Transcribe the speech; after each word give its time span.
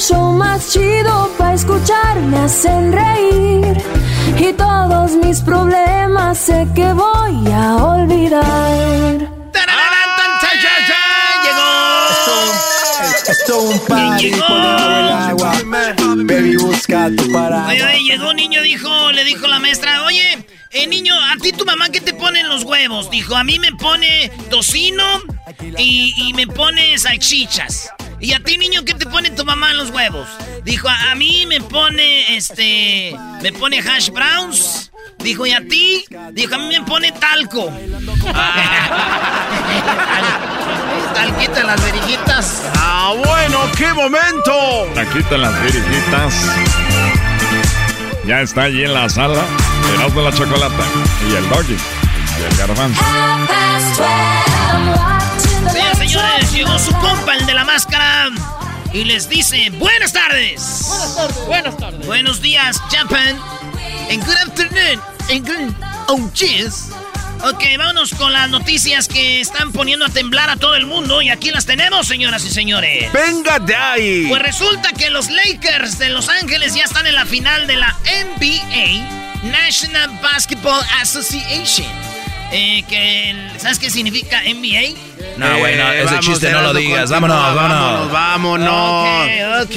show 0.00 0.32
más 0.32 0.70
chido 0.70 1.30
para 1.36 1.54
escuchar. 1.54 2.18
Me 2.20 2.38
hacen 2.38 2.92
reír 2.92 3.76
y 4.38 4.52
todos 4.54 5.12
mis 5.12 5.40
problemas 5.42 6.38
sé 6.38 6.66
que 6.74 6.92
voy 6.92 7.52
a 7.52 7.76
olvidar. 7.76 9.40
Esto 13.50 13.62
un 13.62 13.80
party 13.80 14.30
Llegó. 14.30 14.44
agua. 14.44 15.52
Baby, 15.64 16.56
busca 16.56 17.10
tu 17.16 17.32
para. 17.32 17.66
Oye, 17.66 17.82
oye, 17.82 17.98
llegó 18.04 18.30
un 18.30 18.36
niño, 18.36 18.62
dijo, 18.62 19.10
le 19.10 19.24
dijo 19.24 19.48
la 19.48 19.58
maestra, 19.58 20.04
oye, 20.04 20.46
eh, 20.70 20.86
niño, 20.86 21.16
¿a 21.20 21.36
ti 21.36 21.50
tu 21.50 21.64
mamá 21.64 21.88
qué 21.88 22.00
te 22.00 22.14
pone 22.14 22.38
en 22.38 22.48
los 22.48 22.62
huevos? 22.62 23.10
Dijo, 23.10 23.34
a 23.34 23.42
mí 23.42 23.58
me 23.58 23.72
pone 23.72 24.30
tocino 24.50 25.02
y, 25.76 26.14
y 26.16 26.32
me 26.34 26.46
pone 26.46 26.96
salchichas. 26.96 27.90
¿Y 28.20 28.34
a 28.34 28.38
ti, 28.38 28.56
niño, 28.56 28.84
qué 28.84 28.94
te 28.94 29.06
pone 29.06 29.30
tu 29.30 29.44
mamá 29.44 29.72
en 29.72 29.78
los 29.78 29.90
huevos? 29.90 30.28
Dijo, 30.62 30.88
a, 30.88 31.10
a 31.10 31.16
mí 31.16 31.44
me 31.46 31.60
pone, 31.60 32.36
este, 32.36 33.16
me 33.42 33.52
pone 33.52 33.80
hash 33.80 34.10
browns. 34.10 34.92
Dijo, 35.18 35.44
¿y 35.44 35.50
a 35.50 35.66
ti? 35.66 36.04
Dijo, 36.34 36.54
a 36.54 36.58
mí 36.58 36.68
me 36.68 36.82
pone 36.82 37.10
talco. 37.10 37.72
Talquita 41.20 41.60
en 41.60 41.66
las 41.66 41.82
verijitas. 41.84 42.62
¡Ah, 42.76 43.12
bueno! 43.14 43.58
¡Qué 43.76 43.92
momento! 43.92 44.88
Aquí 44.98 45.18
están 45.18 45.42
las 45.42 45.62
virijitas. 45.62 46.34
Ya 48.26 48.40
está 48.40 48.62
allí 48.62 48.84
en 48.84 48.94
la 48.94 49.06
sala. 49.06 49.42
El 49.92 50.14
de 50.14 50.22
la 50.22 50.32
chocolata. 50.32 50.82
Y 51.30 51.34
el 51.36 51.46
doggy. 51.50 51.76
Y 51.76 52.42
el 52.42 52.56
garbanzo. 52.56 53.02
Señoras 55.70 55.98
señores, 55.98 56.52
llegó 56.52 56.78
su 56.78 56.92
compa, 56.92 57.34
el 57.34 57.44
de 57.44 57.52
la 57.52 57.64
máscara. 57.64 58.30
Y 58.94 59.04
les 59.04 59.28
dice, 59.28 59.68
buenas 59.78 60.14
tardes. 60.14 60.86
Buenas 60.88 61.16
tardes. 61.16 61.46
Buenas 61.46 61.76
tardes. 61.76 62.06
Buenos 62.06 62.40
días, 62.40 62.80
Japan. 62.90 63.38
And 64.10 64.24
good 64.24 64.36
afternoon. 64.36 64.98
And 65.30 65.46
good... 65.46 65.74
Oh, 66.08 66.30
cheers. 66.32 66.88
Ok, 67.42 67.64
vámonos 67.78 68.12
con 68.14 68.34
las 68.34 68.50
noticias 68.50 69.08
que 69.08 69.40
están 69.40 69.72
poniendo 69.72 70.04
a 70.04 70.10
temblar 70.10 70.50
a 70.50 70.56
todo 70.56 70.74
el 70.74 70.84
mundo. 70.86 71.22
Y 71.22 71.30
aquí 71.30 71.50
las 71.50 71.64
tenemos, 71.64 72.06
señoras 72.06 72.44
y 72.44 72.50
señores. 72.50 73.10
¡Venga 73.12 73.58
de 73.58 73.74
ahí! 73.74 74.26
Pues 74.28 74.42
resulta 74.42 74.92
que 74.92 75.08
los 75.08 75.30
Lakers 75.30 75.98
de 75.98 76.10
Los 76.10 76.28
Ángeles 76.28 76.74
ya 76.74 76.84
están 76.84 77.06
en 77.06 77.14
la 77.14 77.24
final 77.24 77.66
de 77.66 77.76
la 77.76 77.96
NBA, 78.04 79.50
National 79.50 80.10
Basketball 80.22 80.84
Association. 81.00 81.88
Eh, 82.52 82.82
que, 82.88 83.30
el- 83.30 83.60
¿Sabes 83.60 83.78
qué 83.78 83.90
significa 83.90 84.42
NBA? 84.42 84.96
No, 85.36 85.58
bueno, 85.58 85.92
ese 85.92 86.04
vamos, 86.06 86.26
chiste 86.26 86.50
no 86.50 86.62
lo 86.62 86.74
digas. 86.74 87.08
Vámonos, 87.10 87.54
vámonos. 87.54 88.10
Vámonos, 88.10 89.06
Ok, 89.64 89.68
ok, 89.70 89.76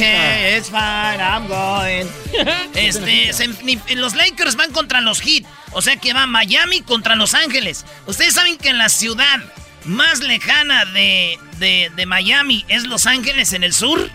it's 0.57 0.69
fine, 0.69 1.21
I'm 1.21 1.47
going. 1.47 2.07
Este, 2.73 3.31
se- 3.33 3.49
los 3.95 4.15
Lakers 4.15 4.55
van 4.55 4.71
contra 4.71 5.01
los 5.01 5.21
Heat. 5.21 5.43
O 5.71 5.81
sea 5.81 5.97
que 5.97 6.13
va 6.13 6.25
Miami 6.25 6.81
contra 6.81 7.15
Los 7.15 7.33
Ángeles. 7.35 7.85
Ustedes 8.07 8.33
saben 8.33 8.57
que 8.57 8.69
en 8.69 8.77
la 8.79 8.89
ciudad 8.89 9.39
más 9.85 10.19
lejana 10.21 10.85
de, 10.85 11.37
de, 11.59 11.91
de 11.95 12.05
Miami 12.05 12.65
es 12.67 12.83
Los 12.83 13.05
Ángeles 13.05 13.53
en 13.53 13.63
el 13.63 13.73
sur. 13.73 14.09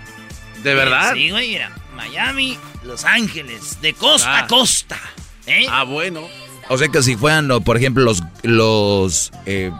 ¿De 0.62 0.74
verdad? 0.74 1.14
Sí, 1.14 1.30
güey, 1.30 1.48
mira. 1.50 1.70
Miami, 1.94 2.58
Los 2.84 3.04
Ángeles, 3.04 3.80
de 3.80 3.92
costa 3.94 4.32
Ah. 4.32 4.38
a 4.40 4.46
costa. 4.46 4.98
¿eh? 5.46 5.66
Ah, 5.70 5.82
bueno. 5.84 6.28
O 6.68 6.76
sea 6.78 6.88
que 6.88 7.02
si 7.02 7.16
fueran, 7.16 7.48
lo- 7.48 7.60
por 7.60 7.76
ejemplo, 7.76 8.04
los... 8.04 8.22
los 8.42 9.30
eh, 9.46 9.70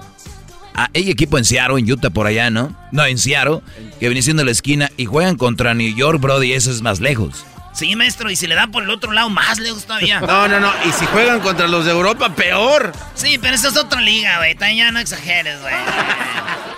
ah, 0.75 0.89
hay 0.95 1.11
equipo 1.11 1.39
en 1.39 1.45
Seattle, 1.45 1.79
en 1.79 1.91
Utah, 1.91 2.11
por 2.11 2.27
allá, 2.27 2.51
¿no? 2.51 2.75
No, 2.93 3.05
en 3.05 3.19
Seattle, 3.19 3.61
que 4.01 4.09
viene 4.09 4.23
siendo 4.23 4.45
la 4.45 4.51
esquina 4.51 4.91
y 4.97 5.05
juegan 5.05 5.37
contra 5.37 5.75
New 5.75 5.95
York, 5.95 6.21
Brody, 6.21 6.53
eso 6.53 6.71
es 6.71 6.81
más 6.83 7.01
lejos. 7.01 7.45
Sí, 7.75 7.95
maestro, 7.95 8.29
y 8.31 8.35
si 8.35 8.47
le 8.49 8.57
da 8.57 8.67
por 8.67 8.83
el 8.83 8.91
otro 8.91 9.13
lado, 9.13 9.29
más 9.31 9.59
lejos 9.61 9.85
todavía. 9.85 10.19
No, 10.21 10.49
no, 10.49 10.59
no. 10.59 10.73
Y 10.89 10.91
si 10.93 11.07
juegan 11.07 11.39
contra 11.41 11.69
los 11.69 11.85
de 11.85 11.93
Europa, 11.93 12.35
peor. 12.35 12.93
Sí, 13.15 13.39
pero 13.39 13.55
esa 13.55 13.69
es 13.69 13.77
otra 13.77 14.01
liga, 14.01 14.39
güey. 14.39 14.55
También 14.57 14.87
Ya 14.87 14.91
no 14.91 14.99
exageres, 14.99 15.61
güey. 15.61 15.75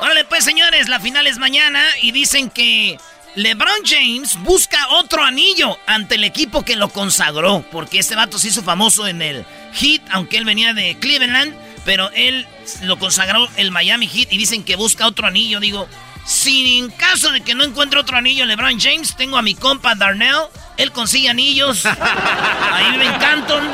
Órale, 0.01 0.25
pues, 0.25 0.45
señores, 0.45 0.89
la 0.89 1.01
final 1.01 1.27
es 1.27 1.39
mañana 1.39 1.81
y 2.03 2.11
dicen 2.13 2.51
que 2.51 2.99
LeBron 3.35 3.79
James 3.87 4.37
busca 4.43 4.77
otro 4.91 5.23
anillo 5.25 5.79
ante 5.87 6.17
el 6.17 6.25
equipo 6.25 6.65
que 6.67 6.77
lo 6.77 6.89
consagró. 6.91 7.65
Porque 7.73 7.99
este 7.99 8.15
vato 8.17 8.39
se 8.39 8.49
hizo 8.49 8.63
famoso 8.63 9.07
en 9.07 9.23
el 9.23 9.47
Heat, 9.75 10.03
aunque 10.11 10.37
él 10.39 10.45
venía 10.45 10.75
de 10.75 10.97
Cleveland. 10.99 11.55
Pero 11.85 12.11
él 12.15 12.47
lo 12.83 12.99
consagró 12.99 13.49
el 13.57 13.71
Miami 13.71 14.07
Heat 14.07 14.29
y 14.33 14.37
dicen 14.37 14.65
que 14.65 14.77
busca 14.77 15.07
otro 15.07 15.27
anillo. 15.27 15.61
Digo, 15.61 15.89
si 16.27 16.79
en 16.79 16.91
caso 16.91 17.31
de 17.33 17.41
que 17.41 17.55
no 17.55 17.65
encuentre 17.65 17.99
otro 17.99 18.17
anillo 18.19 18.45
LeBron 18.45 18.79
James, 18.79 19.17
tengo 19.17 19.39
a 19.39 19.43
mi 19.43 19.55
compa 19.55 19.95
Darnell. 19.95 20.43
Él 20.77 20.93
consigue 20.93 21.29
anillos. 21.31 21.87
Ahí 22.73 22.91
vive 22.93 23.07
en 23.07 23.15
Canton. 23.15 23.65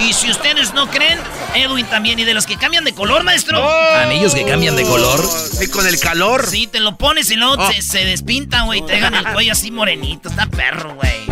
Y 0.00 0.12
si 0.12 0.30
ustedes 0.30 0.74
no 0.74 0.90
creen, 0.90 1.18
Edwin 1.54 1.86
también. 1.86 2.18
Y 2.18 2.24
de 2.24 2.34
los 2.34 2.46
que 2.46 2.56
cambian 2.56 2.84
de 2.84 2.92
color, 2.92 3.22
maestro. 3.22 3.66
Anillos 3.94 4.34
que 4.34 4.44
cambian 4.44 4.76
de 4.76 4.82
color. 4.82 5.24
Sí, 5.26 5.68
con 5.70 5.86
el 5.86 5.98
calor. 6.00 6.46
Sí, 6.50 6.66
te 6.66 6.80
lo 6.80 6.98
pones 6.98 7.30
y 7.30 7.36
luego 7.36 7.54
Oh. 7.58 7.72
se, 7.72 7.80
se 7.80 8.04
despinta, 8.04 8.62
güey. 8.62 8.84
Te 8.84 8.94
dejan 8.94 9.14
el 9.14 9.24
cuello 9.32 9.52
así 9.52 9.70
morenito. 9.70 10.28
Está 10.28 10.46
perro, 10.46 10.96
güey. 10.96 11.24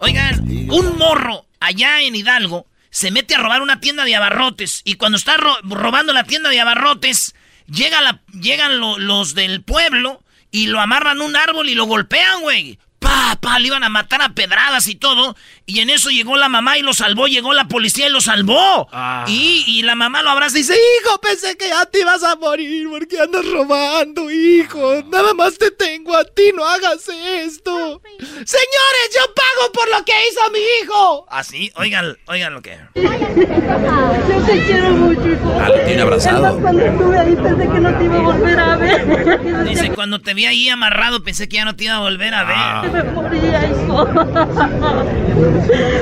Oigan, 0.00 0.40
un 0.70 0.98
morro 0.98 1.46
allá 1.60 2.02
en 2.02 2.14
Hidalgo 2.14 2.66
se 2.94 3.10
mete 3.10 3.34
a 3.34 3.38
robar 3.38 3.60
una 3.60 3.80
tienda 3.80 4.04
de 4.04 4.14
abarrotes. 4.14 4.82
Y 4.84 4.94
cuando 4.94 5.18
está 5.18 5.36
ro- 5.36 5.58
robando 5.62 6.12
la 6.12 6.22
tienda 6.22 6.48
de 6.48 6.60
abarrotes, 6.60 7.34
llega 7.66 8.00
la, 8.00 8.20
llegan 8.40 8.78
lo- 8.78 9.00
los 9.00 9.34
del 9.34 9.62
pueblo 9.64 10.22
y 10.52 10.68
lo 10.68 10.78
amarran 10.80 11.20
a 11.20 11.24
un 11.24 11.34
árbol 11.34 11.68
y 11.68 11.74
lo 11.74 11.86
golpean, 11.86 12.40
güey. 12.42 12.78
Pa, 13.04 13.38
pa, 13.40 13.58
le 13.58 13.68
iban 13.68 13.84
a 13.84 13.88
matar 13.88 14.22
a 14.22 14.30
pedradas 14.30 14.88
y 14.88 14.94
todo. 14.94 15.36
Y 15.66 15.80
en 15.80 15.90
eso 15.90 16.10
llegó 16.10 16.36
la 16.36 16.48
mamá 16.48 16.78
y 16.78 16.82
lo 16.82 16.92
salvó, 16.94 17.26
llegó 17.26 17.52
la 17.52 17.68
policía 17.68 18.06
y 18.06 18.10
lo 18.10 18.20
salvó. 18.20 18.88
Ah. 18.92 19.24
Y, 19.28 19.64
y 19.66 19.82
la 19.82 19.94
mamá 19.94 20.22
lo 20.22 20.30
abraza 20.30 20.56
y 20.56 20.62
dice, 20.62 20.74
hijo, 20.74 21.18
pensé 21.20 21.56
que 21.56 21.68
ya 21.68 21.86
te 21.86 22.00
ibas 22.00 22.22
a 22.22 22.36
morir 22.36 22.88
porque 22.88 23.20
andas 23.20 23.44
robando, 23.46 24.30
hijo. 24.30 25.02
Nada 25.10 25.34
más 25.34 25.58
te 25.58 25.70
tengo 25.70 26.16
a 26.16 26.24
ti, 26.24 26.52
no 26.54 26.64
hagas 26.64 27.08
esto. 27.08 28.00
Señores, 28.18 29.06
yo 29.14 29.34
pago 29.34 29.72
por 29.72 29.88
lo 29.90 30.04
que 30.04 30.12
hizo 30.30 30.50
mi 30.50 30.60
hijo. 30.82 31.26
Así, 31.30 31.72
oigan, 31.76 32.16
oigan 32.26 32.54
lo 32.54 32.62
que... 32.62 32.78
Yo 32.94 34.46
te 34.46 34.64
quiero 34.64 34.90
mucho, 34.90 35.28
hijo. 35.28 35.60
Ah, 35.60 35.68
lo 35.68 35.80
tiene 35.84 36.02
abrazado. 36.02 36.60
Cuando 36.60 36.84
estuve 36.84 37.18
ahí 37.18 37.36
pensé 37.36 37.62
que 37.68 37.80
no 37.80 37.98
te 37.98 38.04
iba 38.04 38.16
a 38.16 38.20
volver 38.20 38.58
a 38.58 38.76
ver. 38.76 39.64
Dice, 39.64 39.90
cuando 39.90 40.20
te 40.20 40.34
vi 40.34 40.46
ahí 40.46 40.68
amarrado 40.68 41.22
pensé 41.22 41.48
que 41.48 41.56
ya 41.56 41.64
no 41.64 41.76
te 41.76 41.84
iba 41.84 41.96
a 41.96 42.00
volver 42.00 42.34
a 42.34 42.44
ver. 42.44 42.56
Ah. 42.56 42.93
Me 42.94 43.02
moría, 43.02 43.66
hijo. 43.66 44.06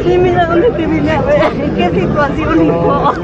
Y 0.05 0.19
mira 0.19 0.45
dónde 0.45 0.71
te 0.73 0.87
vine 0.87 1.11
a 1.11 1.23
ver. 1.23 1.43
¿En 1.45 1.75
qué 1.75 2.01
situación, 2.01 2.67
hijo? 2.67 3.15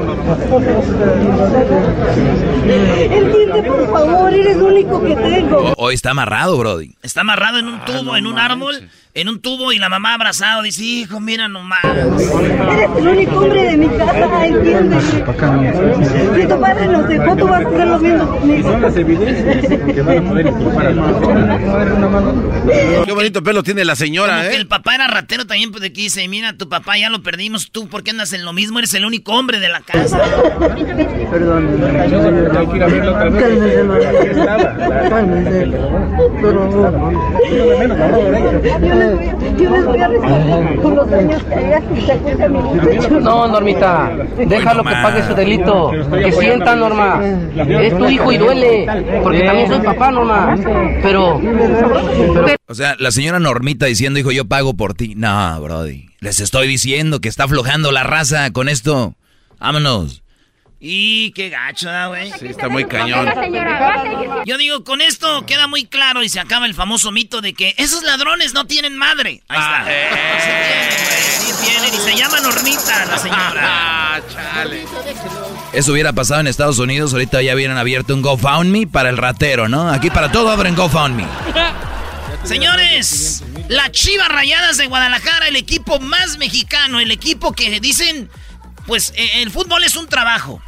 Entiende, 2.65 3.63
por 3.63 3.91
favor, 3.91 4.33
eres 4.33 4.55
el 4.55 4.61
único 4.63 5.03
que 5.03 5.15
tengo. 5.15 5.73
Hoy 5.77 5.93
está 5.93 6.11
amarrado, 6.11 6.57
Brody. 6.57 6.95
Está 7.03 7.21
amarrado 7.21 7.59
en 7.59 7.67
un 7.67 7.79
tubo, 7.85 8.17
en 8.17 8.25
un 8.25 8.39
árbol, 8.39 8.89
en 9.13 9.27
un 9.27 9.41
tubo 9.41 9.71
y 9.71 9.79
la 9.79 9.89
mamá 9.89 10.13
abrazado. 10.13 10.61
Dice, 10.61 10.83
hijo, 10.83 11.19
mira 11.19 11.47
nomás. 11.47 11.83
Eres 11.83 12.89
el 12.97 13.07
único 13.07 13.39
hombre 13.39 13.63
de 13.63 13.77
mi 13.77 13.87
casa, 13.89 14.45
¿entiendes? 14.45 15.03
Si 15.03 16.47
tu 16.47 16.59
padre 16.59 16.87
nos 16.87 17.07
dejó, 17.07 17.35
tú 17.35 17.47
vas 17.47 17.65
a 17.65 17.69
hacer 17.69 17.87
lo 17.87 17.99
mismo 17.99 18.27
conmigo. 18.39 18.79
Qué 23.05 23.11
bonito 23.11 23.43
pelo 23.43 23.63
tiene 23.63 23.83
la 23.85 23.93
Como 23.93 24.05
señora, 24.05 24.41
que 24.49 24.55
¿eh? 24.55 24.57
el 24.57 24.67
papá 24.67 24.95
era 24.95 25.07
ratero 25.07 25.45
también, 25.45 25.71
pues 25.71 25.81
de 25.81 25.91
que 25.91 26.01
dice, 26.01 26.27
mira, 26.27 26.53
tu 26.53 26.69
papá 26.69 26.97
ya 26.97 27.09
lo 27.09 27.21
perdimos, 27.23 27.71
tú, 27.71 27.87
¿por 27.87 28.03
qué 28.03 28.11
andas 28.11 28.33
en 28.33 28.45
lo 28.45 28.53
mismo? 28.53 28.79
Eres 28.79 28.93
el 28.93 29.05
único 29.05 29.33
hombre 29.33 29.59
de 29.59 29.69
la 29.69 29.81
casa. 29.81 30.19
Perdón. 31.31 31.79
Cálmese, 33.39 33.73
hermano. 33.73 34.03
Cálmese. 35.09 35.67
Yo 38.81 38.98
les 38.99 39.15
voy, 39.15 39.63
yo 39.63 39.69
les 39.69 39.85
voy 39.85 39.99
a 39.99 40.07
responder 40.07 40.81
por 40.81 40.93
los 40.93 41.11
años 41.11 41.43
que 41.43 41.67
ella 41.67 41.81
se 42.05 42.11
acuerda 42.11 42.45
a 42.45 42.49
mi 42.49 42.59
muchacho. 42.59 43.19
No, 43.19 43.47
Normita, 43.47 44.11
déjalo 44.37 44.83
que 44.83 44.91
pague 44.91 45.23
su 45.23 45.33
delito. 45.33 45.91
Que 46.11 46.31
sienta, 46.31 46.75
Norma. 46.75 47.21
Es 47.81 47.97
tu 47.97 48.09
hijo 48.09 48.31
y 48.31 48.37
duele. 48.37 48.87
Porque 49.23 49.41
también 49.41 49.67
soy 49.69 49.79
papá, 49.79 50.11
Norma. 50.11 50.55
Pero, 51.01 51.39
pero 51.41 52.57
O 52.67 52.75
sea, 52.75 52.95
la 52.99 53.11
señora 53.11 53.39
Normita 53.39 53.85
diciendo, 53.85 54.19
hijo, 54.19 54.31
yo 54.31 54.45
pago 54.45 54.75
por 54.75 54.93
ti. 54.93 55.15
No, 55.15 55.61
Brody. 55.61 56.09
Les 56.19 56.39
estoy 56.39 56.67
diciendo 56.67 57.19
que 57.21 57.29
está 57.29 57.45
aflojando 57.45 57.91
la 57.91 58.03
raza 58.03 58.51
con 58.51 58.69
esto. 58.69 59.15
Vámonos. 59.59 60.23
Y 60.81 61.31
qué 61.31 61.49
gacho, 61.49 61.89
¿da, 61.89 62.07
güey? 62.07 62.31
Sí, 62.39 62.47
está 62.47 62.69
muy 62.69 62.85
cañón. 62.85 63.27
Yo 64.45 64.57
digo, 64.57 64.85
con 64.85 65.01
esto 65.01 65.45
queda 65.45 65.67
muy 65.67 65.85
claro 65.85 66.23
y 66.23 66.29
se 66.29 66.39
acaba 66.39 66.65
el 66.65 66.73
famoso 66.73 67.11
mito 67.11 67.41
de 67.41 67.53
que 67.53 67.75
esos 67.77 68.03
ladrones 68.03 68.53
no 68.53 68.65
tienen 68.65 68.97
madre. 68.97 69.43
Ahí 69.49 69.59
está. 69.59 69.81
Ah, 69.81 69.85
eh. 69.89 70.09
Sí 70.09 70.65
tienen, 70.65 70.99
güey, 71.05 71.21
sí 71.31 71.65
tienen. 71.65 71.93
Y 71.93 71.97
se 71.97 72.15
llama 72.15 72.39
Normita 72.39 73.05
la 73.05 73.17
señora. 73.17 73.85
Ah, 74.11 74.21
chale. 74.33 74.85
Eso 75.71 75.91
hubiera 75.91 76.13
pasado 76.13 76.41
en 76.41 76.47
Estados 76.47 76.79
Unidos. 76.79 77.13
Ahorita 77.13 77.43
ya 77.43 77.53
hubieran 77.53 77.77
abierto 77.77 78.15
un 78.15 78.23
GoFundMe 78.23 78.87
para 78.87 79.09
el 79.09 79.17
ratero, 79.17 79.69
¿no? 79.69 79.89
Aquí 79.89 80.09
para 80.09 80.31
todo 80.31 80.49
abren 80.49 80.75
GoFundMe. 80.75 81.27
Señores, 82.43 83.43
las 83.67 83.91
Chivas 83.91 84.29
Rayadas 84.29 84.77
de 84.77 84.87
Guadalajara, 84.87 85.47
el 85.47 85.57
equipo 85.57 85.99
más 85.99 86.39
mexicano, 86.39 86.99
el 86.99 87.11
equipo 87.11 87.53
que 87.53 87.79
dicen, 87.79 88.31
pues 88.87 89.13
eh, 89.15 89.41
el 89.41 89.51
fútbol 89.51 89.83
es 89.83 89.95
un 89.95 90.07
trabajo. 90.07 90.59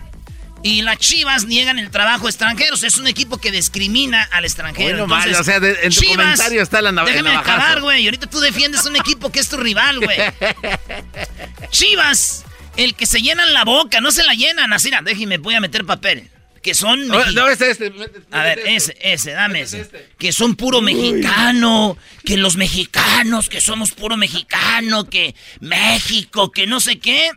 Y 0.64 0.84
las 0.84 0.98
Chivas 1.00 1.46
niegan 1.46 1.80
el 1.80 1.90
trabajo 1.90 2.28
a 2.28 2.30
extranjeros. 2.30 2.84
Es 2.84 2.98
un 2.98 3.08
equipo 3.08 3.38
que 3.40 3.52
discrimina 3.52 4.22
al 4.32 4.46
extranjero. 4.46 4.90
Hoy 4.90 5.02
no 5.02 5.08
más, 5.08 5.26
o 5.40 5.44
sea, 5.44 5.60
de- 5.60 5.78
en 5.84 5.92
tu 5.94 6.06
comentario 6.06 6.62
está 6.62 6.82
la 6.82 6.92
nav- 6.92 7.06
Déjame 7.06 7.36
acabar, 7.36 7.82
güey. 7.82 8.06
Ahorita 8.06 8.28
tú 8.28 8.40
defiendes 8.40 8.86
un 8.86 8.96
equipo 8.96 9.32
que 9.32 9.40
es 9.40 9.50
tu 9.50 9.58
rival, 9.58 10.00
güey. 10.00 10.18
Chivas, 11.72 12.46
el 12.78 12.96
que 12.96 13.06
se 13.06 13.22
llenan 13.22 13.54
la 13.54 13.64
boca, 13.66 14.02
no 14.02 14.12
se 14.12 14.24
la 14.24 14.34
llenan. 14.34 14.72
Así, 14.74 14.92
déjeme, 15.04 15.38
voy 15.38 15.56
a 15.56 15.60
meter 15.62 15.86
papel. 15.86 16.30
Que 16.62 16.76
son... 16.76 17.08
No, 17.08 17.26
no, 17.32 17.48
este, 17.48 17.72
este. 17.72 17.92
a 18.30 18.44
ver, 18.44 18.60
ese, 18.68 18.96
ese, 19.02 19.32
dame 19.32 19.62
ese. 19.62 19.90
Que 20.20 20.32
son 20.32 20.56
puro 20.56 20.80
mexicano, 20.80 21.98
que 22.24 22.38
los 22.38 22.56
mexicanos, 22.56 23.50
que 23.50 23.62
somos 23.62 23.90
puro 23.94 24.16
mexicano, 24.16 25.10
que 25.10 25.34
México, 25.60 26.52
que 26.52 26.68
no 26.68 26.80
sé 26.80 27.00
qué. 27.00 27.32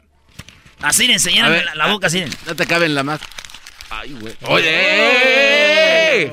Así, 0.83 1.07
ver, 1.07 1.65
la, 1.65 1.75
la 1.75 1.87
boca, 1.89 2.07
así. 2.09 2.25
No 2.47 2.55
te 2.57 2.67
cabe 2.67 2.87
en 2.87 2.95
la 2.95 3.03
más. 3.03 3.21
Ay, 3.91 4.13
güey. 4.21 4.35
Oye. 4.43 6.31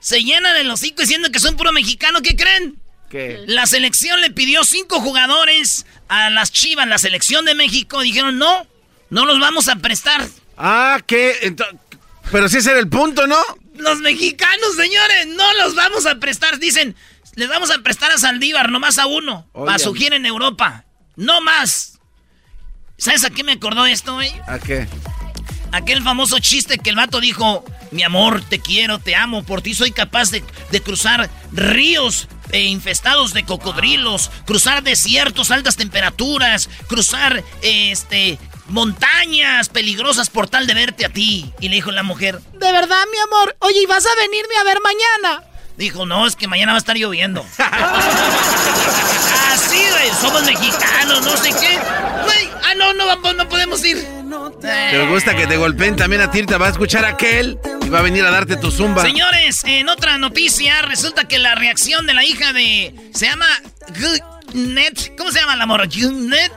Se 0.00 0.22
llenan 0.22 0.56
el 0.56 0.70
hocico 0.70 1.02
diciendo 1.02 1.30
que 1.30 1.38
son 1.38 1.56
puro 1.56 1.72
mexicano, 1.72 2.20
¿qué 2.22 2.34
creen? 2.36 2.76
¿Qué? 3.10 3.42
La 3.46 3.66
selección 3.66 4.20
le 4.20 4.30
pidió 4.30 4.64
cinco 4.64 5.00
jugadores 5.00 5.86
a 6.08 6.30
las 6.30 6.50
Chivas, 6.50 6.88
la 6.88 6.98
selección 6.98 7.44
de 7.44 7.54
México. 7.54 8.00
Dijeron, 8.00 8.38
no, 8.38 8.66
no 9.10 9.26
los 9.26 9.38
vamos 9.38 9.68
a 9.68 9.76
prestar. 9.76 10.26
Ah, 10.56 11.00
¿qué? 11.06 11.38
Ento- 11.42 11.66
Pero 12.32 12.48
si 12.48 12.58
ese 12.58 12.70
era 12.70 12.80
el 12.80 12.88
punto, 12.88 13.26
¿no? 13.26 13.40
Los 13.76 13.98
mexicanos, 14.00 14.76
señores, 14.76 15.26
no 15.28 15.52
los 15.54 15.74
vamos 15.74 16.06
a 16.06 16.16
prestar. 16.16 16.58
Dicen, 16.58 16.96
les 17.34 17.48
vamos 17.48 17.70
a 17.70 17.78
prestar 17.78 18.10
a 18.10 18.18
Saldívar, 18.18 18.70
nomás 18.70 18.98
a 18.98 19.06
uno, 19.06 19.48
Oye, 19.52 19.66
para 19.66 19.78
su 19.78 19.94
gira 19.94 20.16
en 20.16 20.26
Europa. 20.26 20.84
No 21.16 21.40
más. 21.40 21.98
¿Sabes 22.96 23.24
a 23.24 23.30
qué 23.30 23.42
me 23.42 23.52
acordó 23.52 23.86
esto, 23.86 24.14
güey? 24.14 24.32
¿A 24.46 24.58
qué? 24.58 24.86
Aquel 25.72 26.02
famoso 26.02 26.38
chiste 26.38 26.78
que 26.78 26.90
el 26.90 26.96
vato 26.96 27.20
dijo, 27.20 27.64
mi 27.90 28.02
amor, 28.02 28.42
te 28.42 28.60
quiero, 28.60 28.98
te 28.98 29.16
amo, 29.16 29.42
por 29.42 29.62
ti 29.62 29.74
soy 29.74 29.90
capaz 29.90 30.30
de, 30.30 30.44
de 30.70 30.82
cruzar 30.82 31.30
ríos 31.52 32.28
eh, 32.52 32.64
infestados 32.64 33.32
de 33.32 33.44
cocodrilos, 33.44 34.30
cruzar 34.44 34.82
desiertos, 34.82 35.50
altas 35.50 35.76
temperaturas, 35.76 36.68
cruzar 36.86 37.42
eh, 37.62 37.90
este 37.90 38.38
montañas 38.68 39.68
peligrosas 39.68 40.30
por 40.30 40.48
tal 40.48 40.66
de 40.66 40.74
verte 40.74 41.06
a 41.06 41.08
ti. 41.08 41.52
Y 41.60 41.68
le 41.68 41.76
dijo 41.76 41.90
la 41.90 42.02
mujer, 42.02 42.40
de 42.52 42.72
verdad, 42.72 43.04
mi 43.10 43.18
amor, 43.18 43.56
oye, 43.60 43.80
¿y 43.82 43.86
vas 43.86 44.04
a 44.06 44.14
venirme 44.16 44.54
a 44.56 44.64
ver 44.64 44.78
mañana? 44.82 45.51
Dijo, 45.76 46.06
no, 46.06 46.26
es 46.26 46.36
que 46.36 46.46
mañana 46.48 46.72
va 46.72 46.76
a 46.76 46.80
estar 46.80 46.96
lloviendo. 46.96 47.44
Así, 49.52 49.78
güey, 49.90 50.10
somos 50.20 50.42
mexicanos, 50.44 51.22
no 51.24 51.36
sé 51.36 51.50
qué. 51.50 51.78
Güey, 52.24 52.48
ah, 52.64 52.74
no, 52.76 52.92
no, 52.94 53.06
vamos, 53.06 53.36
no 53.36 53.48
podemos 53.48 53.84
ir. 53.84 54.06
¿Te 54.60 55.06
gusta 55.06 55.34
que 55.34 55.46
te 55.46 55.56
golpeen 55.56 55.96
también 55.96 56.22
a 56.22 56.30
ti? 56.30 56.44
Te 56.44 56.56
va 56.56 56.66
a 56.66 56.70
escuchar 56.70 57.04
aquel 57.04 57.58
y 57.84 57.88
va 57.88 57.98
a 57.98 58.02
venir 58.02 58.24
a 58.24 58.30
darte 58.30 58.56
tu 58.56 58.70
zumba. 58.70 59.02
Señores, 59.02 59.62
en 59.64 59.88
otra 59.88 60.18
noticia, 60.18 60.82
resulta 60.82 61.26
que 61.28 61.38
la 61.38 61.54
reacción 61.54 62.06
de 62.06 62.14
la 62.14 62.24
hija 62.24 62.52
de. 62.52 62.94
Se 63.14 63.26
llama. 63.26 63.46
Net. 64.54 65.16
¿Cómo 65.16 65.30
se 65.32 65.40
llama 65.40 65.56
la 65.56 65.66
morra? 65.66 65.86
Net 65.86 66.52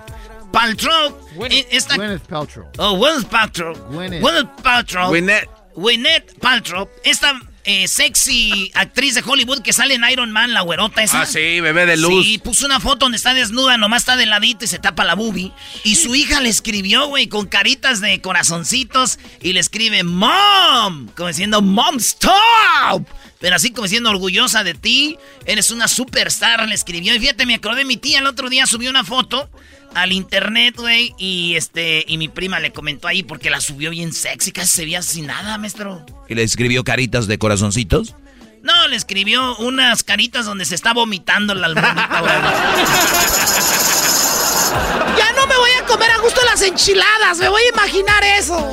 Paltrow. 0.52 1.18
eh, 1.50 1.68
esta- 1.72 1.96
Gwyneth 1.96 2.24
Paltrow. 2.28 2.66
Oh, 2.78 2.96
Gwyneth 2.98 3.26
Paltrow. 3.30 3.74
Gwyneth. 3.90 4.22
Gwyneth 4.22 4.62
Paltrow. 4.62 5.10
Gwyneth. 5.10 5.50
Gwyneth 5.76 6.40
Paltrow. 6.40 6.90
Esta 7.04 7.40
eh, 7.66 7.88
sexy 7.88 8.72
actriz 8.76 9.16
de 9.16 9.24
Hollywood 9.26 9.62
que 9.62 9.74
sale 9.74 9.96
en 9.96 10.04
Iron 10.10 10.32
Man, 10.32 10.54
la 10.54 10.62
güerota 10.62 11.02
esa. 11.02 11.22
Ah, 11.22 11.26
sí, 11.26 11.60
bebé 11.60 11.86
de 11.86 11.98
luz. 11.98 12.24
Sí, 12.24 12.38
puso 12.38 12.66
una 12.66 12.80
foto 12.80 13.06
donde 13.06 13.18
está 13.18 13.34
desnuda, 13.34 13.78
nomás 13.78 14.04
está 14.04 14.16
de 14.16 14.28
ladito 14.28 14.66
y 14.66 14.68
se 14.68 14.78
tapa 14.78 15.04
la 15.04 15.16
boobie. 15.16 15.52
Y 15.84 15.96
su 15.96 16.14
hija 16.16 16.40
le 16.42 16.50
escribió, 16.50 17.08
güey, 17.08 17.28
con 17.28 17.48
caritas 17.48 18.02
de 18.02 18.22
corazoncitos 18.22 19.18
y 19.42 19.54
le 19.54 19.60
escribe 19.60 20.04
Mom, 20.04 21.08
como 21.16 21.28
diciendo 21.28 21.62
Mom, 21.62 21.98
stop. 21.98 23.08
Pero 23.40 23.56
así 23.56 23.72
como 23.72 23.84
diciendo 23.84 24.12
orgullosa 24.12 24.64
de 24.64 24.76
ti, 24.76 25.18
eres 25.46 25.72
una 25.72 25.88
superstar, 25.88 26.68
le 26.68 26.76
escribió. 26.76 27.16
Y 27.16 27.20
fíjate, 27.20 27.46
me 27.46 27.56
acordé, 27.56 27.84
mi 27.84 27.98
tía 27.98 28.20
el 28.20 28.28
otro 28.28 28.50
día 28.50 28.68
subió 28.68 28.90
una 28.90 29.04
foto 29.04 29.50
al 29.96 30.12
internet, 30.12 30.76
güey, 30.78 31.14
y 31.18 31.56
este, 31.56 32.04
y 32.08 32.18
mi 32.18 32.28
prima 32.28 32.60
le 32.60 32.72
comentó 32.72 33.08
ahí 33.08 33.24
porque 33.24 33.50
la 33.50 33.62
subió 33.62 33.90
bien 33.90 34.14
sexy, 34.14 34.52
casi 34.52 34.70
se 34.70 34.84
veía 34.84 35.02
sin 35.02 35.28
nada, 35.28 35.58
maestro. 35.58 36.06
Y 36.28 36.36
le 36.36 36.44
escribió 36.44 36.84
caritas 36.84 37.28
de 37.28 37.38
corazoncitos. 37.38 38.16
No, 38.64 38.88
le 38.88 38.96
escribió 38.96 39.56
unas 39.58 40.04
caritas 40.04 40.46
donde 40.46 40.66
se 40.66 40.74
está 40.76 40.94
vomitando 40.94 41.54
la 41.54 41.68
almohadita, 41.68 42.20
güey. 42.20 42.34
Ya 45.18 45.32
no 45.34 45.48
me 45.48 45.56
voy 45.58 45.72
a 45.82 45.86
comer 45.86 46.12
a 46.12 46.18
gusto 46.18 46.42
las 46.46 46.62
enchiladas, 46.62 47.38
me 47.38 47.50
voy 47.50 47.62
a 47.64 47.70
imaginar 47.70 48.24
eso. 48.24 48.72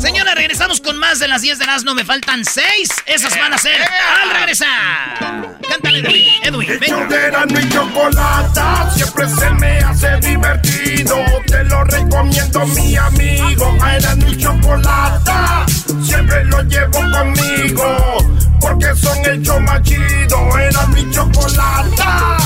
Señores, 0.00 0.34
regresamos 0.34 0.80
con 0.80 0.98
más 0.98 1.18
de 1.18 1.28
las 1.28 1.42
10 1.42 1.58
de 1.58 1.66
las 1.66 1.84
no 1.84 1.94
me 1.94 2.04
faltan 2.04 2.44
6. 2.44 2.88
Esas 3.06 3.38
van 3.38 3.52
a 3.54 3.58
ser 3.58 3.80
al 4.22 4.30
regresar. 4.30 5.56
Cántale, 5.68 5.98
Edwin. 6.00 6.28
Edwin, 6.42 6.70
El 6.70 6.78
venga. 6.78 6.96
show 6.98 7.08
de 7.08 7.26
Erasmo 7.26 7.58
y 7.60 7.68
Chocolata 7.68 8.90
siempre 8.94 9.28
se 9.28 9.50
me 9.50 9.78
hace 9.78 10.16
divertido. 10.18 11.16
Te 11.46 11.64
lo 11.64 11.84
recomiendo, 11.84 12.66
mi 12.66 12.96
amigo. 12.96 13.76
A 13.80 13.96
Erasmo 13.96 14.28
y 14.28 14.36
Chocolata 14.38 15.66
siempre 16.04 16.44
lo 16.44 16.62
llevo 16.62 17.00
conmigo. 17.12 18.16
Porque 18.60 18.86
que 18.86 18.96
son 18.96 19.24
el 19.24 19.42
show 19.42 19.60
más 19.60 19.82
chido. 19.82 20.58
Era 20.58 20.86
mi 20.88 21.08
chocolata. 21.10 22.36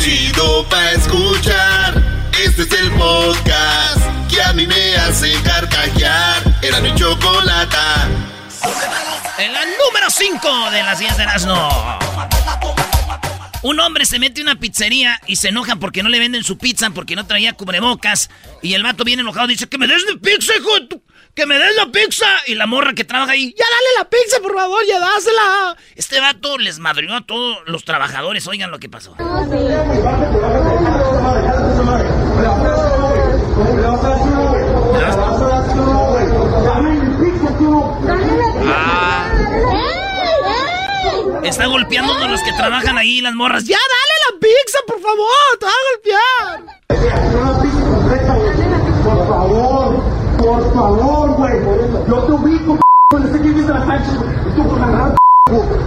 Chido 0.00 0.66
pa' 0.68 0.92
escuchar. 0.92 2.02
Este 2.42 2.62
es 2.62 2.72
el 2.72 2.90
podcast 2.92 3.98
que 4.30 4.40
a 4.42 4.52
mí 4.52 4.66
me 4.66 4.96
hace 4.96 5.32
carcajear. 5.42 6.42
Era 6.62 6.80
mi 6.80 6.94
chocolata. 6.94 8.08
En 9.38 9.52
la 9.52 9.60
número 9.64 10.08
5 10.10 10.70
de 10.70 10.82
las 10.82 10.98
10 10.98 11.16
de 11.16 11.22
Erasmo. 11.22 11.98
Un 13.62 13.78
hombre 13.80 14.06
se 14.06 14.18
mete 14.18 14.40
a 14.40 14.44
una 14.44 14.56
pizzería 14.56 15.20
y 15.26 15.36
se 15.36 15.48
enoja 15.48 15.76
porque 15.76 16.02
no 16.02 16.08
le 16.08 16.18
venden 16.18 16.44
su 16.44 16.56
pizza 16.56 16.88
porque 16.90 17.14
no 17.14 17.26
traía 17.26 17.52
cubrebocas. 17.52 18.30
Y 18.62 18.72
el 18.72 18.82
vato 18.82 19.04
viene 19.04 19.20
enojado 19.20 19.46
y 19.46 19.52
dice, 19.52 19.66
que 19.68 19.76
me 19.76 19.86
des 19.86 20.02
la 20.10 20.18
pizza, 20.18 20.54
hijo 20.58 20.74
de 20.80 20.86
tu- 20.86 21.02
¡Que 21.34 21.46
me 21.46 21.58
des 21.58 21.76
la 21.76 21.86
pizza! 21.92 22.26
Y 22.46 22.54
la 22.54 22.66
morra 22.66 22.92
que 22.92 23.04
trabaja 23.04 23.32
ahí, 23.32 23.54
¡ya 23.56 23.64
dale 23.64 23.88
la 23.98 24.10
pizza, 24.10 24.40
por 24.40 24.54
favor, 24.54 24.82
ya 24.86 24.98
dásela! 24.98 25.76
Este 25.94 26.20
vato 26.20 26.58
les 26.58 26.78
madrió 26.78 27.14
a 27.14 27.20
todos 27.20 27.58
los 27.66 27.84
trabajadores. 27.84 28.46
Oigan 28.48 28.70
lo 28.70 28.78
que 28.78 28.88
pasó. 28.88 29.16
Está 41.44 41.66
golpeando 41.66 42.12
a 42.12 42.28
los 42.28 42.42
que 42.42 42.52
trabajan 42.52 42.98
ahí, 42.98 43.20
las 43.20 43.34
morras. 43.34 43.64
¡Ya 43.64 43.76
dale 43.76 44.14
la 44.30 44.38
pizza, 44.40 44.78
por 44.86 45.00
favor! 45.00 45.58
¡Te 45.58 45.66
va 45.66 45.72
a 45.72 45.76
golpear! 45.92 46.80
Por 50.50 50.74
favor, 50.74 51.36
por 51.36 51.36
güey. 51.36 52.08
Yo 52.08 52.22
te 52.24 52.32
ubico, 52.32 52.80
cuando 53.08 53.30
sé 53.30 53.40
que 53.40 53.44
vienes 53.50 53.68
de 53.68 53.72
la 53.72 53.86
cancha. 53.86 54.10
y 54.10 54.56
Tú 54.56 54.68
con 54.68 54.80
la 54.80 54.88
gran 54.88 55.16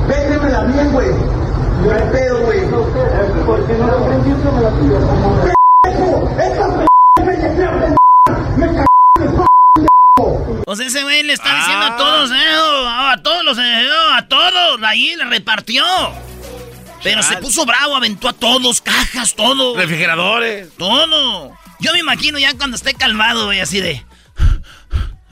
Véndemela 0.08 0.64
bien, 0.64 0.92
güey. 0.94 1.10
No 1.84 1.92
hay 1.92 2.02
pedo, 2.14 2.46
güey. 2.46 2.62
¿Por 3.46 3.68
qué 3.68 3.74
no 3.74 3.88
la 3.88 3.96
vendió? 4.08 4.38
me 4.54 4.62
la 4.62 4.70
pidió. 4.80 5.00
¡Esta 6.40 6.86
O 10.66 10.76
sea, 10.78 10.88
ese 10.88 11.04
güey 11.04 11.24
le 11.24 11.34
está 11.34 11.58
diciendo 11.58 11.86
a 11.86 11.98
todos, 11.98 12.32
eh, 12.32 12.58
oh, 12.58 12.88
a 12.88 13.18
todos 13.22 13.44
los, 13.44 13.58
eh, 13.58 13.88
oh, 13.90 14.14
a 14.14 14.28
todos, 14.30 14.82
ahí 14.84 15.14
le 15.18 15.26
repartió. 15.26 15.84
Pero 17.04 17.22
se 17.22 17.36
puso 17.36 17.66
bravo, 17.66 17.98
aventó 17.98 18.30
a 18.30 18.34
todos, 18.34 18.80
cajas, 18.80 19.36
todo. 19.36 19.76
Refrigeradores. 19.76 20.70
Todo. 20.78 21.52
Yo 21.82 21.92
me 21.92 22.00
imagino 22.00 22.40
ya 22.40 22.54
cuando 22.58 22.78
esté 22.78 22.94
calmado, 22.94 23.48
güey, 23.48 23.60
así 23.60 23.82
de. 23.82 24.06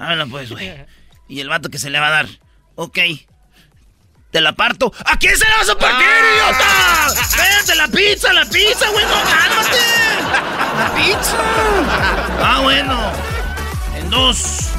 Háblalo 0.01 0.27
pues, 0.29 0.49
güey. 0.51 0.73
Y 1.29 1.39
el 1.41 1.49
vato 1.49 1.69
que 1.69 1.77
se 1.77 1.91
le 1.91 1.99
va 1.99 2.07
a 2.07 2.11
dar. 2.11 2.27
Ok. 2.75 2.97
Te 4.31 4.41
la 4.41 4.53
parto. 4.53 4.91
¿A 5.05 5.19
quién 5.19 5.37
se 5.37 5.47
la 5.47 5.57
vas 5.57 5.69
a 5.69 5.77
partir, 5.77 6.07
idiota? 6.07 7.07
Véate 7.37 7.75
la 7.75 7.87
pizza, 7.87 8.33
la 8.33 8.45
pizza, 8.45 8.89
güey, 8.89 9.05
no, 9.05 9.21
cálmate. 9.23 9.77
La 10.77 10.93
pizza. 10.95 11.37
Ah, 12.41 12.59
bueno. 12.63 13.11
En 13.95 14.09
dos. 14.09 14.69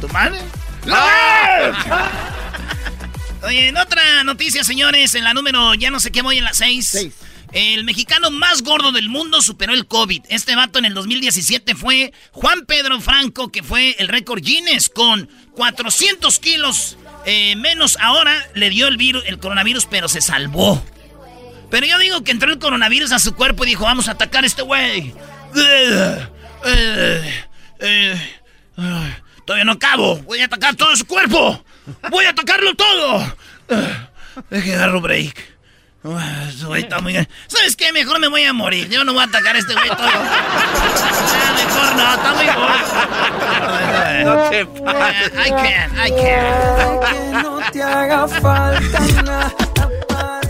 ¿Tu 0.00 0.08
madre? 0.08 0.38
Oye, 3.42 3.68
en 3.68 3.76
otra 3.76 4.22
noticia, 4.22 4.62
señores, 4.62 5.16
en 5.16 5.24
la 5.24 5.34
número, 5.34 5.74
ya 5.74 5.90
no 5.90 5.98
sé 5.98 6.12
qué 6.12 6.22
voy 6.22 6.38
en 6.38 6.44
la 6.44 6.52
6. 6.52 7.08
El 7.52 7.84
mexicano 7.84 8.30
más 8.30 8.62
gordo 8.62 8.92
del 8.92 9.10
mundo 9.10 9.42
superó 9.42 9.74
el 9.74 9.86
COVID. 9.86 10.24
Este 10.28 10.56
vato 10.56 10.78
en 10.78 10.86
el 10.86 10.94
2017 10.94 11.74
fue 11.74 12.12
Juan 12.32 12.64
Pedro 12.64 13.00
Franco, 13.00 13.52
que 13.52 13.62
fue 13.62 13.94
el 13.98 14.08
récord 14.08 14.40
Guinness 14.42 14.88
con 14.88 15.28
400 15.54 16.38
kilos 16.38 16.96
eh, 17.26 17.54
menos. 17.56 17.98
Ahora 18.00 18.34
le 18.54 18.70
dio 18.70 18.88
el 18.88 18.96
virus, 18.96 19.22
el 19.26 19.38
coronavirus, 19.38 19.86
pero 19.86 20.08
se 20.08 20.22
salvó. 20.22 20.82
Pero 21.70 21.86
yo 21.86 21.98
digo 21.98 22.24
que 22.24 22.32
entró 22.32 22.50
el 22.50 22.58
coronavirus 22.58 23.12
a 23.12 23.18
su 23.18 23.34
cuerpo 23.34 23.64
y 23.64 23.68
dijo, 23.68 23.84
vamos 23.84 24.08
a 24.08 24.12
atacar 24.12 24.44
a 24.44 24.46
este 24.46 24.62
güey. 24.62 25.14
Eh, 25.54 26.28
eh, 27.80 28.38
Todavía 29.44 29.64
no 29.64 29.72
acabo. 29.72 30.16
Voy 30.22 30.40
a 30.40 30.46
atacar 30.46 30.74
todo 30.76 30.94
su 30.96 31.06
cuerpo. 31.06 31.62
Voy 32.10 32.24
a 32.24 32.30
atacarlo 32.30 32.74
todo. 32.74 33.36
Deje 34.50 34.74
agarro 34.74 35.00
break. 35.00 35.51
Ese 36.48 36.66
güey 36.66 36.82
está 36.82 37.00
muy... 37.00 37.14
¿Sabes 37.46 37.76
qué? 37.76 37.92
Mejor 37.92 38.18
me 38.18 38.26
voy 38.28 38.42
a 38.42 38.52
morir. 38.52 38.88
Yo 38.88 39.04
no 39.04 39.12
voy 39.12 39.22
a 39.22 39.26
atacar 39.26 39.54
a 39.54 39.58
este 39.60 39.72
güey 39.74 39.88
todo. 39.88 39.98
Ah, 40.04 41.52
mejor 41.54 41.96
no, 41.96 42.14
está 42.14 42.34
muy 42.34 42.46
gordo. 42.46 44.34
No 44.34 44.50
te 44.50 44.66
pases. 44.66 45.32
I 45.46 45.50
can, 45.50 45.92
I 46.06 46.10
can. 46.10 47.42
no 47.42 47.60
te 47.70 47.82
haga 47.82 48.26
falta 48.28 49.00
nada. 49.22 49.54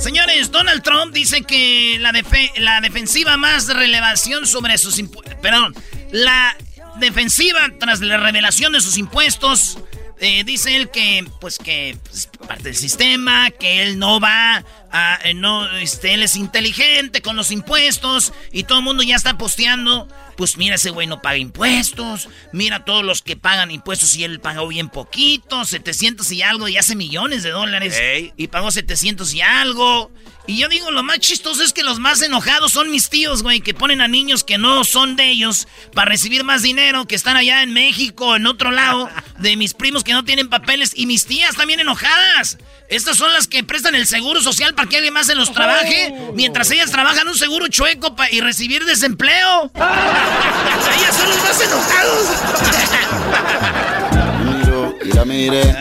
Señores, 0.00 0.50
Donald 0.50 0.82
Trump 0.82 1.12
dice 1.14 1.42
que 1.42 1.98
la, 2.00 2.12
defe- 2.12 2.52
la 2.56 2.80
defensiva 2.80 3.36
más 3.36 3.68
relevación 3.68 4.46
sobre 4.46 4.78
sus 4.78 4.98
impuestos. 4.98 5.34
Perdón, 5.42 5.74
la 6.10 6.56
defensiva 6.98 7.60
tras 7.78 8.00
la 8.00 8.16
revelación 8.16 8.72
de 8.72 8.80
sus 8.80 8.96
impuestos. 8.98 9.78
Eh, 10.22 10.44
dice 10.44 10.76
él 10.76 10.88
que, 10.90 11.26
pues, 11.40 11.58
que 11.58 11.98
es 12.12 12.28
parte 12.46 12.62
del 12.64 12.76
sistema, 12.76 13.50
que 13.50 13.82
él 13.82 13.98
no 13.98 14.20
va 14.20 14.64
a. 14.92 15.18
eh, 15.24 15.34
no, 15.34 15.68
este, 15.78 16.14
él 16.14 16.22
es 16.22 16.36
inteligente 16.36 17.22
con 17.22 17.34
los 17.34 17.50
impuestos 17.50 18.32
y 18.52 18.62
todo 18.62 18.78
el 18.78 18.84
mundo 18.84 19.02
ya 19.02 19.16
está 19.16 19.36
posteando. 19.36 20.06
Pues 20.36 20.56
mira, 20.56 20.76
ese 20.76 20.90
güey 20.90 21.08
no 21.08 21.20
paga 21.20 21.38
impuestos. 21.38 22.28
Mira 22.52 22.84
todos 22.84 23.04
los 23.04 23.20
que 23.20 23.36
pagan 23.36 23.72
impuestos 23.72 24.14
y 24.16 24.22
él 24.22 24.38
pagó 24.40 24.68
bien 24.68 24.88
poquito, 24.88 25.64
700 25.64 26.30
y 26.30 26.42
algo, 26.42 26.68
y 26.68 26.76
hace 26.76 26.94
millones 26.94 27.42
de 27.42 27.50
dólares. 27.50 28.00
Y 28.36 28.46
pagó 28.46 28.70
700 28.70 29.34
y 29.34 29.42
algo. 29.42 30.12
Y 30.46 30.58
yo 30.58 30.68
digo, 30.68 30.90
lo 30.90 31.04
más 31.04 31.20
chistoso 31.20 31.62
es 31.62 31.72
que 31.72 31.84
los 31.84 32.00
más 32.00 32.20
enojados 32.20 32.72
son 32.72 32.90
mis 32.90 33.08
tíos, 33.08 33.44
güey, 33.44 33.60
que 33.60 33.74
ponen 33.74 34.00
a 34.00 34.08
niños 34.08 34.42
que 34.42 34.58
no 34.58 34.82
son 34.82 35.14
de 35.14 35.30
ellos 35.30 35.68
para 35.94 36.10
recibir 36.10 36.42
más 36.42 36.62
dinero, 36.62 37.06
que 37.06 37.14
están 37.14 37.36
allá 37.36 37.62
en 37.62 37.72
México, 37.72 38.34
en 38.34 38.46
otro 38.48 38.72
lado, 38.72 39.08
de 39.38 39.56
mis 39.56 39.72
primos 39.72 40.02
que 40.02 40.12
no 40.12 40.24
tienen 40.24 40.48
papeles, 40.50 40.92
y 40.96 41.06
mis 41.06 41.26
tías 41.26 41.54
también 41.54 41.78
enojadas. 41.78 42.58
Estas 42.88 43.16
son 43.16 43.32
las 43.32 43.46
que 43.46 43.62
prestan 43.62 43.94
el 43.94 44.06
seguro 44.06 44.42
social 44.42 44.74
para 44.74 44.88
que 44.88 44.96
alguien 44.96 45.14
más 45.14 45.26
se 45.28 45.36
los 45.36 45.52
trabaje, 45.52 46.12
mientras 46.34 46.70
ellas 46.72 46.90
trabajan 46.90 47.28
un 47.28 47.38
seguro 47.38 47.68
chueco 47.68 48.16
pa- 48.16 48.30
y 48.30 48.40
recibir 48.40 48.84
desempleo. 48.84 49.70
ellas 49.76 51.16
son 51.16 51.28
los 51.28 51.38
más 51.38 51.60
enojados. 51.60 52.26
Miro 54.44 54.98
y 55.04 55.12
la 55.12 55.24
mire. 55.24 55.76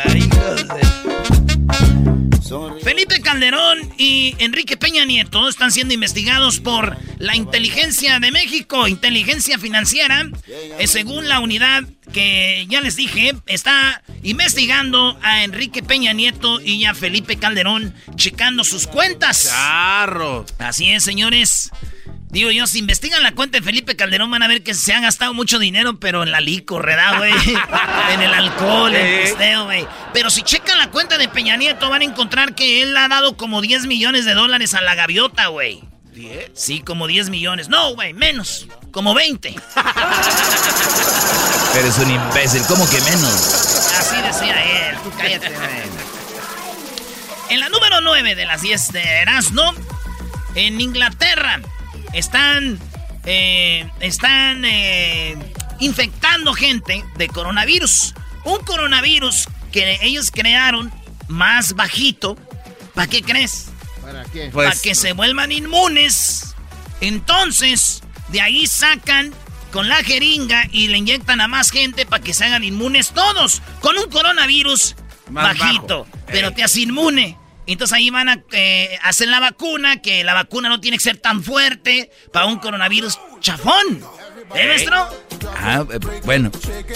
Felipe 2.83 3.21
Calderón 3.21 3.93
y 3.98 4.36
Enrique 4.39 4.75
Peña 4.75 5.05
Nieto 5.05 5.48
están 5.48 5.71
siendo 5.71 5.93
investigados 5.93 6.60
por 6.60 6.98
la 7.17 7.36
inteligencia 7.36 8.19
de 8.19 8.31
México, 8.31 8.88
inteligencia 8.88 9.57
financiera, 9.57 10.29
eh, 10.48 10.88
según 10.88 11.29
la 11.29 11.39
unidad 11.39 11.83
que 12.12 12.65
ya 12.69 12.81
les 12.81 12.95
dije, 12.95 13.33
está 13.45 14.01
investigando 14.24 15.17
a 15.21 15.43
Enrique 15.43 15.83
Peña 15.83 16.13
Nieto 16.13 16.60
y 16.60 16.86
a 16.86 16.93
Felipe 16.93 17.38
Calderón, 17.38 17.93
checando 18.15 18.63
sus 18.63 18.88
cuentas. 18.88 19.50
Charro. 19.50 20.45
Así 20.57 20.91
es, 20.91 21.03
señores. 21.03 21.71
Digo 22.31 22.50
yo, 22.50 22.65
si 22.65 22.79
investigan 22.79 23.21
la 23.23 23.33
cuenta 23.33 23.57
de 23.57 23.63
Felipe 23.63 23.97
Calderón 23.97 24.31
van 24.31 24.41
a 24.41 24.47
ver 24.47 24.63
que 24.63 24.73
se 24.73 24.93
han 24.93 25.03
gastado 25.03 25.33
mucho 25.33 25.59
dinero, 25.59 26.00
pero 26.00 26.23
en 26.23 26.31
la 26.31 26.39
licor, 26.39 26.85
¿verdad, 26.85 27.17
güey? 27.17 27.33
en 28.13 28.21
el 28.21 28.33
alcohol, 28.33 28.95
en 28.95 29.05
el 29.05 29.23
pisteo, 29.23 29.65
güey. 29.65 29.85
Pero 30.13 30.29
si 30.29 30.41
checan 30.41 30.77
la 30.77 30.89
cuenta 30.91 31.17
de 31.17 31.27
Peña 31.27 31.57
Nieto 31.57 31.89
van 31.89 32.03
a 32.03 32.05
encontrar 32.05 32.55
que 32.55 32.83
él 32.83 32.95
ha 32.95 33.09
dado 33.09 33.35
como 33.35 33.59
10 33.59 33.85
millones 33.85 34.23
de 34.23 34.33
dólares 34.33 34.73
a 34.75 34.81
la 34.81 34.95
gaviota, 34.95 35.47
güey. 35.47 35.83
¿10? 36.13 36.51
Sí, 36.53 36.79
como 36.79 37.07
10 37.07 37.29
millones. 37.31 37.67
No, 37.67 37.95
güey, 37.95 38.13
menos. 38.13 38.65
Como 38.91 39.13
20. 39.13 39.50
Eres 41.75 41.97
un 41.97 42.11
imbécil, 42.11 42.63
¿cómo 42.67 42.89
que 42.89 43.01
menos? 43.01 43.33
Así 44.00 44.15
decía 44.21 44.89
él. 44.89 44.95
Tú 45.03 45.11
cállate, 45.17 45.50
güey. 45.50 45.69
En 47.50 47.59
la 47.59 47.67
número 47.67 48.00
9 48.00 48.35
de 48.35 48.45
las 48.45 48.61
10 48.61 48.93
de 48.93 49.01
Erasmo, 49.01 49.73
en 50.55 50.79
Inglaterra, 50.79 51.59
están, 52.13 52.80
eh, 53.25 53.89
están 54.00 54.63
eh, 54.65 55.38
infectando 55.80 56.53
gente 56.53 57.03
de 57.18 57.27
coronavirus. 57.27 58.13
Un 58.46 58.60
coronavirus 58.65 59.48
que 59.72 60.00
ellos 60.01 60.32
crearon 60.32 60.91
más 61.27 61.74
bajito. 61.74 62.38
¿Para 62.94 63.08
qué 63.08 63.22
crees? 63.22 63.70
¿Para 64.01 64.24
qué? 64.25 64.50
Para 64.53 64.72
que 64.75 64.96
se 64.96 65.13
vuelvan 65.13 65.51
inmunes. 65.51 66.56
Entonces, 67.01 68.01
de 68.30 68.41
ahí 68.41 68.68
sacan 68.68 69.34
con 69.72 69.88
la 69.88 70.03
jeringa 70.03 70.65
y 70.72 70.88
le 70.88 70.98
inyectan 70.98 71.39
a 71.41 71.48
más 71.48 71.72
gente 71.72 72.06
para 72.06 72.22
que 72.24 72.34
se 72.34 72.46
hagan 72.46 72.63
inmunes 72.63 73.12
todos. 73.12 73.62
Con 73.80 73.98
un 73.98 74.10
coronavirus 74.10 74.96
Más 75.30 75.58
bajito. 75.58 76.06
bajo. 76.06 76.18
Pero 76.27 76.50
Ey. 76.50 76.56
te 76.56 76.63
hace 76.63 76.82
inmune. 76.82 77.38
Entonces 77.68 77.96
ahí 77.96 78.10
van 78.10 78.30
a 78.30 78.44
eh, 78.51 78.98
hacer 79.03 79.27
la 79.27 79.39
vacuna, 79.39 80.01
que 80.01 80.24
la 80.24 80.34
vacuna 80.34 80.70
no 80.70 80.82
tiene 80.82 80.98
que 80.98 81.03
ser 81.03 81.18
tan 81.18 81.44
fuerte 81.44 82.12
para 82.34 82.46
un 82.46 82.60
coronavirus 82.60 83.20
chafón. 83.39 84.03
¿Eh, 84.56 84.68
maestro? 84.68 85.08
Ah, 85.58 85.86
bueno, 86.25 86.51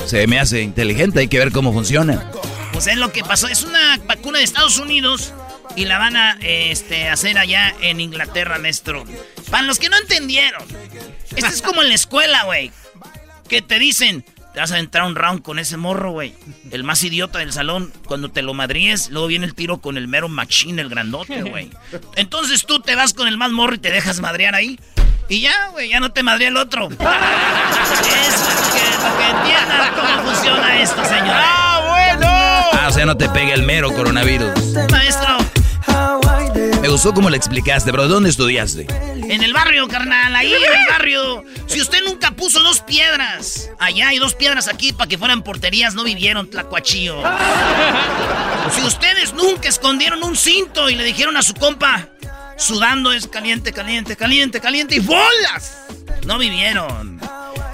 se 0.05 0.27
me 0.27 0.39
hace 0.39 0.61
inteligente, 0.61 1.19
hay 1.19 1.27
que 1.27 1.39
ver 1.39 1.51
cómo 1.51 1.71
funciona. 1.71 2.31
Pues 2.73 2.87
es 2.87 2.97
lo 2.97 3.11
que 3.11 3.23
pasó. 3.23 3.47
Es 3.47 3.63
una 3.63 3.97
vacuna 4.05 4.39
de 4.39 4.43
Estados 4.43 4.77
Unidos 4.77 5.33
y 5.75 5.85
la 5.85 5.97
van 5.97 6.17
a 6.17 6.37
este, 6.41 7.07
hacer 7.07 7.37
allá 7.37 7.73
en 7.81 8.01
Inglaterra, 8.01 8.59
maestro. 8.59 9.05
Para 9.49 9.63
los 9.63 9.79
que 9.79 9.89
no 9.89 9.97
entendieron, 9.97 10.63
esto 11.35 11.49
es 11.49 11.61
como 11.61 11.81
en 11.81 11.89
la 11.89 11.95
escuela, 11.95 12.43
güey. 12.43 12.71
Que 13.47 13.61
te 13.61 13.79
dicen, 13.79 14.25
te 14.55 14.61
vas 14.61 14.71
a 14.71 14.79
entrar 14.79 15.03
un 15.03 15.15
round 15.15 15.41
con 15.41 15.59
ese 15.59 15.75
morro, 15.75 16.11
güey. 16.11 16.33
El 16.71 16.85
más 16.85 17.03
idiota 17.03 17.39
del 17.39 17.51
salón. 17.51 17.91
Cuando 18.05 18.29
te 18.31 18.41
lo 18.41 18.53
madríes, 18.53 19.09
luego 19.09 19.27
viene 19.27 19.45
el 19.45 19.53
tiro 19.53 19.79
con 19.79 19.97
el 19.97 20.07
mero 20.07 20.29
machín, 20.29 20.79
el 20.79 20.87
grandote, 20.87 21.43
güey. 21.43 21.69
Entonces 22.15 22.65
tú 22.65 22.79
te 22.79 22.95
vas 22.95 23.13
con 23.13 23.27
el 23.27 23.37
más 23.37 23.51
morro 23.51 23.75
y 23.75 23.79
te 23.79 23.91
dejas 23.91 24.21
madrear 24.21 24.55
ahí. 24.55 24.79
Y 25.27 25.41
ya, 25.41 25.67
güey, 25.73 25.89
ya 25.89 25.99
no 25.99 26.13
te 26.13 26.23
madría 26.23 26.47
el 26.47 26.55
otro. 26.55 26.87
Eso 26.89 26.99
es 27.01 28.71
que, 28.71 28.79
que 29.17 29.29
entiendan 29.29 29.93
cómo 29.93 30.31
funciona 30.31 30.81
esto, 30.81 31.03
señor. 31.03 31.35
¡Ah, 31.35 31.81
bueno! 31.89 32.27
Ah, 32.29 32.87
o 32.87 32.91
sea, 32.93 33.05
no 33.05 33.17
te 33.17 33.27
pega 33.27 33.53
el 33.55 33.63
mero 33.63 33.93
coronavirus. 33.93 34.53
Maestro. 34.89 35.44
Me 36.85 36.91
gustó 36.91 37.15
cómo 37.15 37.31
le 37.31 37.37
explicaste, 37.37 37.91
bro. 37.91 38.07
¿Dónde 38.07 38.29
estudiaste? 38.29 38.85
En 39.27 39.41
el 39.41 39.53
barrio, 39.53 39.87
carnal, 39.87 40.35
ahí 40.35 40.53
en 40.53 40.63
el 40.63 40.85
barrio. 40.87 41.43
Si 41.65 41.81
usted 41.81 42.03
nunca 42.05 42.29
puso 42.35 42.61
dos 42.61 42.81
piedras 42.81 43.71
allá 43.79 44.13
y 44.13 44.19
dos 44.19 44.35
piedras 44.35 44.67
aquí 44.67 44.93
para 44.93 45.07
que 45.07 45.17
fueran 45.17 45.41
porterías, 45.41 45.95
no 45.95 46.03
vivieron, 46.03 46.47
tlacuachillo. 46.47 47.23
Si 48.69 48.83
ustedes 48.83 49.33
nunca 49.33 49.67
escondieron 49.67 50.23
un 50.23 50.35
cinto 50.35 50.89
y 50.91 50.95
le 50.95 51.03
dijeron 51.03 51.37
a 51.37 51.41
su 51.41 51.55
compa, 51.55 52.09
sudando 52.55 53.11
es 53.13 53.27
caliente, 53.27 53.73
caliente, 53.73 54.15
caliente, 54.15 54.61
caliente 54.61 54.95
y 54.95 54.99
bolas, 54.99 55.85
no 56.25 56.37
vivieron. 56.37 57.19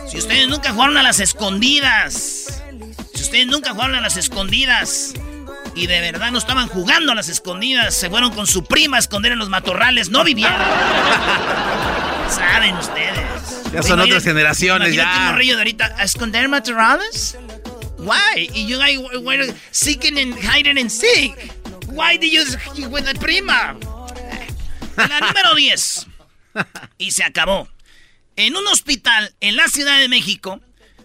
Si 0.10 0.18
ustedes 0.18 0.48
nunca 0.48 0.72
jugaron 0.72 0.96
a 0.96 1.04
las 1.04 1.20
escondidas, 1.20 2.64
si 3.14 3.24
ustedes 3.24 3.48
nunca 3.48 3.72
jugaron 3.72 3.96
a 3.96 4.02
las 4.02 4.16
escondidas 4.16 5.14
y 5.76 5.88
de 5.88 6.02
verdad 6.02 6.32
no 6.32 6.38
estaban 6.38 6.68
jugando 6.68 7.12
a 7.12 7.16
las 7.16 7.30
escondidas, 7.30 7.96
se 7.96 8.10
fueron 8.10 8.34
con 8.34 8.48
su 8.48 8.64
prima 8.64 8.98
a 8.98 9.00
esconder 9.00 9.32
en 9.32 9.40
los 9.40 9.50
matorrales, 9.50 10.10
no 10.10 10.24
vivieron. 10.24 10.56
Saben 12.30 12.76
ustedes. 12.76 13.72
Ya 13.74 13.84
son 13.84 14.00
otras 14.00 14.24
generaciones, 14.24 14.94
ya. 14.94 15.32
Un 15.34 15.40
de 15.40 15.54
ahorita, 15.54 15.96
¿a 15.98 16.04
esconder 16.04 16.50
matorrales? 16.50 17.38
Why? 17.98 18.50
Y 18.54 18.68
you 18.68 18.78
guys 18.78 19.00
were 19.22 19.54
seeking 19.72 20.18
and 20.18 20.36
hiding 20.36 20.78
and 20.78 20.90
seek. 20.90 21.36
Why 21.88 22.18
did 22.18 22.32
you 22.32 22.90
with 22.90 23.06
the 23.06 23.14
prima? 23.20 23.78
La 24.98 25.20
número 25.20 25.56
10. 25.56 26.08
Y 26.98 27.12
se 27.12 27.24
acabó. 27.24 27.70
En 28.36 28.56
un 28.56 28.68
hospital 28.68 29.34
en 29.40 29.56
la 29.56 29.68
Ciudad 29.68 30.00
de 30.00 30.10
México, 30.10 30.60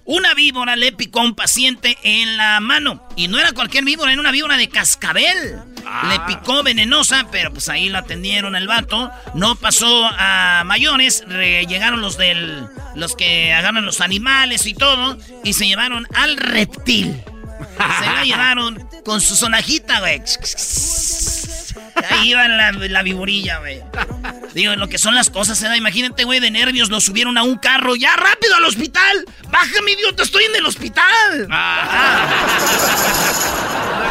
una 0.07 0.35
víbora 0.35 0.77
le 0.77 0.93
picó 0.93 1.21
a 1.21 1.25
un 1.25 1.35
paciente 1.35 1.99
en 2.03 2.37
la 2.37 2.61
mano. 2.61 3.07
Y 3.17 3.29
no 3.29 3.39
era 3.39 3.53
cualquier 3.53 3.85
víbora, 3.85 4.13
era 4.13 4.21
una 4.21 4.31
víbora 4.31 4.57
de 4.57 4.69
cascabel. 4.69 5.61
Ah. 5.85 6.09
Le 6.09 6.35
picó 6.35 6.63
venenosa, 6.63 7.27
pero 7.31 7.53
pues 7.53 7.69
ahí 7.69 7.89
lo 7.89 7.99
atendieron 7.99 8.57
el 8.57 8.69
vato. 8.69 9.11
No 9.35 9.57
pasó 9.57 10.09
a 10.13 10.63
mayores. 10.65 11.25
llegaron 11.27 12.01
los 12.01 12.17
del. 12.17 12.69
los 12.95 13.17
que 13.17 13.53
agarran 13.53 13.85
los 13.85 14.01
animales 14.01 14.67
y 14.67 14.75
todo. 14.75 15.19
Y 15.45 15.53
se 15.53 15.67
llevaron 15.67 16.07
al 16.15 16.37
reptil. 16.37 17.23
Se 17.99 18.07
la 18.07 18.23
llevaron 18.25 18.89
con 19.05 19.21
su 19.21 19.35
sonajita, 19.35 20.01
güey. 20.01 20.23
Ahí 22.11 22.31
iba 22.31 22.47
la, 22.49 22.73
la 22.73 23.03
viborilla, 23.03 23.59
güey. 23.59 23.83
Digo, 24.55 24.75
lo 24.77 24.89
que 24.89 24.99
son 24.99 25.15
las 25.15 25.29
cosas, 25.29 25.63
¿eh? 25.63 25.77
Imagínate, 25.77 26.25
güey, 26.25 26.41
de 26.41 26.51
nervios 26.51 26.89
lo 26.89 27.01
subieron 27.01 27.37
a 27.37 27.43
un 27.43 27.57
carro. 27.57 27.95
¡Ya, 27.95 28.17
rápido 28.17 28.57
al 28.57 28.65
hospital! 28.65 29.25
¡Bájame, 29.51 29.93
idiota! 29.93 30.23
¡Estoy 30.23 30.45
en 30.45 30.57
el 30.57 30.67
hospital! 30.67 31.49
Ah. 31.51 32.27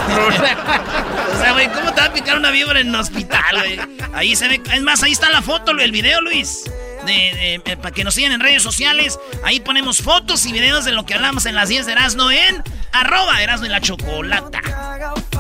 o 1.34 1.38
sea, 1.39 1.53
güey, 1.53 1.67
¿cómo 1.69 1.93
te 1.93 2.01
va 2.01 2.07
a 2.07 2.13
picar 2.13 2.38
una 2.38 2.51
víbora 2.51 2.79
en 2.79 2.89
el 2.89 2.95
hospital, 2.95 3.57
güey? 3.57 3.79
Ahí 4.13 4.36
se 4.36 4.48
ve... 4.48 4.62
Es 4.72 4.81
más, 4.84 5.01
ahí 5.03 5.13
está 5.13 5.29
la 5.29 5.41
foto, 5.41 5.72
el 5.72 5.91
video, 5.91 6.22
Luis. 6.22 6.65
De, 7.05 7.55
eh, 7.55 7.60
para 7.77 7.91
que 7.91 8.03
nos 8.03 8.13
sigan 8.13 8.31
en 8.31 8.39
redes 8.39 8.63
sociales. 8.63 9.19
Ahí 9.43 9.60
ponemos 9.60 10.01
fotos 10.01 10.45
y 10.45 10.51
videos 10.51 10.86
de 10.86 10.91
lo 10.91 11.05
que 11.05 11.15
hablamos 11.15 11.45
en 11.45 11.55
las 11.55 11.69
10 11.69 11.86
de 11.86 11.91
Erasmo 11.91 12.29
en 12.31 12.63
arroba 12.99 13.41
Erasmo 13.43 13.65
y 13.65 13.69
la 13.69 13.81
Chocolata. 13.81 14.61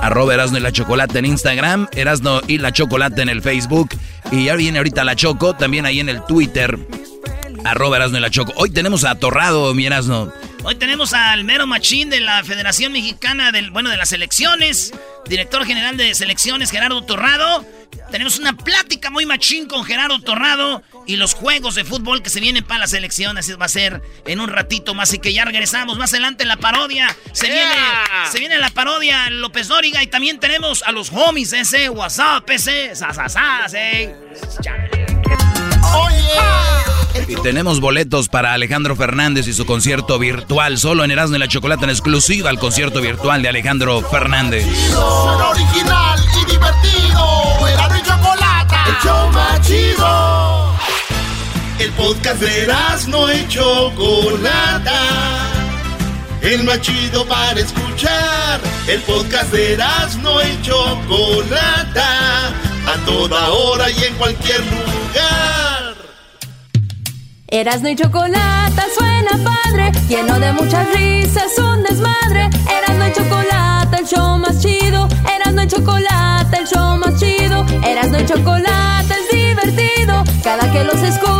Arroba 0.01 0.33
Erasno 0.33 0.57
y 0.57 0.61
la 0.61 0.71
Chocolata 0.71 1.19
en 1.19 1.25
Instagram, 1.25 1.87
Erasno 1.93 2.41
y 2.47 2.57
la 2.57 2.71
Chocolata 2.71 3.21
en 3.21 3.29
el 3.29 3.41
Facebook. 3.41 3.89
Y 4.31 4.45
ya 4.45 4.55
viene 4.55 4.79
ahorita 4.79 5.03
la 5.03 5.15
Choco, 5.15 5.55
también 5.55 5.85
ahí 5.85 5.99
en 5.99 6.09
el 6.09 6.23
Twitter. 6.25 6.77
Arroba 7.63 7.97
Erasno 7.97 8.17
y 8.17 8.21
la 8.21 8.29
Choco. 8.29 8.53
Hoy 8.57 8.69
tenemos 8.69 9.03
a 9.05 9.15
Torrado, 9.15 9.73
mi 9.73 9.85
Erasno. 9.85 10.31
Hoy 10.67 10.73
tenemos 10.73 11.13
al 11.13 11.43
mero 11.43 11.67
machín 11.67 12.09
de 12.09 12.19
la 12.19 12.43
Federación 12.43 12.91
Mexicana 12.91 13.51
del, 13.51 13.69
bueno, 13.69 13.91
de 13.91 13.97
las 13.97 14.11
elecciones. 14.13 14.93
Director 15.29 15.63
general 15.63 15.95
de 15.95 16.15
selecciones, 16.15 16.71
Gerardo 16.71 17.03
Torrado. 17.03 17.63
Tenemos 18.09 18.39
una 18.39 18.57
plática 18.57 19.11
muy 19.11 19.27
machín 19.27 19.67
con 19.67 19.83
Gerardo 19.83 20.19
Torrado 20.21 20.81
y 21.05 21.17
los 21.17 21.35
juegos 21.35 21.75
de 21.75 21.83
fútbol 21.83 22.23
que 22.23 22.31
se 22.31 22.39
vienen 22.39 22.63
para 22.63 22.79
las 22.79 22.93
elecciones. 22.93 23.55
Va 23.61 23.65
a 23.65 23.69
ser 23.69 24.01
en 24.25 24.39
un 24.39 24.49
ratito 24.49 24.95
más. 24.95 25.13
y 25.13 25.19
que 25.19 25.33
ya 25.33 25.45
regresamos. 25.45 25.99
Más 25.99 26.13
adelante 26.13 26.45
la 26.45 26.57
parodia. 26.57 27.15
Se 27.31 27.45
viene, 27.45 27.75
se 28.31 28.39
viene 28.39 28.57
la 28.57 28.71
parodia 28.71 29.29
López 29.29 29.67
Dóriga. 29.67 30.01
Y 30.01 30.07
también 30.07 30.39
tenemos 30.39 30.81
a 30.81 30.91
los 30.91 31.11
homies 31.11 31.53
ese. 31.53 31.89
WhatsApp 31.89 32.49
ese. 32.49 32.95
Sasasas, 32.95 33.71
eh. 33.75 34.15
Y 37.27 37.35
tenemos 37.37 37.79
boletos 37.79 38.29
para 38.29 38.53
Alejandro 38.53 38.95
Fernández 38.95 39.47
y 39.47 39.53
su 39.53 39.65
concierto 39.65 40.19
virtual. 40.19 40.77
Solo 40.77 41.03
en 41.03 41.11
Erasmo 41.11 41.37
y 41.37 41.39
la 41.39 41.47
Chocolata 41.47 41.85
en 41.85 41.89
exclusiva 41.89 42.49
al 42.49 42.59
concierto 42.59 43.01
virtual 43.01 43.41
de 43.41 43.49
Alejandro 43.49 44.01
Fernández. 44.01 44.65
original 44.93 46.19
y 46.41 46.51
divertido. 46.51 47.67
Erasmo 47.67 47.97
y 47.97 48.03
Chocolata. 48.03 48.85
El 48.87 48.95
show 49.03 49.31
más 49.31 49.61
chido. 49.67 50.75
El 51.79 51.91
podcast 51.93 52.39
de 52.41 52.63
Erasmo 52.63 53.27
y 53.31 53.47
Chocolata. 53.47 55.01
El 56.41 56.63
más 56.63 56.79
chido 56.81 57.25
para 57.25 57.59
escuchar. 57.59 58.59
El 58.87 59.01
podcast 59.01 59.51
de 59.51 59.73
Erasmo 59.73 60.41
y 60.41 60.61
Chocolata. 60.61 62.53
A 62.87 63.05
toda 63.05 63.51
hora 63.51 63.89
y 63.89 64.03
en 64.03 64.15
cualquier 64.15 64.59
lugar. 64.59 65.95
Erasmo 67.47 67.89
y 67.89 67.95
chocolate 67.95 68.81
suena 68.97 69.31
padre, 69.43 69.91
lleno 70.07 70.39
de 70.39 70.51
muchas 70.53 70.87
risas, 70.93 71.57
un 71.57 71.83
desmadre. 71.83 72.49
Erasmo 72.69 73.05
y 73.07 73.13
chocolate, 73.13 73.97
el 73.97 74.07
show 74.07 74.37
más 74.37 74.61
chido. 74.61 75.07
Erasmo 75.35 75.61
y 75.61 75.67
chocolate, 75.67 76.57
el 76.57 76.67
show 76.67 76.97
más 76.97 77.19
chido. 77.19 77.65
Erasmo 77.83 78.17
y 78.19 78.25
chocolate 78.25 79.13
es 79.13 79.35
divertido. 79.35 80.23
Cada 80.43 80.71
que 80.71 80.83
los 80.83 81.01
escucho 81.01 81.34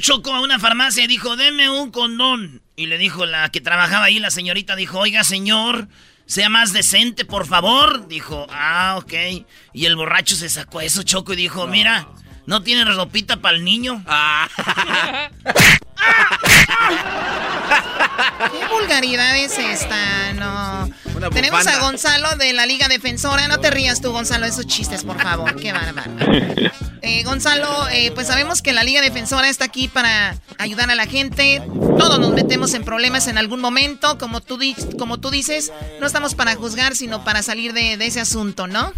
choco 0.00 0.34
a 0.34 0.40
una 0.40 0.58
farmacia 0.58 1.04
y 1.04 1.06
dijo, 1.06 1.36
deme 1.36 1.70
un 1.70 1.90
condón. 1.90 2.62
Y 2.76 2.86
le 2.86 2.98
dijo 2.98 3.26
la 3.26 3.48
que 3.50 3.60
trabajaba 3.60 4.06
ahí, 4.06 4.18
la 4.18 4.30
señorita, 4.30 4.76
dijo, 4.76 4.98
oiga 4.98 5.24
señor, 5.24 5.88
sea 6.26 6.48
más 6.48 6.72
decente, 6.72 7.24
por 7.24 7.46
favor. 7.46 8.08
Dijo, 8.08 8.46
ah, 8.50 8.96
ok. 8.98 9.12
Y 9.72 9.86
el 9.86 9.96
borracho 9.96 10.36
se 10.36 10.48
sacó 10.48 10.80
eso, 10.80 11.02
choco, 11.02 11.32
y 11.32 11.36
dijo, 11.36 11.66
mira, 11.66 12.08
¿no 12.46 12.62
tiene 12.62 12.84
ropita 12.84 13.36
para 13.38 13.56
el 13.56 13.64
niño? 13.64 14.02
Ah. 14.06 14.48
¿Qué 18.52 18.66
vulgaridad 18.68 19.36
es 19.36 19.58
esta? 19.58 20.32
No. 20.34 20.90
Tenemos 21.30 21.66
a 21.66 21.80
Gonzalo 21.80 22.36
de 22.36 22.52
la 22.52 22.66
Liga 22.66 22.88
Defensora. 22.88 23.48
No 23.48 23.58
te 23.58 23.70
rías 23.70 24.00
tú, 24.00 24.12
Gonzalo, 24.12 24.46
esos 24.46 24.66
chistes, 24.66 25.04
por 25.04 25.20
favor. 25.20 25.56
Qué 25.56 25.72
bárbaro. 25.72 26.12
Eh, 27.06 27.22
Gonzalo, 27.22 27.68
eh, 27.92 28.10
pues 28.12 28.26
sabemos 28.26 28.62
que 28.62 28.72
la 28.72 28.82
Liga 28.82 29.00
Defensora 29.00 29.48
está 29.48 29.64
aquí 29.64 29.86
para 29.86 30.34
ayudar 30.58 30.90
a 30.90 30.96
la 30.96 31.06
gente. 31.06 31.62
Todos 31.96 32.18
nos 32.18 32.32
metemos 32.32 32.74
en 32.74 32.82
problemas 32.82 33.28
en 33.28 33.38
algún 33.38 33.60
momento. 33.60 34.18
Como 34.18 34.40
tú, 34.40 34.58
como 34.98 35.18
tú 35.18 35.30
dices, 35.30 35.72
no 36.00 36.06
estamos 36.08 36.34
para 36.34 36.56
juzgar, 36.56 36.96
sino 36.96 37.22
para 37.22 37.42
salir 37.42 37.74
de, 37.74 37.92
ese 37.92 38.18
asunto, 38.18 38.66
¿no? 38.66 38.92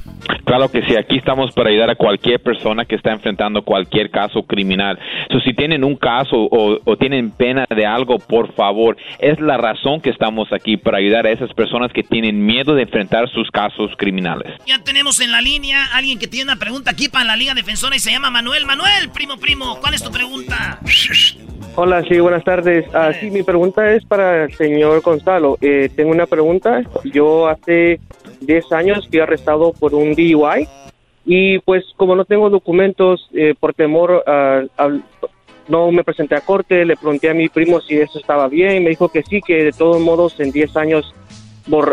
Claro 0.47 0.71
que 0.71 0.81
sí, 0.87 0.97
aquí 0.97 1.18
estamos 1.18 1.53
para 1.53 1.68
ayudar 1.68 1.90
a 1.90 1.97
cualquier 1.97 2.40
persona 2.40 2.87
que 2.87 2.94
está 2.94 3.12
enfrentando 3.12 3.62
cualquier 3.62 4.11
caso 4.11 4.42
criminal. 4.42 4.99
So, 5.31 5.40
si 5.40 5.53
tienen 5.53 5.85
un 5.85 5.97
caso 5.97 6.37
o, 6.37 6.79
o 6.83 6.97
tienen 6.97 7.31
pena 7.31 7.66
de 7.68 7.85
algo, 7.85 8.18
por 8.18 8.55
favor, 8.55 8.97
es 9.18 9.38
la 9.38 9.59
razón 9.59 10.01
que 10.01 10.09
estamos 10.09 10.51
aquí 10.55 10.79
para 10.79 10.97
ayudar 10.97 11.27
a 11.27 11.31
esas 11.31 11.53
personas 11.53 11.92
que 11.92 12.03
tienen 12.03 12.47
miedo 12.47 12.75
de 12.75 12.83
enfrentar 12.85 13.29
sus 13.29 13.51
casos 13.51 13.90
criminales. 13.99 14.55
Ya 14.66 14.83
tenemos 14.83 15.21
en 15.21 15.31
la 15.31 15.42
línea 15.42 15.85
alguien 15.92 16.18
que 16.18 16.27
tiene 16.27 16.51
una 16.51 16.59
pregunta 16.59 16.90
aquí 16.90 17.11
para 17.11 17.27
la 17.27 17.37
Liga 17.37 17.53
Defensora 17.53 17.97
y 17.98 18.00
se 18.00 18.12
llama 18.12 18.30
Manuel. 18.30 18.64
Manuel, 18.64 19.11
primo, 19.12 19.37
primo, 19.38 19.76
¿cuál 19.80 19.94
es 19.94 20.02
tu 20.04 20.12
pregunta? 20.12 20.78
Hola, 21.74 22.04
sí, 22.04 22.20
buenas 22.20 22.44
tardes. 22.44 22.87
Ah, 22.94 23.11
sí, 23.18 23.28
mi 23.28 23.42
pregunta 23.42 23.92
es 23.92 24.04
para 24.04 24.44
el 24.44 24.56
señor 24.56 25.00
Gonzalo. 25.00 25.58
Eh, 25.61 25.90
tengo 25.96 26.12
una 26.12 26.26
pregunta. 26.26 26.82
Yo 27.02 27.48
hace 27.48 27.98
10 28.40 28.72
años 28.72 29.08
fui 29.08 29.18
arrestado 29.18 29.72
por 29.72 29.96
un 29.96 30.14
DUI 30.14 30.68
Y 31.24 31.58
pues 31.58 31.84
como 31.96 32.14
no 32.14 32.24
tengo 32.24 32.48
documentos, 32.50 33.28
eh, 33.34 33.56
por 33.58 33.74
temor 33.74 34.22
a, 34.28 34.62
no 35.66 35.90
me 35.90 36.04
presenté 36.04 36.37
a 36.37 36.40
corte, 36.40 36.84
le 36.84 36.96
pregunté 36.96 37.30
a 37.30 37.34
mi 37.34 37.48
primo 37.48 37.80
si 37.80 37.96
eso 37.96 38.20
estaba 38.20 38.46
bien, 38.46 38.84
me 38.84 38.90
dijo 38.90 39.08
que 39.08 39.24
sí, 39.24 39.40
que 39.44 39.64
de 39.64 39.72
todos 39.72 40.00
modos 40.00 40.38
en 40.38 40.52
10 40.52 40.76
años 40.76 41.12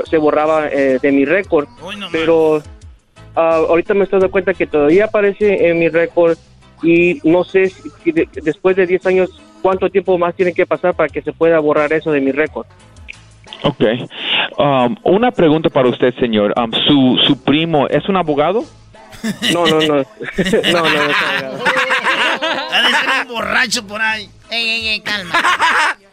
se 0.07 0.17
borraba 0.17 0.67
eh, 0.67 0.99
de 1.01 1.11
mi 1.11 1.25
récord. 1.25 1.67
pero 2.11 2.61
ah, 3.35 3.61
ahorita 3.67 3.93
me 3.93 4.03
estoy 4.03 4.19
dando 4.19 4.31
cuenta 4.31 4.53
que 4.53 4.67
todavía 4.67 5.05
aparece 5.05 5.69
en 5.69 5.79
mi 5.79 5.89
récord 5.89 6.37
y 6.83 7.19
no 7.23 7.43
sé 7.43 7.69
si, 7.69 8.11
después 8.11 8.75
de 8.75 8.85
10 8.85 9.05
años 9.07 9.29
cuánto 9.61 9.89
tiempo 9.89 10.17
más 10.17 10.35
tiene 10.35 10.53
que 10.53 10.65
pasar 10.65 10.93
para 10.93 11.09
que 11.09 11.21
se 11.21 11.33
pueda 11.33 11.59
borrar 11.59 11.91
eso 11.93 12.11
de 12.11 12.21
mi 12.21 12.31
récord. 12.31 12.67
Ok. 13.63 13.81
Um, 14.57 14.95
una 15.03 15.31
pregunta 15.31 15.69
para 15.69 15.89
usted, 15.89 16.13
señor. 16.19 16.53
Um, 16.57 16.71
¿su, 16.71 17.17
¿Su 17.25 17.43
primo 17.43 17.87
es 17.87 18.07
un 18.07 18.17
abogado? 18.17 18.63
No, 19.53 19.65
no, 19.65 19.79
no. 19.79 19.95
no, 19.95 20.03
no, 20.71 21.07
no. 21.07 21.63
Ha 22.37 22.81
de 22.81 22.89
ser 22.89 23.21
un 23.21 23.33
borracho 23.33 23.87
por 23.87 24.01
ahí. 24.01 24.29
Ey, 24.51 24.69
ey, 24.69 24.87
ey, 24.89 24.99
calma. 24.99 25.33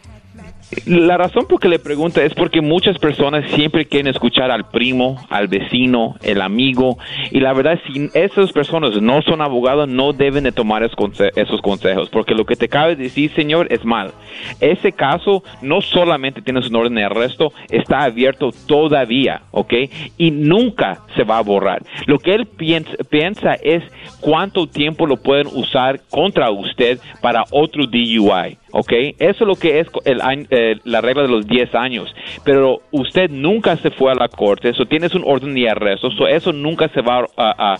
La 0.85 1.17
razón 1.17 1.45
por 1.47 1.59
que 1.59 1.69
le 1.69 1.79
pregunto 1.79 2.21
es 2.21 2.33
porque 2.33 2.61
muchas 2.61 2.97
personas 2.97 3.49
siempre 3.51 3.85
quieren 3.85 4.07
escuchar 4.07 4.51
al 4.51 4.69
primo, 4.69 5.17
al 5.29 5.47
vecino, 5.47 6.15
el 6.21 6.41
amigo, 6.41 6.97
y 7.31 7.39
la 7.39 7.53
verdad, 7.53 7.79
si 7.87 8.09
esas 8.13 8.51
personas 8.51 9.01
no 9.01 9.21
son 9.21 9.41
abogados, 9.41 9.87
no 9.87 10.13
deben 10.13 10.43
de 10.43 10.51
tomar 10.51 10.83
esos 10.83 11.61
consejos, 11.61 12.09
porque 12.09 12.35
lo 12.35 12.45
que 12.45 12.55
te 12.55 12.67
cabe 12.67 12.95
decir, 12.95 13.31
señor, 13.33 13.67
es 13.71 13.85
mal. 13.85 14.11
Ese 14.59 14.91
caso 14.91 15.43
no 15.61 15.81
solamente 15.81 16.41
tienes 16.41 16.69
un 16.69 16.75
orden 16.75 16.95
de 16.95 17.03
arresto, 17.03 17.53
está 17.69 18.03
abierto 18.03 18.51
todavía, 18.67 19.43
¿ok? 19.51 19.73
Y 20.17 20.31
nunca 20.31 20.99
se 21.15 21.23
va 21.23 21.37
a 21.37 21.43
borrar. 21.43 21.83
Lo 22.07 22.19
que 22.19 22.33
él 22.33 22.45
piensa, 22.45 22.91
piensa 23.09 23.53
es 23.53 23.83
cuánto 24.19 24.67
tiempo 24.67 25.05
lo 25.05 25.17
pueden 25.17 25.47
usar 25.47 26.01
contra 26.09 26.51
usted 26.51 26.99
para 27.21 27.43
otro 27.51 27.85
DUI. 27.85 28.57
¿Ok? 28.73 28.91
Eso 29.19 29.43
es 29.43 29.47
lo 29.47 29.55
que 29.55 29.79
es 29.79 29.87
el, 30.03 30.19
eh, 30.49 30.75
la 30.83 30.99
regla 30.99 31.23
de 31.23 31.29
los 31.29 31.47
10 31.47 31.73
años. 31.75 32.13
Pero 32.43 32.81
usted 32.91 33.29
nunca 33.29 33.77
se 33.77 33.91
fue 33.91 34.11
a 34.11 34.15
la 34.15 34.27
corte, 34.27 34.69
eso 34.69 34.85
tienes 34.85 35.15
un 35.15 35.23
orden 35.25 35.53
de 35.53 35.69
arresto, 35.69 36.09
eso 36.27 36.51
nunca 36.51 36.89
se 36.89 37.01
va 37.01 37.25
a, 37.37 37.77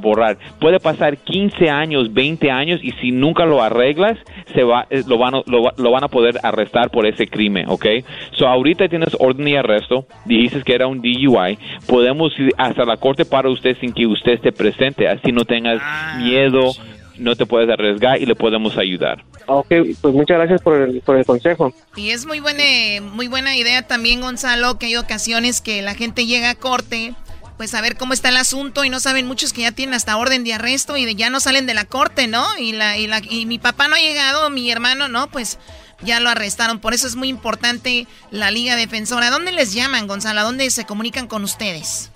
borrar. 0.00 0.36
Puede 0.60 0.78
pasar 0.80 1.16
15 1.16 1.70
años, 1.70 2.12
20 2.12 2.50
años 2.50 2.80
y 2.82 2.90
si 2.92 3.10
nunca 3.12 3.44
lo 3.44 3.62
arreglas, 3.62 4.18
se 4.54 4.64
va, 4.64 4.86
eh, 4.90 5.02
lo, 5.06 5.18
van, 5.18 5.34
lo, 5.46 5.90
van 5.90 6.04
a 6.04 6.08
poder 6.08 6.38
arrestar 6.42 6.90
por 6.90 7.06
ese 7.06 7.26
crimen, 7.26 7.66
¿ok? 7.68 7.86
So 8.32 8.46
ahorita 8.46 8.88
tienes 8.88 9.16
orden 9.18 9.44
de 9.44 9.58
arresto, 9.58 10.06
dices 10.24 10.64
que 10.64 10.74
era 10.74 10.86
un 10.86 11.00
DUI, 11.00 11.58
podemos 11.86 12.38
ir 12.38 12.50
hasta 12.58 12.84
la 12.84 12.96
corte 12.96 13.24
para 13.24 13.48
usted 13.48 13.76
sin 13.80 13.92
que 13.92 14.06
usted 14.06 14.32
esté 14.32 14.52
presente, 14.52 15.08
así 15.08 15.30
no 15.30 15.44
tengas 15.44 15.80
ah, 15.82 16.18
miedo, 16.20 16.72
no 17.18 17.36
te 17.36 17.46
puedes 17.46 17.68
arriesgar 17.70 18.20
y 18.20 18.26
le 18.26 18.34
podemos 18.34 18.76
ayudar. 18.76 19.24
Ok, 19.46 19.68
pues 20.00 20.14
muchas 20.14 20.38
gracias 20.38 20.62
por 20.62 20.80
el, 20.80 21.00
por 21.00 21.16
el 21.16 21.24
consejo. 21.24 21.74
Y 21.96 22.10
es 22.10 22.26
muy 22.26 22.40
buena, 22.40 22.62
muy 23.02 23.28
buena 23.28 23.56
idea 23.56 23.86
también, 23.86 24.20
Gonzalo, 24.20 24.78
que 24.78 24.86
hay 24.86 24.96
ocasiones 24.96 25.60
que 25.60 25.82
la 25.82 25.94
gente 25.94 26.26
llega 26.26 26.50
a 26.50 26.54
corte, 26.54 27.14
pues 27.56 27.74
a 27.74 27.80
ver 27.80 27.96
cómo 27.96 28.12
está 28.12 28.28
el 28.28 28.36
asunto 28.36 28.84
y 28.84 28.90
no 28.90 29.00
saben 29.00 29.26
muchos 29.26 29.52
que 29.52 29.62
ya 29.62 29.72
tienen 29.72 29.94
hasta 29.94 30.16
orden 30.16 30.44
de 30.44 30.54
arresto 30.54 30.96
y 30.96 31.04
de, 31.04 31.14
ya 31.14 31.30
no 31.30 31.40
salen 31.40 31.66
de 31.66 31.74
la 31.74 31.84
corte, 31.84 32.26
¿no? 32.26 32.44
Y, 32.58 32.72
la, 32.72 32.98
y, 32.98 33.06
la, 33.06 33.20
y 33.28 33.46
mi 33.46 33.58
papá 33.58 33.88
no 33.88 33.96
ha 33.96 34.00
llegado, 34.00 34.48
mi 34.50 34.70
hermano, 34.70 35.08
¿no? 35.08 35.28
Pues 35.28 35.58
ya 36.02 36.20
lo 36.20 36.30
arrestaron. 36.30 36.78
Por 36.78 36.94
eso 36.94 37.06
es 37.06 37.16
muy 37.16 37.28
importante 37.28 38.06
la 38.30 38.50
Liga 38.50 38.76
Defensora. 38.76 39.30
¿Dónde 39.30 39.52
les 39.52 39.72
llaman, 39.72 40.06
Gonzalo? 40.06 40.40
¿A 40.40 40.44
dónde 40.44 40.70
se 40.70 40.84
comunican 40.84 41.26
con 41.26 41.44
ustedes? 41.44 42.11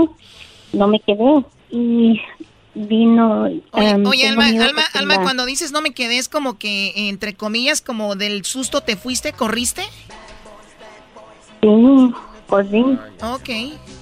No 0.73 0.87
me 0.87 0.99
quedé. 0.99 1.43
Y 1.69 2.19
vino. 2.73 3.43
Oye, 3.43 4.27
em, 4.27 4.39
Alma, 4.39 4.83
Alma, 4.93 5.21
cuando 5.21 5.45
dices 5.45 5.71
no 5.71 5.81
me 5.81 5.93
quedé, 5.93 6.17
es 6.17 6.29
como 6.29 6.57
que, 6.57 6.93
entre 7.09 7.33
comillas, 7.33 7.81
como 7.81 8.15
del 8.15 8.45
susto 8.45 8.81
te 8.81 8.95
fuiste, 8.95 9.33
corriste. 9.33 9.83
Sí, 11.61 12.13
sí. 12.69 12.85
Ok. 13.23 13.49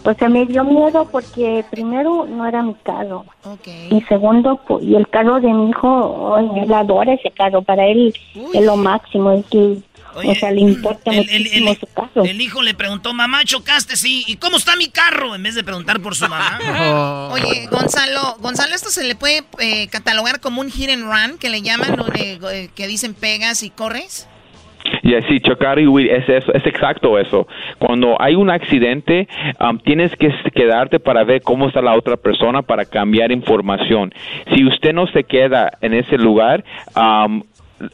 Pues 0.03 0.17
se 0.17 0.29
me 0.29 0.45
dio 0.45 0.63
miedo 0.63 1.07
porque 1.11 1.63
primero 1.69 2.25
no 2.25 2.45
era 2.45 2.63
mi 2.63 2.73
carro. 2.83 3.25
Ok. 3.43 3.67
Y 3.91 4.01
segundo, 4.03 4.59
pues, 4.67 4.83
y 4.83 4.95
el 4.95 5.07
carro 5.09 5.39
de 5.39 5.53
mi 5.53 5.69
hijo, 5.69 6.37
él 6.37 6.73
adora 6.73 7.13
ese 7.13 7.31
carro, 7.31 7.61
para 7.61 7.85
él 7.85 8.13
es 8.53 8.65
lo 8.65 8.77
máximo, 8.77 9.31
es 9.31 9.45
que 9.47 9.77
o 10.15 10.35
sea, 10.35 10.51
le 10.51 10.61
importa 10.61 11.11
el, 11.11 11.19
muchísimo 11.19 11.75
su 11.75 11.87
carro. 11.87 12.23
El 12.23 12.41
hijo 12.41 12.61
le 12.61 12.73
preguntó, 12.73 13.13
mamá, 13.13 13.43
chocaste, 13.45 13.95
sí. 13.95 14.23
¿Y 14.27 14.37
cómo 14.37 14.57
está 14.57 14.75
mi 14.75 14.87
carro? 14.87 15.35
En 15.35 15.43
vez 15.43 15.55
de 15.55 15.63
preguntar 15.63 16.01
por 16.01 16.15
su 16.15 16.27
mamá. 16.27 17.29
Oye, 17.31 17.67
Gonzalo, 17.71 18.37
Gonzalo, 18.39 18.75
¿esto 18.75 18.89
se 18.89 19.03
le 19.03 19.15
puede 19.15 19.43
eh, 19.59 19.87
catalogar 19.87 20.39
como 20.39 20.61
un 20.61 20.71
hit 20.71 20.89
and 20.89 21.03
run, 21.03 21.37
que 21.37 21.49
le 21.49 21.61
llaman, 21.61 21.95
eh, 22.15 22.69
que 22.75 22.87
dicen 22.87 23.13
pegas 23.13 23.63
y 23.63 23.69
corres? 23.69 24.27
Y 25.03 25.15
así, 25.15 25.39
chocar 25.39 25.79
y 25.79 25.87
huir, 25.87 26.11
es, 26.11 26.27
es, 26.29 26.65
exacto 26.65 27.19
eso. 27.19 27.47
Cuando 27.77 28.19
hay 28.21 28.35
un 28.35 28.49
accidente, 28.49 29.27
um, 29.59 29.77
tienes 29.79 30.15
que 30.15 30.29
quedarte 30.53 30.99
para 30.99 31.23
ver 31.23 31.41
cómo 31.41 31.67
está 31.67 31.81
la 31.81 31.95
otra 31.95 32.17
persona 32.17 32.61
para 32.61 32.85
cambiar 32.85 33.31
información. 33.31 34.13
Si 34.53 34.65
usted 34.65 34.93
no 34.93 35.07
se 35.07 35.23
queda 35.23 35.71
en 35.81 35.93
ese 35.93 36.17
lugar, 36.17 36.63
um, 36.95 37.43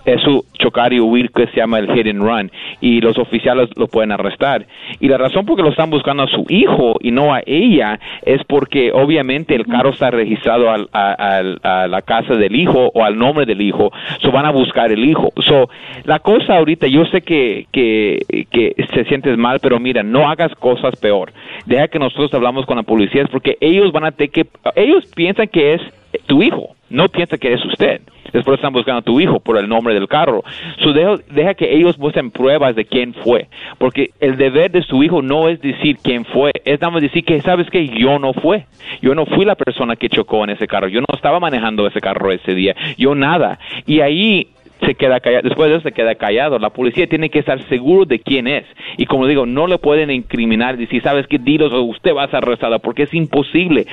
eso 0.05 0.45
chocar 0.59 0.93
y 0.93 0.99
huir 0.99 1.31
que 1.31 1.47
se 1.47 1.57
llama 1.57 1.79
el 1.79 1.91
hit 1.93 2.07
and 2.07 2.21
run 2.21 2.51
y 2.81 3.01
los 3.01 3.17
oficiales 3.17 3.69
lo 3.75 3.87
pueden 3.87 4.11
arrestar. 4.11 4.65
Y 4.99 5.07
la 5.07 5.17
razón 5.17 5.45
por 5.45 5.55
que 5.55 5.63
lo 5.63 5.69
están 5.69 5.89
buscando 5.89 6.23
a 6.23 6.27
su 6.27 6.45
hijo 6.49 6.95
y 7.01 7.11
no 7.11 7.33
a 7.33 7.41
ella 7.45 7.99
es 8.23 8.43
porque 8.45 8.91
obviamente 8.91 9.55
el 9.55 9.65
carro 9.65 9.89
está 9.89 10.11
registrado 10.11 10.69
a, 10.69 11.87
la 11.87 12.01
casa 12.01 12.35
del 12.35 12.55
hijo 12.55 12.91
o 12.93 13.03
al 13.03 13.17
nombre 13.17 13.45
del 13.45 13.61
hijo. 13.61 13.91
So 14.21 14.31
van 14.31 14.45
a 14.45 14.51
buscar 14.51 14.91
el 14.91 15.03
hijo. 15.03 15.31
So 15.37 15.69
la 16.05 16.19
cosa 16.19 16.57
ahorita 16.57 16.87
yo 16.87 17.05
sé 17.05 17.21
que 17.21 17.67
que, 17.71 18.45
que 18.51 18.75
se 18.93 19.05
sientes 19.05 19.37
mal 19.37 19.59
pero 19.59 19.79
mira 19.79 20.03
no 20.03 20.29
hagas 20.29 20.53
cosas 20.55 20.95
peor. 20.95 21.31
Deja 21.65 21.87
que 21.87 21.99
nosotros 21.99 22.33
hablamos 22.33 22.65
con 22.65 22.77
la 22.77 22.83
policía 22.83 23.25
porque 23.31 23.57
ellos 23.61 23.91
van 23.91 24.05
a 24.05 24.11
tener 24.11 24.31
que 24.31 24.47
ellos 24.75 25.05
piensan 25.15 25.47
que 25.47 25.73
es 25.73 25.81
tu 26.27 26.41
hijo 26.41 26.75
no 26.89 27.09
piensa 27.09 27.37
que 27.37 27.53
es 27.53 27.63
usted. 27.65 28.01
Después 28.35 28.57
están 28.57 28.73
buscando 28.73 28.99
a 28.99 29.01
tu 29.01 29.21
hijo 29.21 29.39
por 29.39 29.57
el 29.57 29.69
nombre 29.69 29.93
del 29.93 30.09
carro. 30.09 30.43
So 30.79 30.91
deja, 30.91 31.53
que 31.53 31.73
ellos 31.73 31.97
muestren 31.97 32.31
pruebas 32.31 32.75
de 32.75 32.83
quién 32.83 33.13
fue. 33.13 33.47
Porque 33.77 34.11
el 34.19 34.35
deber 34.35 34.71
de 34.71 34.81
su 34.83 35.01
hijo 35.03 35.21
no 35.21 35.47
es 35.47 35.61
decir 35.61 35.97
quién 36.03 36.25
fue. 36.25 36.51
Es 36.65 36.77
nada 36.77 37.01
decir 37.01 37.23
que, 37.23 37.39
¿sabes 37.41 37.69
que 37.69 37.87
Yo 37.87 38.19
no 38.19 38.33
fue. 38.33 38.65
Yo 39.01 39.15
no 39.15 39.25
fui 39.25 39.45
la 39.45 39.55
persona 39.55 39.95
que 39.95 40.09
chocó 40.09 40.43
en 40.43 40.49
ese 40.49 40.67
carro. 40.67 40.89
Yo 40.89 40.99
no 40.99 41.07
estaba 41.13 41.39
manejando 41.39 41.87
ese 41.87 42.01
carro 42.01 42.29
ese 42.29 42.53
día. 42.53 42.75
Yo 42.97 43.15
nada. 43.15 43.57
Y 43.85 44.01
ahí 44.01 44.49
se 44.81 44.95
queda 44.95 45.19
callado, 45.19 45.47
después 45.47 45.69
de 45.69 45.77
eso 45.77 45.83
se 45.87 45.93
queda 45.93 46.15
callado. 46.15 46.59
La 46.59 46.69
policía 46.69 47.07
tiene 47.07 47.29
que 47.29 47.39
estar 47.39 47.61
seguro 47.67 48.05
de 48.05 48.19
quién 48.19 48.47
es. 48.47 48.65
Y 48.97 49.05
como 49.05 49.27
digo, 49.27 49.45
no 49.45 49.67
le 49.67 49.77
pueden 49.77 50.11
incriminar 50.11 50.75
y 50.75 50.79
decir, 50.79 51.01
¿sabes 51.01 51.27
qué? 51.27 51.37
Dilos 51.37 51.71
o 51.73 51.81
usted 51.83 52.13
va 52.15 52.23
a 52.23 52.27
ser 52.27 52.37
arrestado 52.37 52.79
porque 52.79 53.03
es 53.03 53.13
imposible. 53.13 53.85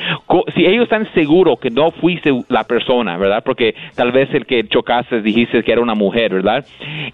Si 0.54 0.64
ellos 0.64 0.84
están 0.84 1.08
seguros 1.14 1.58
que 1.60 1.70
no 1.70 1.90
fuiste 1.90 2.32
la 2.48 2.64
persona, 2.64 3.16
¿verdad? 3.16 3.42
Porque 3.44 3.74
tal 3.94 4.12
vez 4.12 4.32
el 4.34 4.46
que 4.46 4.64
chocaste 4.64 5.22
dijiste 5.22 5.62
que 5.62 5.72
era 5.72 5.80
una 5.80 5.94
mujer, 5.94 6.32
¿verdad? 6.32 6.64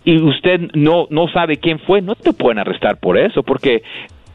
Y 0.04 0.20
usted 0.20 0.60
no, 0.74 1.06
no 1.10 1.28
sabe 1.28 1.56
quién 1.56 1.78
fue, 1.78 2.00
no 2.00 2.14
te 2.14 2.32
pueden 2.32 2.58
arrestar 2.58 2.98
por 2.98 3.18
eso 3.18 3.42
porque 3.42 3.82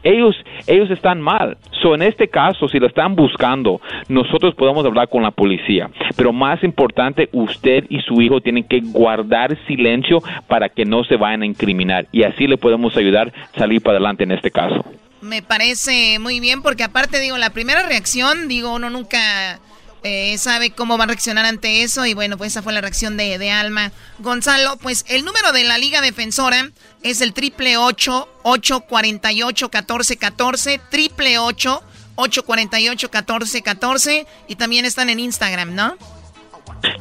ellos, 0.04 0.36
ellos 0.66 0.90
están 0.90 1.20
mal. 1.20 1.56
So, 1.82 1.94
en 1.94 2.02
este 2.02 2.28
caso, 2.28 2.68
si 2.68 2.78
lo 2.78 2.86
están 2.86 3.16
buscando, 3.16 3.80
nosotros 4.08 4.54
podemos 4.54 4.84
hablar 4.86 5.08
con 5.08 5.22
la 5.22 5.30
policía. 5.30 5.90
Pero 6.16 6.32
más 6.32 6.62
importante, 6.62 7.28
usted 7.32 7.84
y 7.88 8.00
su 8.00 8.20
hijo 8.20 8.40
tienen 8.40 8.64
que 8.64 8.80
guardar 8.80 9.56
silencio 9.66 10.20
para 10.46 10.68
que 10.68 10.84
no 10.84 11.04
se 11.04 11.16
vayan 11.16 11.42
a 11.42 11.46
incriminar. 11.46 12.06
Y 12.12 12.22
así 12.22 12.46
le 12.46 12.56
podemos 12.56 12.96
ayudar 12.96 13.32
a 13.54 13.58
salir 13.58 13.82
para 13.82 13.96
adelante 13.96 14.24
en 14.24 14.32
este 14.32 14.50
caso. 14.50 14.84
Me 15.20 15.42
parece 15.42 16.18
muy 16.18 16.38
bien 16.38 16.60
porque 16.60 16.84
aparte, 16.84 17.18
digo, 17.18 17.38
la 17.38 17.50
primera 17.50 17.86
reacción, 17.88 18.46
digo, 18.46 18.74
uno 18.74 18.90
nunca 18.90 19.58
eh, 20.04 20.36
sabe 20.38 20.70
cómo 20.70 20.98
va 20.98 21.04
a 21.04 21.06
reaccionar 21.08 21.46
ante 21.46 21.82
eso. 21.82 22.06
Y 22.06 22.14
bueno, 22.14 22.36
pues 22.36 22.52
esa 22.52 22.62
fue 22.62 22.72
la 22.74 22.82
reacción 22.82 23.16
de, 23.16 23.38
de 23.38 23.50
Alma. 23.50 23.90
Gonzalo, 24.18 24.76
pues 24.76 25.04
el 25.08 25.24
número 25.24 25.50
de 25.52 25.64
la 25.64 25.78
Liga 25.78 26.00
Defensora 26.02 26.70
es 27.02 27.22
el 27.22 27.32
triple 27.32 27.78
848 27.78 29.70
1414 29.72 30.80
triple 30.90 31.38
848 31.38 33.08
1414 33.08 34.26
y 34.46 34.56
también 34.56 34.84
están 34.84 35.08
en 35.08 35.20
Instagram, 35.20 35.74
¿no? 35.74 35.96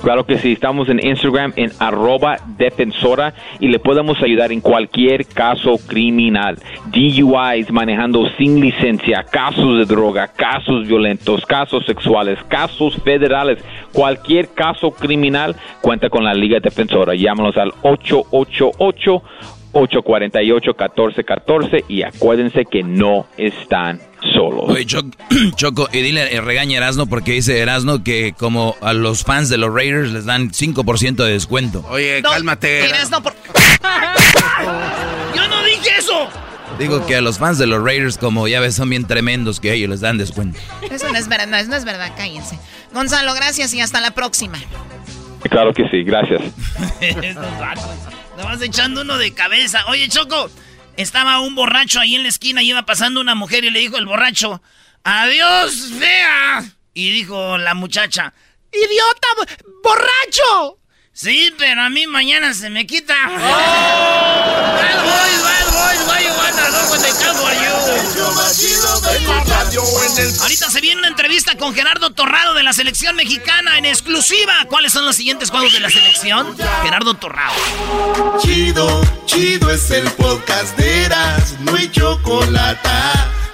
Claro 0.02 0.26
que 0.26 0.38
sí, 0.38 0.54
estamos 0.54 0.90
en 0.90 1.06
Instagram 1.06 1.54
en 1.56 1.72
arroba 1.80 2.38
defensora 2.58 3.34
y 3.60 3.68
le 3.68 3.80
podemos 3.80 4.22
ayudar 4.22 4.52
en 4.52 4.62
cualquier 4.62 5.26
caso 5.26 5.78
criminal. 5.88 6.58
DUIs 6.88 7.72
manejando 7.72 8.28
sin 8.38 8.60
licencia, 8.60 9.24
casos 9.24 9.78
de 9.80 9.86
droga, 9.86 10.28
casos 10.28 10.88
violentos, 10.88 11.46
casos 11.46 11.86
sexuales, 11.86 12.40
casos 12.48 12.96
federales, 13.04 13.64
cualquier 13.92 14.50
caso 14.54 14.92
criminal 14.92 15.56
cuenta 15.82 16.10
con 16.10 16.24
la 16.24 16.34
Liga 16.34 16.60
Defensora. 16.60 17.16
Llámanos 17.16 17.58
al 17.58 17.74
888 17.82 19.24
848-1414 19.74 21.86
y 21.88 22.04
acuérdense 22.04 22.66
que 22.66 22.84
no 22.84 23.26
están 23.38 24.00
solos. 24.34 24.66
Oye, 24.68 24.86
Choco, 25.56 25.90
y 25.92 26.02
dile, 26.02 26.34
eh, 26.34 26.42
regaña 26.42 26.78
Erasno 26.78 27.08
porque 27.08 27.34
dice 27.34 27.60
Erasno 27.60 28.04
que 28.04 28.34
como 28.38 28.76
a 28.82 28.94
los 28.94 29.24
fans 29.24 29.50
de 29.50 29.58
los 29.58 29.74
Raiders 29.74 30.12
les 30.12 30.26
dan 30.26 30.52
5% 30.52 31.16
de 31.16 31.32
descuento. 31.32 31.86
Oye, 31.90 32.22
cálmate. 32.22 32.86
Erasno 32.86 33.22
por... 33.22 33.34
Yo 35.36 35.48
no 35.48 35.64
dije 35.64 35.90
eso. 35.98 36.28
Digo 36.80 37.06
que 37.06 37.18
a 37.18 37.22
los 37.22 37.38
fans 37.38 37.60
de 37.60 37.68
los 37.68 37.84
Raiders, 37.84 38.18
como 38.18 38.48
ya 38.48 38.60
ves, 38.60 38.76
son 38.76 38.90
bien 38.90 39.06
tremendos 39.06 39.60
que 39.60 39.74
ellos 39.74 39.90
les 39.90 40.02
dan 40.02 40.18
descuento. 40.18 40.58
Eso 40.90 41.12
no 41.12 41.18
es 41.18 41.28
verdad, 41.28 41.60
eso 41.60 41.70
no 41.70 41.76
es 41.76 41.86
verdad, 41.86 42.12
cállense. 42.18 42.58
Gonzalo, 42.94 43.34
gracias 43.36 43.74
y 43.74 43.82
hasta 43.82 44.02
la 44.02 44.12
próxima. 44.12 44.58
Claro 45.50 45.74
que 45.74 45.88
sí, 45.90 46.04
gracias. 46.04 46.42
Nada 48.44 48.56
más 48.56 48.62
echando 48.62 49.04
uno 49.04 49.18
de 49.18 49.34
cabeza. 49.34 49.86
Oye, 49.88 50.10
Choco, 50.10 50.52
estaba 50.98 51.40
un 51.40 51.56
borracho 51.56 52.02
ahí 52.02 52.16
en 52.16 52.24
la 52.24 52.30
esquina 52.30 52.62
y 52.62 52.72
iba 52.72 52.86
pasando 52.86 53.22
una 53.22 53.36
mujer 53.36 53.64
y 53.64 53.70
le 53.70 53.80
dijo 53.80 53.98
el 53.98 54.06
borracho, 54.06 54.62
adiós, 55.02 55.94
fea. 55.98 56.62
Y 56.94 57.12
dijo 57.12 57.58
la 57.58 57.74
muchacha, 57.74 58.34
idiota, 58.70 59.28
borracho. 59.82 60.78
Sí, 61.14 61.54
pero 61.60 61.84
a 61.84 61.90
mí 61.90 62.08
mañana 62.08 62.56
se 62.56 62.72
me 62.72 62.88
quita. 62.88 63.14
Oh. 63.28 63.30
Bad 64.74 65.04
boys, 65.04 65.44
bad 65.44 65.66
boys, 65.70 66.08
why 66.08 66.24
you 66.24 66.34
wanna 66.36 66.72
know 66.72 66.90
what 66.90 67.00
they 67.02 67.12
for 67.12 67.54
you? 67.54 67.74
Ahorita 70.42 70.70
se 70.72 70.82
viene 70.82 71.00
una 71.00 71.08
entrevista 71.08 71.56
con 71.56 71.76
Gerardo 71.76 72.10
Torrado 72.12 72.56
de 72.56 72.64
la 72.64 72.74
selección 72.74 73.16
mexicana 73.16 73.78
en 73.78 73.86
exclusiva. 73.86 74.54
¿Cuáles 74.68 74.92
son 74.92 75.06
los 75.06 75.16
siguientes 75.16 75.52
juegos 75.52 75.72
de 75.74 75.82
la 75.82 75.90
selección? 75.92 76.58
Gerardo 76.82 77.14
Torrado. 77.14 77.54
Chido, 78.42 79.02
chido 79.26 79.70
es 79.70 79.92
el 79.92 80.10
podcast 80.12 80.76
de 80.78 81.04
Eras, 81.06 81.56
no 81.60 81.76
hay 81.76 81.92
chocolate. 81.92 82.90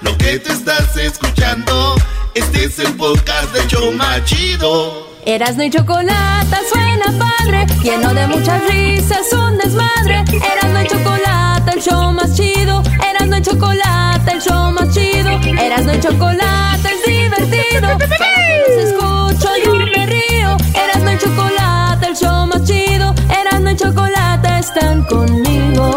Lo 0.00 0.16
que 0.16 0.38
te 0.38 0.52
estás 0.52 0.96
escuchando, 0.96 1.94
este 2.34 2.64
es 2.64 2.78
el 2.78 2.94
podcast 2.94 3.52
de 3.52 3.66
Choma 3.66 4.24
Chido. 4.24 5.09
Erasno 5.26 5.64
y 5.64 5.70
chocolate 5.70 6.56
suena 6.72 7.04
padre, 7.18 7.66
lleno 7.82 8.12
de 8.14 8.26
muchas 8.26 8.62
risas, 8.68 9.32
un 9.32 9.58
desmadre. 9.58 10.24
Erasno 10.32 10.82
y 10.82 10.86
chocolate, 10.86 11.70
el 11.72 11.82
show 11.82 12.12
más 12.12 12.34
chido. 12.36 12.82
Erasno 13.10 13.36
y 13.36 13.42
chocolate, 13.42 14.32
el 14.32 14.40
show 14.40 14.72
más 14.72 14.94
chido. 14.94 15.30
Erasno 15.60 15.94
y 15.94 16.00
chocolate 16.00 16.88
es 16.88 17.04
divertido. 17.06 17.98
Para 17.98 18.08
que 18.08 18.82
escucho 18.82 19.48
yo 19.64 19.74
me 19.74 20.06
río. 20.06 20.56
Erasno 20.74 21.12
y 21.12 21.18
chocolate, 21.18 22.06
el 22.06 22.16
show 22.16 22.46
más 22.46 22.64
chido. 22.64 23.14
Erasno 23.40 23.70
y 23.70 23.76
chocolate 23.76 24.58
están 24.58 25.04
conmigo. 25.04 25.90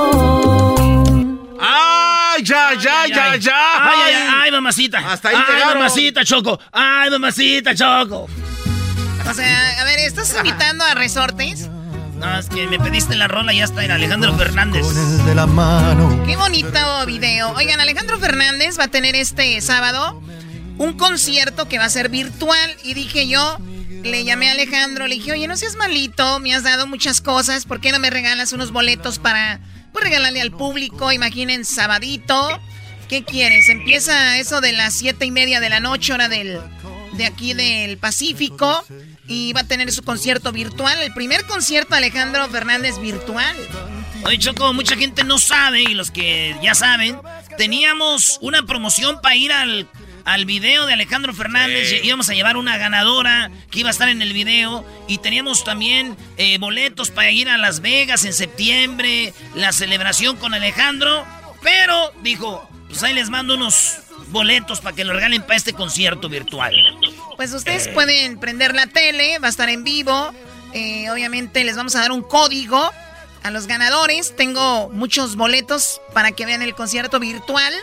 ¡Ay, 1.59 2.43
ya, 2.43 2.73
ya, 2.73 3.07
ya, 3.07 3.35
ya! 3.37 3.53
¡Ay, 3.55 3.99
ay, 4.05 4.13
ay, 4.13 4.29
ay 4.43 4.51
mamacita! 4.51 4.99
Hasta 4.99 5.29
ahí 5.29 5.35
¡Ay, 5.35 5.63
mamacita, 5.73 6.25
Choco! 6.25 6.59
¡Ay, 6.71 7.09
mamacita, 7.09 7.73
Choco! 7.73 8.27
O 9.29 9.33
sea, 9.33 9.81
a 9.81 9.83
ver, 9.85 9.99
¿estás 9.99 10.35
invitando 10.35 10.83
a 10.83 10.93
resortes? 10.95 11.69
No, 12.17 12.37
es 12.37 12.47
que 12.49 12.67
me 12.67 12.79
pediste 12.79 13.15
la 13.15 13.27
rola 13.27 13.53
y 13.53 13.57
ya 13.57 13.65
está 13.65 13.83
en 13.83 13.91
Alejandro 13.91 14.37
Fernández. 14.37 14.85
De 15.25 15.35
la 15.35 15.45
mano. 15.45 16.23
Qué 16.25 16.35
bonito 16.37 17.05
video. 17.05 17.51
Oigan, 17.53 17.79
Alejandro 17.79 18.19
Fernández 18.19 18.79
va 18.79 18.85
a 18.85 18.87
tener 18.87 19.15
este 19.15 19.59
sábado 19.61 20.21
un 20.77 20.93
concierto 20.93 21.67
que 21.67 21.79
va 21.79 21.85
a 21.85 21.89
ser 21.89 22.09
virtual. 22.09 22.75
Y 22.83 22.93
dije 22.93 23.27
yo, 23.27 23.57
le 24.03 24.23
llamé 24.23 24.49
a 24.49 24.53
Alejandro, 24.53 25.07
le 25.07 25.15
dije, 25.15 25.31
oye, 25.31 25.47
no 25.47 25.57
seas 25.57 25.75
malito, 25.75 26.39
me 26.39 26.53
has 26.53 26.63
dado 26.63 26.87
muchas 26.87 27.21
cosas, 27.21 27.65
¿por 27.65 27.81
qué 27.81 27.91
no 27.91 27.99
me 27.99 28.09
regalas 28.09 28.53
unos 28.53 28.71
boletos 28.71 29.19
para 29.19 29.59
pues, 29.91 30.03
regalarle 30.03 30.41
al 30.41 30.51
público? 30.51 31.11
Imaginen, 31.11 31.65
sabadito. 31.65 32.61
¿Qué 33.09 33.23
quieres? 33.23 33.69
Empieza 33.69 34.37
eso 34.37 34.61
de 34.61 34.71
las 34.71 34.93
siete 34.93 35.25
y 35.25 35.31
media 35.31 35.59
de 35.59 35.69
la 35.69 35.79
noche, 35.79 36.13
hora 36.13 36.29
del, 36.29 36.59
de 37.13 37.25
aquí 37.25 37.53
del 37.53 37.97
Pacífico 37.97 38.83
y 39.27 39.53
va 39.53 39.61
a 39.61 39.67
tener 39.67 39.91
su 39.91 40.03
concierto 40.03 40.51
virtual, 40.51 41.01
el 41.01 41.13
primer 41.13 41.45
concierto 41.45 41.91
de 41.91 41.97
Alejandro 41.97 42.47
Fernández 42.49 42.99
virtual. 42.99 43.55
Oye, 44.25 44.37
Choco, 44.37 44.73
mucha 44.73 44.95
gente 44.95 45.23
no 45.23 45.37
sabe, 45.37 45.81
y 45.81 45.93
los 45.93 46.11
que 46.11 46.55
ya 46.61 46.75
saben, 46.75 47.19
teníamos 47.57 48.37
una 48.41 48.65
promoción 48.65 49.19
para 49.21 49.35
ir 49.35 49.51
al, 49.51 49.87
al 50.25 50.45
video 50.45 50.85
de 50.85 50.93
Alejandro 50.93 51.33
Fernández. 51.33 52.03
Íbamos 52.03 52.29
a 52.29 52.33
llevar 52.33 52.57
una 52.57 52.77
ganadora 52.77 53.51
que 53.69 53.79
iba 53.79 53.89
a 53.89 53.91
estar 53.91 54.09
en 54.09 54.21
el 54.21 54.33
video. 54.33 54.85
Y 55.07 55.17
teníamos 55.17 55.63
también 55.63 56.15
eh, 56.37 56.57
boletos 56.57 57.11
para 57.11 57.31
ir 57.31 57.49
a 57.49 57.57
Las 57.57 57.81
Vegas 57.81 58.23
en 58.25 58.33
septiembre, 58.33 59.33
la 59.55 59.73
celebración 59.73 60.37
con 60.37 60.53
Alejandro. 60.53 61.25
Pero 61.61 62.13
dijo, 62.21 62.69
pues 62.87 63.03
ahí 63.03 63.13
les 63.13 63.29
mando 63.29 63.55
unos 63.55 63.97
boletos 64.33 64.81
para 64.81 64.93
que 64.93 65.05
lo 65.05 65.13
regalen 65.13 65.43
para 65.43 65.55
este 65.55 65.71
concierto 65.71 66.27
virtual. 66.27 66.75
Pues 67.37 67.53
ustedes 67.53 67.87
pueden 67.87 68.37
prender 68.37 68.75
la 68.75 68.87
tele, 68.87 69.39
va 69.39 69.47
a 69.47 69.49
estar 69.49 69.69
en 69.69 69.85
vivo. 69.85 70.33
Eh, 70.73 71.09
obviamente 71.09 71.63
les 71.63 71.77
vamos 71.77 71.95
a 71.95 72.01
dar 72.01 72.11
un 72.11 72.23
código 72.23 72.91
a 73.43 73.51
los 73.51 73.67
ganadores. 73.67 74.35
Tengo 74.35 74.89
muchos 74.89 75.37
boletos 75.37 76.01
para 76.13 76.33
que 76.33 76.45
vean 76.45 76.61
el 76.61 76.75
concierto 76.75 77.19
virtual. 77.19 77.73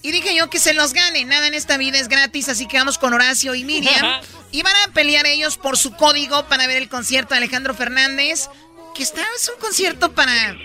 Y 0.00 0.12
dije 0.12 0.34
yo 0.34 0.48
que 0.48 0.60
se 0.60 0.72
los 0.74 0.92
gane. 0.92 1.24
Nada 1.24 1.48
en 1.48 1.54
esta 1.54 1.76
vida 1.76 1.98
es 1.98 2.08
gratis, 2.08 2.48
así 2.48 2.66
que 2.66 2.78
vamos 2.78 2.96
con 2.98 3.12
Horacio 3.12 3.54
y 3.54 3.64
Miriam. 3.64 4.20
y 4.52 4.62
van 4.62 4.74
a 4.86 4.92
pelear 4.92 5.26
ellos 5.26 5.56
por 5.56 5.76
su 5.76 5.92
código 5.92 6.46
para 6.46 6.66
ver 6.66 6.76
el 6.76 6.88
concierto 6.88 7.34
de 7.34 7.38
Alejandro 7.38 7.74
Fernández. 7.74 8.48
Que 8.94 9.02
está, 9.02 9.22
es 9.36 9.48
un 9.54 9.60
concierto 9.60 10.10
para 10.12 10.56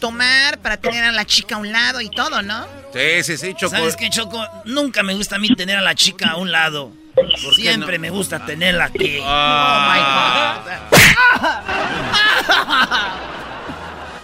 tomar, 0.00 0.58
para 0.58 0.78
tener 0.78 1.04
a 1.04 1.12
la 1.12 1.24
chica 1.26 1.56
a 1.56 1.58
un 1.58 1.70
lado 1.70 2.00
y 2.00 2.08
todo, 2.08 2.42
¿no? 2.42 2.66
Sí, 2.92 3.22
sí, 3.22 3.36
sí, 3.36 3.54
Choco. 3.54 3.76
¿Sabes 3.76 3.96
qué, 3.96 4.08
Choco? 4.10 4.46
Nunca 4.64 5.02
me 5.02 5.14
gusta 5.14 5.36
a 5.36 5.38
mí 5.38 5.54
tener 5.54 5.76
a 5.76 5.82
la 5.82 5.94
chica 5.94 6.30
a 6.30 6.36
un 6.36 6.50
lado. 6.50 6.92
Siempre 7.54 7.98
me 7.98 8.10
gusta 8.10 8.44
tenerla 8.44 8.84
aquí. 8.86 9.18
Ah. 9.22 10.62
Oh, 10.64 10.64
my 10.64 10.70
God. 11.40 11.52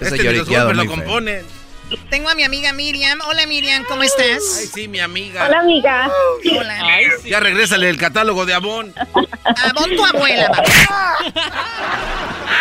Este 0.00 0.44
golpes 0.44 0.76
lo 0.76 0.86
componen. 0.86 1.57
Tengo 2.11 2.29
a 2.29 2.35
mi 2.35 2.42
amiga 2.42 2.72
Miriam. 2.72 3.18
Hola, 3.27 3.46
Miriam, 3.46 3.85
¿cómo 3.88 4.03
estás? 4.03 4.59
Ay, 4.59 4.66
sí, 4.72 4.88
mi 4.88 5.01
amiga. 5.01 5.46
Hola, 5.46 5.61
amiga. 5.61 6.11
Hola. 6.59 6.79
Ay, 6.85 7.07
sí. 7.22 7.31
Ya 7.31 7.40
regrésale 7.40 7.88
el 7.88 7.96
catálogo 7.96 8.44
de 8.46 8.55
Avon. 8.55 8.92
Avon 9.44 9.96
tu 9.96 10.05
abuela, 10.05 10.51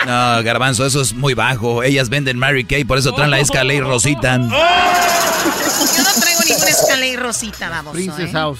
No, 0.05 0.43
Garbanzo, 0.43 0.85
eso 0.85 1.01
es 1.01 1.13
muy 1.13 1.33
bajo. 1.33 1.83
Ellas 1.83 2.09
venden 2.09 2.37
Mary 2.37 2.63
Kay, 2.65 2.85
por 2.85 2.97
eso 2.97 3.13
traen 3.13 3.31
la 3.31 3.39
Escalade 3.39 3.81
Rosita. 3.81 4.37
Yo 4.37 4.43
no 4.43 6.21
traigo 6.21 6.41
ninguna 6.47 6.69
Escalade 6.69 7.17
Rosita, 7.17 7.69
vamos. 7.69 7.93
Princess 7.93 8.31
House. 8.31 8.59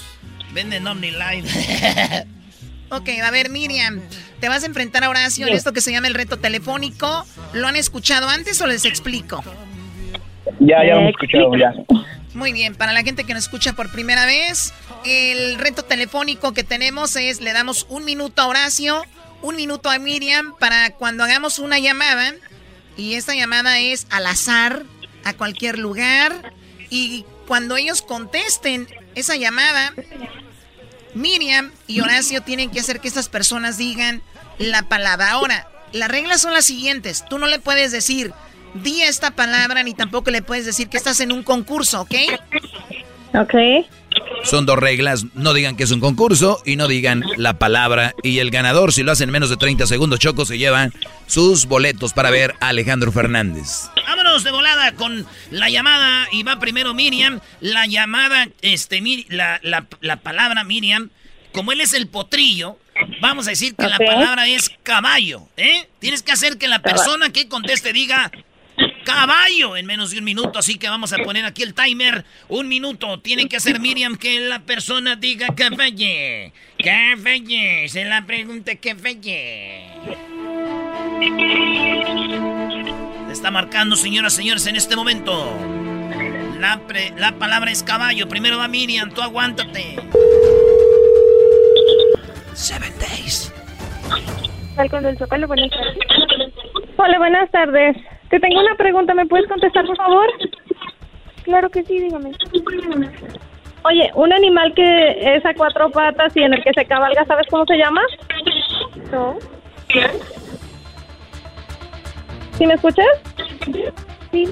Venden 0.52 0.86
Omni 0.86 1.10
Live. 1.10 2.26
ok, 2.90 3.08
a 3.24 3.30
ver, 3.30 3.50
Miriam. 3.50 4.00
te 4.40 4.48
vas 4.48 4.62
a 4.64 4.66
enfrentar 4.66 5.04
a 5.04 5.08
Horacio 5.10 5.46
en 5.46 5.54
esto 5.54 5.72
que 5.72 5.80
se 5.80 5.92
llama 5.92 6.08
el 6.08 6.14
reto 6.14 6.38
telefónico. 6.38 7.26
¿Lo 7.52 7.68
han 7.68 7.76
escuchado 7.76 8.28
antes 8.28 8.60
o 8.60 8.66
les 8.66 8.84
explico? 8.84 9.42
Ya, 10.60 10.84
ya 10.84 10.94
lo 10.96 11.02
he 11.02 11.10
escuchado, 11.10 11.56
ya. 11.56 11.72
Muy 12.34 12.52
bien, 12.52 12.74
para 12.74 12.92
la 12.92 13.02
gente 13.02 13.24
que 13.24 13.34
nos 13.34 13.44
escucha 13.44 13.72
por 13.72 13.90
primera 13.90 14.26
vez, 14.26 14.72
el 15.04 15.58
reto 15.58 15.84
telefónico 15.84 16.52
que 16.52 16.64
tenemos 16.64 17.16
es, 17.16 17.40
le 17.40 17.52
damos 17.52 17.86
un 17.88 18.04
minuto 18.04 18.42
a 18.42 18.46
Horacio, 18.46 19.02
un 19.42 19.56
minuto 19.56 19.90
a 19.90 19.98
Miriam 19.98 20.54
para 20.58 20.90
cuando 20.90 21.24
hagamos 21.24 21.58
una 21.58 21.78
llamada, 21.78 22.34
y 22.96 23.14
esta 23.14 23.34
llamada 23.34 23.78
es 23.78 24.06
al 24.10 24.26
azar, 24.26 24.82
a 25.24 25.32
cualquier 25.34 25.78
lugar, 25.78 26.52
y 26.90 27.24
cuando 27.46 27.76
ellos 27.76 28.02
contesten 28.02 28.88
esa 29.14 29.36
llamada, 29.36 29.94
Miriam 31.14 31.72
y 31.86 32.00
Horacio 32.00 32.42
tienen 32.42 32.70
que 32.70 32.80
hacer 32.80 33.00
que 33.00 33.08
estas 33.08 33.28
personas 33.28 33.78
digan 33.78 34.22
la 34.58 34.82
palabra. 34.82 35.30
Ahora, 35.30 35.68
las 35.92 36.08
reglas 36.08 36.42
son 36.42 36.52
las 36.52 36.66
siguientes, 36.66 37.24
tú 37.28 37.38
no 37.38 37.46
le 37.46 37.58
puedes 37.58 37.92
decir 37.92 38.32
di 38.74 39.02
esta 39.02 39.30
palabra 39.30 39.82
ni 39.82 39.94
tampoco 39.94 40.30
le 40.30 40.42
puedes 40.42 40.66
decir 40.66 40.88
que 40.88 40.96
estás 40.96 41.20
en 41.20 41.32
un 41.32 41.42
concurso, 41.42 42.02
¿ok? 42.02 42.14
Ok. 43.34 43.54
Son 44.44 44.66
dos 44.66 44.78
reglas, 44.78 45.26
no 45.34 45.52
digan 45.52 45.76
que 45.76 45.84
es 45.84 45.90
un 45.90 46.00
concurso 46.00 46.62
y 46.64 46.76
no 46.76 46.88
digan 46.88 47.22
la 47.36 47.58
palabra. 47.58 48.14
Y 48.22 48.38
el 48.38 48.50
ganador, 48.50 48.92
si 48.92 49.02
lo 49.02 49.12
hacen 49.12 49.28
en 49.28 49.32
menos 49.32 49.50
de 49.50 49.56
30 49.56 49.86
segundos, 49.86 50.20
Choco, 50.20 50.44
se 50.44 50.58
lleva 50.58 50.90
sus 51.26 51.66
boletos 51.66 52.12
para 52.12 52.30
ver 52.30 52.54
a 52.60 52.68
Alejandro 52.68 53.12
Fernández. 53.12 53.90
Vámonos 54.06 54.44
de 54.44 54.50
volada 54.50 54.92
con 54.92 55.26
la 55.50 55.68
llamada 55.68 56.28
y 56.32 56.42
va 56.42 56.58
primero 56.58 56.94
Miriam. 56.94 57.40
La 57.60 57.86
llamada, 57.86 58.48
este, 58.62 59.02
la, 59.28 59.60
la, 59.62 60.16
palabra 60.16 60.64
Miriam, 60.64 61.10
como 61.52 61.72
él 61.72 61.80
es 61.80 61.92
el 61.92 62.06
potrillo, 62.06 62.78
vamos 63.20 63.46
a 63.46 63.50
decir 63.50 63.74
que 63.74 63.86
la 63.86 63.98
palabra 63.98 64.48
es 64.48 64.70
caballo, 64.82 65.48
¿eh? 65.56 65.88
Tienes 65.98 66.22
que 66.22 66.32
hacer 66.32 66.58
que 66.58 66.68
la 66.68 66.80
persona 66.80 67.30
que 67.30 67.48
conteste 67.48 67.92
diga 67.92 68.30
caballo 69.08 69.76
en 69.76 69.86
menos 69.86 70.10
de 70.10 70.18
un 70.18 70.24
minuto. 70.24 70.58
Así 70.58 70.78
que 70.78 70.88
vamos 70.88 71.12
a 71.12 71.18
poner 71.18 71.44
aquí 71.46 71.62
el 71.62 71.72
timer. 71.74 72.24
Un 72.48 72.68
minuto. 72.68 73.18
Tiene 73.20 73.48
que 73.48 73.56
hacer 73.56 73.80
Miriam 73.80 74.16
que 74.16 74.40
la 74.40 74.60
persona 74.60 75.16
diga 75.16 75.48
que 75.56 75.70
falle. 75.70 76.52
Que 76.76 77.16
falle. 77.16 77.88
Se 77.88 78.04
la 78.04 78.26
pregunta 78.26 78.74
que 78.74 78.94
falle. 78.94 79.86
Está 83.30 83.50
marcando, 83.50 83.96
señoras 83.96 84.34
y 84.34 84.36
señores, 84.36 84.66
en 84.66 84.76
este 84.76 84.94
momento. 84.94 85.56
La, 86.58 86.80
la 87.16 87.32
palabra 87.38 87.70
es 87.70 87.82
caballo. 87.82 88.28
Primero 88.28 88.58
va 88.58 88.68
Miriam. 88.68 89.10
Tú 89.10 89.22
aguántate. 89.22 89.96
Seven 92.52 92.92
days. 92.98 93.52
Hola, 96.96 97.18
buenas 97.18 97.50
tardes. 97.50 97.96
Te 98.30 98.40
tengo 98.40 98.60
una 98.60 98.74
pregunta, 98.74 99.14
¿me 99.14 99.26
puedes 99.26 99.48
contestar, 99.48 99.86
por 99.86 99.96
favor? 99.96 100.26
Claro 101.44 101.70
que 101.70 101.82
sí, 101.82 101.98
dígame. 101.98 102.32
Oye, 103.84 104.10
un 104.14 104.32
animal 104.32 104.74
que 104.74 105.36
es 105.36 105.46
a 105.46 105.54
cuatro 105.54 105.90
patas 105.90 106.36
y 106.36 106.42
en 106.42 106.52
el 106.52 106.62
que 106.62 106.72
se 106.74 106.84
cabalga, 106.84 107.24
¿sabes 107.24 107.46
cómo 107.48 107.64
se 107.64 107.76
llama? 107.76 108.02
No. 109.10 109.38
¿Sí 112.58 112.66
me 112.66 112.74
escuchas? 112.74 113.06
Sí. 114.30 114.48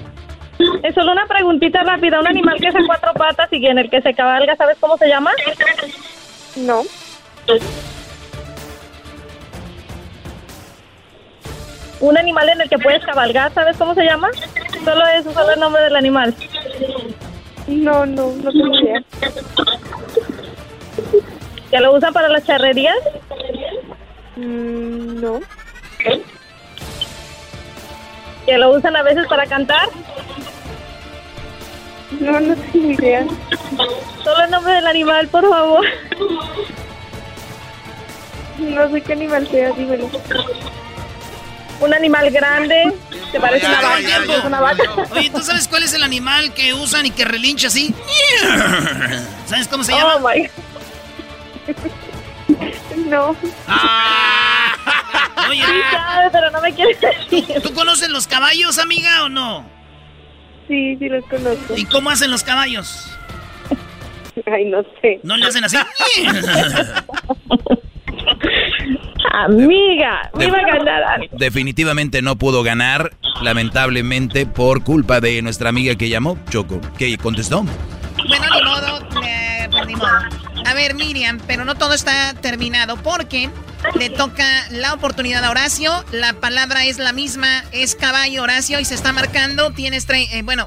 Es 0.83 0.95
solo 0.95 1.12
una 1.12 1.27
preguntita 1.27 1.83
rápida. 1.83 2.21
Un 2.21 2.29
animal 2.29 2.59
que 2.59 2.69
es 2.69 2.77
a 2.77 2.87
cuatro 2.87 3.12
patas 3.12 3.53
y 3.53 3.67
en 3.67 3.79
el 3.79 3.91
que 3.91 4.01
se 4.01 4.15
cabalga, 4.15 4.57
¿sabes 4.57 4.79
cómo 4.81 4.97
se 4.97 5.09
llama? 5.09 5.33
No. 6.57 6.83
Un 12.01 12.19
animal 12.19 12.49
en 12.49 12.61
el 12.61 12.69
que 12.69 12.79
puedes 12.79 13.05
cabalgar, 13.05 13.53
¿sabes 13.55 13.77
cómo 13.77 13.95
se 13.95 14.05
llama? 14.05 14.31
Solo 14.85 15.07
eso, 15.07 15.33
solo 15.33 15.53
el 15.53 15.61
nombre 15.61 15.83
del 15.83 15.97
animal. 15.97 16.35
No, 17.67 18.07
no, 18.07 18.33
no 18.33 18.53
tengo 18.53 18.79
idea. 18.79 19.03
¿Que 21.71 21.81
lo 21.81 21.95
usan 21.95 22.13
para 22.13 22.29
las 22.29 22.45
charrerías? 22.45 22.97
Mm, 24.37 25.21
no. 25.21 25.41
¿Que 28.47 28.59
lo 28.59 28.71
usan 28.71 28.95
a 28.97 29.03
veces 29.03 29.27
para 29.27 29.47
cantar? 29.47 29.89
No, 32.21 32.39
no 32.39 32.55
tengo 32.55 32.91
idea. 32.93 33.27
Solo 34.23 34.45
el 34.45 34.51
nombre 34.51 34.75
del 34.75 34.87
animal, 34.87 35.29
por 35.29 35.49
favor. 35.49 35.85
No 38.59 38.91
sé 38.91 39.01
qué 39.01 39.13
animal 39.13 39.47
sea, 39.49 39.71
dímelo 39.73 40.09
un 41.81 41.95
animal 41.95 42.31
grande, 42.31 42.93
se 43.31 43.41
parece 43.41 43.67
una 43.67 43.81
vaca, 43.81 44.47
una 44.47 44.61
vaca. 44.61 44.83
Oye, 45.11 45.31
¿tú 45.31 45.41
sabes 45.43 45.69
cuál 45.69 45.83
es 45.83 45.93
el 45.95 46.03
animal 46.03 46.53
que 46.55 46.75
usan 46.75 47.07
y 47.07 47.11
que 47.11 47.25
relincha 47.25 47.69
así? 47.69 47.95
¿Sabes 49.47 49.69
cómo 49.69 49.85
se 49.85 49.93
llama? 49.93 50.17
Oh 50.17 50.21
my. 50.21 50.49
No. 53.07 53.37
Ah. 53.69 54.75
Oye, 55.51 55.62
sí 55.62 55.73
sabe, 55.93 56.31
pero 56.33 56.51
no 56.51 56.61
me 56.61 56.73
quieres 56.73 56.99
decir. 57.01 57.62
¿Tú 57.62 57.73
conoces 57.75 58.09
los 58.09 58.27
caballos, 58.27 58.79
amiga, 58.79 59.23
o 59.25 59.29
no? 59.29 59.65
Sí, 60.67 60.97
sí 60.97 61.09
los 61.09 61.25
conozco. 61.27 61.75
¿Y 61.77 61.85
cómo 61.85 62.11
hacen 62.11 62.31
los 62.31 62.43
caballos? 62.43 63.11
Ay, 64.47 64.65
no 64.65 64.83
sé. 65.01 65.21
¿No 65.23 65.37
le 65.37 65.47
hacen 65.47 65.65
así? 65.65 65.77
Amiga, 69.44 70.31
me 70.35 70.46
iba 70.46 70.59
a 70.59 70.62
ganar 70.62 71.20
Definitivamente 71.33 72.22
no 72.22 72.37
pudo 72.37 72.62
ganar, 72.62 73.12
lamentablemente, 73.42 74.46
por 74.46 74.83
culpa 74.83 75.20
de 75.20 75.42
nuestra 75.42 75.68
amiga 75.68 75.94
que 75.94 76.09
llamó, 76.09 76.38
Choco, 76.49 76.81
que 76.96 77.18
contestó. 77.18 77.62
Bueno, 78.29 78.46
ni 78.55 78.62
modo, 78.62 79.09
pues, 79.12 79.87
ni 79.87 79.94
modo. 79.94 80.09
A 80.64 80.75
ver, 80.75 80.94
Miriam, 80.94 81.38
pero 81.46 81.66
no 81.66 81.75
todo 81.75 81.92
está 81.92 82.33
terminado 82.33 82.96
porque 82.96 83.51
le 83.99 84.09
toca 84.09 84.44
la 84.70 84.94
oportunidad 84.94 85.44
a 85.44 85.51
Horacio. 85.51 85.92
La 86.12 86.33
palabra 86.33 86.87
es 86.87 86.99
la 86.99 87.12
misma, 87.12 87.62
es 87.72 87.94
caballo, 87.94 88.42
Horacio, 88.42 88.81
y 88.81 88.87
se 88.87 88.94
está 88.94 89.12
marcando. 89.12 89.70
Tienes, 89.72 90.09
eh, 90.09 90.40
bueno, 90.44 90.64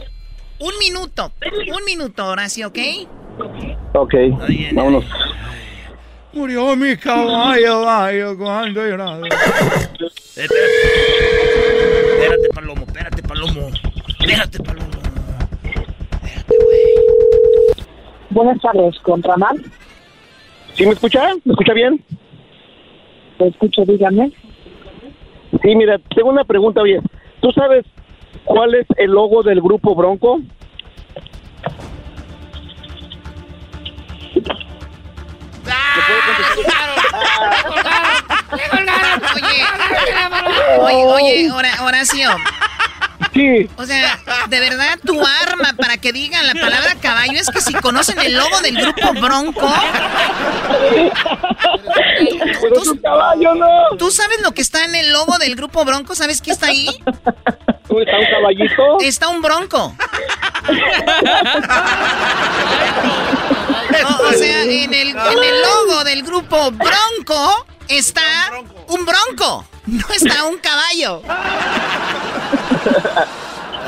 un 0.59 0.77
minuto, 0.79 1.33
un 1.75 1.85
minuto, 1.85 2.27
Horacio, 2.27 2.67
¿ok? 2.67 2.77
Ok, 3.93 4.13
vámonos. 4.73 5.05
Murió 6.31 6.75
mi 6.75 6.95
caballo, 6.95 7.81
vaya, 7.81 8.35
cuando 8.37 8.87
llorado. 8.87 9.25
Espérate, 9.25 10.55
espérate, 12.11 12.49
Palomo, 12.53 12.85
espérate, 12.85 13.23
Palomo. 13.23 13.69
Espérate, 14.19 14.59
Palomo. 14.59 14.87
Espérate, 16.23 16.55
güey. 16.63 16.79
Buenas 18.29 18.61
tardes, 18.61 18.99
¿con 18.99 19.23
Ramal? 19.23 19.59
¿Sí 20.75 20.85
me 20.85 20.91
escucha? 20.91 21.33
¿Me 21.45 21.53
escucha 21.53 21.73
bien? 21.73 22.03
Te 23.39 23.47
escucho, 23.47 23.83
dígame. 23.85 24.31
Sí, 25.63 25.75
mira, 25.75 25.99
tengo 26.15 26.29
una 26.29 26.43
pregunta, 26.43 26.83
bien. 26.83 27.01
¿Tú 27.41 27.51
sabes 27.53 27.85
cuál 28.45 28.75
es 28.75 28.85
el 28.97 29.11
logo 29.11 29.41
del 29.41 29.61
grupo 29.61 29.95
Bronco? 29.95 30.41
Oye, 40.81 41.05
oye, 41.05 41.51
oye, 41.51 41.79
Horacio. 41.81 42.29
Sí. 43.33 43.69
O 43.77 43.85
sea, 43.85 44.19
de 44.47 44.59
verdad 44.59 44.97
tu 45.05 45.21
arma 45.21 45.73
para 45.77 45.97
que 45.97 46.11
digan 46.11 46.45
la 46.47 46.53
palabra 46.53 46.95
caballo 47.01 47.33
es 47.33 47.49
que 47.49 47.61
si 47.61 47.73
conocen 47.73 48.19
el 48.19 48.35
logo 48.35 48.59
del 48.61 48.75
grupo 48.77 49.13
Bronco. 49.13 49.71
Pero 52.61 52.81
es 52.81 52.87
un 52.87 52.97
caballo, 52.97 53.55
no. 53.55 53.67
¿Tú 53.97 54.11
sabes 54.11 54.41
lo 54.41 54.51
que 54.51 54.61
está 54.61 54.83
en 54.85 54.95
el 54.95 55.11
logo 55.11 55.37
del 55.37 55.55
grupo 55.55 55.85
Bronco? 55.85 56.15
¿Sabes 56.15 56.41
qué 56.41 56.51
está 56.51 56.67
ahí? 56.67 56.87
¿Está 56.87 58.17
un 58.17 58.25
caballito? 58.31 58.99
Está 59.01 59.27
un 59.29 59.41
bronco. 59.41 59.95
o 64.05 64.33
sea, 64.33 64.63
en 64.63 64.93
el, 64.93 65.09
en 65.09 65.43
el 65.43 65.61
logo 65.61 66.03
del 66.03 66.23
grupo 66.23 66.71
Bronco 66.71 67.65
está 67.87 68.51
un 68.87 69.05
bronco. 69.05 69.65
No 69.85 70.05
está 70.13 70.43
un 70.45 70.57
caballo. 70.59 71.21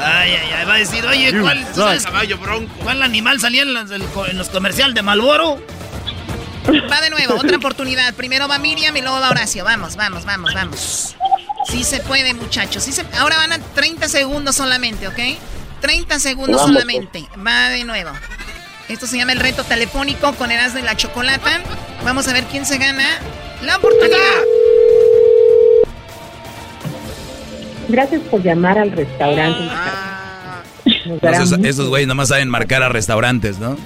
Ay, 0.04 0.32
ay, 0.32 0.52
ay, 0.58 0.66
va 0.66 0.74
a 0.74 0.78
decir, 0.78 1.06
oye, 1.06 1.40
¿cuál, 1.40 1.64
caballo 2.04 2.38
bronco? 2.40 2.72
¿cuál 2.82 3.04
animal 3.04 3.40
salía 3.40 3.62
en 3.62 3.74
los, 3.74 3.92
en 3.92 4.38
los 4.38 4.50
comerciales 4.50 4.96
de 4.96 5.04
Malboro? 5.04 5.64
Va 6.92 7.02
de 7.02 7.10
nuevo, 7.10 7.36
otra 7.36 7.58
oportunidad. 7.58 8.14
Primero 8.16 8.48
va 8.48 8.58
Miriam 8.58 8.96
y 8.96 9.02
luego 9.02 9.20
va 9.20 9.30
Horacio. 9.30 9.64
Vamos, 9.64 9.96
vamos, 9.96 10.26
vamos, 10.26 10.54
vamos. 10.54 11.16
Sí 11.70 11.84
se 11.84 12.00
puede, 12.00 12.34
muchachos. 12.34 12.84
Sí 12.84 12.92
se... 12.92 13.06
Ahora 13.20 13.38
van 13.38 13.54
a 13.54 13.60
30 13.60 14.08
segundos 14.10 14.56
solamente, 14.56 15.08
¿ok? 15.08 15.20
30 15.82 16.20
segundos 16.20 16.62
solamente. 16.62 17.28
Va 17.46 17.70
de 17.70 17.84
nuevo. 17.84 18.12
Esto 18.92 19.08
se 19.08 19.18
llama 19.18 19.32
el 19.32 19.40
reto 19.40 19.64
telefónico 19.64 20.34
con 20.34 20.52
Erasmo 20.52 20.80
y 20.80 20.82
la 20.82 20.98
Chocolata. 20.98 21.62
Vamos 22.04 22.28
a 22.28 22.34
ver 22.34 22.44
quién 22.44 22.66
se 22.66 22.78
gana 22.78 23.06
la 23.64 23.78
oportunidad. 23.78 24.18
Gracias 27.88 28.22
por 28.24 28.44
llamar 28.44 28.78
al 28.78 28.92
restaurante. 28.92 29.70
esos 31.70 31.88
güeyes 31.88 32.10
nomás 32.10 32.28
saben 32.28 32.50
marcar 32.50 32.84
a 32.84 32.90
restaurantes, 32.90 33.60
¿no? 33.60 33.78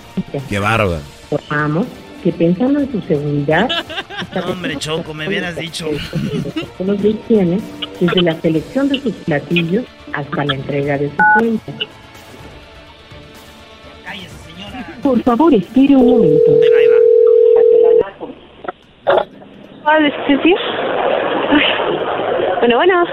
Qué 0.50 0.58
bárbaro. 0.58 1.04
Vamos, 1.52 1.86
que 2.24 2.32
pensando 2.32 2.80
en 2.80 2.92
su 2.92 3.00
seguridad. 3.02 3.70
hombre, 4.48 4.76
Choco, 4.80 5.14
me 5.14 5.28
hubieras 5.28 5.56
dicho. 5.56 5.88
Los 6.80 6.98
tiene 7.28 7.60
desde 8.00 8.22
la 8.24 8.42
selección 8.42 8.90
de 8.90 9.00
sus 9.02 9.14
platillos 9.18 9.86
hasta 10.14 10.46
la 10.46 10.56
entrega 10.56 10.98
de 10.98 11.10
su 11.10 11.16
cuenta. 11.38 11.74
Por 15.06 15.22
favor, 15.22 15.54
espere 15.54 15.96
un 15.96 16.10
momento. 16.10 16.52
Hola, 19.86 20.12
sí. 20.26 20.56
Bueno, 22.58 22.78
bueno. 22.78 23.04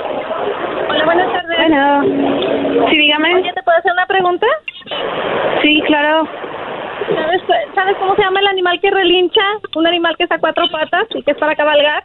Hola, 0.88 1.04
buenas 1.04 1.32
tardes. 1.34 1.58
Bueno. 1.58 2.88
Sí, 2.88 2.96
dígame. 2.96 3.34
Oye, 3.34 3.52
¿te 3.52 3.62
puedo 3.62 3.76
hacer 3.76 3.92
una 3.92 4.06
pregunta? 4.06 4.46
Sí, 5.60 5.82
claro. 5.86 6.26
¿Sabes, 7.14 7.42
¿Sabes 7.74 7.96
cómo 7.98 8.16
se 8.16 8.22
llama 8.22 8.40
el 8.40 8.46
animal 8.46 8.80
que 8.80 8.90
relincha? 8.90 9.42
Un 9.76 9.86
animal 9.86 10.16
que 10.16 10.22
está 10.22 10.36
a 10.36 10.40
cuatro 10.40 10.64
patas 10.72 11.08
y 11.10 11.22
que 11.22 11.32
es 11.32 11.36
para 11.36 11.54
cabalgar. 11.54 12.02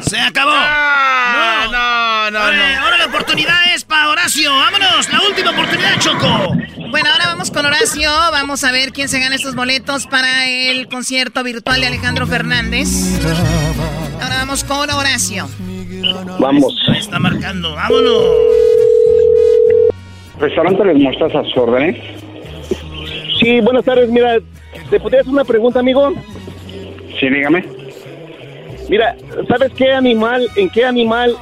¡Se 0.00 0.18
acabó! 0.18 0.52
no, 0.52 1.72
no, 1.72 2.30
no, 2.30 2.38
Ahora 2.38 2.98
la 2.98 3.06
oportunidad 3.06 3.74
es 3.74 3.84
para 3.84 4.08
Horacio. 4.08 4.52
¡Vámonos! 4.52 5.12
La 5.12 5.20
última 5.22 5.50
oportunidad, 5.50 5.98
Choco. 5.98 6.54
Bueno, 6.90 7.10
ahora 7.10 7.26
vamos 7.26 7.50
con 7.50 7.66
Horacio. 7.66 8.10
Vamos 8.10 8.64
a 8.64 8.72
ver 8.72 8.92
quién 8.92 9.08
se 9.08 9.18
gana 9.18 9.34
estos 9.34 9.54
boletos 9.54 10.06
para 10.06 10.48
el 10.48 10.88
concierto 10.88 11.42
virtual 11.42 11.80
de 11.80 11.86
Alejandro 11.88 12.26
Fernández. 12.26 12.88
Ahora 14.20 14.36
vamos 14.38 14.64
con 14.64 14.90
Horacio. 14.90 15.48
Vamos. 16.38 16.74
está 16.96 17.18
marcando. 17.18 17.74
¡Vámonos! 17.74 18.24
Restaurante 20.38 20.84
Les 20.84 20.98
Mostazas, 20.98 21.36
a 21.36 21.44
sus 21.44 21.56
órdenes. 21.56 21.96
Sí, 23.40 23.60
buenas 23.60 23.84
tardes. 23.84 24.08
Mira, 24.10 24.38
¿te 24.90 25.00
podría 25.00 25.20
hacer 25.20 25.32
una 25.32 25.44
pregunta, 25.44 25.80
amigo? 25.80 26.12
Sí, 27.18 27.28
dígame. 27.28 27.81
Mira, 28.88 29.16
¿sabes 29.48 29.72
qué 29.76 29.92
animal, 29.92 30.48
en 30.56 30.68
qué 30.70 30.84
animal 30.84 31.36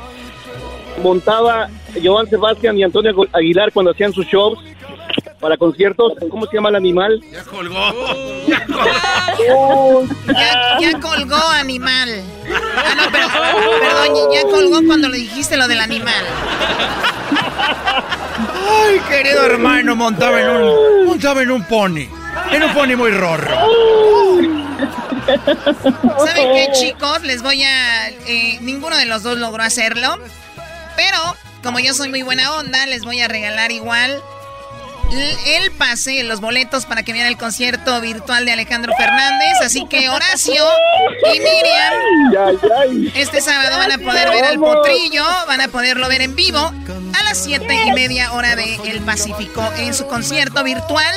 montaba 1.02 1.68
Joan 2.02 2.28
Sebastián 2.28 2.78
y 2.78 2.82
Antonio 2.82 3.12
Aguilar 3.32 3.72
cuando 3.72 3.92
hacían 3.92 4.12
sus 4.12 4.26
shows 4.26 4.58
para 5.40 5.56
conciertos? 5.56 6.12
¿Cómo 6.30 6.46
se 6.46 6.56
llama 6.56 6.68
el 6.68 6.76
animal? 6.76 7.20
Ya 7.32 7.42
colgó. 7.44 7.76
Ya 8.46 8.66
colgó. 8.66 10.06
ya, 10.80 11.00
colgó 11.00 11.48
animal. 11.54 12.22
Ah, 12.76 12.94
no, 12.96 13.02
pero, 13.10 13.28
perdón, 13.80 14.32
ya 14.32 14.42
colgó 14.42 14.86
cuando 14.86 15.08
le 15.08 15.18
dijiste 15.18 15.56
lo 15.56 15.66
del 15.66 15.80
animal. 15.80 16.24
Ay, 18.70 19.00
querido 19.08 19.44
hermano, 19.44 19.96
montaba 19.96 20.40
en 20.40 20.48
un, 20.48 21.06
montaba 21.06 21.42
en 21.42 21.50
un 21.50 21.64
pony. 21.64 22.06
En 22.52 22.62
un 22.62 22.72
pony 22.74 22.96
muy 22.96 23.10
rorro. 23.10 23.54
¿Saben 25.46 26.52
qué, 26.54 26.68
chicos? 26.72 27.22
Les 27.22 27.42
voy 27.42 27.62
a... 27.62 28.08
Eh, 28.08 28.58
ninguno 28.60 28.96
de 28.96 29.06
los 29.06 29.22
dos 29.22 29.38
logró 29.38 29.62
hacerlo. 29.62 30.18
Pero, 30.96 31.18
como 31.62 31.78
yo 31.78 31.94
soy 31.94 32.08
muy 32.08 32.22
buena 32.22 32.54
onda, 32.54 32.86
les 32.86 33.04
voy 33.04 33.20
a 33.20 33.28
regalar 33.28 33.72
igual 33.72 34.22
el 35.46 35.72
pase, 35.72 36.22
los 36.22 36.40
boletos 36.40 36.86
para 36.86 37.02
que 37.02 37.12
vean 37.12 37.26
el 37.26 37.36
concierto 37.36 38.00
virtual 38.00 38.44
de 38.44 38.52
Alejandro 38.52 38.92
Fernández. 38.96 39.60
Así 39.62 39.86
que 39.86 40.08
Horacio 40.08 40.64
y 41.34 41.40
Miriam, 41.40 43.10
este 43.14 43.40
sábado 43.40 43.76
van 43.76 43.92
a 43.92 43.98
poder 43.98 44.30
ver 44.30 44.44
al 44.44 44.58
potrillo, 44.58 45.24
van 45.46 45.60
a 45.60 45.68
poderlo 45.68 46.08
ver 46.08 46.22
en 46.22 46.36
vivo 46.36 46.58
a 46.58 47.24
las 47.24 47.38
siete 47.38 47.74
y 47.86 47.92
media 47.92 48.32
hora 48.32 48.56
de 48.56 48.76
El 48.84 49.00
Pacífico 49.00 49.68
en 49.78 49.94
su 49.94 50.06
concierto 50.06 50.62
virtual. 50.62 51.14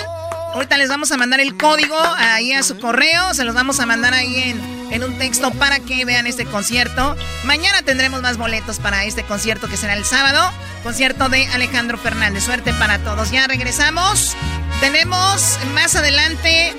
Ahorita 0.54 0.78
les 0.78 0.88
vamos 0.88 1.12
a 1.12 1.18
mandar 1.18 1.39
el 1.39 1.58
código 1.58 1.97
ahí 2.18 2.54
a 2.54 2.62
su 2.62 2.78
correo. 2.78 3.34
Se 3.34 3.43
los 3.43 3.56
vamos 3.56 3.80
a 3.80 3.86
mandar 3.86 4.14
ahí 4.14 4.36
en, 4.36 4.62
en 4.91 5.04
un 5.04 5.18
texto 5.18 5.51
para 5.51 5.80
que 5.80 6.06
vean 6.06 6.28
este 6.28 6.45
concierto. 6.45 7.18
Mañana 7.43 7.82
tendremos 7.82 8.22
más 8.22 8.38
boletos 8.38 8.78
para 8.78 9.04
este 9.04 9.24
concierto 9.24 9.68
que 9.68 9.78
será 9.78 9.93
el 9.93 10.06
sábado. 10.06 10.51
Concierto 10.84 11.28
de 11.30 11.47
Alejandro 11.47 11.97
Fernández. 11.97 12.43
Suerte 12.43 12.72
para 12.74 12.99
todos. 12.99 13.32
Ya 13.32 13.47
regresamos. 13.47 14.36
Tenemos 14.80 15.58
más 15.74 15.95
adelante 15.95 16.74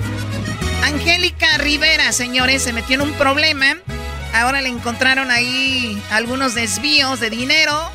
Angélica 0.84 1.58
Rivera, 1.58 2.12
señores. 2.12 2.62
Se 2.62 2.72
metió 2.72 2.94
en 2.94 3.02
un 3.02 3.12
problema. 3.14 3.76
Ahora 4.32 4.60
le 4.60 4.68
encontraron 4.68 5.30
ahí 5.30 6.00
algunos 6.10 6.54
desvíos 6.54 7.18
de 7.18 7.30
dinero 7.30 7.90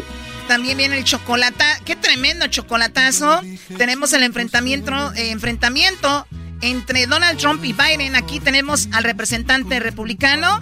también 0.50 0.80
viene 0.80 0.98
el 0.98 1.04
chocolate. 1.04 1.64
Qué 1.86 1.96
tremendo 1.96 2.48
chocolatazo. 2.48 3.40
Tenemos 3.78 4.14
el 4.14 4.24
enfrentamiento, 4.24 5.14
eh, 5.14 5.30
enfrentamiento 5.30 6.26
entre 6.62 7.06
Donald 7.06 7.38
Trump 7.38 7.64
y 7.64 7.72
Biden. 7.72 8.16
Aquí 8.16 8.40
tenemos 8.40 8.90
al 8.92 9.04
representante 9.04 9.80
republicano 9.80 10.60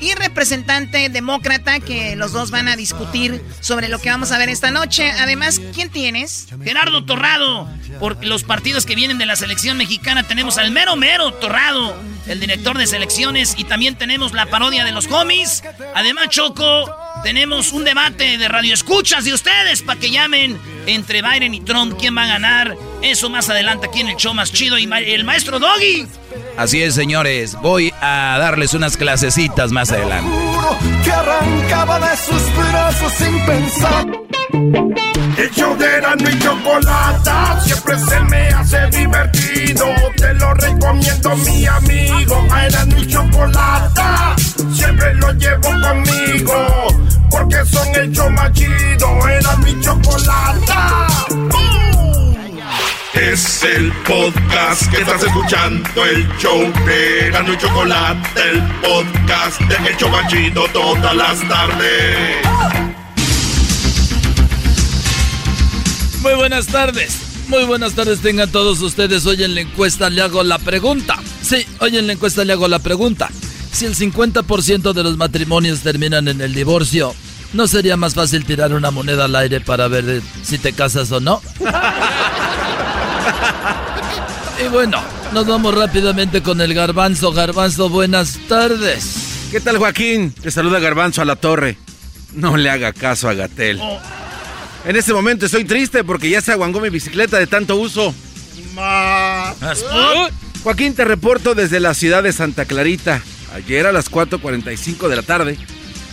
y 0.00 0.14
representante 0.14 1.08
demócrata 1.08 1.80
que 1.80 2.14
los 2.14 2.30
dos 2.30 2.52
van 2.52 2.68
a 2.68 2.76
discutir 2.76 3.42
sobre 3.58 3.88
lo 3.88 3.98
que 3.98 4.08
vamos 4.08 4.30
a 4.30 4.38
ver 4.38 4.48
esta 4.48 4.70
noche. 4.70 5.10
Además, 5.10 5.60
¿quién 5.74 5.90
tienes? 5.90 6.46
Gerardo 6.62 7.04
Torrado. 7.04 7.68
Por 7.98 8.24
los 8.24 8.44
partidos 8.44 8.86
que 8.86 8.94
vienen 8.94 9.18
de 9.18 9.26
la 9.26 9.34
selección 9.34 9.76
mexicana 9.76 10.22
tenemos 10.22 10.58
al 10.58 10.70
mero 10.70 10.94
mero 10.94 11.32
Torrado, 11.34 11.96
el 12.28 12.38
director 12.38 12.78
de 12.78 12.86
selecciones 12.86 13.54
y 13.58 13.64
también 13.64 13.96
tenemos 13.96 14.32
la 14.32 14.46
parodia 14.46 14.84
de 14.84 14.92
los 14.92 15.10
homies. 15.10 15.64
Además, 15.94 16.28
Choco, 16.28 16.86
tenemos 17.24 17.72
un 17.72 17.84
debate 17.84 18.36
de 18.36 18.48
radioescuchas 18.48 19.24
de 19.24 19.32
ustedes 19.32 19.80
para 19.80 19.98
que 19.98 20.10
llamen 20.10 20.60
entre 20.86 21.22
Biden 21.22 21.54
y 21.54 21.60
Trump 21.60 21.96
quién 21.98 22.14
va 22.14 22.24
a 22.24 22.26
ganar. 22.26 22.76
Eso 23.02 23.30
más 23.30 23.48
adelante 23.48 23.86
aquí 23.86 24.00
en 24.00 24.08
el 24.10 24.16
show 24.16 24.34
más 24.34 24.52
chido 24.52 24.78
y 24.78 24.84
el 24.92 25.24
maestro 25.24 25.58
Doggy. 25.58 26.06
Así 26.58 26.82
es, 26.82 26.94
señores. 26.94 27.56
Voy 27.62 27.92
a 28.02 28.36
darles 28.38 28.74
unas 28.74 28.98
clasecitas 28.98 29.72
más 29.72 29.90
adelante. 29.90 30.30
Que 31.02 31.12
arrancaba 31.12 31.98
de 31.98 32.16
sus 32.18 32.56
brazos 32.56 33.12
sin 33.14 33.46
pensar. 33.46 34.06
El 35.36 35.50
show 35.50 35.76
de 35.76 36.30
y 36.30 36.38
Chocolata 36.38 37.60
siempre 37.64 37.98
se 37.98 38.20
me 38.20 38.48
hace 38.48 38.86
divertido. 38.90 39.86
Te 40.16 40.34
lo 40.34 40.52
recomiendo, 40.54 41.36
mi 41.36 41.66
amigo. 41.66 42.46
A 42.50 42.84
mi 42.84 43.06
Chocolata 43.06 44.36
siempre 44.72 45.14
lo 45.14 45.32
llevo 45.32 45.70
conmigo. 45.80 47.13
Porque 47.30 47.64
son 47.66 47.94
el 47.94 48.12
show 48.12 48.30
más 48.30 48.52
chido. 48.52 49.28
Era 49.28 49.56
mi 49.58 49.80
Chocolata. 49.80 51.08
Es 53.14 53.62
el 53.62 53.92
podcast 54.02 54.90
que 54.90 55.00
estás 55.00 55.22
escuchando, 55.22 56.04
el 56.04 56.28
show 56.36 56.60
de 56.84 57.28
y 57.30 57.56
Chocolate, 57.58 58.28
el 58.50 58.62
podcast 58.80 59.60
de 59.60 59.88
El 59.88 59.96
Chocachito 59.96 60.64
todas 60.72 61.14
las 61.14 61.48
tardes. 61.48 62.44
Muy 66.22 66.34
buenas 66.34 66.66
tardes. 66.66 67.18
Muy 67.48 67.64
buenas 67.64 67.92
tardes 67.92 68.20
tengan 68.20 68.50
todos 68.50 68.80
ustedes. 68.80 69.26
Hoy 69.26 69.44
en 69.44 69.54
la 69.54 69.60
encuesta 69.60 70.10
le 70.10 70.22
hago 70.22 70.42
la 70.42 70.58
pregunta. 70.58 71.16
Sí, 71.42 71.64
hoy 71.80 71.96
en 71.96 72.06
la 72.06 72.14
encuesta 72.14 72.44
le 72.44 72.54
hago 72.54 72.66
la 72.66 72.80
pregunta. 72.80 73.30
Si 73.74 73.86
el 73.86 73.96
50% 73.96 74.92
de 74.92 75.02
los 75.02 75.16
matrimonios 75.16 75.80
terminan 75.80 76.28
en 76.28 76.40
el 76.40 76.54
divorcio, 76.54 77.12
¿no 77.54 77.66
sería 77.66 77.96
más 77.96 78.14
fácil 78.14 78.44
tirar 78.44 78.72
una 78.72 78.92
moneda 78.92 79.24
al 79.24 79.34
aire 79.34 79.60
para 79.60 79.88
ver 79.88 80.22
si 80.44 80.58
te 80.58 80.72
casas 80.72 81.10
o 81.10 81.18
no? 81.18 81.42
y 84.64 84.68
bueno, 84.68 85.02
nos 85.32 85.44
vamos 85.44 85.74
rápidamente 85.74 86.40
con 86.40 86.60
el 86.60 86.72
garbanzo. 86.72 87.32
Garbanzo, 87.32 87.88
buenas 87.88 88.38
tardes. 88.48 89.48
¿Qué 89.50 89.58
tal, 89.58 89.78
Joaquín? 89.78 90.30
Te 90.30 90.52
saluda 90.52 90.78
Garbanzo 90.78 91.22
a 91.22 91.24
la 91.24 91.34
torre. 91.34 91.76
No 92.32 92.56
le 92.56 92.70
haga 92.70 92.92
caso 92.92 93.28
a 93.28 93.34
Gatel. 93.34 93.80
Oh. 93.82 93.98
En 94.84 94.94
este 94.94 95.12
momento 95.12 95.46
estoy 95.46 95.64
triste 95.64 96.04
porque 96.04 96.30
ya 96.30 96.40
se 96.40 96.52
aguangó 96.52 96.78
mi 96.78 96.90
bicicleta 96.90 97.40
de 97.40 97.48
tanto 97.48 97.74
uso. 97.74 98.14
Joaquín, 100.62 100.94
te 100.94 101.04
reporto 101.04 101.56
desde 101.56 101.80
la 101.80 101.92
ciudad 101.92 102.22
de 102.22 102.32
Santa 102.32 102.66
Clarita. 102.66 103.20
Ayer 103.54 103.86
a 103.86 103.92
las 103.92 104.10
4.45 104.10 105.06
de 105.06 105.14
la 105.14 105.22
tarde, 105.22 105.56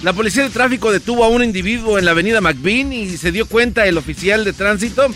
la 0.04 0.14
policía 0.14 0.44
de 0.44 0.52
tráfico 0.52 0.92
detuvo 0.92 1.24
a 1.24 1.28
un 1.28 1.44
individuo 1.44 1.98
en 1.98 2.06
la 2.06 2.12
avenida 2.12 2.40
McBean 2.40 2.94
y 2.94 3.18
se 3.18 3.32
dio 3.32 3.48
cuenta 3.48 3.88
el 3.88 3.98
oficial 3.98 4.46
de 4.46 4.54
tránsito 4.54 5.08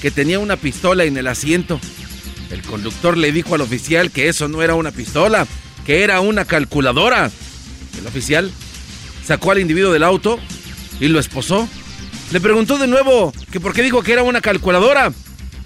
que 0.00 0.12
tenía 0.12 0.38
una 0.38 0.56
pistola 0.56 1.02
en 1.04 1.16
el 1.16 1.26
asiento. 1.26 1.80
El 2.50 2.62
conductor 2.62 3.16
le 3.16 3.32
dijo 3.32 3.56
al 3.56 3.62
oficial 3.62 4.12
que 4.12 4.28
eso 4.28 4.46
no 4.46 4.62
era 4.62 4.76
una 4.76 4.92
pistola, 4.92 5.44
que 5.84 6.04
era 6.04 6.20
una 6.20 6.44
calculadora. 6.44 7.32
El 7.98 8.06
oficial 8.06 8.52
sacó 9.26 9.50
al 9.50 9.58
individuo 9.58 9.92
del 9.92 10.04
auto 10.04 10.38
y 11.00 11.08
lo 11.08 11.18
esposó. 11.18 11.68
Le 12.30 12.40
preguntó 12.40 12.78
de 12.78 12.86
nuevo 12.86 13.32
que 13.50 13.58
por 13.58 13.72
qué 13.72 13.82
dijo 13.82 14.04
que 14.04 14.12
era 14.12 14.22
una 14.22 14.40
calculadora. 14.40 15.12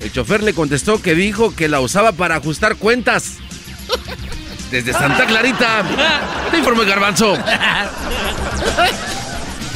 El 0.01 0.13
chofer 0.13 0.43
le 0.43 0.55
contestó 0.55 1.03
que 1.03 1.15
dijo 1.15 1.55
que 1.55 1.69
la 1.69 1.81
usaba 1.81 2.13
para 2.13 2.37
ajustar 2.37 2.77
cuentas. 2.77 3.35
Desde 4.71 4.93
Santa 4.93 5.27
Clarita, 5.27 5.85
te 6.51 6.59
informo 6.59 6.83
Garbanzo. 6.83 7.37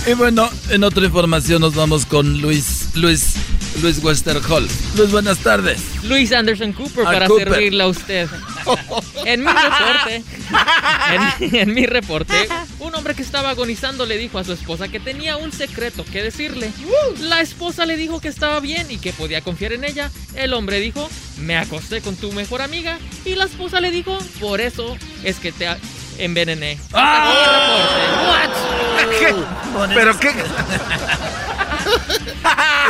Y 0.06 0.14
bueno, 0.14 0.50
en 0.70 0.82
otra 0.82 1.04
información 1.04 1.60
nos 1.60 1.74
vamos 1.74 2.06
con 2.06 2.40
Luis, 2.40 2.88
Luis, 2.94 3.34
Luis 3.82 4.02
Westerhall. 4.02 4.68
Luis, 4.96 5.10
buenas 5.10 5.38
tardes. 5.38 5.80
Luis 6.04 6.32
Anderson 6.32 6.72
Cooper 6.72 7.04
para 7.04 7.26
servirle 7.28 7.82
a 7.82 7.86
usted. 7.86 8.28
En 9.24 9.40
mi 9.40 9.50
reporte, 9.50 10.22
en, 11.40 11.56
en, 11.56 11.74
mi 11.74 11.86
reporte, 11.86 12.48
un 12.78 12.94
hombre 12.94 13.14
que 13.14 13.22
estaba 13.22 13.50
agonizando 13.50 14.06
le 14.06 14.16
dijo 14.16 14.38
a 14.38 14.44
su 14.44 14.52
esposa 14.52 14.88
que 14.88 15.00
tenía 15.00 15.36
un 15.36 15.52
secreto 15.52 16.04
que 16.04 16.22
decirle. 16.22 16.70
La 17.20 17.40
esposa 17.40 17.84
le 17.84 17.96
dijo 17.96 18.20
que 18.20 18.28
estaba 18.28 18.60
bien 18.60 18.86
y 18.90 18.98
que 18.98 19.12
podía 19.12 19.40
confiar 19.40 19.72
en 19.72 19.84
ella. 19.84 20.10
El 20.34 20.54
hombre 20.54 20.78
dijo, 20.78 21.08
me 21.38 21.56
acosté 21.56 22.00
con 22.00 22.16
tu 22.16 22.32
mejor 22.32 22.62
amiga. 22.62 22.98
Y 23.24 23.34
la 23.34 23.44
esposa 23.44 23.80
le 23.80 23.90
dijo, 23.90 24.18
por 24.40 24.60
eso 24.60 24.96
es 25.24 25.36
que 25.36 25.52
te 25.52 25.66
envenené. 26.18 26.78
¡Ah! 26.92 28.46
What? 29.74 29.88
¿Pero 29.94 30.18
qué? 30.18 30.32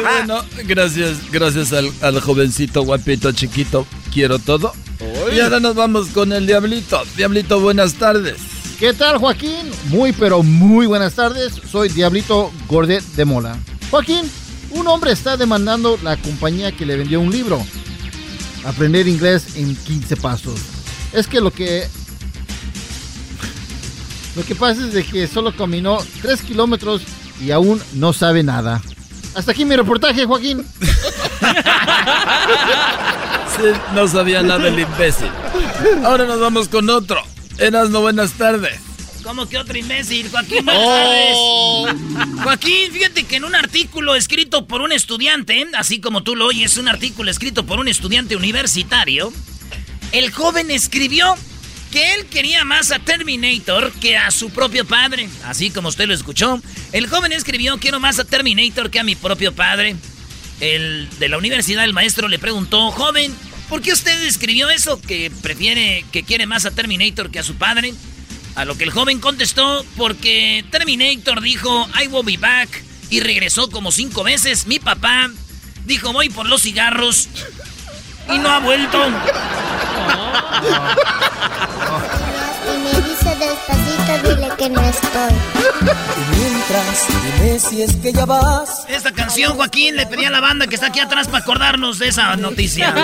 Bueno, 0.02 0.44
gracias, 0.64 1.18
gracias 1.30 1.72
al, 1.72 1.90
al, 2.00 2.20
jovencito 2.20 2.82
guapito 2.82 3.32
chiquito. 3.32 3.86
Quiero 4.12 4.38
todo. 4.38 4.72
Y 5.34 5.40
ahora 5.40 5.60
nos 5.60 5.74
vamos 5.74 6.08
con 6.08 6.32
el 6.32 6.46
Diablito. 6.46 7.02
Diablito, 7.16 7.60
buenas 7.60 7.94
tardes. 7.94 8.36
¿Qué 8.78 8.92
tal, 8.94 9.18
Joaquín? 9.18 9.70
Muy, 9.88 10.12
pero 10.12 10.42
muy 10.42 10.86
buenas 10.86 11.14
tardes. 11.14 11.52
Soy 11.70 11.88
Diablito 11.90 12.50
Gordet 12.66 13.04
de 13.14 13.24
Mola. 13.24 13.58
Joaquín, 13.90 14.22
un 14.70 14.86
hombre 14.88 15.12
está 15.12 15.36
demandando 15.36 15.98
la 16.02 16.16
compañía 16.16 16.72
que 16.72 16.86
le 16.86 16.96
vendió 16.96 17.20
un 17.20 17.30
libro. 17.30 17.64
Aprender 18.64 19.06
inglés 19.08 19.56
en 19.56 19.76
15 19.76 20.16
pasos. 20.16 20.60
Es 21.12 21.26
que 21.26 21.40
lo 21.40 21.50
que 21.50 21.88
lo 24.36 24.44
que 24.44 24.54
pasa 24.54 24.86
es 24.86 24.92
de 24.92 25.04
que 25.04 25.26
solo 25.26 25.54
caminó 25.54 25.98
3 26.22 26.42
kilómetros 26.42 27.02
y 27.40 27.50
aún 27.50 27.82
no 27.94 28.12
sabe 28.12 28.42
nada. 28.42 28.82
Hasta 29.34 29.52
aquí 29.52 29.64
mi 29.64 29.76
reportaje, 29.76 30.26
Joaquín. 30.26 30.66
sí, 33.56 33.62
no 33.94 34.08
sabía 34.08 34.42
nada 34.42 34.68
el 34.68 34.78
imbécil. 34.78 35.30
Ahora 36.04 36.24
nos 36.24 36.40
vamos 36.40 36.68
con 36.68 36.90
otro. 36.90 37.22
Erasno, 37.58 38.00
buenas 38.00 38.32
tardes. 38.32 38.80
¿Cómo 39.22 39.48
que 39.48 39.58
otro 39.58 39.78
imbécil? 39.78 40.28
Joaquín, 40.30 40.64
buenas 40.64 40.84
tardes. 40.84 41.32
Oh. 41.36 41.86
Joaquín, 42.42 42.90
fíjate 42.92 43.24
que 43.24 43.36
en 43.36 43.44
un 43.44 43.54
artículo 43.54 44.16
escrito 44.16 44.66
por 44.66 44.80
un 44.80 44.92
estudiante, 44.92 45.66
así 45.74 46.00
como 46.00 46.22
tú 46.22 46.34
lo 46.34 46.46
oyes, 46.46 46.76
un 46.78 46.88
artículo 46.88 47.30
escrito 47.30 47.64
por 47.64 47.78
un 47.78 47.88
estudiante 47.88 48.34
universitario, 48.34 49.32
el 50.12 50.32
joven 50.32 50.70
escribió 50.70 51.36
que 51.90 52.14
él 52.14 52.26
quería 52.26 52.64
más 52.64 52.92
a 52.92 52.98
Terminator 52.98 53.92
que 53.92 54.16
a 54.16 54.30
su 54.30 54.50
propio 54.50 54.84
padre. 54.84 55.28
Así 55.44 55.70
como 55.70 55.88
usted 55.88 56.06
lo 56.06 56.14
escuchó. 56.14 56.60
El 56.92 57.08
joven 57.08 57.32
escribió, 57.32 57.78
quiero 57.78 58.00
más 58.00 58.18
a 58.18 58.24
Terminator 58.24 58.90
que 58.90 59.00
a 59.00 59.04
mi 59.04 59.16
propio 59.16 59.54
padre. 59.54 59.96
El 60.60 61.08
de 61.18 61.28
la 61.28 61.38
universidad, 61.38 61.84
el 61.84 61.92
maestro 61.92 62.28
le 62.28 62.38
preguntó, 62.38 62.90
joven, 62.90 63.34
¿por 63.68 63.82
qué 63.82 63.92
usted 63.92 64.22
escribió 64.24 64.70
eso? 64.70 65.00
Que 65.00 65.30
prefiere, 65.42 66.04
que 66.12 66.22
quiere 66.22 66.46
más 66.46 66.66
a 66.66 66.70
Terminator 66.70 67.30
que 67.30 67.38
a 67.38 67.42
su 67.42 67.56
padre. 67.56 67.94
A 68.56 68.64
lo 68.64 68.76
que 68.76 68.84
el 68.84 68.90
joven 68.90 69.20
contestó, 69.20 69.84
porque 69.96 70.64
Terminator 70.70 71.40
dijo, 71.40 71.88
I 72.02 72.08
will 72.08 72.24
be 72.24 72.36
back. 72.36 72.68
Y 73.08 73.20
regresó 73.20 73.70
como 73.70 73.90
cinco 73.90 74.22
veces. 74.22 74.66
Mi 74.66 74.78
papá 74.78 75.30
dijo, 75.86 76.12
voy 76.12 76.28
por 76.28 76.48
los 76.48 76.62
cigarros. 76.62 77.28
Y 78.28 78.38
no 78.38 78.48
ha 78.48 78.60
vuelto. 78.60 78.98
Que 84.58 84.68
no 84.68 84.80
estoy. 84.82 85.32
Mientras, 86.36 87.62
si 87.62 87.80
es 87.80 87.96
que 87.96 88.12
ya 88.12 88.26
vas. 88.26 88.84
Esta 88.88 89.10
canción, 89.12 89.54
Joaquín, 89.54 89.96
le 89.96 90.06
pedí 90.06 90.26
a 90.26 90.30
la 90.30 90.40
banda 90.40 90.66
que 90.66 90.74
está 90.74 90.88
aquí 90.88 91.00
atrás 91.00 91.28
para 91.28 91.38
acordarnos 91.38 91.98
de 91.98 92.08
esa 92.08 92.36
noticia. 92.36 92.94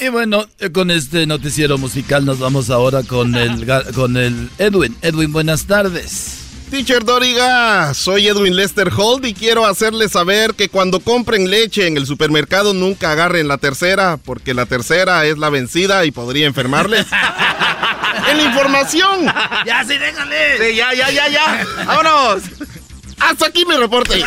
Y 0.00 0.08
bueno, 0.08 0.46
con 0.72 0.90
este 0.90 1.26
noticiero 1.26 1.76
musical 1.76 2.24
nos 2.24 2.38
vamos 2.38 2.70
ahora 2.70 3.02
con 3.02 3.34
el, 3.34 3.66
con 3.94 4.16
el 4.16 4.48
Edwin. 4.56 4.96
Edwin, 5.02 5.32
buenas 5.32 5.66
tardes. 5.66 6.39
Teacher 6.70 7.04
Doriga, 7.04 7.92
soy 7.94 8.28
Edwin 8.28 8.54
Lester 8.54 8.92
Holt 8.96 9.24
y 9.24 9.34
quiero 9.34 9.66
hacerles 9.66 10.12
saber 10.12 10.54
que 10.54 10.68
cuando 10.68 11.00
compren 11.00 11.50
leche 11.50 11.88
en 11.88 11.96
el 11.96 12.06
supermercado 12.06 12.74
nunca 12.74 13.10
agarren 13.10 13.48
la 13.48 13.58
tercera, 13.58 14.18
porque 14.24 14.54
la 14.54 14.66
tercera 14.66 15.26
es 15.26 15.36
la 15.36 15.50
vencida 15.50 16.04
y 16.04 16.12
podría 16.12 16.46
enfermarles. 16.46 17.06
¡En 18.30 18.36
la 18.36 18.42
información! 18.44 19.26
¡Ya, 19.66 19.84
sí, 19.84 19.98
déjale! 19.98 20.58
Sí, 20.58 20.76
ya, 20.76 20.94
ya, 20.94 21.10
ya, 21.10 21.28
ya. 21.28 21.66
¡Vámonos! 21.86 22.44
Hasta 23.18 23.46
aquí 23.46 23.64
mi 23.66 23.74
reporte. 23.74 24.20
No, 24.20 24.24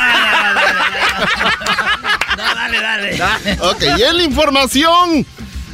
dale, 2.56 2.82
dale. 2.82 3.18
Ok, 3.62 3.84
y 3.98 4.04
en 4.04 4.18
la 4.18 4.24
información. 4.24 5.26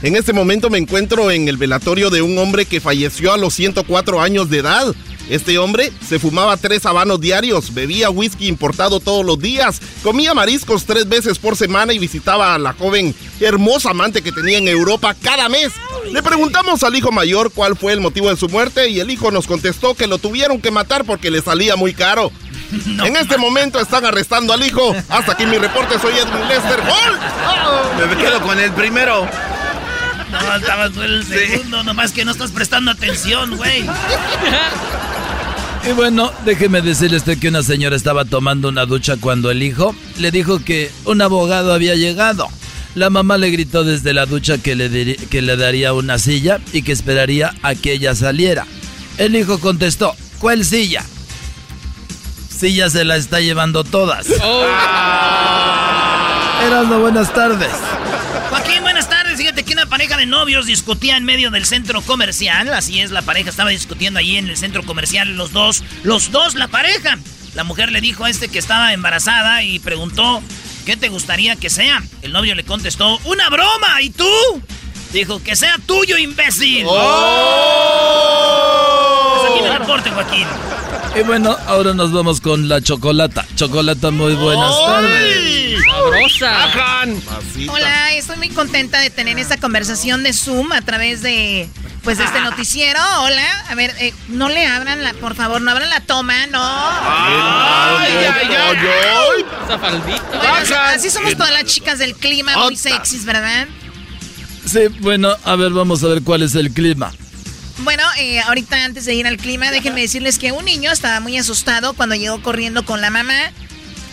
En 0.01 0.15
este 0.15 0.33
momento 0.33 0.69
me 0.69 0.77
encuentro 0.77 1.31
en 1.31 1.47
el 1.47 1.57
velatorio 1.57 2.09
de 2.09 2.21
un 2.21 2.37
hombre 2.37 2.65
que 2.65 2.79
falleció 2.79 3.33
a 3.33 3.37
los 3.37 3.53
104 3.55 4.21
años 4.21 4.49
de 4.49 4.59
edad. 4.59 4.95
Este 5.29 5.59
hombre 5.59 5.93
se 6.07 6.17
fumaba 6.17 6.57
tres 6.57 6.87
habanos 6.87 7.21
diarios, 7.21 7.73
bebía 7.73 8.09
whisky 8.09 8.47
importado 8.47 8.99
todos 8.99 9.23
los 9.23 9.39
días, 9.39 9.79
comía 10.01 10.33
mariscos 10.33 10.85
tres 10.85 11.07
veces 11.07 11.37
por 11.37 11.55
semana 11.55 11.93
y 11.93 11.99
visitaba 11.99 12.55
a 12.55 12.59
la 12.59 12.73
joven 12.73 13.13
hermosa 13.39 13.91
amante 13.91 14.23
que 14.23 14.31
tenía 14.31 14.57
en 14.57 14.67
Europa 14.67 15.15
cada 15.21 15.47
mes. 15.47 15.71
Le 16.11 16.23
preguntamos 16.23 16.83
al 16.83 16.95
hijo 16.95 17.11
mayor 17.11 17.51
cuál 17.51 17.77
fue 17.77 17.93
el 17.93 18.01
motivo 18.01 18.29
de 18.29 18.37
su 18.37 18.49
muerte 18.49 18.89
y 18.89 18.99
el 18.99 19.11
hijo 19.11 19.29
nos 19.29 19.45
contestó 19.45 19.93
que 19.93 20.07
lo 20.07 20.17
tuvieron 20.17 20.59
que 20.59 20.71
matar 20.71 21.05
porque 21.05 21.29
le 21.29 21.41
salía 21.41 21.75
muy 21.75 21.93
caro. 21.93 22.31
No, 22.85 23.03
en 23.03 23.15
este 23.15 23.35
momento 23.39 23.79
están 23.79 24.05
arrestando 24.05 24.53
al 24.53 24.63
hijo. 24.63 24.95
Hasta 25.09 25.31
aquí 25.31 25.43
mi 25.47 25.57
reporte, 25.57 25.97
soy 25.99 26.13
Edwin 26.13 26.47
Lester. 26.47 26.79
Oh. 26.87 28.07
Me 28.07 28.15
quedo 28.15 28.39
con 28.41 28.59
el 28.59 28.71
primero. 28.73 29.27
No, 30.31 30.55
estabas 30.55 30.91
tú 30.91 31.01
el 31.01 31.25
segundo, 31.25 31.79
sí. 31.79 31.85
nomás 31.85 32.11
que 32.11 32.25
no 32.25 32.31
estás 32.31 32.51
prestando 32.51 32.91
atención, 32.91 33.57
güey. 33.57 33.85
Y 35.87 35.91
bueno, 35.93 36.31
déjeme 36.45 36.81
decirle 36.81 37.17
usted 37.17 37.37
que 37.39 37.47
una 37.47 37.63
señora 37.63 37.95
estaba 37.95 38.25
tomando 38.25 38.69
una 38.69 38.85
ducha 38.85 39.15
cuando 39.19 39.49
el 39.49 39.63
hijo 39.63 39.95
le 40.17 40.31
dijo 40.31 40.59
que 40.63 40.91
un 41.05 41.21
abogado 41.21 41.73
había 41.73 41.95
llegado. 41.95 42.47
La 42.95 43.09
mamá 43.09 43.37
le 43.37 43.49
gritó 43.49 43.83
desde 43.83 44.13
la 44.13 44.25
ducha 44.25 44.57
que 44.57 44.75
le, 44.75 45.15
que 45.15 45.41
le 45.41 45.55
daría 45.55 45.93
una 45.93 46.17
silla 46.19 46.59
y 46.73 46.81
que 46.81 46.91
esperaría 46.91 47.53
a 47.63 47.75
que 47.75 47.93
ella 47.93 48.13
saliera. 48.13 48.65
El 49.17 49.35
hijo 49.35 49.59
contestó, 49.59 50.15
¿cuál 50.39 50.65
silla? 50.65 51.03
Silla 52.49 52.89
se 52.89 53.05
la 53.05 53.15
está 53.15 53.39
llevando 53.39 53.83
todas. 53.83 54.27
Oh. 54.43 54.65
Erasmo, 56.65 56.99
buenas 56.99 57.33
tardes. 57.33 57.71
De 60.19 60.25
novios 60.25 60.65
discutía 60.65 61.15
en 61.15 61.23
medio 61.23 61.49
del 61.49 61.65
centro 61.65 62.01
comercial. 62.01 62.73
Así 62.73 62.99
es, 62.99 63.11
la 63.11 63.21
pareja 63.21 63.49
estaba 63.49 63.69
discutiendo 63.69 64.19
allí 64.19 64.35
en 64.35 64.49
el 64.49 64.57
centro 64.57 64.83
comercial, 64.83 65.37
los 65.37 65.53
dos, 65.53 65.81
los 66.03 66.31
dos, 66.31 66.55
la 66.55 66.67
pareja. 66.67 67.17
La 67.55 67.63
mujer 67.63 67.89
le 67.91 68.01
dijo 68.01 68.25
a 68.25 68.29
este 68.29 68.49
que 68.49 68.59
estaba 68.59 68.91
embarazada 68.91 69.63
y 69.63 69.79
preguntó, 69.79 70.43
¿qué 70.85 70.97
te 70.97 71.07
gustaría 71.07 71.55
que 71.55 71.69
sea? 71.69 72.03
El 72.21 72.33
novio 72.33 72.53
le 72.53 72.65
contestó, 72.65 73.17
una 73.23 73.49
broma. 73.49 74.01
¿Y 74.01 74.09
tú? 74.09 74.27
Dijo, 75.13 75.41
que 75.41 75.55
sea 75.55 75.77
tuyo, 75.85 76.17
imbécil. 76.17 76.85
Oh. 76.85 78.15
Es 79.37 79.51
aquí 79.51 79.61
reporte, 79.79 80.09
Joaquín. 80.11 80.47
Y 81.17 81.23
bueno, 81.23 81.55
ahora 81.65 81.93
nos 81.93 82.11
vamos 82.11 82.41
con 82.41 82.67
la 82.67 82.81
chocolata. 82.81 83.45
Chocolata, 83.55 84.11
muy 84.11 84.33
buenas 84.33 84.75
¡Ay! 84.75 84.85
tardes. 84.85 85.68
Sabrosa. 85.85 87.13
Hola, 87.69 88.13
estoy 88.13 88.37
muy 88.37 88.49
contenta 88.49 88.99
de 88.99 89.09
tener 89.09 89.37
esta 89.39 89.57
conversación 89.57 90.23
de 90.23 90.33
Zoom 90.33 90.71
a 90.71 90.81
través 90.81 91.21
de 91.21 91.69
pues 92.03 92.17
de 92.17 92.23
este 92.23 92.39
noticiero. 92.39 92.99
Hola, 93.21 93.65
a 93.69 93.75
ver, 93.75 93.93
eh, 93.99 94.13
no 94.29 94.49
le 94.49 94.65
abran 94.65 95.03
la, 95.03 95.13
por 95.13 95.35
favor, 95.35 95.61
no 95.61 95.71
abran 95.71 95.89
la 95.89 96.01
toma, 96.01 96.47
no. 96.47 96.61
Ay, 96.61 98.13
ay, 98.13 98.47
ay, 98.49 98.77
ay. 98.77 99.45
Esa 99.65 99.79
faldita. 99.79 100.37
Bueno, 100.37 100.75
así 100.95 101.09
somos 101.09 101.35
todas 101.35 101.51
las 101.51 101.65
chicas 101.65 101.99
del 101.99 102.15
clima, 102.15 102.55
muy 102.57 102.75
sexys, 102.75 103.25
¿verdad? 103.25 103.67
Sí, 104.65 104.87
bueno, 104.99 105.35
a 105.43 105.55
ver, 105.55 105.71
vamos 105.71 106.03
a 106.03 106.07
ver 106.07 106.21
cuál 106.21 106.43
es 106.43 106.55
el 106.55 106.71
clima. 106.71 107.11
Bueno, 107.79 108.03
eh, 108.17 108.41
ahorita 108.41 108.83
antes 108.83 109.05
de 109.05 109.13
ir 109.13 109.25
al 109.25 109.37
clima, 109.37 109.71
déjenme 109.71 110.01
decirles 110.01 110.37
que 110.37 110.51
un 110.51 110.65
niño 110.65 110.91
estaba 110.91 111.19
muy 111.21 111.37
asustado 111.37 111.93
cuando 111.93 112.15
llegó 112.15 112.41
corriendo 112.41 112.83
con 112.85 113.01
la 113.01 113.09
mamá. 113.09 113.51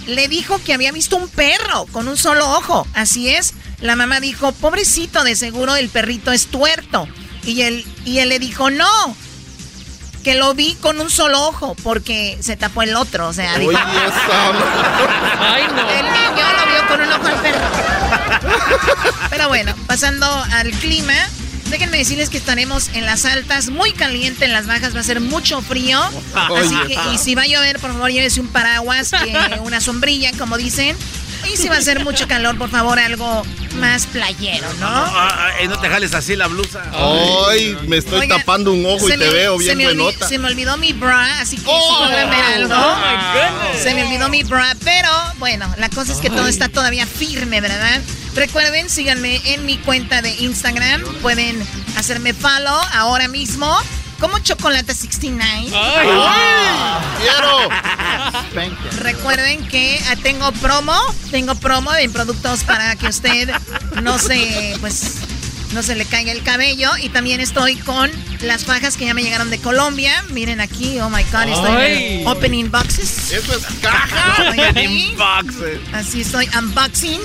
Le 0.06 0.28
dijo 0.28 0.60
que 0.62 0.72
había 0.74 0.92
visto 0.92 1.16
un 1.16 1.28
perro 1.28 1.86
con 1.92 2.08
un 2.08 2.16
solo 2.16 2.48
ojo. 2.52 2.86
Así 2.94 3.28
es. 3.30 3.54
La 3.80 3.96
mamá 3.96 4.20
dijo, 4.20 4.52
pobrecito, 4.52 5.24
de 5.24 5.36
seguro 5.36 5.76
el 5.76 5.88
perrito 5.88 6.32
es 6.32 6.46
tuerto. 6.46 7.08
Y 7.44 7.62
él, 7.62 7.84
y 8.04 8.18
él 8.18 8.28
le 8.30 8.38
dijo, 8.38 8.70
no, 8.70 9.16
que 10.24 10.34
lo 10.34 10.54
vi 10.54 10.74
con 10.80 11.00
un 11.00 11.08
solo 11.10 11.40
ojo 11.46 11.76
porque 11.82 12.36
se 12.40 12.56
tapó 12.56 12.82
el 12.82 12.96
otro. 12.96 13.28
O 13.28 13.32
sea, 13.32 13.58
dijo, 13.58 13.72
Ay, 15.38 15.64
no. 15.68 15.88
el 15.88 16.04
niño 16.04 16.52
lo 16.56 16.66
vio 16.66 16.88
con 16.88 17.00
un 17.00 17.12
ojo 17.12 17.26
al 17.26 17.40
perro. 17.42 17.66
Pero 19.30 19.48
bueno, 19.48 19.74
pasando 19.86 20.26
al 20.26 20.70
clima. 20.72 21.14
Déjenme 21.70 21.98
decirles 21.98 22.30
que 22.30 22.36
estaremos 22.38 22.90
en 22.94 23.04
las 23.04 23.24
altas, 23.24 23.70
muy 23.70 23.92
caliente 23.92 24.44
en 24.44 24.52
las 24.52 24.66
bajas, 24.66 24.94
va 24.94 25.00
a 25.00 25.04
ser 25.04 25.20
mucho 25.20 25.60
frío. 25.62 26.00
Así 26.34 26.76
que, 26.86 26.96
y 27.12 27.18
si 27.18 27.34
va 27.34 27.42
a 27.42 27.46
llover, 27.46 27.78
por 27.80 27.92
favor, 27.92 28.10
llévese 28.10 28.40
un 28.40 28.48
paraguas, 28.48 29.10
una 29.64 29.80
sombrilla, 29.80 30.30
como 30.38 30.56
dicen. 30.56 30.96
Y 31.52 31.56
si 31.56 31.68
va 31.68 31.76
a 31.76 31.82
ser 31.82 32.04
mucho 32.04 32.26
calor, 32.26 32.58
por 32.58 32.70
favor, 32.70 32.98
algo 32.98 33.42
más 33.76 34.06
playero, 34.06 34.66
¿no? 34.74 34.90
No, 34.90 35.04
ah, 35.06 35.50
ah, 35.50 35.64
no 35.68 35.78
te 35.78 35.88
jales 35.88 36.14
así 36.14 36.34
la 36.34 36.46
blusa. 36.46 36.82
Ay, 36.92 37.76
me 37.86 37.98
estoy 37.98 38.26
tapando 38.28 38.72
un 38.72 38.84
ojo 38.86 39.08
y 39.08 39.12
te 39.12 39.28
veo 39.30 39.58
bien 39.58 39.78
buenota. 39.78 40.28
Se 40.28 40.38
me 40.38 40.48
olvidó 40.48 40.76
mi 40.76 40.92
bra, 40.92 41.40
así 41.40 41.56
que 41.56 41.64
oh, 41.66 42.06
si 42.06 42.12
ver 42.12 42.44
algo. 42.54 42.74
Oh 42.74 42.96
se 43.82 43.94
me 43.94 44.04
olvidó 44.04 44.28
mi 44.28 44.42
bra, 44.42 44.74
pero 44.82 45.08
bueno, 45.38 45.72
la 45.78 45.88
cosa 45.90 46.12
es 46.12 46.18
que 46.18 46.30
todo 46.30 46.46
está 46.46 46.68
todavía 46.68 47.06
firme, 47.06 47.60
¿verdad? 47.60 48.00
Recuerden, 48.34 48.90
síganme 48.90 49.40
en 49.52 49.64
mi 49.64 49.78
cuenta 49.78 50.22
de 50.22 50.30
Instagram. 50.30 51.02
Pueden 51.22 51.62
hacerme 51.96 52.34
follow 52.34 52.78
ahora 52.92 53.28
mismo. 53.28 53.74
Como 54.20 54.38
Chocolate 54.38 54.94
69. 54.94 55.68
¡Quiero! 57.18 57.68
Recuerden 59.02 59.66
que 59.68 60.00
ah, 60.08 60.16
tengo 60.22 60.50
promo. 60.52 60.94
Tengo 61.30 61.54
promo 61.54 61.92
de 61.92 62.08
productos 62.08 62.64
para 62.64 62.96
que 62.96 63.08
usted 63.08 63.50
no 64.02 64.18
se, 64.18 64.76
pues, 64.80 65.16
no 65.72 65.82
se 65.82 65.96
le 65.96 66.06
caiga 66.06 66.32
el 66.32 66.42
cabello. 66.42 66.90
Y 67.02 67.10
también 67.10 67.40
estoy 67.40 67.76
con 67.76 68.10
las 68.40 68.64
fajas 68.64 68.96
que 68.96 69.04
ya 69.04 69.14
me 69.14 69.22
llegaron 69.22 69.50
de 69.50 69.58
Colombia. 69.58 70.24
Miren 70.30 70.60
aquí, 70.60 70.98
oh 71.00 71.10
my 71.10 71.22
god, 71.24 71.48
estoy 71.48 71.92
en 71.92 72.26
opening 72.26 72.70
boxes. 72.70 73.32
Eso 73.32 73.56
es 73.56 73.64
caja. 73.82 74.50
Opening 74.70 75.16
boxes. 75.16 75.80
Así 75.92 76.22
estoy 76.22 76.48
unboxing. 76.58 77.20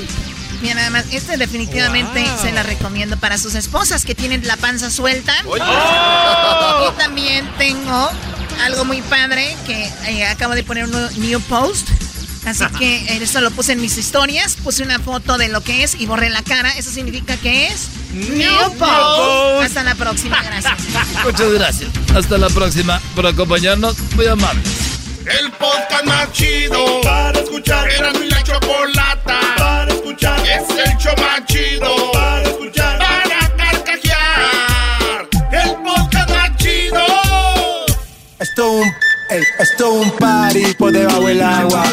Mira, 0.62 0.76
nada 0.76 0.90
más, 0.92 1.06
este 1.12 1.38
definitivamente 1.38 2.24
se 2.42 2.52
la 2.52 2.64
recomiendo 2.64 3.18
para 3.18 3.38
sus 3.38 3.56
esposas 3.56 4.06
que 4.06 4.16
tienen 4.16 4.46
la 4.48 4.58
panza 4.58 4.90
suelta. 4.92 5.34
Y 5.46 7.00
también 7.00 7.50
tengo 7.58 8.10
algo 8.64 8.86
muy 8.86 9.02
padre 9.02 9.56
que 9.66 9.92
eh, 10.08 10.26
acabo 10.26 10.54
de 10.54 10.64
poner 10.64 10.86
un 10.86 11.10
new 11.18 11.42
post. 11.42 11.90
Así 12.46 12.66
que 12.80 13.18
esto 13.22 13.40
lo 13.42 13.52
puse 13.52 13.74
en 13.74 13.82
mis 13.82 13.98
historias, 13.98 14.56
puse 14.56 14.82
una 14.82 15.00
foto 15.00 15.38
de 15.38 15.48
lo 15.48 15.62
que 15.62 15.84
es 15.84 15.96
y 16.00 16.08
borré 16.08 16.30
la 16.30 16.42
cara. 16.42 16.72
Eso 16.72 16.90
significa 16.90 17.38
que 17.38 17.68
es 17.68 17.90
New 18.14 18.78
Post. 18.78 19.64
Hasta 19.64 19.84
la 19.84 19.96
próxima, 19.96 20.42
gracias. 20.42 20.74
Muchas 21.24 21.52
gracias. 21.54 21.90
Hasta 22.16 22.38
la 22.38 22.50
próxima 22.50 23.00
por 23.16 23.28
acompañarnos. 23.28 23.96
Muy 24.16 24.28
amables. 24.28 24.68
El 25.40 25.52
podcast 25.52 26.04
más 26.06 26.32
chido 26.32 27.02
para 27.02 27.40
escuchar. 27.40 27.90
Era 27.90 28.12
mi 28.14 28.28
la 28.28 28.42
chocolata 28.44 29.91
es 30.20 30.70
el 30.70 30.98
show 30.98 31.14
más 31.18 31.46
chido. 31.46 32.12
Para 32.12 32.44
escuchar. 32.44 32.98
Para 33.00 33.56
carcajear. 33.56 35.28
El 35.52 35.70
podcast 35.84 36.30
más 36.30 36.58
chido. 36.58 37.00
Esto 38.40 38.72
un, 38.72 38.92
esto 39.60 39.92
un 39.94 40.12
party 40.12 40.74
por 40.74 40.92
debajo 40.92 41.28
del 41.28 41.42
agua. 41.42 41.84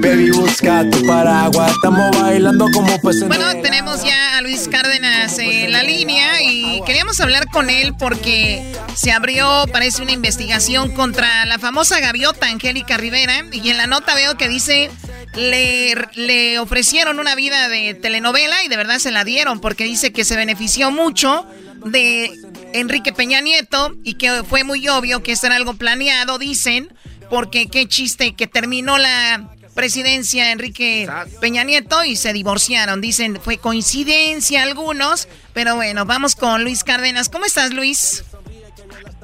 Baby, 0.00 0.30
busca 0.30 0.88
tu 0.90 1.06
paraguas. 1.06 1.70
Estamos 1.72 2.10
bailando 2.20 2.66
como 2.72 3.00
peces. 3.00 3.28
Bueno, 3.28 3.52
tenemos 3.62 4.02
ya 4.02 4.38
a 4.38 4.40
Luis 4.40 4.68
Cárdenas 4.68 4.93
la 5.38 5.82
línea 5.82 6.42
y 6.42 6.80
queríamos 6.86 7.20
hablar 7.20 7.48
con 7.50 7.70
él 7.70 7.94
porque 7.98 8.62
se 8.94 9.12
abrió, 9.12 9.64
parece, 9.72 10.02
una 10.02 10.12
investigación 10.12 10.92
contra 10.92 11.44
la 11.46 11.58
famosa 11.58 12.00
gaviota 12.00 12.46
Angélica 12.46 12.96
Rivera. 12.96 13.44
Y 13.52 13.70
en 13.70 13.76
la 13.76 13.86
nota 13.86 14.14
veo 14.14 14.36
que 14.36 14.48
dice 14.48 14.90
le, 15.34 15.94
le 16.14 16.58
ofrecieron 16.58 17.18
una 17.18 17.34
vida 17.34 17.68
de 17.68 17.94
telenovela 17.94 18.64
y 18.64 18.68
de 18.68 18.76
verdad 18.76 18.98
se 18.98 19.10
la 19.10 19.24
dieron 19.24 19.60
porque 19.60 19.84
dice 19.84 20.12
que 20.12 20.24
se 20.24 20.36
benefició 20.36 20.90
mucho 20.90 21.46
de 21.84 22.32
Enrique 22.72 23.12
Peña 23.12 23.40
Nieto 23.40 23.94
y 24.04 24.14
que 24.14 24.42
fue 24.44 24.64
muy 24.64 24.88
obvio 24.88 25.22
que 25.22 25.32
esto 25.32 25.46
era 25.46 25.56
algo 25.56 25.74
planeado, 25.74 26.38
dicen, 26.38 26.92
porque 27.30 27.66
qué 27.66 27.86
chiste 27.86 28.34
que 28.34 28.46
terminó 28.46 28.98
la 28.98 29.50
presidencia 29.74 30.52
Enrique 30.52 31.08
Peña 31.40 31.64
Nieto 31.64 32.04
y 32.04 32.16
se 32.16 32.32
divorciaron. 32.32 33.00
Dicen, 33.00 33.36
fue 33.40 33.58
coincidencia 33.58 34.62
algunos, 34.62 35.28
pero 35.52 35.76
bueno, 35.76 36.04
vamos 36.06 36.36
con 36.36 36.62
Luis 36.62 36.84
Cárdenas. 36.84 37.28
¿Cómo 37.28 37.44
estás, 37.44 37.74
Luis? 37.74 38.24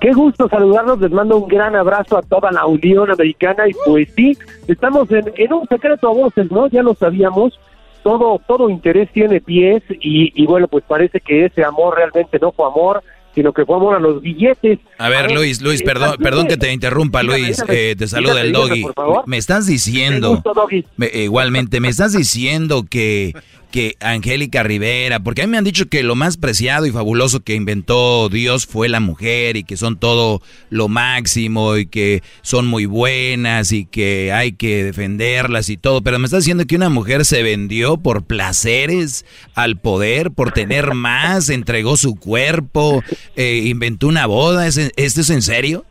Qué 0.00 0.12
gusto 0.12 0.48
saludarlos, 0.48 0.98
les 1.00 1.10
mando 1.10 1.36
un 1.36 1.48
gran 1.48 1.76
abrazo 1.76 2.16
a 2.16 2.22
toda 2.22 2.50
la 2.50 2.64
Unión 2.64 3.10
Americana 3.10 3.68
y 3.68 3.72
pues 3.84 4.08
sí, 4.16 4.36
estamos 4.66 5.10
en, 5.10 5.52
un 5.52 5.68
secreto 5.68 6.08
a 6.08 6.14
voces, 6.14 6.50
¿no? 6.50 6.68
Ya 6.68 6.82
lo 6.82 6.94
sabíamos, 6.94 7.60
todo, 8.02 8.40
todo 8.46 8.70
interés 8.70 9.10
tiene 9.12 9.42
pies 9.42 9.82
y, 9.90 10.32
y 10.42 10.46
bueno, 10.46 10.68
pues 10.68 10.84
parece 10.88 11.20
que 11.20 11.44
ese 11.44 11.64
amor 11.64 11.96
realmente 11.96 12.38
no 12.40 12.50
fue 12.50 12.66
amor, 12.66 13.02
sino 13.34 13.52
que 13.52 13.64
fue 13.64 13.76
amor 13.76 13.96
a 13.96 14.00
los 14.00 14.20
billetes. 14.20 14.78
A 14.98 15.08
ver, 15.08 15.30
Luis, 15.32 15.60
Luis, 15.60 15.82
perdón, 15.82 16.16
perdón 16.22 16.46
que 16.48 16.56
te 16.56 16.72
interrumpa, 16.72 17.22
Luis, 17.22 17.62
eh, 17.68 17.94
te 17.96 18.08
saluda 18.08 18.40
el 18.40 18.52
doggy. 18.52 18.84
Me 19.26 19.36
estás 19.36 19.66
diciendo, 19.66 20.42
igualmente, 21.12 21.80
me 21.80 21.88
estás 21.88 22.12
diciendo 22.12 22.84
que 22.88 23.34
que 23.70 23.96
Angélica 24.00 24.62
Rivera, 24.62 25.20
porque 25.20 25.42
a 25.42 25.46
mí 25.46 25.50
me 25.50 25.58
han 25.58 25.64
dicho 25.64 25.88
que 25.88 26.02
lo 26.02 26.14
más 26.14 26.36
preciado 26.36 26.86
y 26.86 26.90
fabuloso 26.90 27.40
que 27.40 27.54
inventó 27.54 28.28
Dios 28.28 28.66
fue 28.66 28.88
la 28.88 29.00
mujer 29.00 29.56
y 29.56 29.64
que 29.64 29.76
son 29.76 29.98
todo 29.98 30.42
lo 30.68 30.88
máximo 30.88 31.76
y 31.76 31.86
que 31.86 32.22
son 32.42 32.66
muy 32.66 32.86
buenas 32.86 33.72
y 33.72 33.84
que 33.84 34.32
hay 34.32 34.52
que 34.52 34.84
defenderlas 34.84 35.68
y 35.68 35.76
todo, 35.76 36.02
pero 36.02 36.18
me 36.18 36.26
está 36.26 36.38
diciendo 36.38 36.66
que 36.66 36.76
una 36.76 36.88
mujer 36.88 37.24
se 37.24 37.42
vendió 37.42 37.96
por 37.96 38.24
placeres 38.24 39.24
al 39.54 39.78
poder, 39.78 40.30
por 40.30 40.52
tener 40.52 40.94
más, 40.94 41.48
entregó 41.48 41.96
su 41.96 42.16
cuerpo, 42.16 43.02
eh, 43.36 43.62
inventó 43.66 44.08
una 44.08 44.26
boda, 44.26 44.66
¿esto 44.66 44.90
es 44.96 45.30
en 45.30 45.42
serio? 45.42 45.84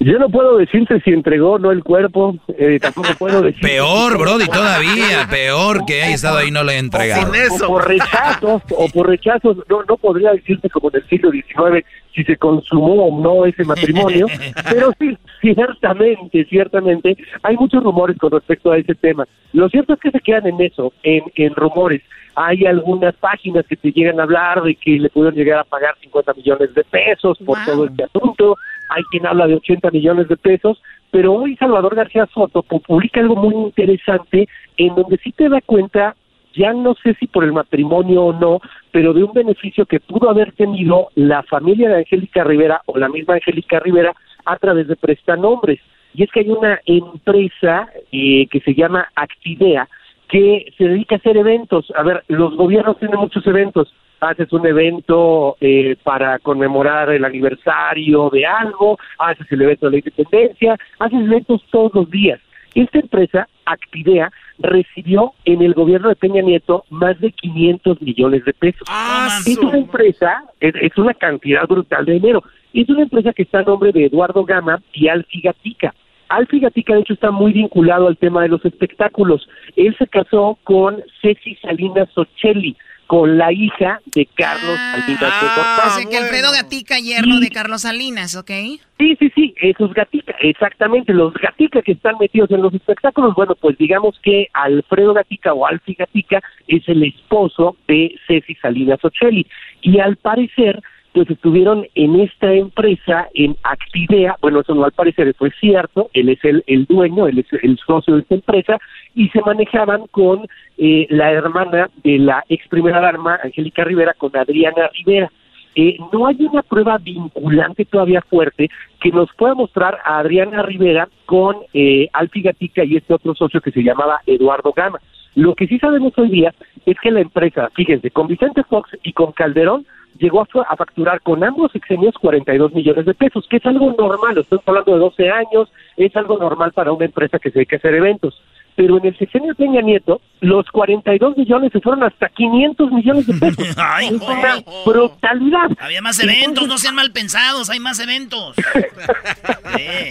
Yo 0.00 0.18
no 0.18 0.28
puedo 0.28 0.58
decirte 0.58 1.00
si 1.00 1.10
entregó 1.10 1.52
o 1.52 1.58
no 1.58 1.70
el 1.70 1.82
cuerpo, 1.82 2.36
eh, 2.48 2.78
tampoco 2.80 3.08
puedo 3.18 3.42
decir... 3.42 3.60
Peor, 3.62 4.18
Brody, 4.18 4.46
todavía, 4.46 5.26
peor 5.30 5.84
que 5.86 6.02
haya 6.02 6.14
estado 6.14 6.38
ahí 6.38 6.50
no 6.50 6.64
le 6.64 6.78
entregado. 6.78 7.32
O, 7.64 7.68
por 7.68 7.88
rechazos, 7.88 8.62
o 8.70 8.88
por 8.88 9.08
rechazos, 9.08 9.56
no, 9.68 9.82
no 9.84 9.96
podría 9.96 10.32
decirte 10.32 10.68
como 10.70 10.90
en 10.90 10.96
el 10.96 11.08
siglo 11.08 11.30
XIX 11.30 11.84
si 12.14 12.24
se 12.24 12.36
consumó 12.36 13.06
o 13.06 13.22
no 13.22 13.44
ese 13.44 13.64
matrimonio, 13.64 14.26
pero 14.70 14.90
sí, 14.98 15.16
ciertamente, 15.40 16.44
ciertamente, 16.46 17.16
hay 17.42 17.56
muchos 17.56 17.82
rumores 17.82 18.16
con 18.18 18.32
respecto 18.32 18.72
a 18.72 18.78
ese 18.78 18.94
tema. 18.94 19.26
Lo 19.52 19.68
cierto 19.68 19.94
es 19.94 20.00
que 20.00 20.10
se 20.10 20.20
quedan 20.20 20.46
en 20.46 20.60
eso, 20.60 20.92
en, 21.02 21.22
en 21.34 21.54
rumores. 21.54 22.02
Hay 22.34 22.66
algunas 22.66 23.14
páginas 23.16 23.64
que 23.66 23.76
te 23.76 23.92
llegan 23.92 24.20
a 24.20 24.24
hablar 24.24 24.62
de 24.62 24.74
que 24.74 24.98
le 24.98 25.08
pudieron 25.08 25.34
llegar 25.34 25.58
a 25.60 25.64
pagar 25.64 25.94
50 26.00 26.34
millones 26.34 26.74
de 26.74 26.84
pesos 26.84 27.38
por 27.38 27.56
todo 27.64 27.86
este 27.86 28.04
asunto 28.04 28.56
hay 28.88 29.02
quien 29.04 29.26
habla 29.26 29.46
de 29.46 29.54
80 29.54 29.90
millones 29.90 30.28
de 30.28 30.36
pesos, 30.36 30.82
pero 31.10 31.34
hoy 31.34 31.56
Salvador 31.56 31.94
García 31.94 32.26
Soto 32.32 32.62
publica 32.62 33.20
algo 33.20 33.36
muy 33.36 33.54
interesante 33.54 34.48
en 34.76 34.94
donde 34.94 35.18
sí 35.18 35.32
te 35.32 35.48
da 35.48 35.60
cuenta, 35.60 36.14
ya 36.54 36.72
no 36.72 36.94
sé 37.02 37.14
si 37.14 37.26
por 37.26 37.44
el 37.44 37.52
matrimonio 37.52 38.24
o 38.24 38.32
no, 38.32 38.60
pero 38.90 39.12
de 39.12 39.24
un 39.24 39.32
beneficio 39.32 39.86
que 39.86 40.00
pudo 40.00 40.30
haber 40.30 40.52
tenido 40.52 41.08
la 41.14 41.42
familia 41.42 41.88
de 41.88 41.98
Angélica 41.98 42.44
Rivera 42.44 42.82
o 42.86 42.98
la 42.98 43.08
misma 43.08 43.34
Angélica 43.34 43.80
Rivera 43.80 44.14
a 44.44 44.56
través 44.56 44.88
de 44.88 44.96
prestanombres. 44.96 45.80
Y 46.14 46.22
es 46.22 46.30
que 46.30 46.40
hay 46.40 46.50
una 46.50 46.80
empresa 46.86 47.88
eh, 48.10 48.46
que 48.46 48.60
se 48.60 48.74
llama 48.74 49.08
Actidea 49.14 49.88
que 50.28 50.72
se 50.76 50.84
dedica 50.84 51.16
a 51.16 51.18
hacer 51.18 51.36
eventos. 51.36 51.92
A 51.96 52.02
ver, 52.02 52.24
los 52.28 52.56
gobiernos 52.56 52.98
tienen 52.98 53.20
muchos 53.20 53.46
eventos, 53.46 53.92
haces 54.20 54.52
un 54.52 54.66
evento 54.66 55.56
eh, 55.60 55.96
para 56.02 56.38
conmemorar 56.38 57.10
el 57.10 57.24
aniversario 57.24 58.30
de 58.30 58.46
algo, 58.46 58.98
haces 59.18 59.46
el 59.50 59.62
evento 59.62 59.86
de 59.86 59.92
la 59.92 59.98
independencia, 59.98 60.78
haces 60.98 61.20
eventos 61.20 61.62
todos 61.70 61.94
los 61.94 62.10
días. 62.10 62.40
Esta 62.74 62.98
empresa, 62.98 63.48
Actidea, 63.64 64.30
recibió 64.58 65.32
en 65.46 65.62
el 65.62 65.72
gobierno 65.72 66.10
de 66.10 66.16
Peña 66.16 66.42
Nieto 66.42 66.84
más 66.90 67.18
de 67.20 67.32
500 67.32 68.02
millones 68.02 68.44
de 68.44 68.52
pesos. 68.52 68.86
Ah, 68.90 69.38
es 69.46 69.56
una 69.56 69.78
empresa, 69.78 70.44
es, 70.60 70.96
una 70.98 71.14
cantidad 71.14 71.66
brutal 71.66 72.04
de 72.04 72.12
dinero. 72.12 72.42
Es 72.74 72.86
una 72.90 73.02
empresa 73.02 73.32
que 73.32 73.44
está 73.44 73.60
a 73.60 73.62
nombre 73.62 73.92
de 73.92 74.04
Eduardo 74.04 74.44
Gama 74.44 74.82
y 74.92 75.08
Alfi 75.08 75.40
Gatica. 75.40 75.94
Alfi 76.28 76.60
Gatica, 76.60 76.94
de 76.94 77.00
hecho, 77.00 77.14
está 77.14 77.30
muy 77.30 77.54
vinculado 77.54 78.08
al 78.08 78.18
tema 78.18 78.42
de 78.42 78.48
los 78.48 78.62
espectáculos. 78.62 79.48
Él 79.76 79.96
se 79.98 80.06
casó 80.06 80.58
con 80.64 81.02
Ceci 81.22 81.54
Salinas 81.56 82.08
Ocelli, 82.14 82.76
con 83.06 83.38
la 83.38 83.52
hija 83.52 84.00
de 84.14 84.26
Carlos 84.26 84.76
ah, 84.78 84.96
Salinas 84.98 85.40
de 85.40 85.46
Gortari. 85.46 86.06
que 86.10 86.16
Alfredo 86.18 86.52
Gatica, 86.52 86.98
yerno 86.98 87.40
de 87.40 87.50
Carlos 87.50 87.82
Salinas, 87.82 88.36
¿ok? 88.36 88.50
Sí, 88.98 89.16
sí, 89.18 89.30
sí, 89.34 89.54
esos 89.60 89.92
Gatica, 89.92 90.34
exactamente, 90.40 91.12
los 91.12 91.34
Gatica 91.34 91.82
que 91.82 91.92
están 91.92 92.16
metidos 92.18 92.50
en 92.50 92.62
los 92.62 92.74
espectáculos, 92.74 93.34
bueno, 93.34 93.54
pues 93.54 93.76
digamos 93.78 94.18
que 94.22 94.48
Alfredo 94.52 95.14
Gatica 95.14 95.52
o 95.52 95.66
Alfi 95.66 95.94
Gatica 95.94 96.42
es 96.66 96.88
el 96.88 97.02
esposo 97.04 97.76
de 97.86 98.14
Ceci 98.26 98.54
Salinas 98.56 99.04
Ocelli, 99.04 99.46
y 99.82 100.00
al 100.00 100.16
parecer 100.16 100.82
pues 101.16 101.30
estuvieron 101.30 101.86
en 101.94 102.20
esta 102.20 102.52
empresa, 102.52 103.26
en 103.32 103.56
Activea, 103.62 104.36
bueno, 104.42 104.60
eso 104.60 104.74
no 104.74 104.84
al 104.84 104.92
parecer 104.92 105.34
fue 105.38 105.50
cierto, 105.58 106.10
él 106.12 106.28
es 106.28 106.44
el, 106.44 106.62
el 106.66 106.84
dueño, 106.84 107.26
él 107.26 107.38
es 107.38 107.46
el 107.62 107.78
socio 107.78 108.16
de 108.16 108.20
esta 108.20 108.34
empresa, 108.34 108.76
y 109.14 109.30
se 109.30 109.40
manejaban 109.40 110.08
con 110.08 110.46
eh, 110.76 111.06
la 111.08 111.32
hermana 111.32 111.88
de 112.04 112.18
la 112.18 112.44
ex 112.50 112.68
primera 112.68 113.00
dama, 113.00 113.40
Angélica 113.42 113.82
Rivera, 113.82 114.12
con 114.12 114.36
Adriana 114.36 114.90
Rivera. 114.92 115.30
eh, 115.74 115.96
no 116.12 116.26
hay 116.26 116.36
una 116.40 116.60
prueba 116.60 116.98
vinculante 116.98 117.86
todavía 117.86 118.20
fuerte 118.20 118.68
que 119.00 119.10
nos 119.10 119.30
pueda 119.38 119.54
mostrar 119.54 119.96
a 120.04 120.18
Adriana 120.18 120.64
Rivera 120.64 121.08
con 121.24 121.56
eh, 121.72 122.10
Alpi 122.12 122.42
Gatica 122.42 122.84
y 122.84 122.96
este 122.96 123.14
otro 123.14 123.34
socio 123.34 123.62
que 123.62 123.72
se 123.72 123.82
llamaba 123.82 124.20
Eduardo 124.26 124.74
Gama. 124.76 124.98
Lo 125.34 125.54
que 125.54 125.66
sí 125.66 125.78
sabemos 125.78 126.12
hoy 126.18 126.28
día 126.28 126.54
es 126.84 126.98
que 127.00 127.10
la 127.10 127.20
empresa, 127.20 127.70
fíjense, 127.74 128.10
con 128.10 128.26
Vicente 128.26 128.64
Fox 128.64 128.90
y 129.02 129.14
con 129.14 129.32
Calderón, 129.32 129.86
llegó 130.18 130.42
a, 130.42 130.76
facturar 130.76 131.20
con 131.20 131.42
ambos 131.44 131.74
exenios 131.74 132.14
42 132.20 132.72
millones 132.72 133.06
de 133.06 133.14
pesos, 133.14 133.46
que 133.48 133.56
es 133.56 133.66
algo 133.66 133.92
normal, 133.92 134.38
estamos 134.38 134.64
hablando 134.66 134.92
de 134.92 134.98
12 134.98 135.30
años, 135.30 135.72
es 135.96 136.14
algo 136.16 136.38
normal 136.38 136.72
para 136.72 136.92
una 136.92 137.04
empresa 137.04 137.38
que 137.38 137.50
se 137.50 137.58
dedica 137.60 137.76
a 137.76 137.78
hacer 137.78 137.94
eventos 137.94 138.40
pero 138.76 138.98
en 138.98 139.06
el 139.06 139.18
sexenio 139.18 139.54
Peña 139.54 139.80
Nieto, 139.80 140.20
los 140.40 140.66
42 140.70 141.36
millones 141.36 141.72
se 141.72 141.80
fueron 141.80 142.04
hasta 142.04 142.28
500 142.28 142.92
millones 142.92 143.26
de 143.26 143.34
pesos. 143.34 143.76
Ay, 143.78 144.06
es 144.06 144.12
una 144.20 144.62
brutalidad. 144.84 145.70
Había 145.80 146.02
más 146.02 146.22
eventos, 146.22 146.68
no 146.68 146.76
sean 146.76 146.94
mal 146.94 147.10
pensados, 147.10 147.70
hay 147.70 147.80
más 147.80 147.98
eventos. 147.98 148.54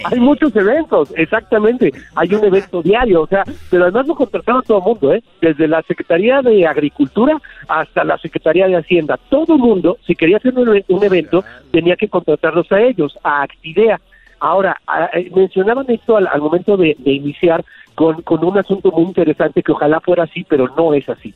Hay 0.04 0.20
muchos 0.20 0.54
eventos, 0.54 1.12
exactamente. 1.16 1.92
Hay 2.14 2.32
un 2.32 2.44
evento 2.44 2.82
diario, 2.82 3.22
o 3.22 3.26
sea, 3.26 3.42
pero 3.70 3.84
además 3.84 4.06
lo 4.06 4.14
contrataron 4.14 4.62
todo 4.62 4.78
el 4.78 4.84
mundo, 4.84 5.12
¿eh? 5.12 5.22
Desde 5.40 5.66
la 5.66 5.82
Secretaría 5.82 6.40
de 6.42 6.66
Agricultura 6.66 7.40
hasta 7.68 8.04
la 8.04 8.18
Secretaría 8.18 8.66
de 8.66 8.76
Hacienda. 8.76 9.18
Todo 9.28 9.54
el 9.54 9.60
mundo, 9.60 9.98
si 10.06 10.14
quería 10.14 10.36
hacer 10.36 10.54
un, 10.56 11.04
evento, 11.04 11.44
tenía 11.70 11.96
que 11.96 12.08
contratarlos 12.08 12.70
a 12.72 12.80
ellos, 12.80 13.18
a 13.22 13.42
Actidea. 13.42 14.00
Ahora, 14.38 14.76
eh, 15.14 15.30
mencionaban 15.34 15.86
esto 15.88 16.16
al, 16.16 16.40
momento 16.40 16.76
de, 16.76 16.96
iniciar 17.04 17.64
con, 17.96 18.22
con 18.22 18.44
un 18.44 18.56
asunto 18.58 18.92
muy 18.92 19.04
interesante 19.04 19.62
que 19.62 19.72
ojalá 19.72 20.00
fuera 20.00 20.22
así, 20.22 20.44
pero 20.48 20.68
no 20.76 20.94
es 20.94 21.08
así. 21.08 21.34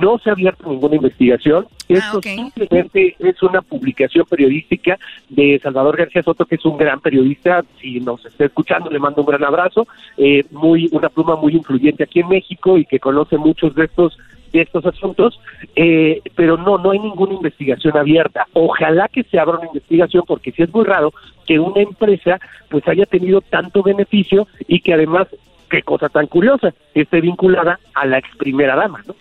No 0.00 0.18
se 0.18 0.30
ha 0.30 0.34
abierto 0.34 0.68
ninguna 0.68 0.96
investigación. 0.96 1.66
Ah, 1.70 1.84
esto 1.88 2.20
simplemente 2.22 3.16
es 3.18 3.42
una 3.42 3.62
publicación 3.62 4.24
periodística 4.28 4.98
de 5.28 5.58
Salvador 5.60 5.96
García 5.96 6.22
Soto, 6.22 6.44
que 6.44 6.56
es 6.56 6.64
un 6.64 6.76
gran 6.76 7.00
periodista. 7.00 7.64
Si 7.80 7.98
nos 7.98 8.24
está 8.24 8.44
escuchando, 8.44 8.90
le 8.90 8.98
mando 8.98 9.22
un 9.22 9.26
gran 9.26 9.42
abrazo. 9.44 9.88
Eh, 10.16 10.44
muy 10.50 10.88
Una 10.92 11.08
pluma 11.08 11.36
muy 11.36 11.54
influyente 11.54 12.04
aquí 12.04 12.20
en 12.20 12.28
México 12.28 12.76
y 12.76 12.84
que 12.84 13.00
conoce 13.00 13.36
muchos 13.36 13.74
de 13.74 13.84
estos 13.84 14.16
de 14.52 14.62
estos 14.62 14.84
asuntos, 14.84 15.40
eh, 15.76 16.22
pero 16.34 16.56
no, 16.56 16.78
no 16.78 16.90
hay 16.90 16.98
ninguna 16.98 17.34
investigación 17.34 17.96
abierta. 17.96 18.46
Ojalá 18.52 19.08
que 19.08 19.22
se 19.24 19.38
abra 19.38 19.58
una 19.58 19.68
investigación, 19.68 20.24
porque 20.26 20.52
sí 20.52 20.62
es 20.62 20.72
muy 20.72 20.84
raro 20.84 21.12
que 21.46 21.58
una 21.58 21.80
empresa 21.80 22.38
pues 22.68 22.86
haya 22.88 23.06
tenido 23.06 23.40
tanto 23.40 23.82
beneficio 23.82 24.46
y 24.66 24.80
que 24.80 24.94
además, 24.94 25.28
qué 25.70 25.82
cosa 25.82 26.08
tan 26.08 26.26
curiosa, 26.26 26.74
esté 26.94 27.20
vinculada 27.20 27.80
a 27.94 28.06
la 28.06 28.18
ex 28.18 28.28
primera 28.36 28.76
dama, 28.76 29.02
¿no? 29.06 29.14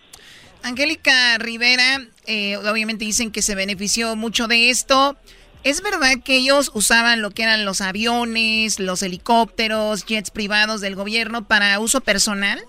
Angélica 0.63 1.37
Rivera, 1.37 1.99
eh, 2.27 2.57
obviamente 2.57 3.05
dicen 3.05 3.31
que 3.31 3.41
se 3.41 3.55
benefició 3.55 4.15
mucho 4.15 4.47
de 4.47 4.69
esto. 4.69 5.15
¿Es 5.63 5.81
verdad 5.81 6.21
que 6.23 6.37
ellos 6.37 6.71
usaban 6.73 7.21
lo 7.21 7.31
que 7.31 7.43
eran 7.43 7.65
los 7.65 7.81
aviones, 7.81 8.79
los 8.79 9.03
helicópteros, 9.03 10.05
jets 10.05 10.31
privados 10.31 10.81
del 10.81 10.95
gobierno 10.95 11.45
para 11.45 11.79
uso 11.79 12.01
personal? 12.01 12.59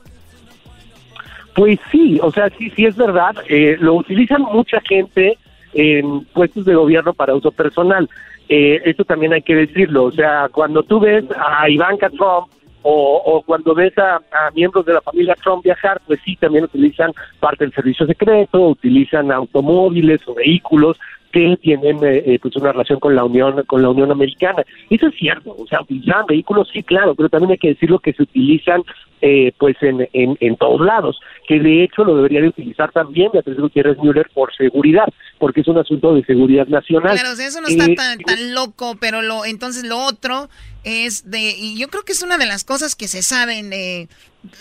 Pues 1.54 1.78
sí, 1.90 2.18
o 2.22 2.30
sea, 2.32 2.48
sí, 2.58 2.70
sí 2.74 2.86
es 2.86 2.96
verdad. 2.96 3.34
Eh, 3.48 3.76
lo 3.80 3.94
utilizan 3.94 4.42
mucha 4.42 4.80
gente 4.80 5.36
en 5.72 6.24
puestos 6.26 6.64
de 6.64 6.74
gobierno 6.74 7.12
para 7.12 7.34
uso 7.34 7.52
personal. 7.52 8.08
Eh, 8.48 8.82
eso 8.84 9.04
también 9.04 9.32
hay 9.32 9.42
que 9.42 9.54
decirlo. 9.54 10.04
O 10.04 10.12
sea, 10.12 10.48
cuando 10.50 10.82
tú 10.82 10.98
ves 11.00 11.24
a 11.36 11.68
Ivanka 11.68 12.10
Trump 12.10 12.48
o, 12.82 13.22
o 13.24 13.42
cuando 13.42 13.74
ves 13.74 13.96
a, 13.98 14.20
miembros 14.54 14.86
de 14.86 14.94
la 14.94 15.00
familia 15.00 15.36
Trump 15.42 15.62
viajar, 15.64 16.00
pues 16.06 16.20
sí, 16.24 16.36
también 16.36 16.64
utilizan 16.64 17.12
parte 17.38 17.64
del 17.64 17.74
servicio 17.74 18.06
secreto, 18.06 18.68
utilizan 18.68 19.30
automóviles 19.30 20.20
o 20.26 20.34
vehículos 20.34 20.98
que 21.32 21.56
tienen 21.60 22.02
eh, 22.02 22.22
eh, 22.26 22.38
pues 22.40 22.56
una 22.56 22.72
relación 22.72 22.98
con 22.98 23.14
la 23.14 23.24
Unión 23.24 23.62
con 23.66 23.82
la 23.82 23.90
Unión 23.90 24.10
Americana. 24.10 24.64
Eso 24.88 25.06
es 25.06 25.14
cierto, 25.14 25.54
o 25.56 25.66
sea, 25.66 25.82
utilizan 25.82 26.26
vehículos, 26.26 26.68
sí, 26.72 26.82
claro, 26.82 27.14
pero 27.14 27.28
también 27.28 27.52
hay 27.52 27.58
que 27.58 27.68
decirlo 27.68 27.98
que 27.98 28.12
se 28.12 28.22
utilizan 28.22 28.82
eh, 29.22 29.52
pues 29.58 29.76
en, 29.82 30.08
en, 30.12 30.36
en, 30.40 30.56
todos 30.56 30.80
lados, 30.80 31.20
que 31.46 31.58
de 31.60 31.84
hecho 31.84 32.04
lo 32.04 32.16
debería 32.16 32.40
de 32.40 32.48
utilizar 32.48 32.90
también 32.92 33.30
Beatriz 33.32 33.58
Gutiérrez 33.58 33.98
Müller 33.98 34.30
por 34.32 34.54
seguridad, 34.56 35.06
porque 35.38 35.60
es 35.60 35.68
un 35.68 35.78
asunto 35.78 36.14
de 36.14 36.24
seguridad 36.24 36.66
nacional. 36.66 37.18
Claro, 37.18 37.32
eso 37.32 37.60
no 37.60 37.68
está 37.68 37.86
tan, 37.94 38.18
tan 38.20 38.54
loco, 38.54 38.96
pero 39.00 39.22
lo 39.22 39.44
entonces 39.44 39.84
lo 39.84 39.98
otro 39.98 40.48
es 40.84 41.30
de, 41.30 41.54
y 41.56 41.78
yo 41.78 41.88
creo 41.88 42.02
que 42.02 42.12
es 42.12 42.22
una 42.22 42.38
de 42.38 42.46
las 42.46 42.64
cosas 42.64 42.94
que 42.94 43.08
se 43.08 43.22
saben, 43.22 43.72
eh, 43.72 44.08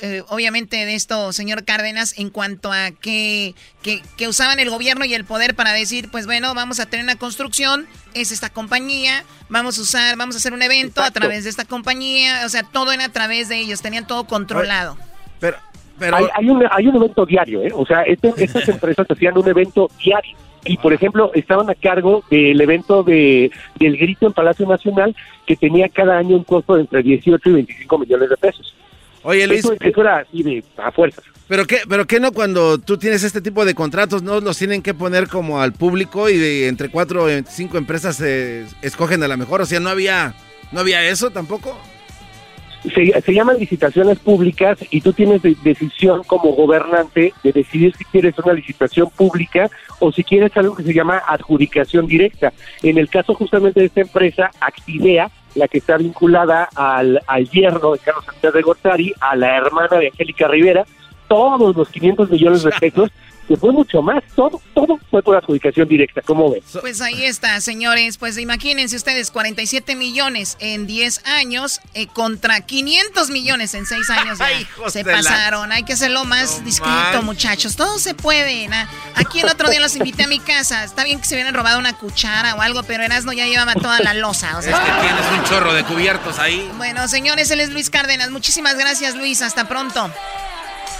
eh, 0.01 0.23
obviamente, 0.27 0.85
de 0.85 0.93
esto, 0.93 1.31
señor 1.31 1.63
Cárdenas, 1.63 2.17
en 2.17 2.29
cuanto 2.29 2.71
a 2.71 2.91
que, 2.91 3.55
que, 3.81 4.01
que, 4.17 4.27
usaban 4.27 4.59
el 4.59 4.69
gobierno 4.69 5.05
y 5.05 5.13
el 5.13 5.23
poder 5.23 5.55
para 5.55 5.71
decir, 5.71 6.09
pues 6.11 6.25
bueno, 6.25 6.53
vamos 6.53 6.79
a 6.79 6.85
tener 6.85 7.03
una 7.03 7.15
construcción, 7.15 7.87
es 8.13 8.31
esta 8.31 8.49
compañía, 8.49 9.23
vamos 9.47 9.77
a 9.79 9.81
usar, 9.81 10.17
vamos 10.17 10.35
a 10.35 10.39
hacer 10.39 10.53
un 10.53 10.61
evento 10.61 11.01
a 11.01 11.11
través 11.11 11.45
de 11.45 11.49
esta 11.49 11.65
compañía, 11.65 12.45
o 12.45 12.49
sea, 12.49 12.63
todo 12.63 12.91
era 12.91 13.05
a 13.05 13.09
través 13.09 13.47
de 13.47 13.57
ellos, 13.59 13.81
tenían 13.81 14.05
todo 14.05 14.25
controlado. 14.25 14.97
Pero, 15.39 15.57
pero... 15.97 16.17
Hay, 16.17 16.25
hay, 16.33 16.49
un, 16.49 16.63
hay 16.69 16.87
un 16.87 16.95
evento 16.97 17.25
diario, 17.25 17.63
¿eh? 17.63 17.71
O 17.73 17.85
sea, 17.85 18.01
este, 18.03 18.33
estas 18.37 18.67
empresas 18.69 19.07
hacían 19.09 19.37
un 19.37 19.47
evento 19.47 19.89
diario 20.03 20.35
y 20.65 20.77
por 20.77 20.93
ejemplo 20.93 21.31
estaban 21.33 21.69
a 21.69 21.75
cargo 21.75 22.21
del 22.29 22.59
evento 22.59 23.01
de 23.03 23.49
del 23.79 23.97
grito 23.97 24.27
en 24.27 24.33
Palacio 24.33 24.67
Nacional 24.67 25.15
que 25.45 25.55
tenía 25.55 25.87
cada 25.87 26.17
año 26.17 26.35
un 26.35 26.43
costo 26.43 26.75
de 26.75 26.81
entre 26.81 27.01
18 27.01 27.49
y 27.49 27.53
25 27.53 27.97
millones 27.97 28.29
de 28.29 28.37
pesos. 28.37 28.75
Oye 29.23 29.47
Luis, 29.47 29.65
eso, 29.65 30.01
era 30.01 30.19
así 30.19 30.43
de 30.43 30.63
a 30.77 30.91
fuerzas. 30.91 31.23
Pero 31.47 31.65
qué, 31.65 31.79
pero 31.89 32.05
qué 32.05 32.19
no 32.19 32.31
cuando 32.31 32.77
tú 32.77 32.97
tienes 32.97 33.23
este 33.23 33.41
tipo 33.41 33.65
de 33.65 33.73
contratos 33.73 34.21
no 34.23 34.39
los 34.39 34.57
tienen 34.57 34.81
que 34.81 34.93
poner 34.93 35.27
como 35.27 35.61
al 35.61 35.73
público 35.73 36.29
y 36.29 36.37
de 36.37 36.67
entre 36.67 36.89
cuatro 36.89 37.25
o 37.25 37.29
cinco 37.47 37.77
empresas 37.77 38.17
se 38.17 38.65
escogen 38.81 39.23
a 39.23 39.27
la 39.27 39.37
mejor, 39.37 39.61
o 39.61 39.65
sea 39.65 39.79
no 39.79 39.89
había 39.89 40.33
no 40.71 40.81
había 40.81 41.03
eso 41.03 41.31
tampoco 41.31 41.75
se, 42.83 43.33
llaman 43.33 43.57
licitaciones 43.59 44.19
públicas 44.19 44.77
y 44.89 45.01
tú 45.01 45.13
tienes 45.13 45.41
decisión 45.63 46.23
como 46.23 46.53
gobernante 46.53 47.33
de 47.43 47.51
decidir 47.51 47.93
si 47.95 48.05
quieres 48.05 48.37
una 48.39 48.53
licitación 48.53 49.09
pública 49.09 49.69
o 49.99 50.11
si 50.11 50.23
quieres 50.23 50.55
algo 50.55 50.75
que 50.75 50.83
se 50.83 50.93
llama 50.93 51.21
adjudicación 51.27 52.07
directa. 52.07 52.53
En 52.81 52.97
el 52.97 53.09
caso 53.09 53.33
justamente 53.33 53.81
de 53.81 53.87
esta 53.87 54.01
empresa, 54.01 54.51
Actidea, 54.61 55.29
la 55.55 55.67
que 55.67 55.79
está 55.79 55.97
vinculada 55.97 56.69
al, 56.75 57.21
al 57.27 57.49
yerno 57.49 57.93
de 57.93 57.99
Carlos 57.99 58.25
Sánchez 58.25 58.53
de 58.53 58.61
Gortari, 58.61 59.13
a 59.19 59.35
la 59.35 59.57
hermana 59.57 59.97
de 59.97 60.07
Angélica 60.07 60.47
Rivera, 60.47 60.85
todos 61.27 61.75
los 61.75 61.89
500 61.89 62.29
millones 62.29 62.63
de 62.63 62.71
pesos 62.79 63.09
que 63.49 63.57
fue 63.57 63.71
mucho 63.71 64.03
más, 64.03 64.23
todo, 64.35 64.61
todo 64.75 64.99
fue 65.09 65.23
por 65.23 65.35
adjudicación 65.35 65.87
directa, 65.87 66.21
¿cómo 66.21 66.51
ven? 66.51 66.61
Pues 66.81 67.01
ahí 67.01 67.25
está, 67.25 67.59
señores, 67.61 68.19
pues 68.19 68.37
imagínense 68.37 68.95
ustedes, 68.95 69.31
47 69.31 69.95
millones 69.95 70.55
en 70.59 70.85
10 70.85 71.25
años 71.25 71.81
eh, 71.95 72.05
contra 72.05 72.61
500 72.61 73.31
millones 73.31 73.73
en 73.73 73.87
6 73.87 74.09
años. 74.11 74.37
se 74.89 75.03
pasaron, 75.03 75.71
hay 75.71 75.81
que 75.81 75.93
hacerlo 75.93 76.25
más 76.25 76.63
discreto, 76.63 77.23
muchachos, 77.23 77.75
todo 77.75 77.97
se 77.97 78.13
puede. 78.13 78.67
¿no? 78.67 78.75
Aquí 79.15 79.39
el 79.39 79.47
otro 79.47 79.67
día 79.67 79.79
los 79.79 79.95
invité 79.95 80.25
a 80.25 80.27
mi 80.27 80.39
casa, 80.39 80.83
está 80.83 81.03
bien 81.03 81.19
que 81.19 81.25
se 81.25 81.33
hubieran 81.33 81.55
robado 81.55 81.79
una 81.79 81.97
cuchara 81.97 82.53
o 82.53 82.61
algo, 82.61 82.83
pero 82.83 83.01
Erasmo 83.01 83.33
ya 83.33 83.47
llevaba 83.47 83.73
toda 83.73 83.99
la 83.99 84.13
losa. 84.13 84.59
O 84.59 84.61
sea, 84.61 84.77
es 84.77 84.79
que 84.79 85.07
tienes 85.07 85.25
un 85.31 85.43
chorro 85.45 85.73
de 85.73 85.83
cubiertos 85.85 86.37
ahí. 86.37 86.69
Bueno, 86.77 87.07
señores, 87.07 87.49
él 87.49 87.61
es 87.61 87.71
Luis 87.71 87.89
Cárdenas, 87.89 88.29
muchísimas 88.29 88.77
gracias 88.77 89.15
Luis, 89.15 89.41
hasta 89.41 89.67
pronto. 89.67 90.11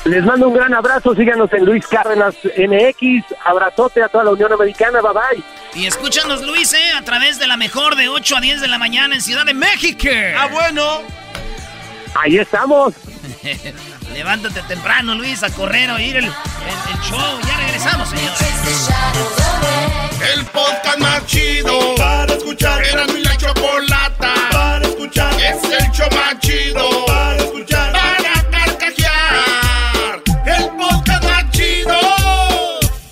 Les 0.06 0.24
mando 0.24 0.48
un 0.48 0.54
gran 0.54 0.74
abrazo, 0.74 1.14
síganos 1.14 1.52
en 1.54 1.66
Luis 1.66 1.86
Cárdenas 1.86 2.36
MX, 2.58 3.26
abrazote 3.44 4.02
a 4.02 4.08
toda 4.08 4.24
la 4.24 4.32
Unión 4.32 4.52
Americana, 4.54 5.02
bye 5.02 5.12
bye. 5.14 5.44
Y 5.74 5.86
escúchanos 5.86 6.42
Luis, 6.42 6.74
eh, 6.74 6.92
a 6.98 7.04
través 7.04 7.38
de 7.38 7.48
la 7.48 7.58
mejor 7.58 7.96
de 7.96 8.10
8 8.10 8.38
a 8.38 8.42
10 8.42 8.62
de 8.62 8.68
la 8.68 8.78
mañana 8.78 9.16
en 9.16 9.22
Ciudad 9.22 9.46
de 9.46 9.54
México. 9.54 10.10
Ah, 10.38 10.48
bueno. 10.52 11.02
Ahí 12.16 12.38
estamos. 12.38 12.96
Levántate 14.14 14.62
temprano, 14.64 15.14
Luis, 15.16 15.44
a 15.44 15.50
correr, 15.52 15.90
a 15.90 15.96
oír 15.96 16.16
el, 16.18 16.26
el, 16.26 16.32
show. 17.08 17.40
Ya 17.48 17.58
regresamos, 17.58 18.10
señores. 18.10 18.90
El 20.34 20.46
podcast 20.46 20.98
más 21.00 21.26
chido 21.28 21.96
para 21.96 22.34
escuchar. 22.34 22.84
Era 22.84 23.06
mi 23.08 23.22
la 23.22 23.38
chocolata 23.38 24.34
para 24.52 24.88
escuchar. 24.88 25.34
Es 25.40 25.64
el 25.64 25.92
show 25.92 26.08
más 26.16 26.40
chido 26.40 27.06
para 27.06 27.38
escuchar. 27.38 27.89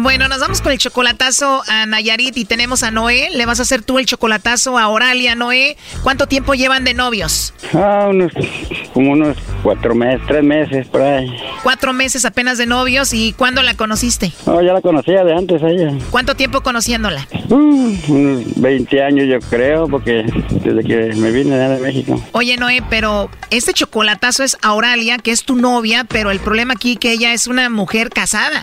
Bueno, 0.00 0.28
nos 0.28 0.38
vamos 0.38 0.60
con 0.60 0.70
el 0.70 0.78
chocolatazo 0.78 1.62
a 1.66 1.84
Nayarit 1.86 2.36
y 2.36 2.44
tenemos 2.44 2.82
a 2.84 2.90
Noé. 2.90 3.30
Le 3.32 3.46
vas 3.46 3.58
a 3.58 3.62
hacer 3.62 3.82
tú 3.82 3.98
el 3.98 4.06
chocolatazo 4.06 4.78
a 4.78 4.88
Oralia, 4.88 5.34
Noé. 5.34 5.76
¿Cuánto 6.02 6.26
tiempo 6.26 6.54
llevan 6.54 6.84
de 6.84 6.94
novios? 6.94 7.52
Ah, 7.74 8.06
unos, 8.08 8.32
como 8.94 9.12
unos 9.12 9.36
cuatro 9.62 9.94
meses, 9.94 10.20
tres 10.28 10.44
meses 10.44 10.86
por 10.86 11.02
ahí. 11.02 11.34
Cuatro 11.62 11.92
meses 11.92 12.24
apenas 12.24 12.58
de 12.58 12.66
novios. 12.66 13.12
¿Y 13.12 13.32
cuándo 13.32 13.62
la 13.62 13.74
conociste? 13.74 14.32
No, 14.46 14.62
ya 14.62 14.72
la 14.72 14.80
conocía 14.80 15.24
de 15.24 15.34
antes 15.34 15.62
a 15.62 15.68
ella. 15.68 15.92
¿Cuánto 16.10 16.36
tiempo 16.36 16.60
conociéndola? 16.60 17.26
Uh, 17.48 17.94
unos 18.08 18.60
20 18.60 19.02
años 19.02 19.26
yo 19.26 19.40
creo, 19.50 19.88
porque 19.88 20.24
desde 20.64 20.84
que 20.84 21.14
me 21.16 21.32
vine 21.32 21.56
de 21.56 21.80
México. 21.80 22.22
Oye, 22.32 22.56
Noé, 22.56 22.82
pero 22.88 23.30
este 23.50 23.72
chocolatazo 23.72 24.44
es 24.44 24.58
a 24.62 24.74
Oralia, 24.74 25.18
que 25.18 25.32
es 25.32 25.42
tu 25.42 25.56
novia, 25.56 26.04
pero 26.04 26.30
el 26.30 26.38
problema 26.38 26.74
aquí 26.74 26.96
que 26.96 27.12
ella 27.12 27.32
es 27.32 27.48
una 27.48 27.68
mujer 27.68 28.10
casada. 28.10 28.62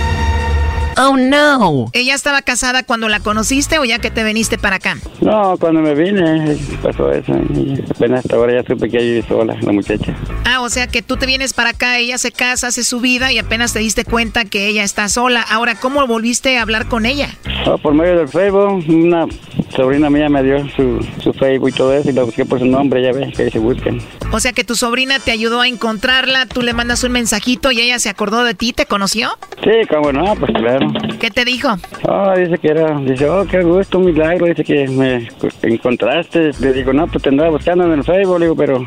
Oh 0.97 1.15
no. 1.17 1.87
¿Ella 1.93 2.15
estaba 2.15 2.41
casada 2.41 2.83
cuando 2.83 3.09
la 3.09 3.19
conociste 3.19 3.79
o 3.79 3.85
ya 3.85 3.99
que 3.99 4.11
te 4.11 4.23
viniste 4.23 4.57
para 4.57 4.77
acá? 4.77 4.97
No, 5.21 5.57
cuando 5.57 5.81
me 5.81 5.93
vine 5.95 6.57
pasó 6.81 7.11
eso. 7.11 7.33
Y 7.53 7.81
apenas 7.89 8.21
hasta 8.21 8.35
ahora 8.35 8.61
ya 8.61 8.67
supe 8.67 8.89
que 8.89 8.97
ella 8.97 9.05
vive 9.05 9.27
sola, 9.27 9.57
la 9.61 9.71
muchacha. 9.71 10.15
Ah, 10.45 10.61
o 10.61 10.69
sea 10.69 10.87
que 10.87 11.01
tú 11.01 11.17
te 11.17 11.25
vienes 11.25 11.53
para 11.53 11.71
acá, 11.71 11.97
ella 11.97 12.17
se 12.17 12.31
casa, 12.31 12.67
hace 12.67 12.83
su 12.83 12.99
vida 12.99 13.31
y 13.31 13.37
apenas 13.37 13.73
te 13.73 13.79
diste 13.79 14.05
cuenta 14.05 14.45
que 14.45 14.67
ella 14.67 14.83
está 14.83 15.07
sola. 15.09 15.41
Ahora, 15.41 15.75
¿cómo 15.75 16.05
volviste 16.07 16.57
a 16.57 16.61
hablar 16.61 16.87
con 16.87 17.05
ella? 17.05 17.29
Oh, 17.65 17.77
por 17.77 17.93
medio 17.93 18.17
del 18.17 18.27
Facebook, 18.27 18.83
una 18.89 19.27
sobrina 19.75 20.09
mía 20.09 20.29
me 20.29 20.43
dio 20.43 20.67
su, 20.75 21.05
su 21.23 21.31
Facebook 21.33 21.69
y 21.69 21.73
todo 21.73 21.93
eso 21.93 22.09
y 22.09 22.13
la 22.13 22.23
busqué 22.23 22.45
por 22.45 22.59
su 22.59 22.65
nombre, 22.65 23.01
ya 23.01 23.11
ves, 23.11 23.35
que 23.35 23.43
ahí 23.43 23.51
se 23.51 23.59
buscan. 23.59 23.99
O 24.31 24.39
sea 24.39 24.53
que 24.53 24.63
tu 24.63 24.75
sobrina 24.75 25.19
te 25.19 25.31
ayudó 25.31 25.61
a 25.61 25.67
encontrarla, 25.67 26.45
tú 26.45 26.61
le 26.61 26.73
mandas 26.73 27.03
un 27.03 27.11
mensajito 27.11 27.71
y 27.71 27.81
ella 27.81 27.99
se 27.99 28.09
acordó 28.09 28.43
de 28.43 28.53
ti, 28.53 28.73
¿te 28.73 28.85
conoció? 28.85 29.29
Sí, 29.63 29.87
cómo 29.89 30.11
no, 30.11 30.35
pues 30.35 30.51
claro. 30.53 30.80
¿Qué 31.19 31.29
te 31.29 31.45
dijo? 31.45 31.69
Ah, 32.07 32.33
dice 32.35 32.57
que 32.57 32.69
era, 32.69 32.99
dice, 32.99 33.29
oh, 33.29 33.45
qué 33.45 33.61
gusto, 33.61 33.99
un 33.99 34.05
milagro, 34.05 34.47
dice 34.47 34.63
que 34.63 34.87
me 34.87 35.27
encontraste. 35.63 36.51
Le 36.59 36.73
digo, 36.73 36.93
no, 36.93 37.07
pues 37.07 37.23
te 37.23 37.29
andaba 37.29 37.51
buscando 37.51 37.85
en 37.85 37.99
el 37.99 38.03
Facebook, 38.03 38.39
le 38.39 38.45
digo, 38.45 38.55
pero 38.55 38.83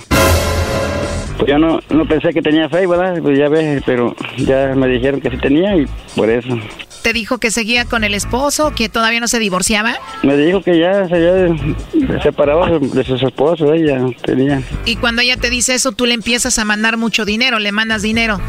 pues 1.38 1.48
yo 1.48 1.58
no, 1.58 1.80
no 1.90 2.04
pensé 2.06 2.32
que 2.32 2.42
tenía 2.42 2.68
Facebook, 2.68 2.96
¿verdad? 2.96 3.22
Pues 3.22 3.38
ya 3.38 3.48
ves, 3.48 3.82
pero 3.84 4.14
ya 4.38 4.74
me 4.74 4.88
dijeron 4.88 5.20
que 5.20 5.30
sí 5.30 5.36
tenía 5.38 5.76
y 5.76 5.86
por 6.16 6.30
eso 6.30 6.56
te 7.04 7.12
dijo 7.12 7.36
que 7.36 7.50
seguía 7.50 7.84
con 7.84 8.02
el 8.02 8.14
esposo, 8.14 8.72
que 8.74 8.88
todavía 8.88 9.20
no 9.20 9.28
se 9.28 9.38
divorciaba? 9.38 9.92
Me 10.22 10.38
dijo 10.38 10.62
que 10.62 10.78
ya 10.78 11.06
se 11.06 11.14
había 11.14 12.22
separado 12.22 12.80
de 12.80 13.04
su 13.04 13.16
esposo, 13.16 13.74
ella 13.74 14.00
tenía. 14.22 14.62
Y 14.86 14.96
cuando 14.96 15.20
ella 15.20 15.36
te 15.36 15.50
dice 15.50 15.74
eso, 15.74 15.92
tú 15.92 16.06
le 16.06 16.14
empiezas 16.14 16.58
a 16.58 16.64
mandar 16.64 16.96
mucho 16.96 17.26
dinero, 17.26 17.58
le 17.58 17.72
mandas 17.72 18.00
dinero. 18.00 18.40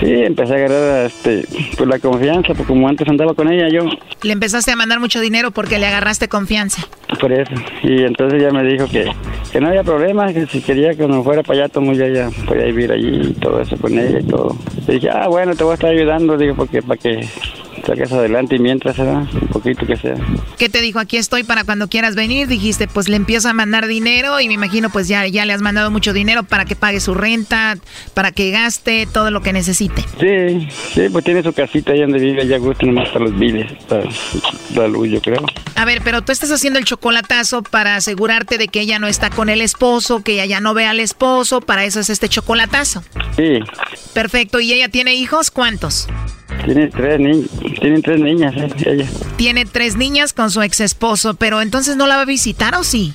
Sí, 0.00 0.10
empecé 0.12 0.54
a 0.54 0.56
agarrar 0.56 1.06
este, 1.06 1.46
pues 1.76 1.88
la 1.88 2.00
confianza, 2.00 2.48
porque 2.48 2.64
como 2.64 2.88
antes 2.88 3.06
andaba 3.06 3.32
con 3.34 3.48
ella 3.52 3.68
yo. 3.68 3.88
Le 4.22 4.32
empezaste 4.32 4.72
a 4.72 4.76
mandar 4.76 4.98
mucho 4.98 5.20
dinero 5.20 5.52
porque 5.52 5.78
le 5.78 5.86
agarraste 5.86 6.26
confianza. 6.26 6.82
Por 7.20 7.30
eso. 7.30 7.52
Y 7.84 8.02
entonces 8.02 8.42
ella 8.42 8.50
me 8.50 8.64
dijo 8.64 8.88
que, 8.88 9.08
que 9.52 9.60
no 9.60 9.68
había 9.68 9.84
problema, 9.84 10.32
que 10.32 10.48
si 10.48 10.60
quería 10.62 10.96
que 10.96 11.06
no 11.06 11.22
fuera 11.22 11.44
para 11.44 11.66
allá, 11.66 11.72
ya, 11.92 12.08
ya 12.08 12.30
podía 12.44 12.64
vivir 12.64 12.90
allí 12.90 13.28
y 13.28 13.32
todo 13.34 13.60
eso 13.60 13.76
con 13.76 13.96
ella 13.96 14.18
y 14.18 14.24
todo. 14.24 14.56
Y 14.88 14.92
dije, 14.94 15.10
ah, 15.10 15.28
bueno, 15.28 15.54
te 15.54 15.62
voy 15.62 15.72
a 15.72 15.74
estar 15.74 15.90
ayudando, 15.90 16.36
digo, 16.36 16.56
porque 16.56 16.82
para 16.82 17.00
que 17.00 17.28
sacas 17.86 18.12
adelante 18.12 18.56
y 18.56 18.58
mientras 18.58 18.96
se 18.96 19.02
un 19.02 19.48
poquito 19.52 19.86
que 19.86 19.96
sea. 19.96 20.14
¿Qué 20.58 20.68
te 20.68 20.80
dijo? 20.80 20.98
Aquí 20.98 21.16
estoy 21.16 21.44
para 21.44 21.64
cuando 21.64 21.88
quieras 21.88 22.14
venir. 22.14 22.48
Dijiste, 22.48 22.88
pues 22.88 23.08
le 23.08 23.16
empiezo 23.16 23.48
a 23.48 23.52
mandar 23.52 23.86
dinero 23.86 24.40
y 24.40 24.48
me 24.48 24.54
imagino 24.54 24.90
pues 24.90 25.08
ya, 25.08 25.26
ya 25.26 25.44
le 25.44 25.52
has 25.52 25.62
mandado 25.62 25.90
mucho 25.90 26.12
dinero 26.12 26.42
para 26.44 26.64
que 26.64 26.76
pague 26.76 27.00
su 27.00 27.14
renta, 27.14 27.76
para 28.14 28.32
que 28.32 28.50
gaste 28.50 29.06
todo 29.12 29.30
lo 29.30 29.42
que 29.42 29.52
necesite. 29.52 30.04
Sí, 30.18 30.68
sí, 30.94 31.08
pues 31.10 31.24
tiene 31.24 31.42
su 31.42 31.52
casita 31.52 31.92
ahí 31.92 32.00
donde 32.00 32.18
vive, 32.18 32.46
ya 32.46 32.58
gusta 32.58 32.86
nomás 32.86 33.08
para 33.08 33.26
los 33.26 33.38
biles, 33.38 33.72
para 33.88 34.04
la 34.74 34.88
luz, 34.88 35.08
yo 35.10 35.20
creo. 35.20 35.44
A 35.76 35.84
ver, 35.84 36.00
pero 36.04 36.22
tú 36.22 36.32
estás 36.32 36.50
haciendo 36.50 36.78
el 36.78 36.84
chocolatazo 36.84 37.62
para 37.62 37.96
asegurarte 37.96 38.58
de 38.58 38.68
que 38.68 38.80
ella 38.80 38.98
no 38.98 39.06
está 39.06 39.30
con 39.30 39.48
el 39.48 39.60
esposo, 39.60 40.22
que 40.22 40.32
ella 40.32 40.46
ya 40.46 40.60
no 40.60 40.74
ve 40.74 40.86
al 40.86 41.00
esposo, 41.00 41.60
para 41.60 41.84
eso 41.84 42.00
es 42.00 42.10
este 42.10 42.28
chocolatazo. 42.28 43.02
Sí. 43.36 43.60
Perfecto, 44.12 44.60
¿y 44.60 44.72
ella 44.72 44.88
tiene 44.88 45.14
hijos? 45.14 45.50
¿Cuántos? 45.50 46.08
Tiene 46.64 46.88
tres, 46.88 47.18
ni 47.20 47.46
tiene 47.80 48.00
tres 48.02 48.20
niñas, 48.20 48.54
eh, 48.56 48.70
ella. 48.86 49.06
Tiene 49.36 49.66
tres 49.66 49.96
niñas 49.96 50.32
con 50.32 50.50
su 50.50 50.62
ex 50.62 50.80
esposo, 50.80 51.34
pero 51.34 51.60
entonces 51.60 51.96
no 51.96 52.06
la 52.06 52.16
va 52.16 52.22
a 52.22 52.26
visitar 52.26 52.74
o 52.74 52.84
sí? 52.84 53.12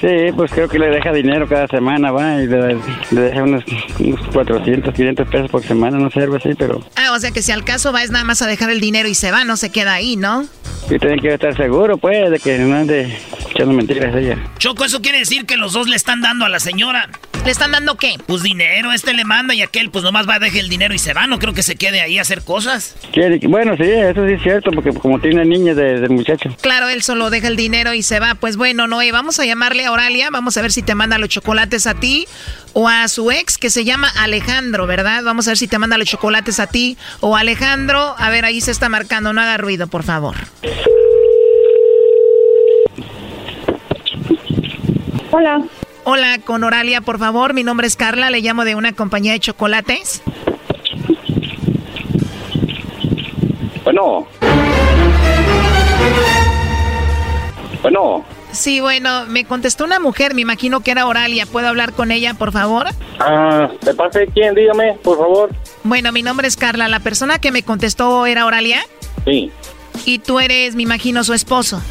Sí, 0.00 0.32
pues 0.36 0.52
creo 0.52 0.68
que 0.68 0.78
le 0.78 0.90
deja 0.90 1.12
dinero 1.12 1.48
cada 1.48 1.66
semana, 1.66 2.12
va, 2.12 2.40
y 2.40 2.46
le, 2.46 2.76
deja 3.10 3.42
unos, 3.42 3.64
unos, 3.98 4.20
400, 4.32 4.94
500 4.94 5.28
pesos 5.28 5.50
por 5.50 5.64
semana, 5.64 5.98
no 5.98 6.08
sé, 6.10 6.20
algo 6.20 6.36
así, 6.36 6.50
pero... 6.56 6.80
Ah, 6.94 7.12
o 7.12 7.18
sea 7.18 7.32
que 7.32 7.42
si 7.42 7.50
al 7.50 7.64
caso 7.64 7.92
va 7.92 8.04
es 8.04 8.10
nada 8.10 8.24
más 8.24 8.40
a 8.40 8.46
dejar 8.46 8.70
el 8.70 8.80
dinero 8.80 9.08
y 9.08 9.14
se 9.14 9.32
va, 9.32 9.44
no 9.44 9.56
se 9.56 9.70
queda 9.70 9.94
ahí, 9.94 10.16
¿no? 10.16 10.44
Sí, 10.88 10.98
tienen 10.98 11.18
que 11.18 11.34
estar 11.34 11.56
seguro, 11.56 11.98
pues, 11.98 12.30
de 12.30 12.38
que 12.38 12.58
no 12.58 12.76
ande 12.76 13.18
echando 13.50 13.74
mentiras 13.74 14.14
ella. 14.14 14.38
Choco, 14.58 14.84
eso 14.84 15.02
quiere 15.02 15.18
decir 15.18 15.46
que 15.46 15.56
los 15.56 15.72
dos 15.72 15.88
le 15.88 15.96
están 15.96 16.20
dando 16.20 16.44
a 16.44 16.48
la 16.48 16.60
señora. 16.60 17.08
¿Le 17.44 17.52
están 17.52 17.72
dando 17.72 17.96
qué? 17.96 18.16
Pues 18.26 18.42
dinero, 18.42 18.92
este 18.92 19.14
le 19.14 19.24
manda 19.24 19.54
y 19.54 19.62
aquel 19.62 19.90
pues 19.90 20.04
nomás 20.04 20.28
va 20.28 20.34
a 20.34 20.38
dejar 20.38 20.58
el 20.60 20.68
dinero 20.68 20.92
y 20.92 20.98
se 20.98 21.14
va, 21.14 21.26
no 21.26 21.38
creo 21.38 21.54
que 21.54 21.62
se 21.62 21.76
quede 21.76 22.00
ahí 22.00 22.18
a 22.18 22.22
hacer 22.22 22.42
cosas. 22.42 22.96
Bueno, 23.48 23.76
sí, 23.76 23.84
eso 23.84 24.26
sí 24.26 24.32
es 24.34 24.42
cierto, 24.42 24.70
porque 24.70 24.92
como 24.92 25.20
tiene 25.20 25.44
niña 25.44 25.74
de, 25.74 26.00
de 26.00 26.08
muchacho. 26.08 26.54
Claro, 26.60 26.88
él 26.88 27.02
solo 27.02 27.30
deja 27.30 27.48
el 27.48 27.56
dinero 27.56 27.94
y 27.94 28.02
se 28.02 28.20
va. 28.20 28.34
Pues 28.34 28.56
bueno, 28.56 28.86
Noé, 28.86 29.12
vamos 29.12 29.38
a 29.40 29.46
llamarle 29.46 29.84
a 29.84 29.87
Oralia, 29.90 30.28
vamos 30.30 30.56
a 30.56 30.62
ver 30.62 30.72
si 30.72 30.82
te 30.82 30.94
manda 30.94 31.18
los 31.18 31.28
chocolates 31.28 31.86
a 31.86 31.94
ti 31.94 32.26
o 32.72 32.88
a 32.88 33.08
su 33.08 33.30
ex 33.30 33.58
que 33.58 33.70
se 33.70 33.84
llama 33.84 34.08
Alejandro, 34.16 34.86
¿verdad? 34.86 35.22
Vamos 35.24 35.46
a 35.46 35.50
ver 35.50 35.58
si 35.58 35.68
te 35.68 35.78
manda 35.78 35.98
los 35.98 36.08
chocolates 36.08 36.60
a 36.60 36.66
ti 36.66 36.96
o 37.20 37.36
a 37.36 37.40
Alejandro. 37.40 38.14
A 38.18 38.30
ver, 38.30 38.44
ahí 38.44 38.60
se 38.60 38.70
está 38.70 38.88
marcando, 38.88 39.32
no 39.32 39.40
haga 39.40 39.56
ruido, 39.56 39.86
por 39.86 40.02
favor. 40.02 40.36
Hola. 45.30 45.62
Hola, 46.04 46.38
con 46.44 46.64
Oralia, 46.64 47.00
por 47.00 47.18
favor. 47.18 47.52
Mi 47.52 47.62
nombre 47.62 47.86
es 47.86 47.96
Carla, 47.96 48.30
le 48.30 48.40
llamo 48.40 48.64
de 48.64 48.74
una 48.74 48.92
compañía 48.92 49.32
de 49.32 49.40
chocolates. 49.40 50.22
Bueno. 53.84 54.26
Bueno. 57.82 58.37
Sí, 58.52 58.80
bueno, 58.80 59.26
me 59.26 59.44
contestó 59.44 59.84
una 59.84 60.00
mujer, 60.00 60.34
me 60.34 60.40
imagino 60.40 60.80
que 60.80 60.90
era 60.90 61.06
Oralia. 61.06 61.46
¿Puedo 61.46 61.68
hablar 61.68 61.92
con 61.92 62.10
ella, 62.10 62.34
por 62.34 62.52
favor? 62.52 62.86
Ah, 63.20 63.68
¿de 63.82 63.94
parte 63.94 64.20
de 64.20 64.26
quién? 64.28 64.54
Dígame, 64.54 64.94
por 65.02 65.18
favor. 65.18 65.50
Bueno, 65.84 66.12
mi 66.12 66.22
nombre 66.22 66.48
es 66.48 66.56
Carla. 66.56 66.88
¿La 66.88 67.00
persona 67.00 67.38
que 67.38 67.52
me 67.52 67.62
contestó 67.62 68.26
era 68.26 68.46
Oralia? 68.46 68.80
Sí. 69.24 69.50
Y 70.04 70.18
tú 70.20 70.40
eres, 70.40 70.74
me 70.74 70.82
imagino, 70.82 71.22
su 71.24 71.34
esposo. 71.34 71.82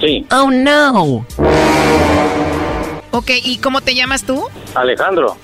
Sí. 0.00 0.26
Oh, 0.30 0.50
no. 0.50 1.24
Ok, 3.12 3.30
¿y 3.44 3.58
cómo 3.58 3.80
te 3.80 3.94
llamas 3.94 4.24
tú? 4.24 4.44
Alejandro. 4.74 5.36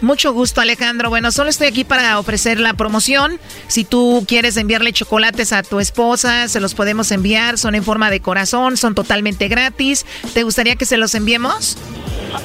Mucho 0.00 0.32
gusto, 0.32 0.60
Alejandro. 0.60 1.10
Bueno, 1.10 1.32
solo 1.32 1.50
estoy 1.50 1.66
aquí 1.66 1.84
para 1.84 2.18
ofrecer 2.18 2.60
la 2.60 2.74
promoción. 2.74 3.40
Si 3.66 3.84
tú 3.84 4.24
quieres 4.28 4.56
enviarle 4.56 4.92
chocolates 4.92 5.52
a 5.52 5.62
tu 5.62 5.80
esposa, 5.80 6.48
se 6.48 6.60
los 6.60 6.74
podemos 6.74 7.10
enviar. 7.10 7.58
Son 7.58 7.74
en 7.74 7.82
forma 7.82 8.10
de 8.10 8.20
corazón, 8.20 8.76
son 8.76 8.94
totalmente 8.94 9.48
gratis. 9.48 10.06
¿Te 10.34 10.44
gustaría 10.44 10.76
que 10.76 10.84
se 10.84 10.96
los 10.96 11.14
enviemos? 11.14 11.76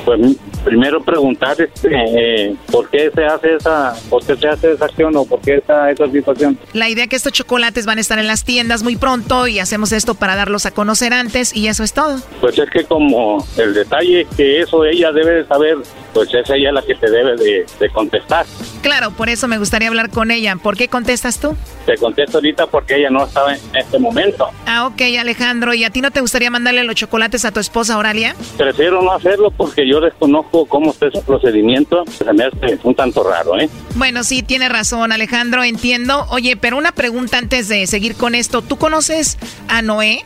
Pues 0.06 0.38
primero 0.64 1.04
preguntar 1.04 1.60
este, 1.60 1.90
eh, 1.92 2.56
por 2.72 2.90
qué 2.90 3.12
se 3.14 3.26
hace 3.26 3.56
esa, 3.56 3.94
por 4.10 4.26
qué 4.26 4.36
se 4.38 4.48
hace 4.48 4.72
esa 4.72 4.86
acción 4.86 5.16
o 5.16 5.26
por 5.26 5.42
qué 5.42 5.58
esa, 5.58 5.92
esa 5.92 6.10
situación. 6.10 6.58
La 6.74 6.90
idea 6.90 7.04
es 7.04 7.10
que 7.10 7.16
estos 7.18 7.34
chocolates 7.34 7.86
van 7.86 7.98
a 7.98 8.02
estar 8.02 8.18
en 8.18 8.28
las 8.28 8.46
tiendas 8.46 8.84
muy 8.84 8.96
pronto 8.96 9.48
y 9.48 9.60
hacemos 9.60 9.92
esto 9.92 10.16
para 10.16 10.36
darlos 10.36 10.66
a 10.66 10.72
conocer 10.72 11.14
antes 11.14 11.56
y 11.56 11.68
eso 11.68 11.84
es 11.84 11.94
todo. 11.94 12.20
Pues 12.40 12.58
es 12.58 12.70
que 12.70 12.86
como 12.86 13.46
el 13.58 13.74
detalle 13.74 14.26
que 14.38 14.62
eso 14.62 14.86
ella 14.86 15.12
debe 15.12 15.32
de 15.32 15.46
saber, 15.48 15.78
pues 16.14 16.34
es 16.34 16.50
ella 16.50 16.72
la 16.72 16.82
que 16.82 16.96
te 16.96 17.10
debe 17.10 17.36
de, 17.44 17.66
de 17.80 17.90
contestar. 17.90 18.46
Claro, 18.82 19.12
por 19.12 19.30
eso 19.30 19.48
me 19.48 19.58
gustaría 19.58 19.88
hablar 19.88 20.10
con 20.10 20.32
ella. 20.32 20.56
¿Por 20.56 20.78
qué 20.78 20.88
contestas 20.88 21.40
tú? 21.40 21.56
Te 21.86 21.98
contesto 21.98 22.38
ahorita 22.38 22.68
porque 22.68 22.96
ella 22.96 23.10
no 23.10 23.26
estaba 23.26 23.54
en 23.56 23.60
este 23.76 24.00
momento. 24.00 24.48
Ah, 24.66 24.88
ok, 24.88 25.02
Alejandro. 25.20 25.74
¿Y 25.74 25.84
a 25.84 25.90
ti 25.90 26.02
no 26.02 26.12
te 26.12 26.22
gustaría 26.22 26.50
mandarle 26.50 26.84
los 26.84 26.96
chocolates 26.96 27.46
a 27.46 27.52
tu 27.52 27.60
esposa 27.60 27.98
Oralia? 27.98 28.36
Prefiero 28.58 29.02
no 29.02 29.12
hacerlo 29.12 29.52
porque 29.52 29.88
yo 29.88 30.00
desconozco 30.00 30.66
cómo 30.66 30.92
está 30.92 31.08
ese 31.08 31.22
procedimiento. 31.22 32.04
Se 32.08 32.32
me 32.34 32.46
hace 32.46 32.80
un 32.84 32.96
tanto 32.96 33.24
raro, 33.24 33.60
¿eh? 33.60 33.70
Bueno, 33.96 34.24
sí, 34.24 34.44
tiene 34.44 34.70
razón, 34.70 35.12
Alejandro, 35.12 35.64
entiendo. 35.64 36.26
Oye, 36.30 36.56
pero 36.58 36.78
una 36.78 36.92
pregunta 36.92 37.38
antes 37.38 37.68
de 37.68 37.86
seguir 37.88 38.16
con 38.16 38.36
esto. 38.36 38.62
¿Tú 38.62 38.78
conoces 38.78 39.38
a 39.68 39.82
Noé? 39.82 40.24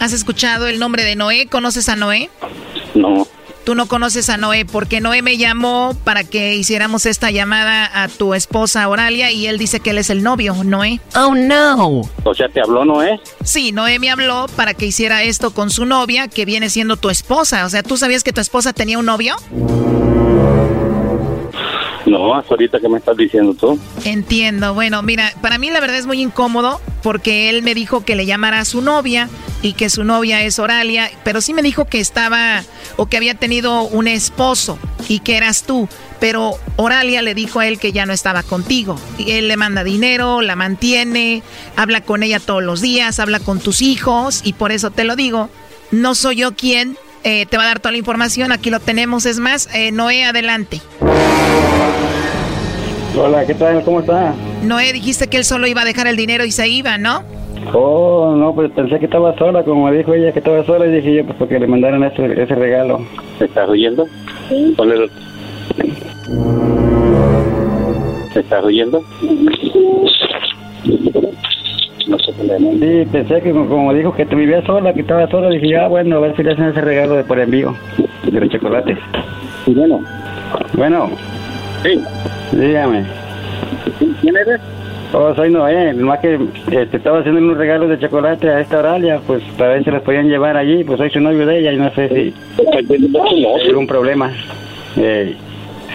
¿Has 0.00 0.12
escuchado 0.12 0.66
el 0.66 0.78
nombre 0.78 1.04
de 1.04 1.14
Noé? 1.14 1.46
¿Conoces 1.46 1.88
a 1.88 1.96
Noé? 1.96 2.28
No. 2.94 3.26
Tú 3.64 3.76
no 3.76 3.86
conoces 3.86 4.28
a 4.28 4.36
Noé 4.36 4.64
porque 4.64 5.00
Noé 5.00 5.22
me 5.22 5.36
llamó 5.36 5.96
para 6.02 6.24
que 6.24 6.56
hiciéramos 6.56 7.06
esta 7.06 7.30
llamada 7.30 8.02
a 8.02 8.08
tu 8.08 8.34
esposa 8.34 8.88
Oralia 8.88 9.30
y 9.30 9.46
él 9.46 9.56
dice 9.56 9.78
que 9.78 9.90
él 9.90 9.98
es 9.98 10.10
el 10.10 10.24
novio, 10.24 10.56
Noé. 10.64 11.00
Oh 11.14 11.34
no. 11.34 12.02
O 12.24 12.34
sea, 12.34 12.48
¿te 12.48 12.60
habló 12.60 12.84
Noé? 12.84 13.20
Sí, 13.44 13.70
Noé 13.70 14.00
me 14.00 14.10
habló 14.10 14.46
para 14.56 14.74
que 14.74 14.86
hiciera 14.86 15.22
esto 15.22 15.52
con 15.54 15.70
su 15.70 15.86
novia 15.86 16.26
que 16.26 16.44
viene 16.44 16.70
siendo 16.70 16.96
tu 16.96 17.08
esposa. 17.08 17.64
O 17.64 17.68
sea, 17.68 17.84
¿tú 17.84 17.96
sabías 17.96 18.24
que 18.24 18.32
tu 18.32 18.40
esposa 18.40 18.72
tenía 18.72 18.98
un 18.98 19.06
novio? 19.06 19.36
No, 22.06 22.34
hasta 22.34 22.54
ahorita 22.54 22.80
que 22.80 22.88
me 22.88 22.98
estás 22.98 23.16
diciendo 23.16 23.54
tú. 23.54 23.78
Entiendo. 24.04 24.74
Bueno, 24.74 25.02
mira, 25.02 25.32
para 25.40 25.58
mí 25.58 25.70
la 25.70 25.78
verdad 25.78 25.98
es 25.98 26.06
muy 26.06 26.20
incómodo 26.20 26.80
porque 27.02 27.50
él 27.50 27.62
me 27.62 27.74
dijo 27.74 28.04
que 28.04 28.16
le 28.16 28.26
llamara 28.26 28.60
a 28.60 28.64
su 28.64 28.80
novia 28.80 29.28
y 29.60 29.74
que 29.74 29.90
su 29.90 30.04
novia 30.04 30.42
es 30.42 30.58
Oralia, 30.58 31.10
pero 31.24 31.40
sí 31.40 31.54
me 31.54 31.62
dijo 31.62 31.84
que 31.84 32.00
estaba 32.00 32.62
o 32.96 33.06
que 33.06 33.16
había 33.16 33.34
tenido 33.34 33.82
un 33.82 34.08
esposo 34.08 34.78
y 35.08 35.20
que 35.20 35.36
eras 35.36 35.64
tú. 35.64 35.88
Pero 36.20 36.52
Oralia 36.76 37.22
le 37.22 37.34
dijo 37.34 37.60
a 37.60 37.66
él 37.66 37.78
que 37.78 37.92
ya 37.92 38.06
no 38.06 38.12
estaba 38.12 38.42
contigo. 38.42 38.96
Y 39.18 39.32
él 39.32 39.48
le 39.48 39.56
manda 39.56 39.82
dinero, 39.82 40.40
la 40.40 40.56
mantiene, 40.56 41.42
habla 41.76 42.00
con 42.02 42.22
ella 42.22 42.38
todos 42.38 42.62
los 42.62 42.80
días, 42.80 43.18
habla 43.18 43.40
con 43.40 43.58
tus 43.60 43.82
hijos 43.82 44.40
y 44.44 44.52
por 44.52 44.72
eso 44.72 44.90
te 44.90 45.04
lo 45.04 45.16
digo. 45.16 45.48
No 45.90 46.14
soy 46.14 46.36
yo 46.36 46.54
quien 46.54 46.96
eh, 47.24 47.46
te 47.46 47.56
va 47.56 47.64
a 47.64 47.66
dar 47.66 47.80
toda 47.80 47.92
la 47.92 47.98
información. 47.98 48.52
Aquí 48.52 48.70
lo 48.70 48.80
tenemos. 48.80 49.26
Es 49.26 49.38
más, 49.38 49.68
eh, 49.74 49.92
Noé, 49.92 50.24
adelante. 50.24 50.80
Hola, 53.16 53.44
¿qué 53.46 53.54
tal? 53.54 53.84
¿Cómo 53.84 54.00
está? 54.00 54.34
Noé, 54.62 54.92
dijiste 54.92 55.28
que 55.28 55.38
él 55.38 55.44
solo 55.44 55.66
iba 55.66 55.82
a 55.82 55.84
dejar 55.84 56.06
el 56.06 56.16
dinero 56.16 56.44
y 56.44 56.52
se 56.52 56.68
iba, 56.68 56.98
¿no? 56.98 57.22
Oh, 57.72 58.34
no, 58.36 58.54
pues 58.54 58.70
pensé 58.72 58.98
que 58.98 59.06
estaba 59.06 59.36
sola, 59.38 59.62
como 59.62 59.86
me 59.88 59.96
dijo 59.96 60.14
ella 60.14 60.32
que 60.32 60.40
estaba 60.40 60.64
sola, 60.64 60.86
y 60.86 60.92
dije 60.92 61.14
yo, 61.14 61.24
pues 61.24 61.36
porque 61.38 61.58
le 61.58 61.66
mandaron 61.66 62.02
ese, 62.04 62.40
ese 62.40 62.54
regalo. 62.54 63.00
¿Se 63.38 63.44
estás 63.44 63.68
oyendo? 63.68 64.06
Sí. 64.48 64.74
Ponle 64.76 65.08
¿Se 68.32 68.40
estás 68.40 68.64
oyendo? 68.64 69.02
No 72.08 72.18
sé 72.18 72.32
qué 72.32 73.04
Sí, 73.04 73.10
pensé 73.10 73.40
que 73.40 73.52
como 73.52 73.94
dijo 73.94 74.12
que 74.14 74.26
te 74.26 74.34
vivía 74.34 74.64
sola, 74.66 74.92
que 74.92 75.00
estaba 75.00 75.28
sola, 75.28 75.48
dije, 75.48 75.76
ah, 75.76 75.88
bueno, 75.88 76.16
a 76.16 76.20
ver 76.20 76.36
si 76.36 76.42
le 76.42 76.52
hacen 76.52 76.66
ese 76.66 76.80
regalo 76.80 77.14
de 77.14 77.24
por 77.24 77.38
envío, 77.38 77.74
de 78.24 78.40
los 78.40 78.48
chocolates. 78.50 78.98
Sí, 79.64 79.72
bueno. 79.74 80.00
Bueno. 80.74 81.10
Sí. 81.82 82.02
Dígame. 82.52 83.21
¿Quién 84.20 84.36
eres? 84.36 84.60
Oh, 85.14 85.34
soy 85.34 85.50
Noé, 85.50 85.92
más 85.94 86.20
que 86.20 86.38
este, 86.70 86.96
estaba 86.96 87.18
haciendo 87.18 87.40
unos 87.40 87.58
regalos 87.58 87.90
de 87.90 87.98
chocolate 87.98 88.48
a 88.48 88.60
esta 88.60 88.78
Oralia, 88.78 89.20
pues 89.26 89.42
para 89.58 89.74
ver 89.74 89.84
si 89.84 89.90
los 89.90 90.02
podían 90.02 90.28
llevar 90.28 90.56
allí, 90.56 90.84
pues 90.84 90.98
soy 90.98 91.10
su 91.10 91.20
novio 91.20 91.44
de 91.44 91.58
ella 91.58 91.72
y 91.72 91.76
no 91.76 91.90
sé 91.90 92.08
si 92.08 92.34
hay 92.58 93.68
algún 93.68 93.86
problema. 93.86 94.32
Eh, 94.96 95.36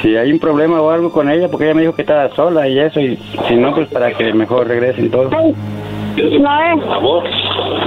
si 0.01 0.15
hay 0.15 0.31
un 0.31 0.37
problema 0.37 0.79
o 0.79 0.91
algo 0.91 1.11
con 1.11 1.29
ella, 1.31 1.47
porque 1.49 1.65
ella 1.65 1.73
me 1.73 1.81
dijo 1.81 1.95
que 1.95 2.03
estaba 2.03 2.29
sola 2.35 2.67
y 2.67 2.77
eso, 2.77 2.99
y 2.99 3.17
si 3.47 3.55
no, 3.55 3.73
pues 3.73 3.87
para 3.87 4.11
que 4.11 4.31
mejor 4.33 4.67
regresen 4.67 5.09
todos. 5.09 5.31
Noé. 5.31 5.53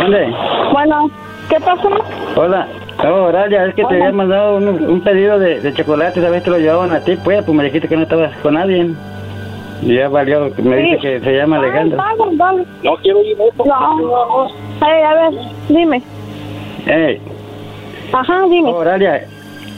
¿Dónde? 0.00 0.34
Bueno, 0.72 1.10
¿qué 1.48 1.60
pasó? 1.60 1.90
Hola. 2.34 2.66
No, 3.04 3.24
Oralia, 3.24 3.66
es 3.66 3.74
que 3.74 3.84
te 3.84 3.94
había 3.94 4.12
mandado 4.12 4.56
un, 4.56 4.68
un 4.68 5.00
pedido 5.00 5.38
de, 5.38 5.60
de 5.60 5.72
chocolate, 5.72 6.20
¿sabes? 6.20 6.42
Te 6.42 6.50
lo 6.50 6.58
llevaban 6.58 6.92
a 6.92 7.00
ti, 7.00 7.16
pues, 7.22 7.42
pues 7.44 7.56
me 7.56 7.64
dijiste 7.64 7.88
que 7.88 7.96
no 7.96 8.02
estabas 8.02 8.36
con 8.42 8.56
alguien. 8.56 8.96
Y 9.82 9.94
ya 9.94 10.08
valió, 10.08 10.50
me 10.62 10.76
dice 10.76 10.98
que 10.98 11.20
se 11.20 11.36
llama 11.36 11.58
Alejandro. 11.58 12.02
No 12.82 12.96
quiero 12.96 13.22
ir 13.22 13.36
eso. 13.40 13.64
No. 13.64 14.48
Hey, 14.80 15.02
a 15.02 15.14
ver, 15.14 15.40
dime. 15.68 16.02
Hey. 16.84 17.20
Ajá, 18.12 18.42
dime. 18.48 18.70
Oh, 18.70 18.76
Oralia, 18.76 19.26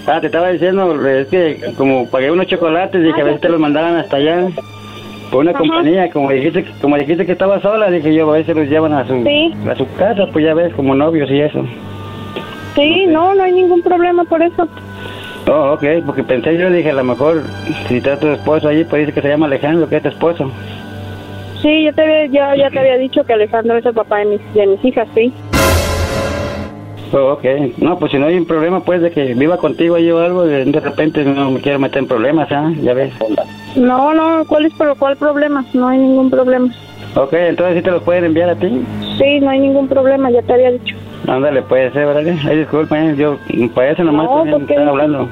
ah, 0.07 0.21
te 0.21 0.27
estaba 0.27 0.49
diciendo, 0.49 1.09
es 1.09 1.29
que 1.29 1.73
como 1.77 2.09
pagué 2.09 2.31
unos 2.31 2.47
chocolates, 2.47 3.03
dije 3.03 3.21
a 3.21 3.25
ver 3.25 3.35
si 3.35 3.41
te 3.41 3.49
los 3.49 3.61
mandaban 3.61 3.97
hasta 3.97 4.17
allá. 4.17 4.49
Por 5.31 5.41
una 5.41 5.55
compañía, 5.55 6.11
como 6.11 6.31
dijiste, 6.31 6.67
como 6.83 6.99
dijiste 6.99 7.25
que 7.25 7.33
estaba 7.33 7.59
sola, 7.61 7.91
dije 7.91 8.13
yo, 8.13 8.29
a 8.29 8.35
ver 8.35 8.45
si 8.45 8.53
los 8.53 8.69
llevan 8.69 8.93
a 8.93 9.07
su, 9.07 9.15
a 9.15 9.75
su 9.77 9.87
casa, 9.95 10.27
pues 10.31 10.45
ya 10.45 10.53
ves, 10.53 10.75
como 10.75 10.95
novios 10.95 11.31
y 11.31 11.41
eso. 11.41 11.65
Sí, 12.75 13.07
no, 13.07 13.35
no 13.35 13.43
hay 13.43 13.53
ningún 13.53 13.83
problema 13.83 14.25
por 14.25 14.43
eso. 14.43 14.69
Oh, 15.49 15.72
ok, 15.72 15.84
porque 16.07 16.22
pensé 16.22 16.57
yo, 16.57 16.70
dije, 16.70 16.90
a 16.90 16.95
lo 16.95 17.05
mejor 17.05 17.43
si 17.88 17.97
está 17.97 18.18
tu 18.18 18.28
esposo 18.28 18.68
allí, 18.68 18.84
pues 18.84 19.01
dice 19.01 19.12
que 19.12 19.22
se 19.22 19.28
llama 19.28 19.47
Alejandro, 19.47 19.88
que 19.88 19.97
es 19.97 20.03
tu 20.03 20.09
esposo. 20.09 20.51
Sí, 21.61 21.84
yo 21.84 21.93
te 21.93 22.03
había, 22.03 22.26
ya, 22.26 22.57
ya 22.57 22.70
te 22.70 22.78
había 22.78 22.97
dicho 22.97 23.24
que 23.24 23.32
Alejandro 23.32 23.76
es 23.76 23.86
el 23.86 23.95
papá 23.95 24.18
de 24.18 24.24
mis, 24.26 24.55
de 24.55 24.66
mis 24.66 24.84
hijas, 24.84 25.09
sí. 25.14 25.32
Oh, 27.12 27.32
ok, 27.32 27.45
no, 27.78 27.99
pues 27.99 28.12
si 28.12 28.18
no 28.18 28.26
hay 28.26 28.36
un 28.36 28.47
problema, 28.47 28.80
pues 28.80 29.03
de 29.03 29.11
que 29.11 29.34
viva 29.34 29.59
contigo 29.59 29.97
allí 29.97 30.11
o 30.11 30.18
algo, 30.18 30.45
de, 30.45 30.64
de 30.64 30.80
repente 30.80 31.24
no 31.24 31.51
me 31.51 31.61
quiero 31.61 31.78
meter 31.78 31.99
en 31.99 32.09
problemas, 32.09 32.51
¿ah? 32.51 32.72
Ya 32.80 32.95
ves. 32.95 33.12
No, 33.76 34.14
no, 34.14 34.45
¿cuál 34.47 34.66
es 34.66 34.72
por 34.74 34.97
cuál 34.97 35.16
problema? 35.16 35.64
No 35.74 35.88
hay 35.88 35.99
ningún 35.99 36.30
problema. 36.30 36.72
Ok, 37.14 37.34
entonces 37.34 37.76
sí 37.76 37.82
te 37.82 37.90
los 37.90 38.03
pueden 38.03 38.24
enviar 38.24 38.49
a 38.49 38.55
ti. 38.55 38.82
Sí, 39.18 39.40
no 39.40 39.51
hay 39.51 39.59
ningún 39.59 39.88
problema, 39.88 40.30
ya 40.30 40.40
te 40.40 40.55
había 40.55 40.70
dicho. 40.70 40.97
Ándale, 41.29 41.62
puede 41.62 41.93
ser, 41.93 42.07
¿verdad? 42.07 42.35
Ay, 42.49 42.59
disculpa, 42.59 42.99
eh, 42.99 43.14
yo 43.16 43.39
para 43.75 43.91
eso 43.93 44.03
nomás 44.05 44.27
No, 44.27 44.37
también 44.39 44.59
porque- 44.59 44.73
están 44.75 44.89
hablando. 44.89 45.29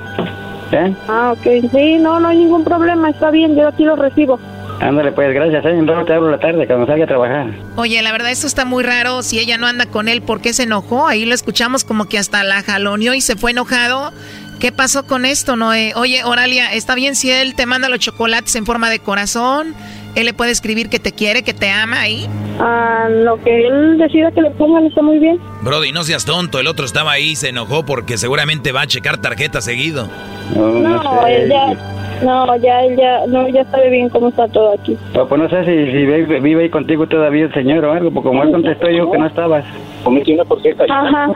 ¿Eh? 0.73 0.95
Ah, 1.09 1.33
ok, 1.37 1.71
sí, 1.73 1.99
no, 1.99 2.21
no 2.21 2.29
hay 2.29 2.39
ningún 2.39 2.63
problema, 2.63 3.11
está 3.11 3.31
bien, 3.33 3.57
yo 3.57 3.67
aquí 3.69 3.85
lo 3.85 3.97
recibo. 3.97 4.39
Ándale, 4.81 5.11
pues 5.13 5.35
gracias, 5.35 5.65
¿eh? 5.67 5.83
Luego 5.83 6.05
te 6.05 6.15
hablo 6.15 6.31
la 6.31 6.39
tarde 6.39 6.67
cuando 6.67 6.87
salga 6.87 7.05
a 7.05 7.09
trabajar. 7.09 7.47
Oye, 7.77 8.01
la 8.03 8.13
verdad 8.13 8.31
esto 8.31 8.47
está 8.47 8.65
muy 8.65 8.83
raro. 8.83 9.23
Si 9.23 9.39
ella 9.39 9.59
no 9.59 9.67
anda 9.67 9.85
con 9.87 10.09
él, 10.09 10.23
¿por 10.23 10.41
qué 10.41 10.53
se 10.55 10.63
enojó? 10.63 11.07
Ahí 11.07 11.27
lo 11.27 11.35
escuchamos 11.35 11.85
como 11.85 12.07
que 12.07 12.19
hasta 12.19 12.45
la 12.45 12.63
jaloneó 12.63 13.13
y 13.13 13.21
se 13.21 13.37
fue 13.37 13.51
enojado. 13.51 14.13
¿Qué 14.59 14.73
pasó 14.73 15.07
con 15.07 15.25
esto, 15.27 15.57
Noé? 15.57 15.93
Oye, 15.97 16.23
Oralia, 16.25 16.73
¿está 16.73 16.95
bien 16.95 17.15
si 17.15 17.31
él 17.31 17.55
te 17.57 17.67
manda 17.67 17.89
los 17.91 17.99
chocolates 17.99 18.55
en 18.57 18.65
forma 18.65 18.89
de 18.91 19.01
corazón? 19.01 19.75
Él 20.15 20.27
le 20.27 20.33
puede 20.33 20.51
escribir 20.51 20.89
que 20.89 20.99
te 20.99 21.13
quiere, 21.13 21.43
que 21.43 21.55
te 21.55 21.71
ama 21.71 22.01
ahí. 22.01 22.27
Ah, 22.59 23.07
lo 23.09 23.41
que 23.43 23.67
él 23.67 23.99
decida 23.99 24.31
que 24.33 24.43
le 24.43 24.51
pongan 24.51 24.87
está 24.87 25.03
muy 25.03 25.19
bien. 25.19 25.39
Brody, 25.63 25.93
no 25.93 26.03
seas 26.03 26.25
tonto, 26.25 26.59
el 26.59 26.67
otro 26.67 26.85
estaba 26.85 27.13
ahí 27.13 27.31
y 27.31 27.37
se 27.37 27.49
enojó 27.51 27.85
porque 27.85 28.19
seguramente 28.19 28.73
va 28.73 28.83
a 28.83 28.87
checar 28.87 29.19
tarjeta 29.19 29.61
seguido. 29.61 30.09
No, 30.55 31.27
él 31.27 31.49
ya, 31.49 31.75
no, 32.23 32.57
ya, 32.57 32.83
él 32.83 32.97
ya, 32.97 33.27
no, 33.29 33.49
ya 33.49 33.65
sabe 33.71 33.91
bien 33.91 34.09
cómo 34.09 34.29
está 34.29 34.49
todo 34.49 34.75
aquí. 34.75 34.97
Pues, 35.15 35.27
pues 35.29 35.41
no 35.41 35.49
sé 35.49 35.65
si, 35.65 35.93
si 35.93 36.07
vive, 36.07 36.41
vive 36.41 36.65
ahí 36.65 36.71
contigo 36.71 37.07
todavía 37.07 37.45
el 37.45 37.55
señor 37.55 37.85
o 37.85 37.93
algo, 37.93 38.11
porque 38.11 38.29
como 38.29 38.43
él 38.43 38.51
contestó 38.51 38.89
dijo 38.89 39.11
que 39.13 39.19
no 39.19 39.27
estabas. 39.27 39.65
una 40.05 40.45
porqueta. 40.45 40.85
Ajá, 40.89 41.33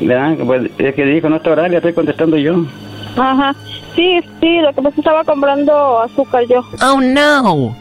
¿Verdad? 0.00 0.36
Pues 0.44 0.70
es 0.78 0.94
que 0.94 1.04
dijo, 1.04 1.28
no 1.28 1.36
está 1.36 1.50
Oralia, 1.50 1.78
estoy 1.78 1.92
contestando 1.92 2.36
yo. 2.36 2.64
ajá. 3.16 3.54
Sí, 3.94 4.20
sí, 4.40 4.58
lo 4.60 4.68
que 4.68 4.76
pasa 4.76 4.88
es 4.88 4.94
que 4.94 5.00
estaba 5.02 5.24
comprando 5.24 6.00
azúcar 6.00 6.44
yo. 6.48 6.64
Oh, 6.82 7.00
no. 7.00 7.76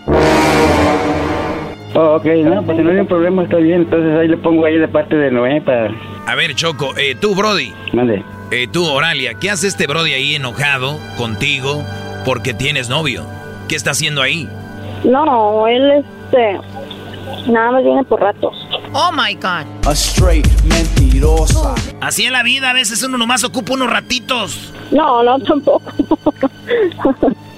Oh, 1.93 2.15
ok, 2.15 2.25
no, 2.45 2.63
pues 2.63 2.77
si 2.77 2.83
no 2.83 2.91
hay 2.91 2.97
un 2.99 3.07
problema, 3.07 3.43
está 3.43 3.57
bien. 3.57 3.81
Entonces 3.81 4.17
ahí 4.17 4.27
le 4.27 4.37
pongo 4.37 4.65
ahí 4.65 4.77
de 4.77 4.87
parte 4.87 5.15
de 5.15 5.29
Noé 5.29 5.61
para... 5.61 5.91
A 6.25 6.35
ver, 6.35 6.55
Choco, 6.55 6.95
eh, 6.97 7.15
tú, 7.19 7.35
Brody. 7.35 7.73
Mande. 7.91 8.23
Eh, 8.51 8.67
tú, 8.71 8.85
Oralia, 8.85 9.33
¿qué 9.33 9.49
hace 9.49 9.67
este 9.67 9.87
Brody 9.87 10.13
ahí 10.13 10.35
enojado 10.35 10.97
contigo 11.17 11.83
porque 12.23 12.53
tienes 12.53 12.89
novio? 12.89 13.25
¿Qué 13.67 13.75
está 13.75 13.91
haciendo 13.91 14.21
ahí? 14.21 14.47
No, 15.03 15.67
él, 15.67 15.91
este, 15.91 16.59
nada 17.51 17.71
más 17.71 17.83
viene 17.83 18.03
por 18.05 18.21
ratos. 18.21 18.55
Oh 18.93 19.11
my 19.11 19.33
God. 19.35 19.65
A 19.87 19.91
straight 19.91 20.47
mentirosa. 20.63 21.75
Así 21.99 22.25
en 22.25 22.33
la 22.33 22.43
vida, 22.43 22.69
a 22.69 22.73
veces 22.73 23.03
uno 23.03 23.17
nomás 23.17 23.43
ocupa 23.43 23.73
unos 23.73 23.89
ratitos. 23.89 24.73
No, 24.91 25.23
no, 25.23 25.39
tampoco. 25.39 25.91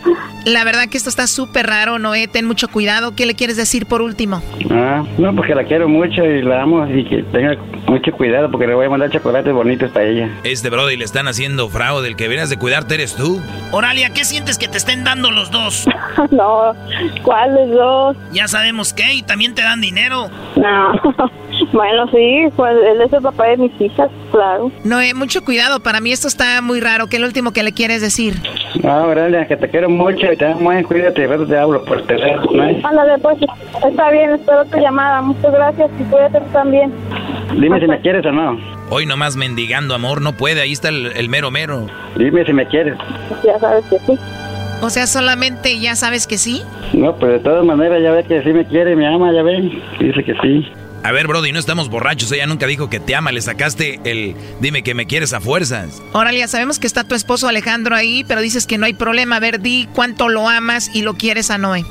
La 0.46 0.64
verdad 0.64 0.90
que 0.90 0.98
esto 0.98 1.10
está 1.10 1.28
súper 1.28 1.68
raro, 1.68 2.00
Noé. 2.00 2.28
Ten 2.28 2.46
mucho 2.46 2.68
cuidado. 2.68 3.16
¿Qué 3.16 3.26
le 3.26 3.36
quieres 3.36 3.58
decir 3.58 3.86
por 3.86 4.02
último? 4.02 4.42
Ah, 4.70 5.04
no, 5.18 5.36
porque 5.36 5.56
la 5.56 5.64
quiero 5.64 5.88
mucho 5.88 6.24
y 6.24 6.42
la 6.42 6.64
amo 6.64 6.88
y 6.88 7.06
que 7.06 7.24
tenga 7.24 7.56
mucho 7.88 8.12
cuidado 8.12 8.50
porque 8.52 8.68
le 8.68 8.74
voy 8.74 8.86
a 8.86 8.90
mandar 8.90 9.10
chocolates 9.10 9.54
bonitos 9.54 9.92
para 9.92 10.06
ella. 10.06 10.30
Este 10.44 10.70
Brody 10.70 10.98
le 10.98 11.06
están 11.06 11.28
haciendo 11.28 11.70
fraude, 11.70 12.08
el 12.08 12.16
que 12.16 12.28
vienes 12.28 12.50
de 12.50 12.58
cuidarte 12.58 12.96
eres 12.96 13.16
tú. 13.16 13.42
Oralia, 13.72 14.10
¿qué 14.10 14.26
sientes 14.26 14.58
que 14.58 14.68
te 14.68 14.78
estén 14.78 15.04
dando 15.04 15.32
los 15.32 15.52
dos? 15.52 15.86
no, 16.32 16.74
¿cuáles 17.24 17.70
dos? 17.72 18.18
Ya 18.32 18.48
sabemos 18.48 18.94
que, 18.94 19.14
y 19.14 19.24
también 19.24 19.56
te 19.56 19.62
dan 19.62 19.82
dinero. 19.82 20.30
No, 20.56 20.94
bueno, 21.72 22.08
sí, 22.12 22.46
pues 22.56 22.76
él 22.86 23.02
es 23.02 23.14
el 23.14 23.22
papá 23.22 23.48
de 23.48 23.58
mis 23.58 23.82
hijas, 23.82 24.10
claro. 24.32 24.72
Noé, 24.84 25.14
mucho 25.14 25.44
cuidado. 25.44 25.82
Para 25.82 26.00
mí 26.02 26.12
esto 26.12 26.28
está 26.28 26.62
muy 26.62 26.80
raro. 26.80 27.08
¿Qué 27.08 27.18
es 27.18 27.22
lo 27.22 27.28
último 27.28 27.52
que 27.52 27.64
le 27.64 27.72
quieres 27.72 28.02
decir? 28.02 28.36
Ah, 28.84 29.04
Oralia, 29.08 29.48
que 29.48 29.56
te 29.58 29.70
quiero 29.70 29.90
mucho 29.90 30.32
y 30.32 30.38
te 30.38 30.46
amo, 30.46 30.72
eh, 30.72 30.84
cuídate, 30.84 31.28
rato 31.28 31.46
te 31.46 31.58
hablo 31.58 31.84
por 31.86 32.02
teléfono, 32.04 32.64
¿no? 32.64 32.88
Ándale, 32.88 33.18
pues, 33.22 33.38
está 33.88 34.12
bien, 34.12 34.32
espero 34.32 34.66
tu 34.66 34.78
llamada. 34.78 35.22
Muchas 35.22 35.52
gracias 35.52 35.92
y 36.00 36.04
cuídate 36.04 36.40
también. 36.52 36.92
Dime 37.60 37.80
si 37.80 37.88
me 37.88 38.00
quieres 38.02 38.26
o 38.26 38.32
no. 38.32 38.58
Hoy 38.90 39.06
nomás 39.06 39.36
mendigando 39.36 39.96
amor, 39.96 40.22
no 40.22 40.34
puede, 40.34 40.62
ahí 40.62 40.72
está 40.72 40.90
el, 40.90 41.08
el 41.16 41.30
mero 41.30 41.52
mero. 41.52 41.88
Dime 42.16 42.46
si 42.46 42.54
me 42.54 42.68
quieres. 42.68 42.98
Ya 43.44 43.58
sabes 43.60 43.86
que 43.86 44.00
sí. 44.00 44.20
O 44.82 44.90
sea, 44.90 45.08
solamente 45.08 45.80
ya 45.80 45.96
sabes 45.96 46.28
que 46.28 46.38
sí. 46.38 46.62
No, 46.92 47.16
pues 47.16 47.32
de 47.34 47.40
todas 47.40 47.64
maneras 47.64 48.02
ya 48.04 48.12
ve 48.12 48.26
que 48.26 48.44
sí 48.44 48.52
me 48.52 48.66
quiere, 48.66 48.96
me 48.98 49.08
ama, 49.08 49.32
ya 49.32 49.42
ve. 49.42 49.72
Dice 50.00 50.24
que 50.24 50.34
sí. 50.42 50.68
A 51.04 51.12
ver, 51.12 51.28
Brody, 51.28 51.52
no 51.52 51.60
estamos 51.60 51.90
borrachos, 51.90 52.32
ella 52.32 52.48
nunca 52.48 52.66
dijo 52.66 52.90
que 52.90 53.02
te 53.02 53.14
ama, 53.14 53.34
le 53.34 53.42
sacaste 53.42 54.00
el 54.06 54.36
dime 54.62 54.84
que 54.84 54.94
me 54.94 55.06
quieres 55.06 55.34
a 55.34 55.42
fuerzas. 55.42 56.02
Oralia, 56.14 56.48
sabemos 56.48 56.80
que 56.80 56.88
está 56.88 57.04
tu 57.04 57.14
esposo 57.14 57.50
Alejandro 57.50 57.94
ahí, 57.94 58.24
pero 58.26 58.40
dices 58.40 58.66
que 58.66 58.78
no 58.78 58.86
hay 58.86 58.94
problema. 58.94 59.36
A 59.36 59.40
ver, 59.42 59.60
di 59.60 59.90
cuánto 59.94 60.30
lo 60.30 60.48
amas 60.48 60.96
y 60.96 61.02
lo 61.02 61.16
quieres 61.16 61.52
a 61.52 61.58
Noé. 61.58 61.84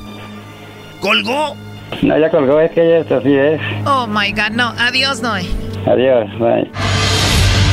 ¿Colgó? 0.99 1.55
No, 2.01 2.17
ya 2.17 2.31
colgó, 2.31 2.59
es 2.59 2.71
que 2.71 2.81
ella 2.81 2.99
es 2.99 3.11
así 3.11 3.35
es. 3.35 3.61
Oh 3.85 4.07
my 4.07 4.31
God, 4.31 4.51
no. 4.53 4.73
Adiós, 4.79 5.21
Noé. 5.21 5.45
Adiós, 5.85 6.27
bye. 6.39 6.71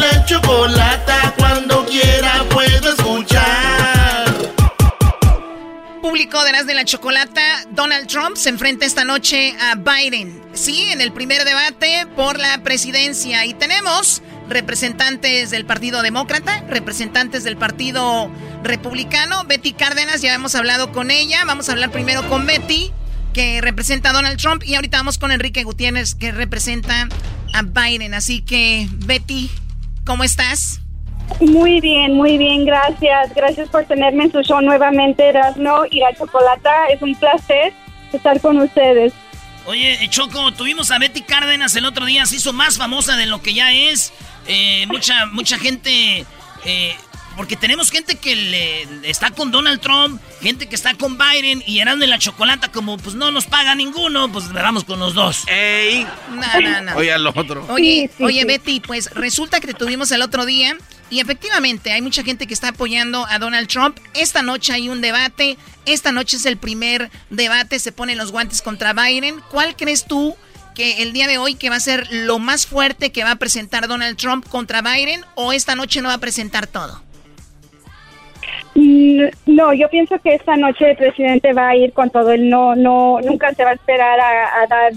La 0.00 0.24
chocolata. 0.24 1.34
Cuando 1.38 1.86
quiera 1.86 2.44
puedo 2.50 2.90
escuchar. 2.90 4.26
Público 6.02 6.42
de 6.44 6.50
Erasmo 6.50 6.70
y 6.70 6.74
la 6.74 6.84
chocolata. 6.84 7.42
Donald 7.70 8.06
Trump 8.06 8.36
se 8.36 8.48
enfrenta 8.48 8.86
esta 8.86 9.04
noche 9.04 9.54
a 9.60 9.74
Biden. 9.74 10.40
Sí, 10.54 10.90
en 10.90 11.00
el 11.00 11.12
primer 11.12 11.44
debate 11.44 12.06
por 12.14 12.38
la 12.38 12.62
presidencia. 12.62 13.44
Y 13.44 13.54
tenemos 13.54 14.22
representantes 14.48 15.50
del 15.50 15.66
Partido 15.66 16.02
Demócrata, 16.02 16.62
representantes 16.68 17.44
del 17.44 17.56
Partido 17.56 18.30
Republicano. 18.62 19.44
Betty 19.44 19.72
Cárdenas, 19.72 20.22
ya 20.22 20.34
hemos 20.34 20.54
hablado 20.54 20.92
con 20.92 21.10
ella. 21.10 21.44
Vamos 21.44 21.68
a 21.68 21.72
hablar 21.72 21.90
primero 21.90 22.28
con 22.28 22.46
Betty, 22.46 22.92
que 23.34 23.60
representa 23.60 24.10
a 24.10 24.12
Donald 24.12 24.40
Trump. 24.40 24.62
Y 24.64 24.74
ahorita 24.76 24.98
vamos 24.98 25.18
con 25.18 25.32
Enrique 25.32 25.64
Gutiérrez, 25.64 26.14
que 26.14 26.32
representa 26.32 27.08
a 27.52 27.62
Biden. 27.62 28.14
Así 28.14 28.42
que, 28.42 28.88
Betty, 28.90 29.50
¿cómo 30.06 30.24
estás? 30.24 30.80
Muy 31.40 31.80
bien, 31.80 32.14
muy 32.14 32.38
bien, 32.38 32.64
gracias. 32.64 33.34
Gracias 33.34 33.68
por 33.68 33.84
tenerme 33.84 34.24
en 34.24 34.32
su 34.32 34.40
show 34.42 34.60
nuevamente, 34.62 35.28
Erasmo 35.28 35.84
y 35.90 35.98
la 35.98 36.14
Chocolata. 36.16 36.86
Es 36.86 37.02
un 37.02 37.14
placer 37.16 37.74
estar 38.12 38.40
con 38.40 38.58
ustedes. 38.58 39.12
Oye, 39.66 39.98
Choco, 40.08 40.52
tuvimos 40.52 40.92
a 40.92 40.98
Betty 40.98 41.22
Cárdenas 41.22 41.74
el 41.74 41.84
otro 41.84 42.06
día, 42.06 42.24
se 42.24 42.36
hizo 42.36 42.52
más 42.52 42.78
famosa 42.78 43.16
de 43.16 43.26
lo 43.26 43.42
que 43.42 43.52
ya 43.52 43.72
es. 43.72 44.12
Eh, 44.46 44.86
mucha, 44.86 45.26
mucha 45.26 45.58
gente. 45.58 46.24
Eh, 46.64 46.96
porque 47.36 47.56
tenemos 47.56 47.90
gente 47.90 48.16
que 48.16 48.34
le, 48.34 49.08
está 49.08 49.30
con 49.30 49.50
Donald 49.50 49.80
Trump, 49.80 50.20
gente 50.40 50.66
que 50.66 50.74
está 50.74 50.94
con 50.94 51.18
Biden 51.18 51.62
y 51.66 51.80
eran 51.80 51.98
de 51.98 52.06
la 52.06 52.18
chocolata, 52.18 52.72
como 52.72 52.96
pues 52.96 53.14
no 53.14 53.30
nos 53.30 53.46
paga 53.46 53.74
ninguno, 53.74 54.30
pues 54.32 54.46
le 54.48 54.60
damos 54.60 54.84
con 54.84 54.98
los 54.98 55.14
dos. 55.14 55.44
¡Ey! 55.46 56.06
No, 56.30 56.60
no, 56.60 56.82
no. 56.82 56.96
Oye, 56.96 57.12
al 57.12 57.26
otro. 57.26 57.66
Oye, 57.68 58.10
oye, 58.20 58.44
Betty, 58.44 58.80
pues 58.80 59.10
resulta 59.12 59.60
que 59.60 59.68
te 59.68 59.74
tuvimos 59.74 60.10
el 60.10 60.22
otro 60.22 60.46
día 60.46 60.76
y 61.10 61.20
efectivamente 61.20 61.92
hay 61.92 62.02
mucha 62.02 62.24
gente 62.24 62.46
que 62.46 62.54
está 62.54 62.68
apoyando 62.68 63.26
a 63.28 63.38
Donald 63.38 63.68
Trump. 63.68 63.98
Esta 64.14 64.42
noche 64.42 64.72
hay 64.72 64.88
un 64.88 65.00
debate. 65.00 65.56
Esta 65.84 66.12
noche 66.12 66.36
es 66.36 66.46
el 66.46 66.56
primer 66.56 67.10
debate. 67.30 67.78
Se 67.78 67.92
ponen 67.92 68.18
los 68.18 68.32
guantes 68.32 68.62
contra 68.62 68.92
Biden. 68.92 69.40
¿Cuál 69.50 69.76
crees 69.76 70.06
tú 70.06 70.36
que 70.74 71.02
el 71.02 71.12
día 71.12 71.28
de 71.28 71.38
hoy 71.38 71.54
que 71.54 71.70
va 71.70 71.76
a 71.76 71.80
ser 71.80 72.08
lo 72.10 72.38
más 72.38 72.66
fuerte 72.66 73.12
que 73.12 73.24
va 73.24 73.32
a 73.32 73.36
presentar 73.36 73.88
Donald 73.88 74.16
Trump 74.16 74.46
contra 74.48 74.82
Biden 74.82 75.24
o 75.34 75.52
esta 75.52 75.74
noche 75.74 76.02
no 76.02 76.08
va 76.08 76.14
a 76.14 76.18
presentar 76.18 76.66
todo? 76.66 77.05
Mm, 78.86 79.24
no, 79.46 79.72
yo 79.74 79.88
pienso 79.88 80.16
que 80.20 80.34
esta 80.34 80.56
noche 80.56 80.90
el 80.90 80.96
presidente 80.96 81.52
va 81.52 81.70
a 81.70 81.76
ir 81.76 81.92
con 81.92 82.08
todo. 82.10 82.30
Él 82.30 82.48
no, 82.48 82.76
no, 82.76 83.18
nunca 83.20 83.52
se 83.52 83.64
va 83.64 83.70
a 83.70 83.74
esperar 83.74 84.20
a, 84.20 84.64
dar 84.68 84.92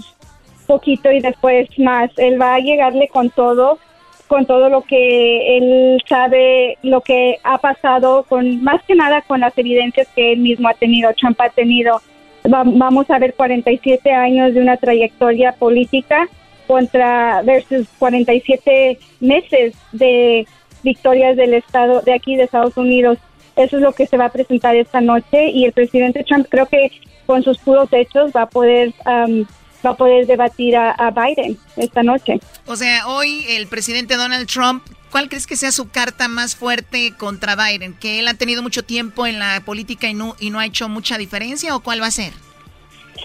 poquito 0.68 1.10
y 1.10 1.20
después 1.20 1.68
más. 1.76 2.08
Él 2.16 2.40
va 2.40 2.54
a 2.54 2.60
llegarle 2.60 3.08
con 3.08 3.30
todo, 3.30 3.80
con 4.28 4.46
todo 4.46 4.68
lo 4.68 4.82
que 4.82 5.56
él 5.56 6.00
sabe, 6.08 6.78
lo 6.82 7.00
que 7.00 7.38
ha 7.42 7.58
pasado, 7.58 8.24
con 8.28 8.62
más 8.62 8.80
que 8.84 8.94
nada 8.94 9.22
con 9.22 9.40
las 9.40 9.58
evidencias 9.58 10.06
que 10.14 10.34
él 10.34 10.38
mismo 10.38 10.68
ha 10.68 10.74
tenido, 10.74 11.12
Trump 11.14 11.40
ha 11.40 11.50
tenido 11.50 12.00
vamos 12.42 13.10
a 13.10 13.18
ver 13.18 13.34
47 13.34 14.10
años 14.12 14.54
de 14.54 14.62
una 14.62 14.78
trayectoria 14.78 15.52
política 15.52 16.26
contra 16.66 17.42
versus 17.42 17.86
47 17.98 18.98
meses 19.20 19.74
de 19.92 20.46
victorias 20.82 21.36
del 21.36 21.52
estado 21.52 22.00
de 22.00 22.14
aquí 22.14 22.36
de 22.36 22.44
Estados 22.44 22.78
Unidos. 22.78 23.18
Eso 23.56 23.76
es 23.76 23.82
lo 23.82 23.92
que 23.92 24.06
se 24.06 24.16
va 24.16 24.26
a 24.26 24.32
presentar 24.32 24.76
esta 24.76 25.00
noche 25.00 25.50
y 25.50 25.64
el 25.64 25.72
presidente 25.72 26.24
Trump 26.24 26.46
creo 26.48 26.66
que 26.66 26.90
con 27.26 27.42
sus 27.42 27.58
puros 27.58 27.88
hechos 27.92 28.32
va 28.34 28.42
a 28.42 28.48
poder 28.48 28.92
um, 29.06 29.44
va 29.84 29.90
a 29.90 29.96
poder 29.96 30.26
debatir 30.26 30.76
a, 30.76 31.10
Biden 31.10 31.56
esta 31.76 32.02
noche. 32.02 32.38
O 32.66 32.76
sea, 32.76 33.06
hoy 33.08 33.44
el 33.48 33.66
presidente 33.66 34.16
Donald 34.16 34.46
Trump 34.46 34.82
¿Cuál 35.10 35.28
crees 35.28 35.48
que 35.48 35.56
sea 35.56 35.72
su 35.72 35.90
carta 35.90 36.28
más 36.28 36.54
fuerte 36.54 37.12
contra 37.16 37.56
Biden? 37.56 37.94
¿Que 37.94 38.20
él 38.20 38.28
ha 38.28 38.34
tenido 38.34 38.62
mucho 38.62 38.84
tiempo 38.84 39.26
en 39.26 39.40
la 39.40 39.60
política 39.64 40.08
y 40.08 40.14
no, 40.14 40.36
y 40.38 40.50
no 40.50 40.60
ha 40.60 40.66
hecho 40.66 40.88
mucha 40.88 41.18
diferencia 41.18 41.74
o 41.74 41.80
cuál 41.80 42.00
va 42.00 42.06
a 42.06 42.12
ser? 42.12 42.32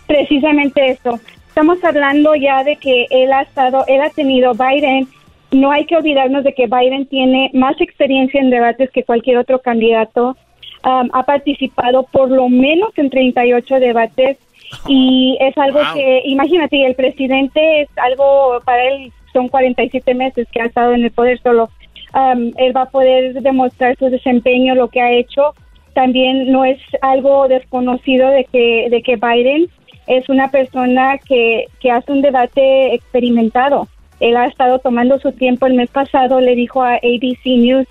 Precisamente 0.07 0.89
eso. 0.89 1.19
Estamos 1.47 1.77
hablando 1.83 2.33
ya 2.33 2.63
de 2.63 2.75
que 2.77 3.05
él 3.11 3.31
ha 3.31 3.43
estado, 3.43 3.85
él 3.87 4.01
ha 4.01 4.09
tenido 4.09 4.53
Biden. 4.55 5.07
No 5.55 5.71
hay 5.71 5.85
que 5.85 5.95
olvidarnos 5.95 6.43
de 6.43 6.53
que 6.53 6.67
Biden 6.67 7.05
tiene 7.05 7.49
más 7.53 7.79
experiencia 7.79 8.41
en 8.41 8.49
debates 8.49 8.91
que 8.91 9.03
cualquier 9.03 9.37
otro 9.37 9.59
candidato. 9.59 10.35
Um, 10.83 11.09
ha 11.13 11.23
participado 11.23 12.03
por 12.03 12.29
lo 12.29 12.49
menos 12.49 12.89
en 12.97 13.09
38 13.09 13.79
debates 13.79 14.37
y 14.85 15.37
es 15.39 15.57
algo 15.57 15.79
que, 15.93 16.23
imagínate, 16.25 16.85
el 16.85 16.95
presidente 16.95 17.81
es 17.81 17.89
algo 17.95 18.59
para 18.65 18.83
él 18.83 19.13
son 19.31 19.47
47 19.47 20.13
meses 20.13 20.45
que 20.51 20.61
ha 20.61 20.65
estado 20.65 20.93
en 20.93 21.05
el 21.05 21.11
poder 21.11 21.39
solo. 21.41 21.69
Um, 22.13 22.51
él 22.57 22.75
va 22.75 22.81
a 22.81 22.89
poder 22.89 23.41
demostrar 23.41 23.95
su 23.97 24.09
desempeño, 24.09 24.75
lo 24.75 24.89
que 24.89 24.99
ha 24.99 25.13
hecho. 25.13 25.53
También 25.93 26.51
no 26.51 26.65
es 26.65 26.79
algo 27.01 27.47
desconocido 27.47 28.27
de 28.27 28.43
que, 28.43 28.87
de 28.89 29.01
que 29.01 29.15
Biden 29.15 29.67
es 30.07 30.27
una 30.27 30.51
persona 30.51 31.17
que, 31.17 31.67
que 31.79 31.91
hace 31.91 32.11
un 32.11 32.21
debate 32.21 32.93
experimentado. 32.93 33.87
Él 34.19 34.37
ha 34.37 34.45
estado 34.45 34.79
tomando 34.79 35.19
su 35.19 35.31
tiempo. 35.31 35.65
El 35.65 35.73
mes 35.73 35.89
pasado 35.89 36.39
le 36.39 36.55
dijo 36.55 36.81
a 36.81 36.95
ABC 36.95 37.45
News 37.45 37.87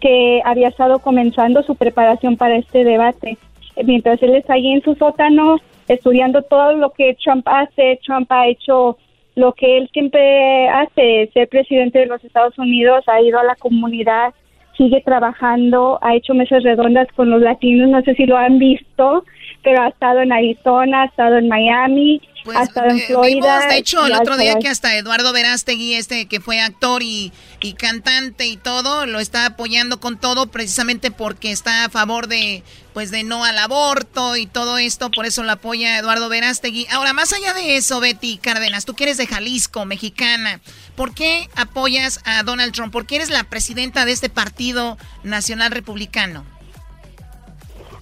que 0.00 0.40
había 0.44 0.68
estado 0.68 0.98
comenzando 0.98 1.62
su 1.62 1.74
preparación 1.74 2.36
para 2.36 2.56
este 2.56 2.84
debate. 2.84 3.38
Mientras 3.84 4.22
él 4.22 4.34
está 4.34 4.54
ahí 4.54 4.68
en 4.72 4.82
su 4.82 4.94
sótano 4.94 5.56
estudiando 5.88 6.42
todo 6.42 6.72
lo 6.72 6.90
que 6.90 7.16
Trump 7.22 7.46
hace, 7.46 8.00
Trump 8.04 8.30
ha 8.32 8.48
hecho 8.48 8.96
lo 9.34 9.52
que 9.52 9.76
él 9.76 9.88
siempre 9.92 10.68
hace, 10.68 11.30
ser 11.32 11.48
presidente 11.48 11.98
de 12.00 12.06
los 12.06 12.24
Estados 12.24 12.58
Unidos, 12.58 13.04
ha 13.06 13.20
ido 13.20 13.38
a 13.38 13.44
la 13.44 13.54
comunidad, 13.54 14.32
sigue 14.76 15.02
trabajando, 15.02 15.98
ha 16.02 16.14
hecho 16.14 16.34
mesas 16.34 16.62
redondas 16.62 17.06
con 17.14 17.30
los 17.30 17.42
latinos, 17.42 17.90
no 17.90 18.00
sé 18.02 18.14
si 18.14 18.24
lo 18.26 18.36
han 18.36 18.58
visto, 18.58 19.24
pero 19.66 19.82
ha 19.82 19.88
estado 19.88 20.20
en 20.20 20.32
Arizona, 20.32 21.02
ha 21.02 21.06
estado 21.06 21.38
en 21.38 21.48
Miami, 21.48 22.22
pues, 22.44 22.56
ha 22.56 22.62
estado 22.62 22.88
en 22.90 23.00
Florida. 23.00 23.66
de 23.66 23.78
hecho, 23.78 24.06
el 24.06 24.12
otro 24.12 24.36
día 24.36 24.60
que 24.60 24.68
hasta 24.68 24.96
Eduardo 24.96 25.32
Verástegui, 25.32 25.94
este 25.94 26.26
que 26.26 26.38
fue 26.38 26.60
actor 26.60 27.02
y, 27.02 27.32
y 27.60 27.72
cantante 27.72 28.46
y 28.46 28.56
todo, 28.58 29.06
lo 29.06 29.18
está 29.18 29.44
apoyando 29.44 29.98
con 29.98 30.20
todo 30.20 30.46
precisamente 30.46 31.10
porque 31.10 31.50
está 31.50 31.84
a 31.84 31.88
favor 31.88 32.28
de 32.28 32.62
pues 32.94 33.10
de 33.10 33.24
no 33.24 33.42
al 33.42 33.58
aborto 33.58 34.36
y 34.36 34.46
todo 34.46 34.78
esto, 34.78 35.10
por 35.10 35.26
eso 35.26 35.42
lo 35.42 35.50
apoya 35.50 35.98
Eduardo 35.98 36.28
Verástegui. 36.28 36.86
Ahora, 36.92 37.12
más 37.12 37.32
allá 37.32 37.52
de 37.52 37.76
eso, 37.76 37.98
Betty 37.98 38.38
Cárdenas, 38.38 38.84
tú 38.84 38.94
que 38.94 39.02
eres 39.02 39.16
de 39.16 39.26
Jalisco, 39.26 39.84
mexicana, 39.84 40.60
¿por 40.94 41.12
qué 41.12 41.48
apoyas 41.56 42.20
a 42.24 42.44
Donald 42.44 42.72
Trump? 42.72 42.92
¿Por 42.92 43.04
qué 43.04 43.16
eres 43.16 43.30
la 43.30 43.42
presidenta 43.42 44.04
de 44.04 44.12
este 44.12 44.28
Partido 44.28 44.96
Nacional 45.24 45.72
Republicano? 45.72 46.46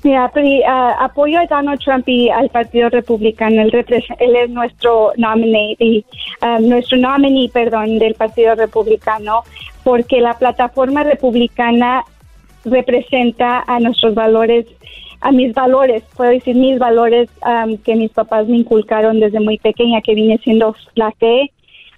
Mira, 0.05 0.31
apoyo 1.01 1.39
a 1.40 1.47
Donald 1.47 1.81
Trump 1.81 2.06
y 2.06 2.28
al 2.28 2.51
Partido 2.51 2.90
Republicano. 2.90 3.62
Él, 3.62 4.36
es 4.36 4.51
nuestro 4.51 5.12
nominee, 5.16 5.76
y, 5.78 6.05
ah, 6.43 6.59
nuestro 6.60 6.98
nominee, 6.98 7.48
perdón, 7.48 7.98
del 7.98 8.14
Partido 8.14 8.55
Republicano, 8.55 9.44
porque 9.82 10.20
la 10.20 10.35
plataforma 10.35 11.05
republicana 11.05 12.05
representa 12.66 13.64
a 13.66 13.81
nuestros 13.81 14.14
valores, 14.14 14.66
a 15.22 15.32
mis 15.32 15.55
valores, 15.55 16.02
puedo 16.14 16.32
decir 16.32 16.55
mis 16.55 16.78
valores 16.78 17.31
que 17.82 17.97
mis 17.97 18.10
papás 18.10 18.47
me 18.47 18.59
inculcaron 18.59 19.20
desde 19.20 19.40
muy 19.40 19.56
pequeña, 19.56 20.02
que 20.02 20.14
viene 20.14 20.36
siendo 20.44 20.76
la 20.97 21.12
fe, 21.12 21.51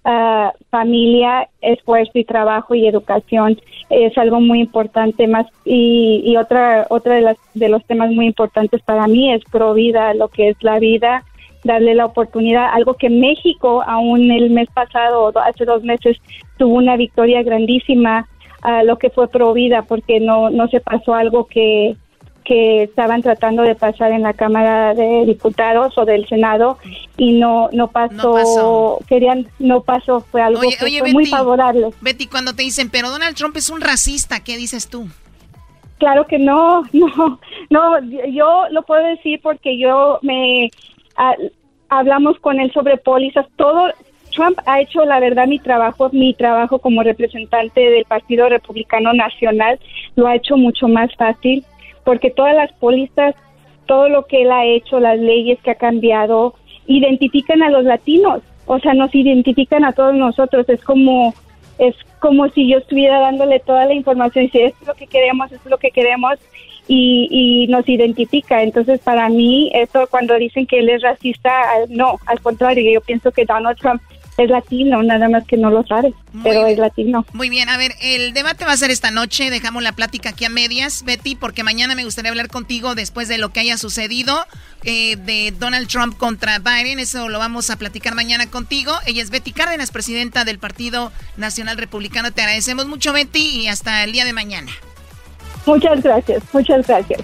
uh, 0.07 0.51
familia, 0.71 1.49
esfuerzo 1.61 2.13
y 2.15 2.25
trabajo 2.25 2.75
y 2.75 2.87
educación 2.87 3.61
es 3.91 4.17
algo 4.17 4.41
muy 4.41 4.61
importante 4.61 5.27
más 5.27 5.47
y, 5.65 6.23
y 6.25 6.37
otra 6.37 6.87
otra 6.91 7.17
de 7.17 7.21
las 7.21 7.37
de 7.55 7.69
los 7.69 7.85
temas 7.85 8.11
muy 8.11 8.27
importantes 8.27 8.81
para 8.83 9.07
mí 9.07 9.33
es 9.33 9.43
pro 9.45 9.75
vida, 9.75 10.15
lo 10.15 10.29
que 10.29 10.51
es 10.51 10.57
la 10.63 10.79
vida, 10.79 11.25
darle 11.65 11.95
la 11.95 12.07
oportunidad, 12.07 12.71
algo 12.73 12.95
que 12.95 13.11
México 13.11 13.83
aún 13.87 14.31
el 14.31 14.51
mes 14.51 14.69
pasado, 14.73 15.33
hace 15.39 15.65
dos 15.65 15.83
meses, 15.83 16.17
tuvo 16.57 16.75
una 16.77 16.97
victoria 16.97 17.43
grandísima 17.43 18.27
a 18.63 18.83
lo 18.83 18.99
que 18.99 19.11
fue 19.11 19.29
pro 19.29 19.53
vida, 19.53 19.83
porque 19.83 20.21
no, 20.21 20.51
no 20.51 20.69
se 20.69 20.81
pasó 20.81 21.15
algo 21.15 21.47
que, 21.47 21.97
que 22.47 22.85
estaban 22.85 23.23
tratando 23.23 23.63
de 23.63 23.75
pasar 23.75 24.13
en 24.13 24.23
la 24.23 24.33
Cámara 24.33 24.95
de 24.95 25.27
Diputados 25.27 25.99
o 25.99 26.05
del 26.05 26.27
Senado 26.29 26.79
y 27.17 27.33
no 27.33 27.69
no 27.73 27.89
pasó, 27.89 29.01
querían 29.09 29.49
no 29.59 29.83
pasó, 29.83 30.21
fue 30.21 30.41
algo 30.41 30.61
que 30.61 30.77
fue 30.77 31.13
muy 31.13 31.27
favorable. 31.27 31.89
Betty, 32.01 32.29
cuando 32.29 32.55
te 32.55 32.63
dicen, 32.63 32.89
"Pero 32.89 33.11
Donald 33.11 33.37
Trump 33.37 33.57
es 33.57 33.69
un 33.69 33.81
racista", 33.81 34.45
¿qué 34.45 34.57
dices 34.57 34.89
tú? 34.89 35.09
Claro 35.99 36.27
que 36.27 36.39
no, 36.39 36.85
no, 36.93 37.41
no, 37.69 38.01
yo 38.29 38.67
lo 38.71 38.83
puedo 38.83 39.05
decir 39.05 39.41
porque 39.43 39.77
yo 39.77 40.21
me 40.23 40.71
ah, 41.17 41.35
hablamos 41.89 42.39
con 42.39 42.61
él 42.61 42.73
sobre 42.73 42.97
pólizas, 42.97 43.47
todo 43.57 43.91
Trump 44.31 44.59
ha 44.67 44.81
hecho 44.81 45.05
la 45.05 45.19
verdad 45.19 45.49
mi 45.49 45.59
trabajo, 45.59 46.11
mi 46.13 46.33
trabajo 46.35 46.79
como 46.79 47.03
representante 47.03 47.81
del 47.81 48.05
Partido 48.05 48.49
Republicano 48.49 49.13
Nacional 49.15 49.81
lo 50.15 50.29
ha 50.29 50.37
hecho 50.37 50.57
mucho 50.57 50.87
más 50.87 51.13
fácil 51.17 51.65
porque 52.07 52.31
todas 52.31 52.55
las 52.55 52.73
pólizas, 52.75 53.35
todo 53.87 54.09
lo 54.09 54.27
que 54.27 54.43
él 54.43 54.53
ha 54.53 54.65
hecho, 54.65 55.01
las 55.01 55.19
leyes 55.19 55.59
que 55.63 55.73
ha 55.73 55.75
cambiado, 55.75 56.55
identifican 56.87 57.65
a 57.65 57.69
los 57.69 57.83
latinos, 57.83 58.43
o 58.67 58.79
sea, 58.79 58.95
nos 58.95 59.13
identifican 59.13 59.85
a 59.85 59.93
todos 59.93 60.15
nosotros, 60.15 60.69
es 60.69 60.83
como 60.85 61.35
es 61.79 61.97
como 62.21 62.49
si 62.51 62.69
yo 62.69 62.79
estuviera 62.79 63.19
dándole 63.19 63.59
toda 63.59 63.85
la 63.87 63.93
información 63.93 64.45
y 64.45 64.49
si 64.51 64.61
es 64.61 64.75
lo 64.87 64.95
que 64.95 65.09
queremos, 65.09 65.51
es 65.51 65.67
lo 65.67 65.79
que 65.79 65.91
queremos 65.91 66.39
y, 66.87 67.29
y 67.29 67.67
nos 67.67 67.87
identifica. 67.89 68.63
Entonces, 68.63 69.01
para 69.01 69.29
mí, 69.29 69.71
eso 69.75 70.07
cuando 70.09 70.37
dicen 70.37 70.67
que 70.67 70.79
él 70.79 70.89
es 70.89 71.03
racista, 71.03 71.51
no, 71.89 72.19
al 72.27 72.41
contrario, 72.41 72.91
yo 72.91 73.01
pienso 73.01 73.33
que 73.33 73.45
Donald 73.45 73.79
Trump 73.79 74.01
es 74.39 74.51
latino, 74.51 75.03
nada 75.03 75.29
más 75.29 75.47
que 75.47 75.57
no 75.57 75.71
lo 75.71 75.87
sabe, 75.87 76.13
pero 76.43 76.67
es 76.67 76.79
latino. 76.79 77.25
Muy 77.33 77.49
bien, 77.49 77.69
a 77.69 77.77
ver, 77.77 77.93
el 78.03 78.35
debate 78.35 78.65
va 78.65 78.73
a 78.73 78.77
ser 78.77 78.91
esta 78.91 79.11
noche, 79.11 79.51
dejamos 79.51 79.83
la 79.83 79.93
plática 79.93 80.31
aquí 80.31 80.45
a 80.45 80.51
medias, 80.51 81.05
Betty, 81.05 81.37
porque 81.37 81.63
mañana 81.63 81.95
me 81.95 82.05
gustaría 82.05 82.31
hablar 82.31 82.49
contigo 82.49 82.95
después 82.95 83.29
de 83.29 83.39
lo 83.39 83.51
que 83.51 83.61
haya 83.61 83.79
sucedido 83.79 84.47
eh, 84.85 85.17
de 85.17 85.55
Donald 85.59 85.89
Trump 85.89 86.17
contra 86.17 86.59
Biden, 86.59 86.99
eso 86.99 87.29
lo 87.29 87.39
vamos 87.39 87.71
a 87.71 87.77
platicar 87.77 88.15
mañana 88.15 88.47
contigo. 88.51 88.93
Ella 89.07 89.23
es 89.23 89.31
Betty 89.31 89.53
Cárdenas, 89.53 89.91
presidenta 89.91 90.45
del 90.45 90.59
Partido 90.59 91.13
Nacional 91.37 91.77
Republicano. 91.79 92.33
Te 92.33 92.43
agradecemos 92.43 92.87
mucho, 92.87 93.13
Betty, 93.13 93.63
y 93.63 93.69
hasta 93.69 94.05
el 94.05 94.13
día 94.13 94.25
de 94.25 94.33
mañana. 94.33 94.71
Muchas 95.65 96.03
gracias, 96.03 96.43
muchas 96.53 96.87
gracias. 96.87 97.21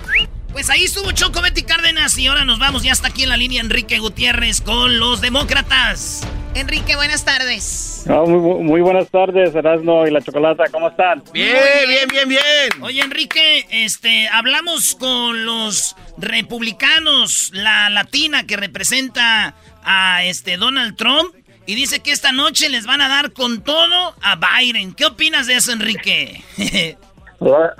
Pues 0.52 0.68
ahí 0.68 0.84
estuvo 0.84 1.10
Choco 1.12 1.40
Betty 1.40 1.62
Cárdenas 1.62 2.16
y 2.18 2.26
ahora 2.26 2.44
nos 2.44 2.58
vamos 2.58 2.82
ya 2.82 2.92
hasta 2.92 3.08
aquí 3.08 3.22
en 3.22 3.30
la 3.30 3.38
línea 3.38 3.62
Enrique 3.62 3.98
Gutiérrez 3.98 4.60
con 4.60 4.98
los 4.98 5.22
demócratas. 5.22 6.26
Enrique, 6.54 6.94
buenas 6.94 7.24
tardes. 7.24 8.04
muy, 8.06 8.82
buenas 8.82 9.08
tardes, 9.08 9.54
Erasmo 9.54 10.06
y 10.06 10.10
la 10.10 10.20
Chocolata, 10.20 10.64
¿cómo 10.70 10.90
están? 10.90 11.24
Bien, 11.32 11.56
bien, 11.88 12.08
bien, 12.10 12.28
bien. 12.28 12.82
Oye, 12.82 13.00
Enrique, 13.00 13.66
este, 13.70 14.28
hablamos 14.28 14.94
con 14.94 15.46
los 15.46 15.96
republicanos, 16.18 17.50
la 17.54 17.88
latina 17.88 18.46
que 18.46 18.58
representa 18.58 19.54
a 19.82 20.22
este 20.24 20.58
Donald 20.58 20.96
Trump 20.96 21.34
y 21.64 21.74
dice 21.74 22.00
que 22.00 22.12
esta 22.12 22.32
noche 22.32 22.68
les 22.68 22.84
van 22.84 23.00
a 23.00 23.08
dar 23.08 23.32
con 23.32 23.62
todo 23.62 24.14
a 24.20 24.36
Biden. 24.36 24.92
¿Qué 24.92 25.06
opinas 25.06 25.46
de 25.46 25.54
eso, 25.54 25.72
Enrique? 25.72 26.42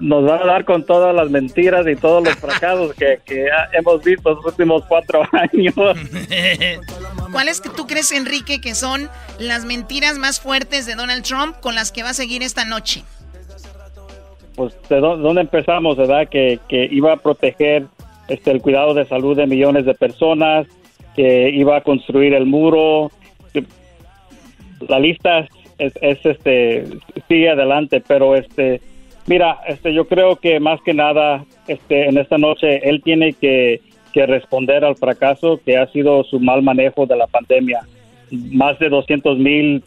nos 0.00 0.24
van 0.24 0.42
a 0.42 0.46
dar 0.46 0.64
con 0.64 0.84
todas 0.84 1.14
las 1.14 1.30
mentiras 1.30 1.86
y 1.86 1.96
todos 1.96 2.24
los 2.24 2.34
fracasos 2.36 2.94
que, 2.94 3.20
hemos 3.72 4.02
visto 4.02 4.34
los 4.34 4.44
últimos 4.44 4.84
cuatro 4.86 5.22
años. 5.32 5.74
¿Cuáles 7.32 7.60
que 7.60 7.70
tú 7.70 7.86
crees, 7.86 8.12
Enrique, 8.12 8.60
que 8.60 8.74
son 8.74 9.08
las 9.38 9.64
mentiras 9.64 10.18
más 10.18 10.40
fuertes 10.40 10.86
de 10.86 10.94
Donald 10.94 11.24
Trump 11.24 11.56
con 11.60 11.74
las 11.74 11.92
que 11.92 12.02
va 12.02 12.10
a 12.10 12.14
seguir 12.14 12.42
esta 12.42 12.64
noche? 12.64 13.04
Pues 14.54 14.74
de 14.88 15.00
dónde 15.00 15.40
empezamos, 15.40 15.96
¿verdad? 15.96 16.28
Que, 16.28 16.60
que 16.68 16.86
iba 16.90 17.14
a 17.14 17.16
proteger 17.16 17.86
este, 18.28 18.50
el 18.50 18.60
cuidado 18.60 18.92
de 18.92 19.06
salud 19.06 19.36
de 19.36 19.46
millones 19.46 19.86
de 19.86 19.94
personas, 19.94 20.66
que 21.16 21.50
iba 21.50 21.76
a 21.76 21.80
construir 21.80 22.34
el 22.34 22.46
muro. 22.46 23.10
La 24.88 24.98
lista 24.98 25.48
es, 25.78 25.92
es 26.02 26.18
este 26.24 26.84
sigue 27.28 27.48
adelante, 27.48 28.02
pero 28.06 28.36
este 28.36 28.80
Mira, 29.26 29.60
este, 29.68 29.94
yo 29.94 30.06
creo 30.06 30.36
que 30.36 30.58
más 30.58 30.80
que 30.82 30.94
nada, 30.94 31.44
este, 31.68 32.08
en 32.08 32.18
esta 32.18 32.38
noche 32.38 32.88
él 32.88 33.02
tiene 33.02 33.32
que, 33.32 33.80
responder 34.14 34.84
al 34.84 34.96
fracaso 34.96 35.58
que 35.64 35.78
ha 35.78 35.86
sido 35.86 36.22
su 36.24 36.38
mal 36.38 36.62
manejo 36.62 37.06
de 37.06 37.16
la 37.16 37.26
pandemia. 37.26 37.80
Más 38.30 38.78
de 38.78 38.90
200 38.90 39.38
mil 39.38 39.82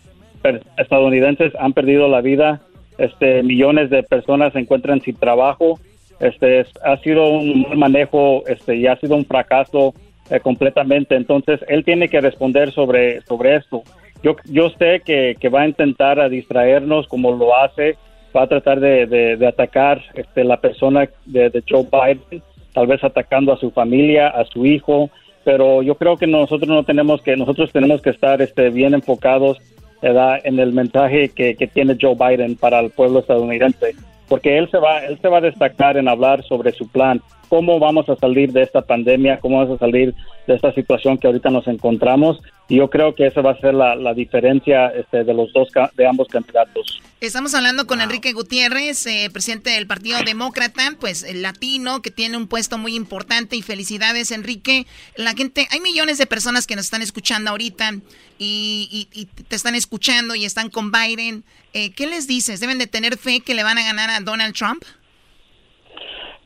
estadounidenses 0.78 1.54
han 1.60 1.74
perdido 1.74 2.08
la 2.08 2.22
vida, 2.22 2.60
este, 2.98 3.44
millones 3.44 3.92
de 3.92 4.02
personas 4.02 4.54
se 4.54 4.60
encuentran 4.60 5.00
sin 5.02 5.16
trabajo. 5.16 5.80
Este, 6.20 6.66
ha 6.84 6.98
sido 7.04 7.30
un 7.30 7.62
mal 7.70 7.78
manejo, 7.78 8.42
este, 8.48 8.78
y 8.78 8.88
ha 8.88 8.96
sido 8.96 9.16
un 9.16 9.26
fracaso 9.26 9.94
eh, 10.32 10.40
completamente. 10.40 11.16
Entonces, 11.16 11.60
él 11.68 11.86
tiene 11.86 12.10
que 12.10 12.20
responder 12.20 12.72
sobre, 12.72 13.22
sobre 13.22 13.58
esto. 13.58 13.84
Yo, 14.24 14.36
yo 14.46 14.72
sé 14.72 15.02
que, 15.06 15.36
que 15.40 15.50
va 15.50 15.62
a 15.62 15.68
intentar 15.68 16.20
a 16.20 16.30
distraernos 16.30 17.08
como 17.08 17.32
lo 17.32 17.56
hace 17.56 17.96
va 18.36 18.44
a 18.44 18.48
tratar 18.48 18.80
de, 18.80 19.06
de, 19.06 19.48
atacar 19.48 20.02
este, 20.14 20.44
la 20.44 20.58
persona 20.58 21.08
de, 21.26 21.64
Joe 21.68 21.86
Biden, 21.92 22.42
tal 22.74 22.88
vez 22.88 23.04
atacando 23.04 23.54
a 23.54 23.58
su 23.58 23.72
familia, 23.72 24.28
a 24.28 24.46
su 24.46 24.66
hijo, 24.66 25.10
pero 25.44 25.82
yo 25.82 25.96
creo 25.96 26.18
que 26.18 26.28
nosotros 26.28 26.68
no 26.68 26.84
tenemos 26.84 27.22
que, 27.22 27.38
nosotros 27.38 27.72
tenemos 27.72 28.02
que 28.02 28.10
estar 28.10 28.42
este, 28.42 28.70
bien 28.70 28.94
enfocados 28.94 29.60
en 30.02 30.60
el 30.60 30.72
mensaje 30.72 31.30
que, 31.30 31.56
que 31.56 31.66
tiene 31.66 31.98
Joe 32.00 32.16
Biden 32.16 32.58
para 32.58 32.80
el 32.80 32.92
pueblo 32.92 33.20
estadounidense, 33.20 33.96
porque 34.28 34.58
él 34.58 34.70
se 34.70 34.78
va, 34.78 35.00
él 35.00 35.18
se 35.20 35.30
va 35.30 35.40
a 35.40 35.42
destacar 35.42 35.98
en 35.98 36.08
hablar 36.08 36.44
sobre 36.44 36.72
su 36.74 36.88
plan, 36.88 37.22
cómo 37.48 37.80
vamos 37.80 38.08
a 38.10 38.16
salir 38.16 38.52
de 38.52 38.64
esta 38.64 38.82
pandemia, 38.82 39.40
cómo 39.40 39.60
vamos 39.60 39.76
a 39.76 39.80
salir 39.80 40.14
de 40.48 40.56
esta 40.56 40.74
situación 40.74 41.18
que 41.18 41.28
ahorita 41.28 41.50
nos 41.50 41.68
encontramos. 41.68 42.42
Y 42.68 42.78
yo 42.78 42.90
creo 42.90 43.14
que 43.14 43.28
esa 43.28 43.42
va 43.42 43.52
a 43.52 43.60
ser 43.60 43.74
la, 43.76 44.14
diferencia 44.14 44.88
este, 44.88 45.24
de 45.24 45.34
los 45.34 45.54
dos, 45.54 45.70
de 45.96 46.08
ambos 46.08 46.28
candidatos. 46.28 47.00
Estamos 47.22 47.54
hablando 47.54 47.86
con 47.86 48.02
Enrique 48.02 48.34
Gutiérrez, 48.34 49.06
eh, 49.06 49.30
presidente 49.32 49.70
del 49.70 49.88
Partido 49.88 50.20
Demócrata, 50.26 50.96
pues 51.00 51.24
el 51.24 51.42
latino 51.42 52.02
que 52.02 52.12
tiene 52.12 52.38
un 52.38 52.48
puesto 52.48 52.78
muy 52.78 52.96
importante 52.96 53.56
y 53.56 53.62
felicidades 53.62 54.32
Enrique. 54.32 54.88
La 55.16 55.34
gente, 55.34 55.68
hay 55.72 55.80
millones 55.80 56.18
de 56.18 56.26
personas 56.26 56.66
que 56.66 56.76
nos 56.76 56.86
están 56.86 57.02
escuchando 57.02 57.52
ahorita 57.52 57.94
y, 58.40 59.08
y, 59.14 59.26
te 59.26 59.56
están 59.56 59.76
escuchando 59.76 60.36
y 60.36 60.46
están 60.46 60.70
con 60.70 60.92
Biden. 60.92 61.44
Eh, 61.74 61.92
¿Qué 61.92 62.08
les 62.08 62.28
dices? 62.28 62.60
¿Deben 62.60 62.80
de 62.80 62.88
tener 62.88 63.18
fe 63.18 63.42
que 63.42 63.54
le 63.54 63.64
van 63.64 63.78
a 63.78 63.84
ganar 63.84 64.10
a 64.10 64.20
Donald 64.20 64.56
Trump? 64.56 64.84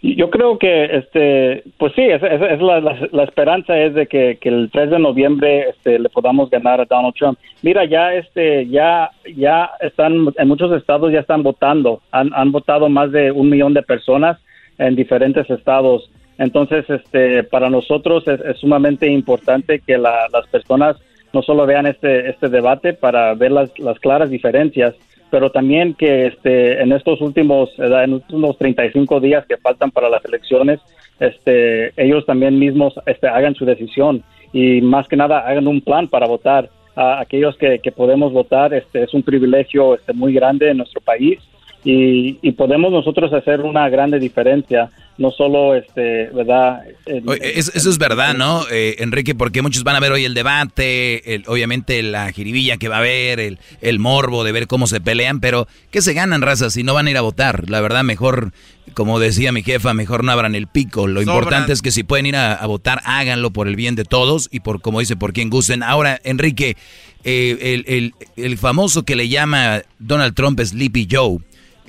Yo 0.01 0.30
creo 0.30 0.57
que, 0.57 0.85
este, 0.85 1.63
pues 1.77 1.91
sí, 1.93 2.03
es, 2.03 2.23
es, 2.23 2.61
la, 2.61 2.80
la, 2.80 3.23
esperanza 3.23 3.77
es 3.77 3.93
de 3.93 4.07
que, 4.07 4.38
que, 4.39 4.47
el 4.47 4.69
3 4.71 4.91
de 4.91 4.99
noviembre 4.99 5.69
este, 5.69 5.99
le 5.99 6.07
podamos 6.07 6.49
ganar 6.49 6.80
a 6.80 6.85
Donald 6.85 7.13
Trump. 7.15 7.38
Mira, 7.63 7.84
ya, 7.84 8.13
este, 8.13 8.65
ya, 8.67 9.11
ya 9.35 9.71
están, 9.81 10.34
en 10.38 10.47
muchos 10.47 10.71
estados 10.71 11.11
ya 11.11 11.19
están 11.19 11.43
votando. 11.43 12.01
Han, 12.11 12.31
han 12.34 12.53
votado 12.53 12.88
más 12.88 13.11
de 13.11 13.31
un 13.31 13.49
millón 13.49 13.73
de 13.73 13.84
personas 13.84 14.39
en 14.77 14.95
diferentes 14.95 15.49
estados. 15.49 16.09
Entonces, 16.38 16.89
este, 16.89 17.43
para 17.43 17.69
nosotros 17.69 18.23
es, 18.27 18.57
sumamente 18.57 19.05
importante 19.05 19.81
que 19.85 19.97
la, 19.97 20.30
las 20.31 20.47
personas 20.47 20.95
no 21.34 21.41
solo 21.41 21.65
vean 21.65 21.85
este, 21.85 22.30
este 22.30 22.47
debate 22.47 22.93
para 22.93 23.34
ver 23.35 23.51
las, 23.51 23.77
las 23.77 23.99
claras 23.99 24.30
diferencias, 24.30 24.95
pero 25.30 25.51
también 25.51 25.93
que 25.93 26.27
este, 26.27 26.81
en 26.81 26.91
estos 26.91 27.22
últimos, 27.22 27.69
en 27.77 28.14
últimos 28.14 28.57
35 28.57 29.19
días 29.19 29.45
que 29.45 29.57
faltan 29.57 29.91
para 29.91 30.10
las 30.10 30.23
elecciones, 30.26 30.80
este, 31.19 31.91
ellos 32.01 32.26
también 32.26 32.57
mismos 32.57 32.93
este, 33.06 33.27
hagan 33.27 33.56
su 33.56 33.65
decisión 33.65 34.23
y 34.53 34.81
más 34.81 35.07
que 35.07 35.15
nada 35.15 35.39
hagan 35.39 35.68
un 35.68 35.81
plan 35.81 36.07
para 36.07 36.27
votar. 36.27 36.69
A 36.95 37.22
aquellos 37.22 37.56
que, 37.56 37.80
que 37.80 37.93
podemos 37.93 38.34
votar, 38.34 38.73
este, 38.73 39.03
es 39.03 39.14
un 39.14 39.23
privilegio 39.23 39.95
este, 39.95 40.11
muy 40.11 40.34
grande 40.34 40.69
en 40.69 40.77
nuestro 40.77 40.99
país 40.99 41.39
y, 41.84 42.38
y 42.41 42.51
podemos 42.51 42.91
nosotros 42.91 43.31
hacer 43.34 43.61
una 43.61 43.88
grande 43.89 44.19
diferencia 44.19 44.89
no 45.19 45.31
solo, 45.31 45.76
este, 45.76 46.30
¿verdad? 46.34 46.81
eso, 47.06 47.89
es 47.89 47.97
verdad, 47.97 48.34
¿no, 48.35 48.64
eh, 48.72 48.95
Enrique? 48.99 49.35
Porque 49.35 49.61
muchos 49.61 49.84
van 49.84 49.97
a 49.97 49.99
ver 49.99 50.14
hoy 50.14 50.23
el 50.23 50.34
debate, 50.34 51.35
el, 51.35 51.43
obviamente 51.47 52.01
la 52.01 52.31
jiribilla 52.31 52.77
que 52.77 52.88
va 52.88 52.95
a 52.95 52.99
haber, 52.99 53.41
el, 53.41 53.60
el 53.81 53.99
morbo 53.99 54.45
de 54.45 54.53
ver 54.53 54.68
cómo 54.68 54.88
se 54.88 55.01
pelean, 55.01 55.41
pero 55.41 55.68
¿qué 55.91 56.01
se 56.01 56.14
ganan, 56.14 56.41
razas, 56.41 56.72
si 56.73 56.84
no 56.84 56.93
van 56.93 57.07
a 57.07 57.11
ir 57.11 57.18
a 57.18 57.22
votar? 57.22 57.69
La 57.69 57.81
verdad, 57.81 58.06
mejor, 58.06 58.53
como 58.93 59.19
decía 59.19 59.51
mi 59.51 59.61
jefa, 59.61 59.93
mejor 59.93 60.23
no 60.23 60.31
abran 60.31 60.56
el 60.56 60.68
pico. 60.68 61.06
Lo 61.06 61.22
importante 61.22 61.73
es 61.73 61.81
que 61.81 61.91
si 61.91 62.03
pueden 62.03 62.26
ir 62.26 62.38
a, 62.38 62.65
votar, 62.65 63.01
háganlo 63.03 63.51
por 63.51 63.68
el 63.68 63.76
bien 63.76 63.95
de 63.95 64.06
todos 64.06 64.47
y 64.53 64.61
por, 64.61 64.80
como 64.80 65.01
dice, 65.01 65.18
por 65.18 65.34
quien 65.34 65.49
gusten. 65.49 65.84
Ahora, 65.84 66.22
Enrique, 66.23 66.77
eh, 67.26 67.57
el, 67.60 67.84
el, 67.93 68.14
el 68.38 68.57
famoso 68.57 69.03
que 69.03 69.18
le 69.18 69.27
llama 69.27 69.81
Donald 69.99 70.34
Trump 70.34 70.61
Sleepy 70.61 71.10
Joe, 71.11 71.39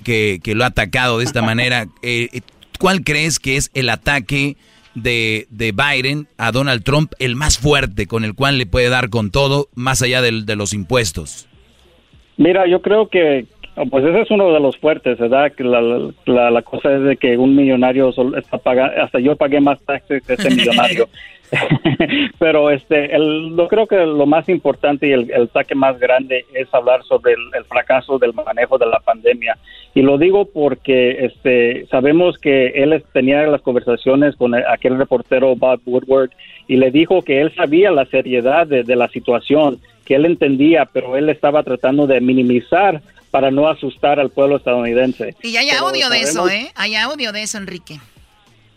que, 0.04 0.40
que 0.42 0.54
lo 0.54 0.64
ha 0.64 0.68
atacado 0.68 1.18
de 1.18 1.24
esta 1.24 1.42
manera, 1.42 1.86
eh, 2.02 2.40
¿Cuál 2.80 3.04
crees 3.04 3.38
que 3.38 3.56
es 3.56 3.70
el 3.74 3.90
ataque 3.90 4.56
de, 4.94 5.46
de, 5.50 5.72
Biden 5.72 6.28
a 6.38 6.50
Donald 6.50 6.82
Trump 6.82 7.12
el 7.18 7.36
más 7.36 7.58
fuerte, 7.58 8.06
con 8.06 8.24
el 8.24 8.34
cual 8.34 8.56
le 8.56 8.64
puede 8.64 8.88
dar 8.88 9.10
con 9.10 9.30
todo, 9.30 9.68
más 9.74 10.00
allá 10.00 10.22
de 10.22 10.56
los 10.56 10.72
impuestos? 10.72 11.46
Mira, 12.38 12.66
yo 12.66 12.80
creo 12.80 13.08
que 13.10 13.44
pues 13.90 14.04
ese 14.04 14.22
es 14.22 14.30
uno 14.30 14.52
de 14.52 14.60
los 14.60 14.78
fuertes, 14.78 15.18
¿verdad? 15.18 15.52
Que 15.52 15.62
la, 15.62 15.80
la, 16.26 16.50
la, 16.50 16.62
cosa 16.62 16.92
es 16.94 17.02
de 17.02 17.16
que 17.16 17.36
un 17.36 17.54
millonario 17.54 18.12
está 18.36 18.58
pagando, 18.58 19.02
hasta 19.02 19.20
yo 19.20 19.36
pagué 19.36 19.60
más 19.60 19.80
taxes 19.82 20.22
que 20.26 20.34
ese 20.34 20.50
millonario. 20.54 21.08
Pero 22.38 22.70
este, 22.70 23.14
el, 23.14 23.54
yo 23.56 23.68
creo 23.68 23.86
que 23.86 23.96
lo 23.96 24.26
más 24.26 24.48
importante 24.48 25.08
y 25.08 25.12
el, 25.12 25.30
el 25.30 25.50
saque 25.50 25.74
más 25.74 25.98
grande 25.98 26.44
es 26.54 26.72
hablar 26.72 27.02
sobre 27.04 27.32
el, 27.32 27.64
fracaso 27.64 28.18
del 28.18 28.32
manejo 28.32 28.78
de 28.78 28.86
la 28.86 29.00
pandemia. 29.00 29.58
Y 29.94 30.02
lo 30.02 30.18
digo 30.18 30.46
porque 30.46 31.24
este, 31.24 31.86
sabemos 31.90 32.38
que 32.38 32.68
él 32.68 33.02
tenía 33.12 33.46
las 33.46 33.62
conversaciones 33.62 34.36
con 34.36 34.54
aquel 34.54 34.98
reportero 34.98 35.54
Bob 35.56 35.80
Woodward 35.84 36.30
y 36.68 36.76
le 36.76 36.90
dijo 36.90 37.22
que 37.22 37.40
él 37.40 37.52
sabía 37.54 37.90
la 37.90 38.06
seriedad 38.06 38.66
de, 38.66 38.82
de 38.82 38.96
la 38.96 39.08
situación, 39.08 39.80
que 40.04 40.14
él 40.14 40.26
entendía, 40.26 40.86
pero 40.92 41.16
él 41.16 41.28
estaba 41.28 41.62
tratando 41.62 42.06
de 42.06 42.20
minimizar 42.20 43.02
para 43.30 43.50
no 43.50 43.68
asustar 43.68 44.18
al 44.18 44.30
pueblo 44.30 44.56
estadounidense. 44.56 45.36
Y 45.42 45.56
hay 45.56 45.70
audio 45.70 46.08
de 46.08 46.20
eso, 46.20 46.48
¿eh? 46.48 46.70
Hay 46.74 46.96
audio 46.96 47.32
de 47.32 47.42
eso, 47.42 47.58
Enrique. 47.58 48.00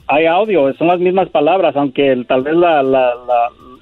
Hay 0.08 0.26
audio, 0.26 0.74
son 0.74 0.88
las 0.88 1.00
mismas 1.00 1.30
palabras, 1.30 1.76
aunque 1.76 2.24
tal 2.28 2.44
vez 2.44 2.56
la, 2.56 2.84
la, 2.84 3.14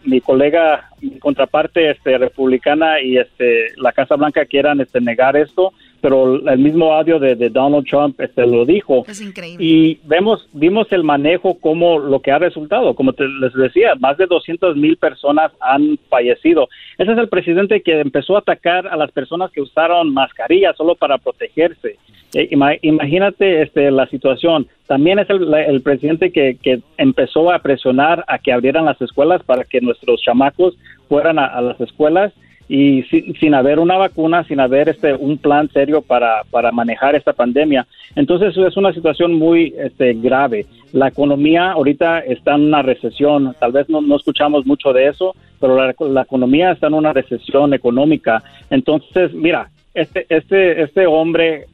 mi 0.04 0.22
colega, 0.22 0.90
mi 1.02 1.20
contraparte 1.20 1.92
este, 1.92 2.18
republicana 2.18 3.02
y 3.02 3.18
este, 3.18 3.70
la 3.78 3.92
Casa 3.92 4.16
Blanca 4.16 4.46
quieran 4.46 4.82
este, 4.82 5.02
negar 5.02 5.36
esto, 5.36 5.74
pero 6.00 6.48
el 6.50 6.60
mismo 6.60 6.94
audio 6.94 7.20
de, 7.20 7.36
Donald 7.50 7.86
Trump 7.88 8.20
este, 8.20 8.46
lo 8.46 8.66
dijo. 8.66 9.06
Es 9.08 9.22
increíble. 9.22 9.64
Y 9.64 10.00
vemos, 10.04 10.48
vimos 10.54 10.92
el 10.92 11.04
manejo 11.04 11.60
como 11.60 12.00
lo 12.00 12.20
que 12.22 12.32
ha 12.32 12.40
resultado. 12.40 12.96
Como 12.96 13.14
te, 13.14 13.28
les 13.28 13.54
decía, 13.54 13.94
más 14.00 14.18
de 14.18 14.26
200 14.26 14.76
mil 14.76 14.98
personas 14.98 15.52
han 15.60 16.00
fallecido. 16.10 16.68
Ese 16.98 17.12
es 17.12 17.18
el 17.18 17.30
presidente 17.30 17.82
que 17.82 18.00
empezó 18.00 18.36
a 18.36 18.40
atacar 18.40 18.88
a 18.88 18.96
las 18.96 19.12
personas 19.12 19.52
que 19.52 19.62
usaron 19.62 20.14
mascarillas 20.14 20.76
solo 20.76 20.96
para 20.96 21.20
protegerse. 21.20 21.98
Eh, 22.34 22.48
imagínate 22.82 23.62
este, 23.62 23.92
la 23.92 24.08
situación. 24.08 24.68
También 24.88 25.20
es 25.20 25.30
el, 25.30 25.82
presidente 25.82 26.32
que, 26.32 26.58
que, 26.62 26.82
empezó 26.98 27.52
a 27.52 27.60
presionar 27.60 28.24
a 28.28 28.40
que 28.40 28.54
abrieran 28.54 28.86
las 28.86 29.02
escuelas 29.02 29.44
para 29.44 29.64
que 29.64 29.82
nuestros 29.82 30.22
chamacos 30.22 30.78
fueran 31.10 31.40
a 31.40 31.60
las 31.62 31.80
escuelas 31.82 32.34
y 32.74 33.04
sin, 33.38 33.54
haber 33.54 33.80
una 33.80 33.98
vacuna, 33.98 34.46
sin 34.46 34.62
haber 34.62 34.88
este 34.88 35.14
un 35.14 35.38
plan 35.38 35.70
serio 35.74 36.02
para, 36.02 36.44
manejar 36.72 37.16
esta 37.16 37.34
pandemia. 37.34 37.86
Entonces 38.16 38.56
es 38.56 38.78
una 38.78 38.94
situación 38.94 39.34
muy 39.34 39.74
este, 39.78 40.14
grave. 40.14 40.66
La 40.94 41.10
economía 41.10 41.74
ahorita 41.74 42.20
está 42.20 42.56
en 42.56 42.68
una 42.68 42.82
recesión, 42.82 43.54
tal 43.60 43.74
vez 43.74 43.90
no, 43.90 44.16
escuchamos 44.16 44.66
mucho 44.66 44.94
de 44.94 45.08
eso, 45.08 45.36
pero 45.60 45.76
la, 45.76 46.22
economía 46.22 46.72
está 46.72 46.88
en 46.88 46.94
una 46.94 47.12
recesión 47.12 47.74
económica. 47.74 48.42
Entonces, 48.70 49.34
mira, 49.34 49.70
este, 49.94 50.26
este, 50.30 50.84
este 50.84 51.06
hombre 51.08 51.68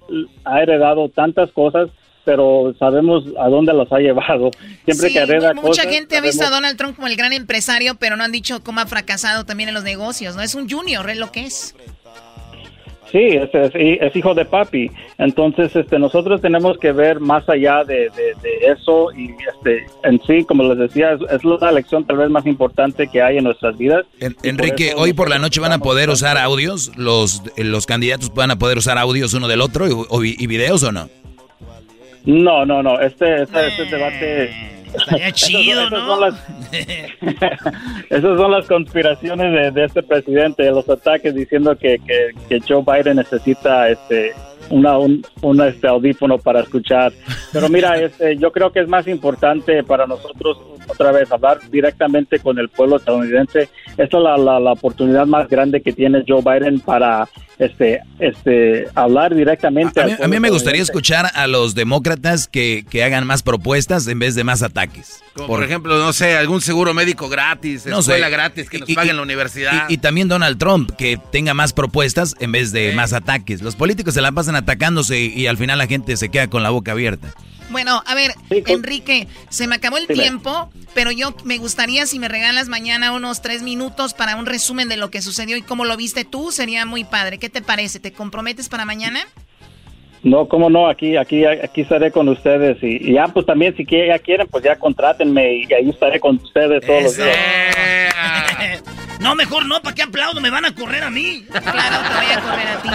ha 0.43 0.61
heredado 0.61 1.09
tantas 1.09 1.51
cosas 1.51 1.89
pero 2.27 2.75
sabemos 2.77 3.23
a 3.39 3.47
dónde 3.47 3.71
los 3.71 3.89
ha 3.89 3.99
llevado. 3.99 4.51
Siempre 4.83 5.13
que 5.13 5.19
arregla 5.21 5.53
Mucha 5.53 5.83
gente 5.83 6.17
ha 6.17 6.21
visto 6.21 6.43
a 6.43 6.49
Donald 6.49 6.75
Trump 6.77 6.97
como 6.97 7.07
el 7.07 7.15
gran 7.15 7.31
empresario, 7.31 7.95
pero 7.95 8.17
no 8.17 8.25
han 8.25 8.33
dicho 8.33 8.61
cómo 8.65 8.81
ha 8.81 8.85
fracasado 8.85 9.45
también 9.45 9.69
en 9.69 9.75
los 9.75 9.85
negocios, 9.85 10.35
¿no? 10.35 10.41
Es 10.41 10.53
un 10.53 10.69
junior, 10.69 11.09
es 11.09 11.15
lo 11.15 11.31
que 11.31 11.45
es. 11.45 11.73
Sí, 13.11 13.39
es, 13.53 14.15
hijo 14.15 14.33
de 14.33 14.45
papi. 14.45 14.91
Entonces, 15.17 15.75
este, 15.75 15.97
nosotros 15.97 16.41
tenemos 16.41 16.77
que 16.77 16.91
ver 16.91 17.19
más 17.19 17.47
allá 17.47 17.83
de, 17.83 18.09
eso 18.61 19.11
y 19.13 19.31
este, 19.31 19.85
en 20.03 20.21
sí, 20.25 20.43
como 20.43 20.63
les 20.63 20.77
decía, 20.77 21.13
es, 21.13 21.43
la 21.43 21.71
lección 21.71 22.05
tal 22.05 22.17
vez 22.17 22.29
más 22.29 22.45
importante 22.45 23.07
que 23.07 23.21
hay 23.21 23.37
en 23.37 23.45
nuestras 23.45 23.77
vidas. 23.77 24.05
Enrique, 24.43 24.93
hoy 24.95 25.13
por 25.13 25.29
la 25.29 25.39
noche 25.39 25.61
van 25.61 25.71
a 25.71 25.79
poder 25.79 26.09
usar 26.09 26.37
audios, 26.37 26.91
los, 26.97 27.41
los 27.57 27.85
candidatos 27.85 28.33
van 28.33 28.51
a 28.51 28.57
poder 28.57 28.77
usar 28.77 28.97
audios 28.97 29.33
uno 29.33 29.47
del 29.47 29.61
otro 29.61 29.87
y, 29.87 30.35
y 30.37 30.47
videos 30.47 30.83
o 30.83 30.91
no? 30.91 31.09
No, 32.27 32.65
no, 32.65 32.83
no. 32.83 32.99
Este, 32.99 33.43
este, 33.43 33.67
este 33.67 33.85
debate. 33.85 34.51
Estaría 34.93 35.31
chido, 35.33 35.89
¿no? 35.89 36.05
Son 36.05 36.21
las, 36.21 36.47
esas 38.09 38.37
son 38.37 38.51
las 38.51 38.67
conspiraciones 38.67 39.73
de, 39.73 39.85
este 39.85 40.03
presidente, 40.03 40.69
los 40.69 40.89
ataques 40.89 41.33
diciendo 41.33 41.77
que, 41.77 41.97
que, 41.99 42.31
que 42.49 42.59
Joe 42.67 42.83
Biden 42.85 43.15
necesita 43.15 43.89
este 43.89 44.33
una, 44.69 44.97
un, 44.97 45.23
este 45.65 45.87
audífono 45.87 46.37
para 46.37 46.61
escuchar. 46.61 47.13
Pero 47.53 47.69
mira, 47.69 47.97
este, 48.01 48.35
yo 48.37 48.51
creo 48.51 48.71
que 48.71 48.81
es 48.81 48.89
más 48.89 49.07
importante 49.07 49.83
para 49.83 50.05
nosotros 50.05 50.57
otra 50.87 51.11
vez 51.11 51.31
hablar 51.31 51.59
directamente 51.69 52.39
con 52.39 52.57
el 52.59 52.69
pueblo 52.69 52.97
estadounidense. 52.97 53.69
Esta 53.97 54.17
es 54.17 54.23
la, 54.23 54.37
la 54.37 54.71
oportunidad 54.71 55.25
más 55.25 55.47
grande 55.49 55.81
que 55.81 55.91
tiene 55.91 56.23
Joe 56.27 56.41
Biden 56.41 56.79
para 56.79 57.27
este, 57.59 58.01
este, 58.19 58.87
hablar 58.93 59.33
directamente. 59.33 59.99
A, 60.01 60.27
mí, 60.27 60.39
me 60.39 60.49
gustaría 60.49 60.81
escuchar 60.81 61.31
a 61.33 61.47
los 61.47 61.73
demócratas 61.73 62.47
que, 62.47 62.85
que, 62.87 63.03
hagan 63.03 63.25
más 63.25 63.41
propuestas 63.41 64.07
en 64.07 64.19
vez 64.19 64.35
de 64.35 64.43
más 64.43 64.61
ataques. 64.61 65.23
por, 65.35 65.63
ejemplo, 65.63 65.97
no 65.97 66.13
sé, 66.13 66.37
algún 66.37 66.61
seguro 66.61 66.93
médico 66.93 67.29
gratis, 67.29 67.85
no 67.85 67.99
escuela 67.99 68.29
gratis 68.29 68.69
que 68.69 68.79
nos 68.79 68.91
paguen 68.91 69.15
la 69.15 69.23
universidad. 69.23 69.89
Y, 69.89 69.97
también 69.97 70.27
Donald 70.27 70.57
Trump, 70.57 70.91
que 70.91 71.19
tenga 71.31 71.53
más 71.53 71.73
propuestas 71.73 72.35
en 72.39 72.51
vez 72.51 72.71
de 72.71 72.93
más 72.93 73.13
ataques. 73.13 73.61
Los 73.61 73.75
políticos 73.75 74.13
se 74.13 74.21
la 74.21 74.31
pasan 74.31 74.55
atacándose 74.55 75.19
y 75.19 75.47
al 75.47 75.57
final 75.57 75.79
la 75.79 75.87
gente 75.87 76.15
se 76.15 76.29
queda 76.29 76.47
con 76.47 76.61
la 76.63 76.69
boca 76.69 76.91
abierta. 76.91 77.33
Bueno, 77.69 78.01
a 78.05 78.15
ver, 78.15 78.31
Enrique, 78.49 79.27
se 79.49 79.67
me 79.67 79.75
acabó 79.75 79.97
el 79.97 80.07
tiempo, 80.07 80.69
pero 80.93 81.11
yo 81.11 81.35
me 81.43 81.57
gustaría 81.57 82.05
si 82.05 82.19
me 82.19 82.27
regalas 82.27 82.69
mañana 82.69 83.11
unos 83.11 83.41
tres 83.41 83.61
minutos 83.61 84.13
para 84.13 84.35
un 84.35 84.45
resumen 84.45 84.87
de 84.87 84.97
lo 84.97 85.11
que 85.11 85.21
sucedió 85.21 85.57
y 85.57 85.61
cómo 85.61 85.85
lo 85.85 85.97
viste 85.97 86.25
tú, 86.25 86.51
sería 86.51 86.85
muy 86.85 87.03
padre. 87.03 87.37
¿Qué 87.37 87.49
te 87.49 87.61
parece? 87.61 87.99
¿Te 87.99 88.13
comprometes 88.13 88.69
para 88.69 88.85
mañana? 88.85 89.19
No, 90.23 90.47
cómo 90.47 90.69
no, 90.69 90.87
aquí, 90.87 91.15
aquí, 91.15 91.45
aquí 91.45 91.81
estaré 91.81 92.11
con 92.11 92.27
ustedes 92.27 92.77
y, 92.81 93.13
ya, 93.13 93.27
pues 93.27 93.45
también 93.45 93.75
si 93.75 93.85
ya 93.85 94.19
quieren, 94.19 94.47
pues 94.47 94.63
ya 94.63 94.75
contrátenme 94.75 95.57
y 95.57 95.73
ahí 95.73 95.89
estaré 95.89 96.19
con 96.19 96.37
ustedes 96.37 96.85
todos 96.85 97.03
los 97.03 97.17
días. 97.17 97.37
No, 99.19 99.35
mejor 99.35 99.65
no, 99.65 99.81
¿para 99.81 99.95
qué 99.95 100.03
aplaudo? 100.03 100.41
Me 100.41 100.49
van 100.49 100.65
a 100.65 100.75
correr 100.75 101.03
a 101.03 101.09
mí. 101.09 101.45
Claro, 101.49 101.97
te 102.07 102.15
voy 102.15 102.31
a 102.31 102.41
correr 102.41 102.67
a 102.67 102.81
ti. 102.81 102.89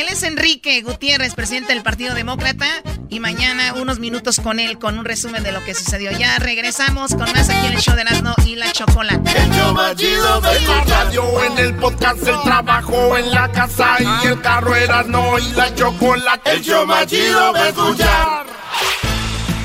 Él 0.00 0.06
es 0.08 0.22
Enrique 0.22 0.80
Gutiérrez, 0.82 1.34
presidente 1.34 1.74
del 1.74 1.82
Partido 1.82 2.14
Demócrata, 2.14 2.66
y 3.10 3.20
mañana 3.20 3.74
unos 3.74 3.98
minutos 3.98 4.40
con 4.40 4.60
él 4.60 4.78
con 4.78 4.98
un 4.98 5.04
resumen 5.04 5.42
de 5.42 5.52
lo 5.52 5.62
que 5.64 5.74
sucedió. 5.74 6.10
Ya 6.12 6.38
regresamos 6.38 7.14
con 7.14 7.30
más 7.32 7.48
aquí 7.48 7.66
en 7.66 7.72
el 7.74 7.80
show 7.80 7.94
de 7.94 8.02
Erasmo 8.02 8.34
y 8.46 8.56
la 8.56 8.70
Chocolate. 8.72 9.30
El 9.30 9.50
show 9.52 9.74
más 9.74 9.96
chido 9.96 10.40
de 10.40 10.60
la 10.60 10.84
radio, 10.84 11.44
en 11.44 11.58
el 11.58 11.74
podcast, 11.74 12.26
el 12.26 12.40
trabajo, 12.42 13.16
en 13.16 13.30
la 13.30 13.50
casa 13.52 13.96
y 14.00 14.26
el 14.26 14.40
carro 14.40 14.74
Erasmo 14.74 15.38
y 15.38 15.52
la 15.52 15.74
Chocolate. 15.74 16.52
El 16.52 16.62
show 16.62 16.86
más 16.86 17.06
chido 17.06 17.52
de 17.52 17.68
escuchar. 17.68 18.46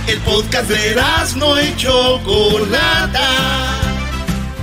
El 0.07 0.19
podcast 0.19 0.67
de 0.67 0.91
Erasmo 0.91 1.57
y 1.59 1.75
Chocolata 1.77 3.92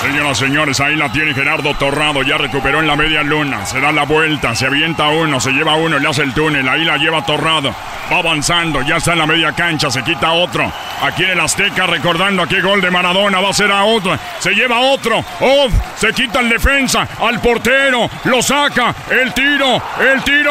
Señoras 0.00 0.38
señores, 0.38 0.80
ahí 0.80 0.96
la 0.96 1.12
tiene 1.12 1.34
Gerardo 1.34 1.74
Torrado. 1.74 2.22
Ya 2.22 2.38
recuperó 2.38 2.80
en 2.80 2.86
la 2.86 2.96
media 2.96 3.22
luna. 3.22 3.66
Se 3.66 3.80
da 3.80 3.92
la 3.92 4.04
vuelta, 4.04 4.54
se 4.54 4.64
avienta 4.66 5.08
uno, 5.08 5.40
se 5.40 5.50
lleva 5.52 5.74
uno, 5.74 5.98
le 5.98 6.08
hace 6.08 6.22
el 6.22 6.32
túnel. 6.32 6.66
Ahí 6.68 6.84
la 6.84 6.96
lleva 6.96 7.24
Torrado. 7.26 7.74
Va 8.10 8.18
avanzando, 8.18 8.80
ya 8.82 8.96
está 8.96 9.12
en 9.12 9.18
la 9.18 9.26
media 9.26 9.52
cancha, 9.52 9.90
se 9.90 10.02
quita 10.02 10.32
otro. 10.32 10.72
Aquí 11.02 11.24
en 11.24 11.30
el 11.30 11.40
Azteca, 11.40 11.86
recordando 11.86 12.42
aquí 12.42 12.60
gol 12.60 12.80
de 12.80 12.90
Maradona, 12.90 13.40
va 13.40 13.50
a 13.50 13.52
ser 13.54 13.70
a 13.70 13.84
otro. 13.84 14.18
Se 14.38 14.52
lleva 14.52 14.80
otro. 14.80 15.18
Off, 15.18 15.72
se 15.96 16.12
quita 16.14 16.40
el 16.40 16.48
defensa, 16.48 17.06
al 17.20 17.38
portero, 17.40 18.08
lo 18.24 18.42
saca. 18.42 18.94
El 19.10 19.34
tiro, 19.34 19.82
el 20.00 20.22
tiro. 20.24 20.50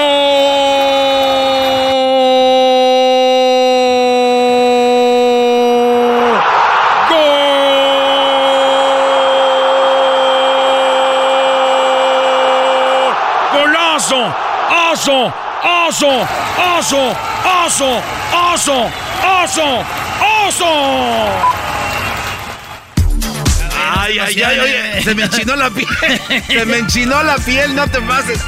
Oso, 15.89 16.27
oso, 16.77 17.15
oso, 17.65 18.03
oso, 18.53 18.91
oso, 19.43 19.85
oso. 20.47 20.65
Ay, 23.91 24.19
ay, 24.19 24.41
ay, 24.41 24.59
oye, 24.59 25.03
se 25.03 25.15
me 25.15 25.23
enchinó 25.23 25.55
la 25.55 25.69
piel. 25.71 25.87
Se 26.45 26.65
me 26.65 26.77
enchinó 26.77 27.23
la 27.23 27.37
piel, 27.37 27.75
no 27.75 27.87
te 27.87 28.01
pases. 28.01 28.39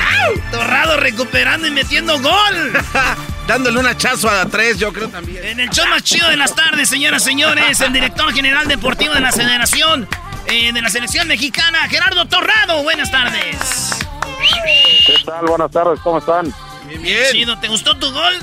Torrado 0.51 0.97
recuperando 0.97 1.67
y 1.67 1.71
metiendo 1.71 2.19
gol. 2.19 2.73
Dándole 3.47 3.79
un 3.79 3.87
hachazo 3.87 4.29
a 4.29 4.33
la 4.35 4.45
tres, 4.45 4.77
yo 4.77 4.93
creo 4.93 5.09
también. 5.09 5.43
En 5.43 5.59
el 5.59 5.69
show 5.71 5.87
más 5.87 6.03
chido 6.03 6.29
de 6.29 6.37
las 6.37 6.55
tardes, 6.55 6.89
señoras 6.89 7.23
y 7.23 7.25
señores, 7.25 7.81
el 7.81 7.91
director 7.91 8.31
general 8.33 8.67
deportivo 8.67 9.15
de 9.15 9.19
la 9.19 9.31
Federación 9.31 10.07
eh, 10.45 10.71
de 10.71 10.81
la 10.81 10.89
Selección 10.89 11.27
Mexicana, 11.27 11.87
Gerardo 11.89 12.27
Torrado. 12.27 12.83
Buenas 12.83 13.09
tardes. 13.09 13.57
¿Qué 15.07 15.15
tal? 15.25 15.45
Buenas 15.47 15.71
tardes, 15.71 15.99
¿cómo 16.01 16.19
están? 16.19 16.53
Bien, 16.91 17.03
bien. 17.03 17.31
Chido, 17.31 17.57
¿te 17.59 17.67
gustó 17.69 17.95
tu 17.97 18.11
gol? 18.11 18.33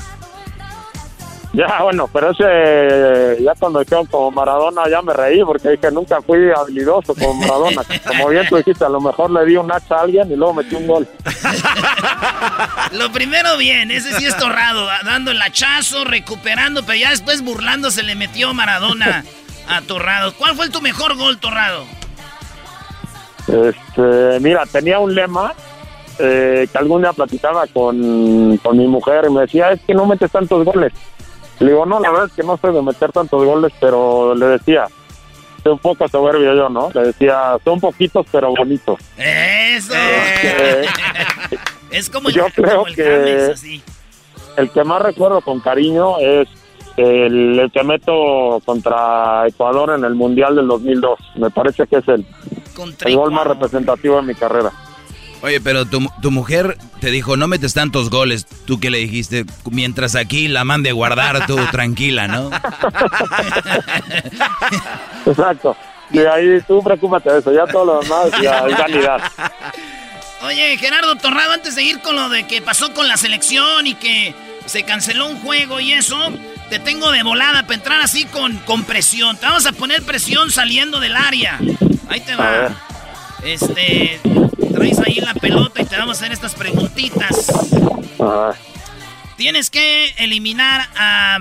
Ya, 1.53 1.83
bueno, 1.83 2.09
pero 2.13 2.31
ese, 2.31 3.43
ya 3.43 3.55
cuando 3.59 3.81
dijeron 3.81 4.07
como 4.07 4.31
Maradona 4.31 4.83
ya 4.89 5.01
me 5.01 5.15
reí 5.15 5.43
porque 5.43 5.71
dije 5.71 5.91
nunca 5.91 6.21
fui 6.21 6.39
habilidoso 6.55 7.15
como 7.15 7.35
Maradona. 7.35 7.83
Como 8.07 8.29
bien 8.29 8.47
tú 8.49 8.57
dijiste, 8.57 8.85
a 8.85 8.89
lo 8.89 9.01
mejor 9.01 9.31
le 9.31 9.45
di 9.45 9.57
un 9.57 9.71
hacha 9.73 9.97
a 9.97 10.01
alguien 10.03 10.31
y 10.31 10.37
luego 10.37 10.55
metí 10.55 10.75
un 10.75 10.87
gol. 10.87 11.09
Lo 12.93 13.11
primero 13.13 13.57
bien, 13.57 13.91
ese 13.91 14.15
sí 14.15 14.27
es 14.27 14.37
torrado, 14.39 14.87
dando 15.05 15.31
el 15.31 15.41
hachazo, 15.41 16.05
recuperando, 16.05 16.85
pero 16.85 16.99
ya 16.99 17.11
después 17.11 17.43
burlando 17.43 17.91
se 17.91 18.03
le 18.03 18.15
metió 18.15 18.53
Maradona 18.55 19.25
a 19.69 19.81
Torrado. 19.83 20.35
¿Cuál 20.35 20.55
fue 20.55 20.69
tu 20.69 20.81
mejor 20.81 21.17
gol, 21.17 21.39
Torrado? 21.39 21.85
Este, 23.49 24.41
mira, 24.41 24.65
tenía 24.67 24.99
un 24.99 25.15
lema 25.15 25.55
eh, 26.19 26.67
que 26.71 26.79
algún 26.79 27.03
día 27.03 27.13
platicaba 27.13 27.67
con, 27.67 28.57
con 28.59 28.77
mi 28.77 28.87
mujer 28.87 29.27
y 29.29 29.33
me 29.33 29.43
decía, 29.43 29.73
es 29.73 29.81
que 29.83 29.95
no 29.95 30.07
metes 30.07 30.31
tantos 30.31 30.65
goles. 30.65 30.93
Le 31.61 31.71
digo, 31.71 31.87
no, 31.87 31.99
la 31.99 32.11
verdad 32.11 32.27
es 32.27 32.33
que 32.33 32.43
no 32.43 32.57
sé 32.57 32.69
de 32.69 32.83
meter 32.83 33.13
tantos 33.13 33.45
goles, 33.45 33.73
pero 33.81 34.35
le 34.35 34.47
decía, 34.47 34.87
soy 35.63 35.73
un 35.73 35.79
poco 35.79 36.09
soberbio 36.09 36.55
yo, 36.55 36.69
¿no? 36.69 36.91
Le 36.95 37.03
decía, 37.07 37.57
son 37.65 37.81
poquitos, 37.81 38.27
pero 38.31 38.55
bonitos. 38.55 38.99
¡Eso! 39.17 39.95
Eh, 39.95 40.87
es 41.91 42.09
como 42.09 42.31
yo 42.31 42.47
creo 42.55 42.85
que 42.85 43.55
el 44.57 44.71
que 44.71 44.85
más 44.85 45.03
recuerdo 45.03 45.41
con 45.41 45.61
cariño 45.61 46.19
es 46.19 46.49
el, 46.97 47.71
que 47.73 47.83
meto 47.85 48.61
contra 48.65 49.47
Ecuador 49.47 49.97
en 49.97 50.05
el 50.05 50.15
Mundial 50.15 50.57
del 50.57 50.69
2002. 50.69 51.19
Me 51.37 51.51
parece 51.51 51.87
que 51.87 51.97
es 51.97 52.09
el, 52.09 52.27
el 53.05 53.17
gol 53.17 53.33
más 53.33 53.47
representativo 53.47 54.17
de 54.17 54.23
mi 54.23 54.35
carrera. 54.35 54.73
Oye, 55.41 55.61
pero 55.61 55.87
tu, 55.87 56.07
tu, 56.21 56.31
mujer 56.31 56.77
te 57.01 57.11
dijo, 57.11 57.37
no 57.37 57.47
metes 57.47 57.73
tantos 57.73 58.11
goles. 58.11 58.47
¿Tú 58.67 58.81
qué 58.81 58.91
le 58.91 58.99
dijiste? 58.99 59.45
Mientras 59.71 60.17
aquí 60.17 60.49
la 60.49 60.65
mande 60.65 60.91
a 60.91 60.95
guardar, 60.95 61.47
tú 61.47 61.57
tranquila, 61.71 62.27
¿no? 62.27 62.51
Exacto. 65.27 65.77
Y 66.11 66.21
ahí 66.21 66.61
tú 66.67 66.83
preocúpate 66.83 67.31
de 67.31 67.39
eso, 67.39 67.53
ya 67.53 67.67
todo 67.67 67.85
lo 67.85 68.01
demás 68.01 68.31
ya 68.43 68.67
es 68.67 68.79
vanidad. 68.79 69.21
Oye, 70.43 70.77
Gerardo 70.79 71.17
Torrado, 71.17 71.53
antes 71.53 71.75
de 71.75 71.83
ir 71.83 72.01
con 72.01 72.17
lo 72.17 72.29
de 72.29 72.47
que 72.47 72.63
pasó 72.63 72.93
con 72.95 73.09
la 73.09 73.17
selección 73.17 73.87
y 73.87 73.95
que 73.95 74.35
se 74.67 74.85
canceló 74.85 75.29
un 75.29 75.41
juego 75.41 75.81
y 75.81 75.93
eso, 75.93 76.17
te 76.71 76.79
tengo 76.79 77.11
de 77.11 77.23
volada 77.23 77.63
para 77.63 77.75
entrar 77.75 78.01
así 78.01 78.25
con, 78.25 78.57
con 78.59 78.85
presión. 78.85 79.37
Te 79.37 79.47
vamos 79.47 79.67
a 79.67 79.73
poner 79.73 80.03
presión 80.03 80.51
saliendo 80.51 81.01
del 81.01 81.17
área. 81.17 81.59
Ahí 82.09 82.21
te 82.21 82.37
va. 82.37 82.75
Este, 83.43 84.21
traes 84.75 84.99
ahí 84.99 85.21
la 85.21 85.35
pelota 85.35 85.83
y 85.83 85.85
te 85.85 85.97
vamos 85.97 86.17
a 86.17 86.21
hacer 86.21 86.33
estas 86.33 86.55
preguntitas. 86.55 87.53
Tienes 89.37 89.71
que 89.71 90.15
eliminar 90.19 90.89
a... 90.97 91.39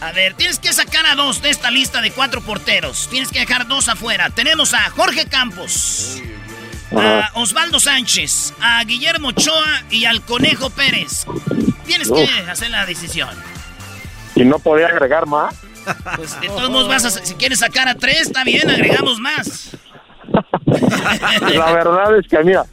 A 0.00 0.10
ver, 0.10 0.34
tienes 0.34 0.58
que 0.58 0.72
sacar 0.72 1.06
a 1.06 1.14
dos 1.14 1.42
de 1.42 1.50
esta 1.50 1.70
lista 1.70 2.00
de 2.00 2.10
cuatro 2.10 2.40
porteros. 2.40 3.08
Tienes 3.08 3.30
que 3.30 3.38
dejar 3.38 3.68
dos 3.68 3.88
afuera. 3.88 4.30
Tenemos 4.30 4.74
a 4.74 4.90
Jorge 4.90 5.26
Campos, 5.26 6.20
a 6.90 7.30
Osvaldo 7.34 7.78
Sánchez, 7.78 8.52
a 8.60 8.82
Guillermo 8.82 9.28
Ochoa 9.28 9.82
y 9.90 10.06
al 10.06 10.22
Conejo 10.22 10.70
Pérez. 10.70 11.24
Tienes 11.86 12.10
que 12.10 12.28
hacer 12.50 12.70
la 12.70 12.84
decisión. 12.84 13.30
¿Y 14.34 14.44
no 14.44 14.58
podía 14.58 14.86
agregar 14.86 15.26
más? 15.26 15.54
Pues 16.16 16.40
de 16.40 16.48
todos 16.48 16.70
modos 16.70 16.88
vas 16.88 17.04
a... 17.04 17.10
Si 17.10 17.34
quieres 17.34 17.60
sacar 17.60 17.86
a 17.86 17.94
tres, 17.94 18.22
está 18.22 18.42
bien, 18.42 18.68
agregamos 18.68 19.20
más. 19.20 19.76
La 21.54 21.72
verdad 21.72 22.18
es 22.18 22.26
que, 22.28 22.42
mira, 22.42 22.64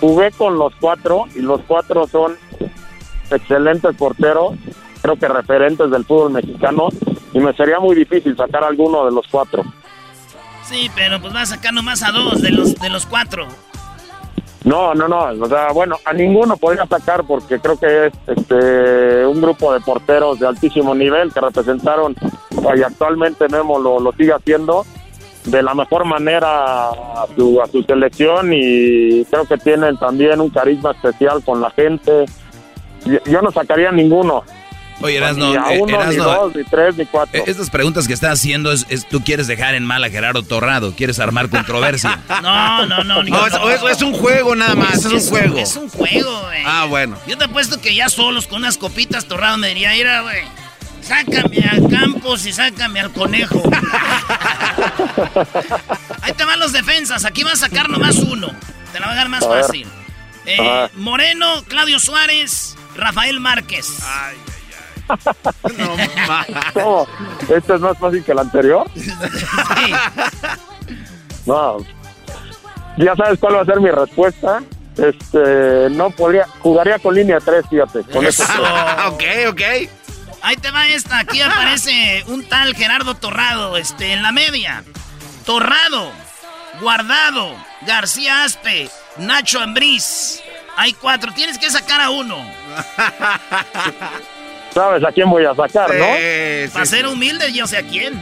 jugué 0.00 0.30
con 0.32 0.58
los 0.58 0.74
cuatro 0.80 1.24
y 1.34 1.40
los 1.40 1.60
cuatro 1.66 2.06
son 2.06 2.36
excelentes 3.30 3.94
porteros, 3.96 4.54
creo 5.02 5.16
que 5.16 5.28
referentes 5.28 5.90
del 5.90 6.04
fútbol 6.04 6.32
mexicano, 6.32 6.88
y 7.32 7.40
me 7.40 7.52
sería 7.54 7.78
muy 7.78 7.94
difícil 7.94 8.36
sacar 8.36 8.64
alguno 8.64 9.04
de 9.04 9.12
los 9.12 9.26
cuatro. 9.28 9.64
Sí, 10.64 10.90
pero 10.94 11.20
pues 11.20 11.32
vas 11.32 11.52
a 11.52 11.56
sacar 11.56 11.72
nomás 11.72 12.02
a 12.02 12.12
dos 12.12 12.42
de 12.42 12.50
los, 12.50 12.74
de 12.76 12.90
los 12.90 13.06
cuatro. 13.06 13.46
No, 14.64 14.94
no, 14.94 15.08
no, 15.08 15.44
o 15.44 15.48
sea, 15.48 15.72
bueno, 15.72 15.96
a 16.04 16.12
ninguno 16.12 16.56
podría 16.56 16.84
sacar 16.86 17.24
porque 17.24 17.58
creo 17.60 17.78
que 17.78 18.06
es 18.06 18.12
este, 18.26 19.24
un 19.24 19.40
grupo 19.40 19.72
de 19.72 19.80
porteros 19.80 20.40
de 20.40 20.46
altísimo 20.46 20.94
nivel 20.94 21.32
que 21.32 21.40
representaron 21.40 22.14
y 22.76 22.82
actualmente 22.82 23.48
Memo 23.48 23.78
lo, 23.78 24.00
lo 24.00 24.12
sigue 24.12 24.32
haciendo 24.32 24.84
de 25.44 25.62
la 25.62 25.74
mejor 25.74 26.04
manera 26.04 26.88
a 26.90 27.26
su, 27.36 27.60
a 27.62 27.66
su 27.68 27.82
selección 27.82 28.52
y 28.52 29.24
creo 29.30 29.44
que 29.46 29.56
tienen 29.58 29.96
también 29.96 30.40
un 30.40 30.50
carisma 30.50 30.90
especial 30.92 31.42
con 31.44 31.60
la 31.60 31.70
gente. 31.70 32.26
Yo 33.24 33.40
no 33.42 33.50
sacaría 33.50 33.90
ninguno. 33.92 34.42
Oye, 35.00 35.16
Erasno, 35.16 35.50
ni 35.50 35.56
a 35.56 35.74
eh, 35.74 35.80
uno, 35.80 35.86
ni 35.86 35.92
Erasno, 36.16 36.24
dos, 36.24 36.56
ni 36.56 36.64
tres, 36.64 36.96
ni 36.96 37.06
cuatro. 37.06 37.38
eh, 37.38 37.44
estas 37.46 37.70
preguntas 37.70 38.08
que 38.08 38.14
estás 38.14 38.32
haciendo 38.32 38.72
es, 38.72 38.84
es- 38.88 39.06
tú 39.06 39.22
quieres 39.22 39.46
dejar 39.46 39.76
en 39.76 39.84
mal 39.84 40.02
a 40.02 40.10
Gerardo 40.10 40.42
Torrado, 40.42 40.92
quieres 40.96 41.20
armar 41.20 41.48
controversia. 41.48 42.18
No, 42.42 42.84
no, 42.86 43.04
no. 43.04 43.22
No, 43.22 43.46
es, 43.46 43.54
es- 43.54 43.90
es 43.92 44.02
un 44.02 44.12
juego 44.12 44.56
nada 44.56 44.74
más, 44.74 45.04
es, 45.04 45.06
un 45.06 45.20
juego. 45.20 45.56
Es 45.56 45.76
un 45.76 45.88
juego, 45.88 46.40
güey. 46.46 46.62
Ah, 46.66 46.86
bueno. 46.88 47.16
Yo 47.28 47.38
te 47.38 47.44
apuesto 47.44 47.80
que 47.80 47.94
ya 47.94 48.08
solos 48.08 48.48
con 48.48 48.58
unas 48.58 48.76
copitas 48.76 49.26
torrado 49.26 49.56
me 49.56 49.68
diría, 49.68 49.92
mira, 49.92 50.22
güey, 50.22 50.42
sácame 51.08 51.58
a 51.64 51.88
Campos 51.88 52.44
y 52.46 52.52
sácame 52.52 53.00
al 53.00 53.10
conejo. 53.12 53.62
Ahí 56.22 56.32
te 56.34 56.44
van 56.44 56.60
los 56.60 56.72
defensas, 56.72 57.24
aquí 57.24 57.42
vas 57.42 57.54
a 57.54 57.68
sacar 57.68 57.88
nomás 57.88 58.16
uno. 58.16 58.48
Te 58.92 59.00
la 59.00 59.06
va 59.06 59.12
a 59.12 59.16
dar 59.16 59.28
más 59.30 59.42
A 59.42 59.48
fácil. 59.48 59.88
Eh. 60.44 60.88
Moreno, 60.94 61.64
Claudio 61.66 61.98
Suárez, 61.98 62.76
Rafael 62.94 63.40
Márquez. 63.40 63.98
¿Cómo? 66.74 67.08
¿Este 67.48 67.74
es 67.74 67.80
más 67.80 67.98
fácil 67.98 68.22
que 68.22 68.32
el 68.32 68.38
anterior? 68.38 68.86
No. 71.46 71.78
Ya 72.98 73.16
sabes 73.16 73.38
cuál 73.38 73.54
va 73.56 73.62
a 73.62 73.64
ser 73.64 73.80
mi 73.80 73.90
respuesta. 73.90 74.62
Este, 74.98 75.88
no 75.88 76.10
podría, 76.10 76.46
jugaría 76.58 76.98
con 76.98 77.14
línea 77.14 77.38
3, 77.40 77.64
fíjate. 77.70 78.02
Con 78.02 78.26
eso. 78.26 78.44
ok, 79.06 79.22
ok. 79.48 79.62
Ahí 80.48 80.56
te 80.56 80.70
va 80.70 80.88
esta. 80.88 81.18
Aquí 81.18 81.42
aparece 81.42 82.24
un 82.28 82.42
tal 82.48 82.74
Gerardo 82.74 83.14
Torrado, 83.14 83.76
este, 83.76 84.14
en 84.14 84.22
la 84.22 84.32
media. 84.32 84.82
Torrado, 85.44 86.10
Guardado, 86.80 87.54
García 87.86 88.44
Aspe, 88.44 88.88
Nacho 89.18 89.60
Ambriz. 89.60 90.40
Hay 90.76 90.94
cuatro. 90.94 91.32
Tienes 91.34 91.58
que 91.58 91.68
sacar 91.68 92.00
a 92.00 92.08
uno. 92.08 92.38
¿Sabes 94.72 95.04
a 95.04 95.12
quién 95.12 95.28
voy 95.28 95.44
a 95.44 95.54
sacar, 95.54 95.94
no? 95.94 96.06
Para 96.72 96.86
ser 96.86 97.06
humilde, 97.06 97.52
yo 97.52 97.66
sé 97.66 97.76
a 97.76 97.82
quién. 97.82 98.14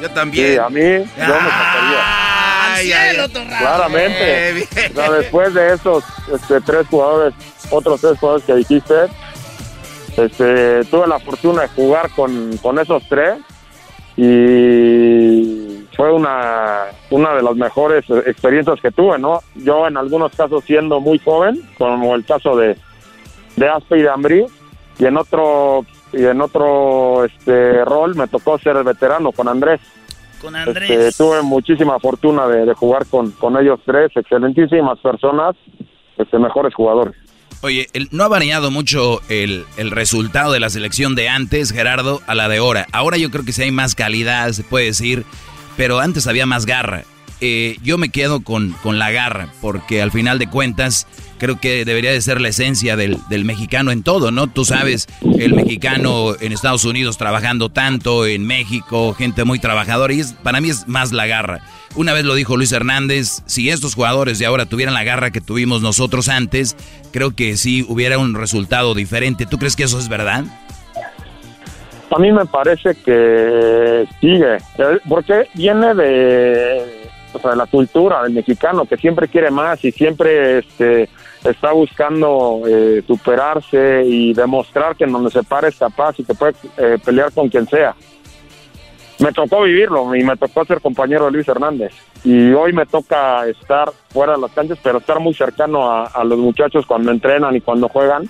Yo 0.00 0.08
Sí, 0.08 0.14
también. 0.14 0.58
a 0.58 0.68
mí, 0.70 0.80
yo 0.80 1.04
me 1.16 1.50
sacaría. 1.50 2.74
Al 2.74 2.82
cielo, 2.82 3.28
Torrado. 3.28 3.58
Claramente. 3.66 4.48
Eh, 4.48 4.52
bien. 4.54 4.92
O 4.92 4.94
sea, 4.94 5.10
después 5.12 5.54
de 5.54 5.74
esos 5.74 6.02
este, 6.34 6.60
tres 6.62 6.86
jugadores, 6.88 7.34
otros 7.70 8.00
tres 8.00 8.18
jugadores 8.18 8.44
que 8.44 8.54
dijiste, 8.54 8.94
este, 10.16 10.84
tuve 10.86 11.06
la 11.06 11.18
fortuna 11.18 11.62
de 11.62 11.68
jugar 11.68 12.10
con, 12.14 12.56
con 12.58 12.78
esos 12.78 13.02
tres 13.08 13.38
y 14.16 15.84
fue 15.96 16.12
una, 16.12 16.84
una 17.10 17.34
de 17.34 17.42
las 17.42 17.56
mejores 17.56 18.04
experiencias 18.26 18.80
que 18.80 18.90
tuve, 18.90 19.18
¿no? 19.18 19.40
Yo 19.54 19.86
en 19.86 19.96
algunos 19.96 20.34
casos 20.34 20.64
siendo 20.64 21.00
muy 21.00 21.18
joven, 21.18 21.60
como 21.78 22.14
el 22.14 22.24
caso 22.24 22.56
de, 22.56 22.76
de 23.56 23.68
Aspe 23.68 23.98
y 23.98 24.02
de 24.02 24.10
Ambrí, 24.10 24.46
y 24.98 25.04
en 25.06 25.16
otro 25.16 25.84
y 26.12 26.24
en 26.24 26.40
otro 26.40 27.24
este 27.24 27.84
rol 27.84 28.16
me 28.16 28.26
tocó 28.28 28.58
ser 28.58 28.82
veterano 28.82 29.32
con 29.32 29.48
Andrés. 29.48 29.80
Con 30.42 30.56
Este, 30.56 30.70
Andrés. 30.70 31.16
tuve 31.16 31.42
muchísima 31.42 31.98
fortuna 32.00 32.46
de, 32.48 32.66
de 32.66 32.74
jugar 32.74 33.06
con, 33.06 33.30
con 33.32 33.56
ellos 33.58 33.80
tres, 33.84 34.10
excelentísimas 34.16 34.98
personas, 34.98 35.54
este, 36.18 36.38
mejores 36.38 36.74
jugadores. 36.74 37.14
Oye, 37.62 37.88
el- 37.92 38.08
no 38.10 38.24
ha 38.24 38.28
variado 38.28 38.70
mucho 38.70 39.20
el, 39.28 39.66
el 39.76 39.90
resultado 39.90 40.52
de 40.52 40.60
la 40.60 40.70
selección 40.70 41.14
de 41.14 41.28
antes, 41.28 41.72
Gerardo, 41.72 42.22
a 42.26 42.34
la 42.34 42.48
de 42.48 42.58
ahora. 42.58 42.86
Ahora 42.92 43.18
yo 43.18 43.30
creo 43.30 43.44
que 43.44 43.52
sí 43.52 43.62
hay 43.62 43.70
más 43.70 43.94
calidad, 43.94 44.50
se 44.52 44.62
puede 44.62 44.86
decir, 44.86 45.24
pero 45.76 46.00
antes 46.00 46.26
había 46.26 46.46
más 46.46 46.64
garra. 46.64 47.04
eh, 47.42 47.76
yo 47.82 47.98
me 47.98 48.08
quedo 48.10 48.40
con, 48.42 48.72
con 48.82 48.98
la 48.98 49.10
garra, 49.10 49.52
porque 49.60 50.00
al 50.02 50.10
final 50.10 50.38
de 50.38 50.48
cuentas 50.48 51.06
creo 51.40 51.58
que 51.58 51.84
debería 51.84 52.12
de 52.12 52.20
ser 52.20 52.40
la 52.40 52.48
esencia 52.48 52.94
del, 52.94 53.18
del, 53.28 53.44
mexicano 53.44 53.90
en 53.90 54.04
todo, 54.04 54.30
¿no? 54.30 54.46
Tú 54.46 54.64
sabes, 54.64 55.08
el 55.38 55.54
mexicano 55.54 56.34
en 56.38 56.52
Estados 56.52 56.84
Unidos 56.84 57.16
trabajando 57.16 57.70
tanto, 57.70 58.26
en 58.26 58.46
México, 58.46 59.14
gente 59.14 59.44
muy 59.44 59.58
trabajadora, 59.58 60.12
y 60.12 60.20
es, 60.20 60.34
para 60.34 60.60
mí 60.60 60.68
es 60.68 60.86
más 60.86 61.12
la 61.12 61.26
garra. 61.26 61.62
Una 61.96 62.12
vez 62.12 62.24
lo 62.24 62.34
dijo 62.34 62.56
Luis 62.56 62.70
Hernández, 62.70 63.42
si 63.46 63.70
estos 63.70 63.94
jugadores 63.94 64.38
de 64.38 64.46
ahora 64.46 64.66
tuvieran 64.66 64.94
la 64.94 65.02
garra 65.02 65.30
que 65.32 65.40
tuvimos 65.40 65.82
nosotros 65.82 66.28
antes, 66.28 66.76
creo 67.10 67.34
que 67.34 67.56
sí 67.56 67.84
hubiera 67.88 68.18
un 68.18 68.34
resultado 68.34 68.94
diferente. 68.94 69.46
¿Tú 69.46 69.58
crees 69.58 69.74
que 69.74 69.84
eso 69.84 69.98
es 69.98 70.08
verdad? 70.08 70.44
A 72.12 72.18
mí 72.18 72.30
me 72.32 72.44
parece 72.44 72.94
que 72.94 74.06
sigue, 74.20 74.58
porque 75.08 75.48
viene 75.54 75.94
de, 75.94 77.00
la 77.56 77.66
cultura 77.66 78.24
del 78.24 78.32
mexicano 78.32 78.84
que 78.84 78.96
siempre 78.96 79.28
quiere 79.28 79.50
más 79.50 79.84
y 79.84 79.92
siempre 79.92 80.58
este, 80.58 81.08
está 81.44 81.72
buscando 81.72 82.62
eh, 82.66 83.02
superarse 83.06 84.02
y 84.04 84.34
demostrar 84.34 84.96
que 84.96 85.04
en 85.04 85.12
donde 85.12 85.30
se 85.30 85.42
para 85.42 85.68
es 85.68 85.78
capaz 85.78 86.18
y 86.18 86.24
que 86.24 86.34
puede 86.34 86.54
eh, 86.76 86.98
pelear 87.04 87.32
con 87.32 87.48
quien 87.48 87.66
sea. 87.66 87.94
Me 89.18 89.32
tocó 89.32 89.62
vivirlo 89.62 90.14
y 90.14 90.24
me 90.24 90.36
tocó 90.36 90.64
ser 90.64 90.80
compañero 90.80 91.26
de 91.26 91.32
Luis 91.32 91.48
Hernández. 91.48 91.92
Y 92.24 92.52
hoy 92.52 92.72
me 92.72 92.86
toca 92.86 93.46
estar 93.46 93.90
fuera 94.08 94.32
de 94.34 94.40
las 94.40 94.52
canchas, 94.52 94.78
pero 94.82 94.98
estar 94.98 95.20
muy 95.20 95.34
cercano 95.34 95.90
a, 95.90 96.24
los 96.24 96.38
muchachos 96.38 96.86
cuando 96.86 97.10
entrenan 97.10 97.54
y 97.54 97.60
cuando 97.60 97.88
juegan. 97.88 98.28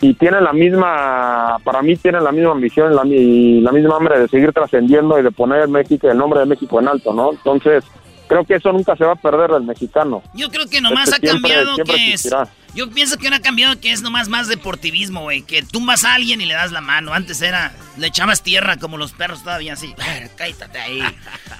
Y 0.00 0.14
tienen 0.14 0.44
la 0.44 0.52
misma, 0.52 1.58
para 1.62 1.82
mí 1.82 1.96
tienen 1.96 2.24
la 2.24 2.32
misma 2.32 2.52
ambición 2.52 2.94
la, 2.94 3.04
y 3.06 3.60
la 3.60 3.70
misma 3.70 3.96
hambre 3.96 4.18
de 4.18 4.28
seguir 4.28 4.52
trascendiendo 4.52 5.18
y 5.18 5.22
de 5.22 5.30
poner 5.30 5.68
México, 5.68 6.08
el 6.08 6.18
nombre 6.18 6.40
de 6.40 6.46
México 6.46 6.80
en 6.80 6.88
alto, 6.88 7.12
¿no? 7.12 7.32
Entonces, 7.32 7.84
creo 8.28 8.44
que 8.44 8.54
eso 8.54 8.72
nunca 8.72 8.96
se 8.96 9.04
va 9.04 9.12
a 9.12 9.16
perder 9.16 9.50
del 9.50 9.62
mexicano. 9.62 10.22
Yo 10.34 10.50
creo 10.50 10.66
que 10.68 10.80
nomás 10.80 11.08
este 11.08 11.28
ha 11.28 11.32
cambiado 11.32 11.76
que 11.84 12.14
es. 12.14 12.30
Yo 12.74 12.90
pienso 12.90 13.18
que 13.18 13.26
ahora 13.26 13.36
ha 13.36 13.42
cambiado 13.42 13.78
que 13.80 13.92
es 13.92 14.00
nomás 14.00 14.28
más 14.28 14.48
deportivismo, 14.48 15.22
güey. 15.22 15.42
Que 15.42 15.62
tumbas 15.62 16.04
a 16.04 16.14
alguien 16.14 16.40
y 16.40 16.46
le 16.46 16.54
das 16.54 16.72
la 16.72 16.80
mano. 16.80 17.12
Antes 17.12 17.42
era, 17.42 17.72
le 17.98 18.06
echabas 18.06 18.42
tierra 18.42 18.78
como 18.78 18.96
los 18.96 19.12
perros 19.12 19.42
todavía 19.42 19.74
así. 19.74 19.94
Cállate 20.36 20.78
ahí. 20.78 21.02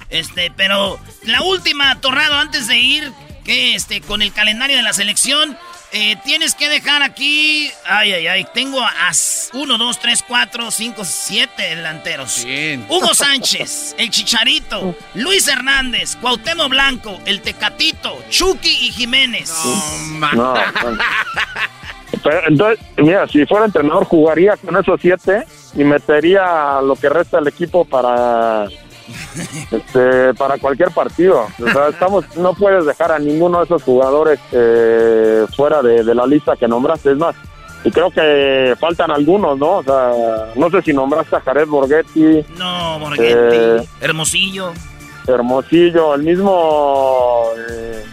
Este, 0.09 0.51
pero 0.55 0.99
la 1.23 1.43
última, 1.43 2.01
Torrado, 2.01 2.35
antes 2.35 2.67
de 2.67 2.79
ir, 2.79 3.11
que 3.45 3.75
este, 3.75 4.01
con 4.01 4.21
el 4.21 4.33
calendario 4.33 4.75
de 4.75 4.83
la 4.83 4.93
selección. 4.93 5.57
Eh, 5.95 6.15
tienes 6.23 6.55
que 6.55 6.69
dejar 6.69 7.03
aquí. 7.03 7.69
Ay, 7.85 8.13
ay, 8.13 8.27
ay. 8.27 8.47
Tengo 8.51 8.81
a 8.81 9.11
1, 9.53 9.77
2, 9.77 9.99
3, 9.99 10.25
4, 10.27 10.71
5, 10.71 11.05
7 11.05 11.75
delanteros. 11.75 12.45
Hugo 12.89 13.13
Sánchez, 13.13 13.95
el 13.99 14.09
Chicharito, 14.09 14.95
Luis 15.13 15.47
Hernández, 15.47 16.15
Cuauhtémoc 16.15 16.69
Blanco, 16.69 17.19
el 17.25 17.41
Tecatito, 17.41 18.23
Chucky 18.29 18.87
y 18.87 18.91
Jiménez. 18.91 19.53
No, 20.33 20.55
entonces, 22.47 22.83
mira, 22.97 23.27
si 23.27 23.45
fuera 23.45 23.65
entrenador, 23.65 24.05
jugaría 24.05 24.57
con 24.57 24.75
esos 24.75 24.99
siete 24.99 25.45
y 25.75 25.83
metería 25.83 26.81
lo 26.81 26.95
que 26.95 27.09
resta 27.09 27.37
del 27.37 27.49
equipo 27.49 27.85
para 27.85 28.67
este, 29.71 30.33
para 30.35 30.57
cualquier 30.57 30.91
partido. 30.91 31.47
estamos, 31.89 32.25
no 32.37 32.53
puedes 32.53 32.85
dejar 32.85 33.11
a 33.11 33.19
ninguno 33.19 33.59
de 33.59 33.65
esos 33.65 33.83
jugadores 33.83 34.39
eh, 34.51 35.45
fuera 35.55 35.81
de, 35.81 36.03
la 36.13 36.25
lista 36.25 36.55
que 36.55 36.67
nombraste. 36.67 37.11
Es 37.11 37.17
más, 37.17 37.35
y 37.83 37.91
creo 37.91 38.09
que 38.11 38.75
faltan 38.79 39.11
algunos, 39.11 39.57
¿no? 39.57 39.77
O 39.77 39.83
sea, 39.83 40.11
no 40.55 40.69
sé 40.69 40.81
si 40.81 40.93
nombraste 40.93 41.35
a 41.35 41.41
Jared 41.41 41.67
Borghetti. 41.67 42.45
No, 42.57 42.99
Borghetti. 42.99 43.25
Eh, 43.27 43.87
Hermosillo. 44.01 44.71
Hermosillo, 45.27 46.15
el 46.15 46.23
mismo 46.23 47.45
eh, 47.69 48.03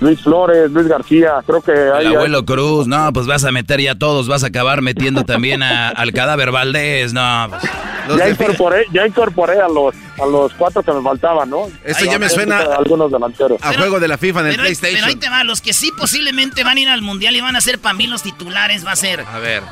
Luis 0.00 0.20
Flores, 0.22 0.70
Luis 0.70 0.86
García, 0.86 1.42
creo 1.46 1.60
que 1.60 1.72
hay... 1.72 2.06
El 2.06 2.16
abuelo 2.16 2.44
Cruz, 2.44 2.86
no, 2.86 3.12
pues 3.12 3.26
vas 3.26 3.44
a 3.44 3.50
meter 3.50 3.80
ya 3.80 3.96
todos, 3.96 4.28
vas 4.28 4.44
a 4.44 4.48
acabar 4.48 4.80
metiendo 4.80 5.24
también 5.24 5.62
al 5.62 6.12
cadáver 6.12 6.52
Valdés, 6.52 7.12
no. 7.12 7.48
Pues. 7.50 8.18
Ya 8.18 8.28
incorporé, 8.28 8.86
ya 8.92 9.06
incorporé 9.06 9.60
a 9.60 9.68
los, 9.68 9.94
a 10.20 10.26
los 10.26 10.52
cuatro 10.54 10.82
que 10.82 10.92
me 10.92 11.02
faltaban, 11.02 11.50
¿no? 11.50 11.66
Eso 11.84 12.04
ya 12.04 12.18
me 12.18 12.28
suena 12.28 12.58
a 12.58 12.76
algunos 12.76 13.10
delanteros. 13.10 13.62
A 13.62 13.74
juego 13.74 14.00
de 14.00 14.08
la 14.08 14.16
FIFA 14.16 14.40
en 14.40 14.46
el 14.46 14.56
PlayStation. 14.56 15.00
pero 15.00 15.06
ahí 15.08 15.16
te 15.16 15.28
va, 15.28 15.44
los 15.44 15.60
que 15.60 15.72
sí 15.72 15.92
posiblemente 15.98 16.64
van 16.64 16.78
a 16.78 16.80
ir 16.80 16.88
al 16.88 17.02
Mundial 17.02 17.36
y 17.36 17.40
van 17.40 17.56
a 17.56 17.60
ser 17.60 17.78
para 17.78 17.94
mí 17.94 18.06
los 18.06 18.22
titulares, 18.22 18.86
va 18.86 18.92
a 18.92 18.96
ser... 18.96 19.20
A 19.20 19.38
ver. 19.38 19.62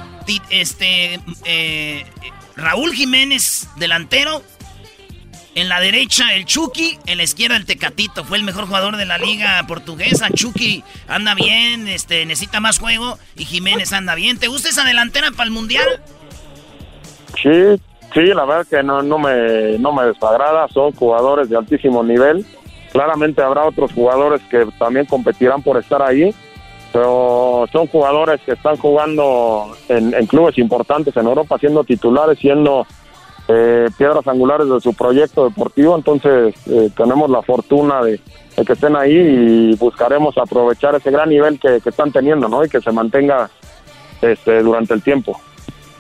Este, 0.51 1.21
eh, 1.45 2.05
Raúl 2.57 2.93
Jiménez, 2.93 3.69
delantero, 3.77 4.43
en 5.57 5.71
la 5.71 5.81
derecha 5.81 6.35
el 6.35 6.45
Chucky, 6.45 6.99
en 7.07 7.17
la 7.17 7.25
izquierda 7.25 7.57
el 7.57 7.65
Tecatito. 7.65 8.25
Fue 8.25 8.37
el 8.37 8.45
mejor 8.45 8.67
jugador 8.67 8.99
de 8.99 9.07
la 9.07 9.17
liga 9.17 9.65
portuguesa. 9.67 10.29
Chucky 10.29 10.85
anda 11.09 11.35
bien, 11.35 11.89
este, 11.89 12.27
necesita 12.27 12.61
más 12.61 12.79
juego 12.79 13.19
y 13.37 13.47
Jiménez 13.47 13.93
anda 13.95 14.15
bien. 14.15 14.39
¿Te 14.39 14.49
gusta 14.49 14.69
esa 14.69 14.85
delantera 14.85 15.31
para 15.31 15.45
el 15.45 15.51
Mundial? 15.51 15.87
Sí, 17.43 17.83
sí, 18.13 18.21
la 18.35 18.45
verdad 18.45 18.67
que 18.69 18.83
no, 18.83 19.03
no, 19.03 19.19
me, 19.19 19.79
no 19.79 19.93
me 19.93 20.05
desagrada. 20.05 20.69
Son 20.69 20.93
jugadores 20.93 21.49
de 21.49 21.57
altísimo 21.57 22.05
nivel. 22.05 22.45
Claramente 22.93 23.43
habrá 23.43 23.65
otros 23.65 23.93
jugadores 23.93 24.43
que 24.51 24.67
también 24.79 25.07
competirán 25.07 25.63
por 25.63 25.79
estar 25.79 26.03
ahí. 26.03 26.35
Pero 26.93 27.67
son 27.73 27.87
jugadores 27.87 28.43
que 28.43 28.53
están 28.53 28.77
jugando 28.77 29.75
en, 29.89 30.13
en 30.13 30.27
clubes 30.27 30.59
importantes 30.59 31.17
en 31.17 31.27
Europa, 31.27 31.59
siendo 31.59 31.83
titulares, 31.83 32.39
siendo 32.39 32.87
eh, 33.49 33.89
piedras 33.97 34.27
angulares 34.27 34.69
de 34.69 34.81
su 34.81 34.93
proyecto 34.95 35.45
deportivo, 35.49 35.97
entonces 35.97 36.55
eh, 36.67 36.91
tenemos 36.97 37.31
la 37.31 37.43
fortuna 37.43 38.03
de, 38.03 38.21
que 38.65 38.73
estén 38.73 38.97
ahí 38.97 39.15
y 39.15 39.77
buscaremos 39.77 40.37
aprovechar 40.39 40.95
ese 40.97 41.11
gran 41.11 41.29
nivel 41.29 41.61
que, 41.61 41.77
están 41.77 42.11
teniendo, 42.11 42.49
¿no? 42.49 42.65
Y 42.65 42.69
que 42.69 42.81
se 42.81 42.91
mantenga 42.91 43.51
este, 44.21 44.63
durante 44.63 44.95
el 44.95 45.03
tiempo. 45.03 45.41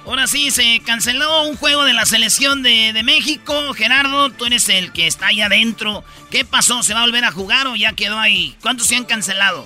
Ahora 0.07 0.29
sí, 0.29 0.51
se 0.53 0.81
canceló 0.87 1.49
un 1.49 1.57
juego 1.57 1.85
de 1.85 1.93
la 1.93 2.05
selección 2.05 2.63
de, 2.63 2.93
México. 3.05 3.53
Gerardo, 3.75 4.31
tú 4.31 4.45
eres 4.45 4.69
el 4.69 4.93
que 4.93 5.09
está 5.09 5.27
ahí 5.29 5.41
adentro. 5.41 6.05
¿Qué 6.31 6.45
pasó? 6.45 6.83
¿Se 6.83 6.95
va 6.95 7.03
a 7.03 7.07
volver 7.07 7.25
a 7.25 7.33
jugar 7.33 7.67
o 7.67 7.75
ya 7.75 7.93
quedó 7.93 8.17
ahí? 8.17 8.57
¿Cuántos 8.63 8.87
se 8.87 8.95
han 8.95 9.05
cancelado? 9.05 9.65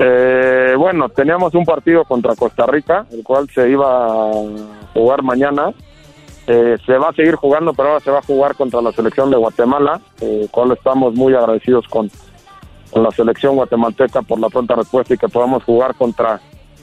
Eh, 0.00 0.74
bueno, 0.76 1.10
teníamos 1.10 1.54
un 1.54 1.66
partido 1.66 2.04
contra 2.04 2.34
Costa 2.34 2.66
Rica, 2.66 3.06
el 3.12 3.22
cual 3.22 3.48
se 3.54 3.68
iba 3.68 4.30
a 4.30 4.32
jugar 4.94 5.22
mañana. 5.22 5.74
Eh, 6.52 6.76
se 6.84 6.98
va 6.98 7.10
a 7.10 7.12
seguir 7.12 7.36
jugando, 7.36 7.72
pero 7.72 7.90
ahora 7.90 8.00
se 8.00 8.10
va 8.10 8.18
a 8.18 8.22
jugar 8.22 8.56
contra 8.56 8.82
la 8.82 8.90
selección 8.90 9.30
de 9.30 9.36
Guatemala, 9.36 10.00
eh, 10.20 10.48
cual 10.50 10.72
estamos 10.72 11.14
muy 11.14 11.32
agradecidos 11.32 11.86
con, 11.86 12.10
con, 12.90 13.04
la 13.04 13.12
selección 13.12 13.54
guatemalteca 13.54 14.22
por 14.22 14.40
la 14.40 14.48
pronta 14.48 14.74
respuesta 14.74 15.14
y 15.14 15.16
que 15.16 15.28
podamos 15.28 15.62
jugar 15.62 15.94
contra, 15.94 16.40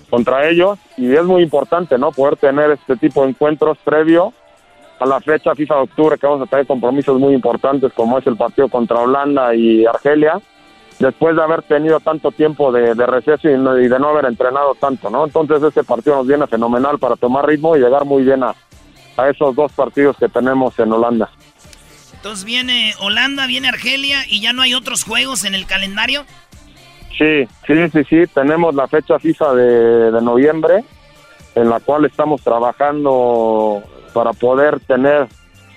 contra 0.10 0.48
ellos. 0.48 0.80
Y 0.96 1.14
es 1.14 1.24
muy 1.26 1.44
importante, 1.44 1.98
¿no? 1.98 2.14
Poder 2.14 2.38
tener 2.38 2.72
este 2.72 2.96
tipo 2.96 3.24
de 3.24 3.32
encuentros 3.32 3.78
previo 3.80 4.32
a 5.02 5.06
la 5.06 5.20
fecha 5.20 5.54
FIFA 5.54 5.76
de 5.76 5.82
octubre, 5.82 6.18
que 6.18 6.28
vamos 6.28 6.48
a 6.48 6.50
tener 6.50 6.66
compromisos 6.66 7.20
muy 7.20 7.34
importantes, 7.34 7.92
como 7.92 8.20
es 8.20 8.26
el 8.26 8.38
partido 8.38 8.70
contra 8.70 9.02
Holanda 9.02 9.54
y 9.54 9.86
Argelia, 9.86 10.40
después 10.98 11.36
de 11.36 11.44
haber 11.44 11.64
tenido 11.64 12.00
tanto 12.00 12.32
tiempo 12.32 12.72
de, 12.72 12.94
receso 12.94 13.50
y, 13.50 13.52
y, 13.52 13.88
de 13.90 14.00
no 14.00 14.08
haber 14.08 14.28
entrenado 14.28 14.76
tanto, 14.76 15.10
¿no? 15.10 15.26
Entonces 15.26 15.62
este 15.62 15.84
partido 15.84 16.16
nos 16.16 16.28
viene 16.28 16.48
fenomenal 16.48 17.00
para 17.00 17.18
tomar 17.18 17.46
ritmo 17.46 17.76
y 17.76 17.82
llegar 17.82 18.06
muy 18.06 18.24
bien 18.24 18.44
a 18.44 18.56
a 19.18 19.30
esos 19.30 19.56
dos 19.56 19.72
partidos 19.72 20.16
que 20.18 20.30
tenemos 20.30 20.78
en 20.80 20.92
Holanda. 20.92 21.30
Entonces 22.14 22.46
viene 22.46 22.94
Holanda, 23.00 23.46
viene 23.48 23.70
Argelia 23.70 24.20
y 24.28 24.42
ya 24.42 24.54
no 24.54 24.62
hay 24.62 24.74
otros 24.74 25.04
juegos 25.04 25.44
en 25.44 25.56
el 25.56 25.66
calendario. 25.66 26.26
Sí, 27.18 27.48
sí, 27.66 27.90
sí, 27.92 28.04
sí, 28.10 28.24
tenemos 28.34 28.76
la 28.76 28.88
fecha 28.88 29.18
FIFA 29.18 29.56
de, 29.56 30.22
noviembre 30.22 30.84
en 31.56 31.70
la 31.70 31.80
cual 31.80 32.06
estamos 32.06 32.42
trabajando 32.42 33.82
para 34.14 34.34
poder 34.34 34.80
tener 34.82 35.28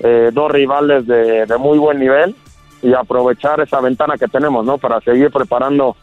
eh, 0.01 0.31
dos 0.33 0.51
rivales 0.51 1.07
de, 1.07 1.47
de, 1.47 1.57
muy 1.57 1.79
buen 1.79 1.99
nivel 1.99 2.37
y 2.83 2.93
aprovechar 2.93 3.61
esa 3.61 3.81
ventana 3.81 4.17
que 4.19 4.29
tenemos, 4.29 4.65
¿no? 4.65 4.77
Para 4.77 5.01
seguir 5.01 5.31
preparando 5.31 5.97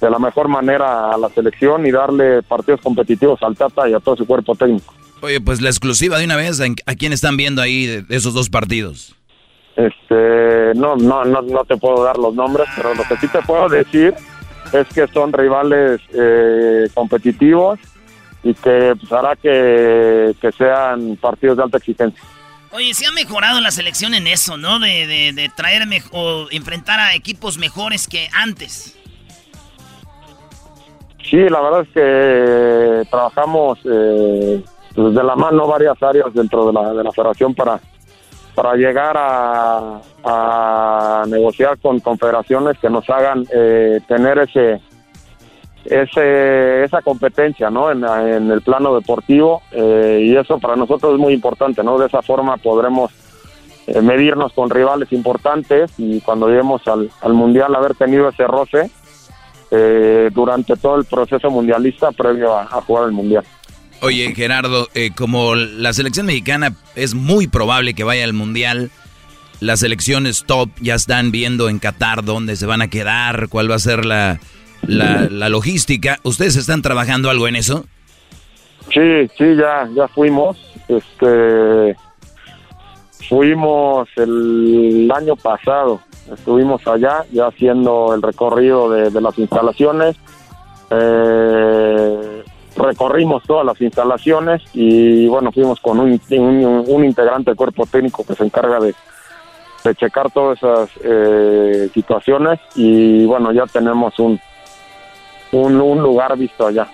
de 0.00 0.10
la 0.10 0.18
mejor 0.18 0.48
manera 0.48 1.10
a 1.10 1.18
la 1.18 1.28
selección 1.28 1.86
y 1.86 1.90
darle 1.90 2.42
partidos 2.42 2.80
competitivos 2.80 3.42
al 3.42 3.56
Tata 3.56 3.88
y 3.88 3.94
a 3.94 4.00
todo 4.00 4.16
su 4.16 4.26
cuerpo 4.26 4.54
técnico. 4.54 4.92
Oye, 5.24 5.40
pues 5.40 5.62
la 5.62 5.70
exclusiva 5.70 6.18
de 6.18 6.26
una 6.26 6.36
vez, 6.36 6.60
¿a 6.60 6.94
quién 6.96 7.14
están 7.14 7.38
viendo 7.38 7.62
ahí 7.62 7.86
de 7.86 8.04
esos 8.14 8.34
dos 8.34 8.50
partidos? 8.50 9.16
Este, 9.74 10.74
no, 10.74 10.96
no, 10.96 11.24
no, 11.24 11.40
no 11.40 11.64
te 11.64 11.78
puedo 11.78 12.04
dar 12.04 12.18
los 12.18 12.34
nombres, 12.34 12.68
pero 12.76 12.94
lo 12.94 13.04
que 13.04 13.16
sí 13.16 13.28
te 13.28 13.40
puedo 13.40 13.70
decir 13.70 14.12
es 14.74 14.86
que 14.88 15.06
son 15.14 15.32
rivales 15.32 16.02
eh, 16.12 16.88
competitivos 16.92 17.80
y 18.42 18.52
que 18.52 18.94
pues, 19.00 19.12
hará 19.12 19.34
que, 19.36 20.34
sean 20.58 21.16
partidos 21.16 21.56
de 21.56 21.62
alta 21.62 21.78
exigencia. 21.78 22.22
Oye, 22.72 22.92
se 22.92 23.06
ha 23.06 23.12
mejorado 23.12 23.62
la 23.62 23.70
selección 23.70 24.12
en 24.12 24.26
eso, 24.26 24.58
¿no? 24.58 24.78
De, 24.78 25.32
de, 25.32 25.50
traer 25.56 25.88
o 26.12 26.48
enfrentar 26.50 27.00
a 27.00 27.14
equipos 27.14 27.56
mejores 27.56 28.08
que 28.08 28.28
antes. 28.34 28.98
Sí, 31.30 31.38
la 31.48 31.62
verdad 31.62 31.80
es 31.80 31.88
que 31.94 33.08
trabajamos 33.10 33.78
eh, 33.86 34.62
pues, 34.94 35.14
de 35.14 35.22
la 35.22 35.36
mano 35.36 35.66
varias 35.66 36.00
áreas 36.02 36.32
dentro 36.32 36.66
de 36.66 36.72
la, 36.72 36.92
de 36.92 37.04
la 37.04 37.12
federación 37.12 37.54
para, 37.54 37.80
para 38.54 38.74
llegar 38.74 39.16
a, 39.18 40.00
a 40.24 41.24
negociar 41.26 41.78
con 41.78 42.00
confederaciones 42.00 42.78
que 42.78 42.90
nos 42.90 43.08
hagan 43.10 43.44
eh, 43.52 44.00
tener 44.06 44.38
ese 44.38 44.80
ese 45.84 46.84
esa 46.84 47.02
competencia 47.02 47.68
no 47.68 47.90
en, 47.90 48.04
en 48.04 48.50
el 48.50 48.62
plano 48.62 48.94
deportivo 48.94 49.60
eh, 49.70 50.20
y 50.22 50.34
eso 50.34 50.58
para 50.58 50.76
nosotros 50.76 51.12
es 51.12 51.18
muy 51.18 51.34
importante 51.34 51.82
no 51.84 51.98
de 51.98 52.06
esa 52.06 52.22
forma 52.22 52.56
podremos 52.56 53.10
eh, 53.86 54.00
medirnos 54.00 54.54
con 54.54 54.70
rivales 54.70 55.12
importantes 55.12 55.92
y 55.98 56.22
cuando 56.22 56.48
lleguemos 56.48 56.86
al, 56.88 57.10
al 57.20 57.34
mundial 57.34 57.74
haber 57.74 57.94
tenido 57.96 58.30
ese 58.30 58.46
roce 58.46 58.90
eh, 59.70 60.30
durante 60.32 60.74
todo 60.76 60.96
el 60.96 61.04
proceso 61.04 61.50
mundialista 61.50 62.12
previo 62.12 62.54
a, 62.54 62.62
a 62.62 62.80
jugar 62.80 63.04
el 63.04 63.12
mundial 63.12 63.44
Oye, 64.00 64.34
Gerardo, 64.34 64.88
eh, 64.94 65.10
como 65.16 65.54
la 65.54 65.92
selección 65.92 66.26
mexicana 66.26 66.74
es 66.94 67.14
muy 67.14 67.46
probable 67.46 67.94
que 67.94 68.04
vaya 68.04 68.24
al 68.24 68.32
Mundial, 68.34 68.90
las 69.60 69.80
selecciones 69.80 70.44
top 70.46 70.68
ya 70.80 70.94
están 70.94 71.30
viendo 71.30 71.68
en 71.68 71.78
Qatar 71.78 72.24
dónde 72.24 72.56
se 72.56 72.66
van 72.66 72.82
a 72.82 72.88
quedar, 72.88 73.48
cuál 73.48 73.70
va 73.70 73.76
a 73.76 73.78
ser 73.78 74.04
la, 74.04 74.40
la, 74.82 75.48
logística. 75.48 76.18
¿Ustedes 76.22 76.56
están 76.56 76.82
trabajando 76.82 77.30
algo 77.30 77.48
en 77.48 77.56
eso? 77.56 77.86
Sí, 78.92 79.28
sí, 79.38 79.56
ya, 79.56 79.88
ya 79.94 80.06
fuimos. 80.08 80.58
Este, 80.88 81.96
fuimos 83.26 84.08
el 84.16 85.10
año 85.14 85.36
pasado. 85.36 86.00
Estuvimos 86.32 86.86
allá 86.86 87.24
ya 87.32 87.46
haciendo 87.46 88.14
el 88.14 88.22
recorrido 88.22 88.90
de, 88.90 89.10
de 89.10 89.20
las 89.20 89.38
instalaciones. 89.38 90.16
Eh, 90.90 92.44
recorrimos 92.76 93.42
todas 93.44 93.64
las 93.64 93.80
instalaciones 93.80 94.62
y 94.72 95.26
bueno, 95.26 95.52
fuimos 95.52 95.80
con 95.80 96.00
un, 96.00 96.20
un, 96.30 97.04
integrante 97.04 97.50
del 97.50 97.56
cuerpo 97.56 97.86
técnico 97.86 98.24
que 98.24 98.34
se 98.34 98.44
encarga 98.44 98.80
de, 98.80 98.94
de 99.84 99.94
checar 99.94 100.30
todas 100.30 100.58
esas 100.58 100.90
eh, 101.02 101.88
situaciones 101.92 102.60
y 102.74 103.24
bueno, 103.26 103.52
ya 103.52 103.64
tenemos 103.66 104.18
un, 104.18 104.40
un, 105.52 105.80
un 105.80 106.02
lugar 106.02 106.36
visto 106.36 106.66
allá. 106.66 106.88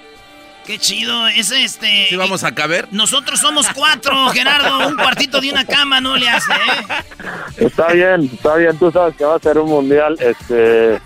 Qué 0.66 0.78
chido, 0.78 1.27
es 1.28 1.51
este... 1.51 2.07
¿Sí 2.09 2.16
vamos 2.16 2.44
a 2.44 2.55
caber? 2.55 2.86
Nosotros 2.93 3.40
somos 3.40 3.66
cuatro, 3.74 4.28
Gerardo, 4.28 4.89
un 4.89 4.97
cuartito 4.97 5.40
de 5.40 5.51
una 5.51 5.65
cama 5.65 6.01
no 6.01 6.16
le 6.16 6.28
hace, 6.28 6.52
¿eh? 6.52 7.66
Está 7.66 7.93
bien, 7.93 8.31
está 8.32 8.57
bien, 8.57 8.78
tú 8.78 8.90
sabes 8.93 9.16
que 9.16 9.24
va 9.24 9.36
a 9.36 9.39
ser 9.39 9.59
un 9.59 9.69
mundial, 9.69 10.16
este 10.20 11.01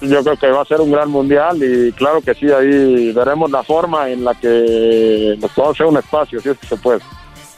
yo 0.00 0.22
creo 0.22 0.36
que 0.36 0.46
va 0.48 0.62
a 0.62 0.64
ser 0.64 0.80
un 0.80 0.90
gran 0.90 1.10
mundial 1.10 1.58
y 1.62 1.92
claro 1.92 2.20
que 2.20 2.34
sí, 2.34 2.50
ahí 2.50 3.12
veremos 3.12 3.50
la 3.50 3.62
forma 3.62 4.10
en 4.10 4.24
la 4.24 4.34
que 4.34 5.36
nos 5.38 5.50
podemos 5.52 5.76
hacer 5.76 5.86
un 5.86 5.98
espacio, 5.98 6.40
si 6.40 6.48
es 6.48 6.58
que 6.58 6.66
se 6.66 6.76
puede. 6.76 7.00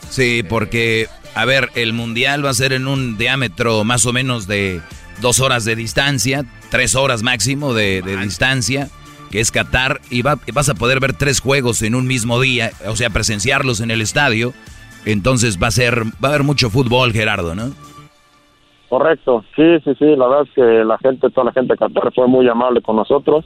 Sí, 0.09 0.43
porque, 0.47 1.07
a 1.35 1.45
ver, 1.45 1.69
el 1.75 1.93
mundial 1.93 2.45
va 2.45 2.51
a 2.51 2.53
ser 2.53 2.73
en 2.73 2.87
un 2.87 3.17
diámetro 3.17 3.83
más 3.83 4.05
o 4.05 4.13
menos 4.13 4.47
de 4.47 4.81
dos 5.21 5.39
horas 5.39 5.65
de 5.65 5.75
distancia, 5.75 6.45
tres 6.69 6.95
horas 6.95 7.23
máximo 7.23 7.73
de, 7.73 8.01
distancia, 8.21 8.89
que 9.31 9.39
es 9.39 9.51
Qatar, 9.51 10.01
y 10.09 10.21
vas 10.21 10.69
a 10.69 10.75
poder 10.75 10.99
ver 10.99 11.13
tres 11.13 11.39
juegos 11.39 11.81
en 11.81 11.95
un 11.95 12.07
mismo 12.07 12.39
día, 12.39 12.71
o 12.85 12.95
sea, 12.95 13.09
presenciarlos 13.09 13.81
en 13.81 13.91
el 13.91 14.01
estadio. 14.01 14.53
Entonces 15.05 15.57
va 15.61 15.67
a 15.67 15.71
ser, 15.71 16.03
va 16.05 16.13
a 16.23 16.27
haber 16.29 16.43
mucho 16.43 16.69
fútbol, 16.69 17.13
Gerardo, 17.13 17.55
¿no? 17.55 17.73
Correcto, 18.89 19.43
sí, 19.55 19.79
sí, 19.83 19.95
sí, 19.99 20.15
la 20.15 20.27
verdad 20.27 20.47
es 20.47 20.53
que 20.53 20.61
la 20.61 20.97
gente, 20.97 21.29
toda 21.29 21.45
la 21.45 21.51
gente 21.51 21.73
de 21.73 21.77
Qatar 21.77 22.13
fue 22.13 22.27
muy 22.27 22.47
amable 22.47 22.81
con 22.81 22.95
nosotros, 22.95 23.45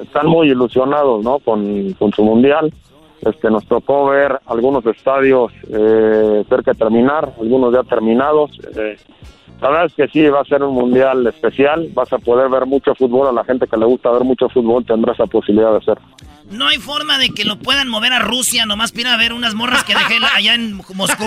están 0.00 0.26
muy 0.26 0.50
ilusionados, 0.50 1.22
¿no? 1.22 1.38
Con, 1.40 1.94
su 2.14 2.24
mundial, 2.24 2.72
este, 3.20 3.50
nos 3.50 3.66
tocó 3.66 4.06
ver 4.06 4.40
algunos 4.46 4.84
estadios 4.86 5.52
eh, 5.68 6.44
cerca 6.48 6.72
de 6.72 6.78
terminar, 6.78 7.34
algunos 7.38 7.74
ya 7.74 7.82
terminados, 7.82 8.50
eh, 8.74 8.96
la 9.60 9.68
verdad 9.68 9.86
es 9.86 9.94
que 9.94 10.08
sí, 10.08 10.26
va 10.28 10.40
a 10.40 10.44
ser 10.44 10.62
un 10.62 10.74
mundial 10.74 11.24
especial, 11.26 11.88
vas 11.94 12.12
a 12.12 12.18
poder 12.18 12.48
ver 12.48 12.66
mucho 12.66 12.94
fútbol, 12.94 13.28
a 13.28 13.32
la 13.32 13.44
gente 13.44 13.68
que 13.68 13.76
le 13.76 13.84
gusta 13.84 14.10
ver 14.10 14.24
mucho 14.24 14.48
fútbol 14.48 14.84
tendrá 14.84 15.12
esa 15.12 15.26
posibilidad 15.26 15.70
de 15.70 15.76
hacerlo. 15.76 16.04
No 16.52 16.68
hay 16.68 16.78
forma 16.78 17.18
de 17.18 17.30
que 17.30 17.44
lo 17.44 17.58
puedan 17.58 17.88
mover 17.88 18.12
a 18.12 18.18
Rusia, 18.18 18.66
nomás 18.66 18.92
para 18.92 19.14
a 19.14 19.16
ver 19.16 19.32
unas 19.32 19.54
morras 19.54 19.84
que 19.84 19.94
dejé 19.94 20.18
allá 20.34 20.54
en 20.54 20.74
Moscú. 20.74 21.26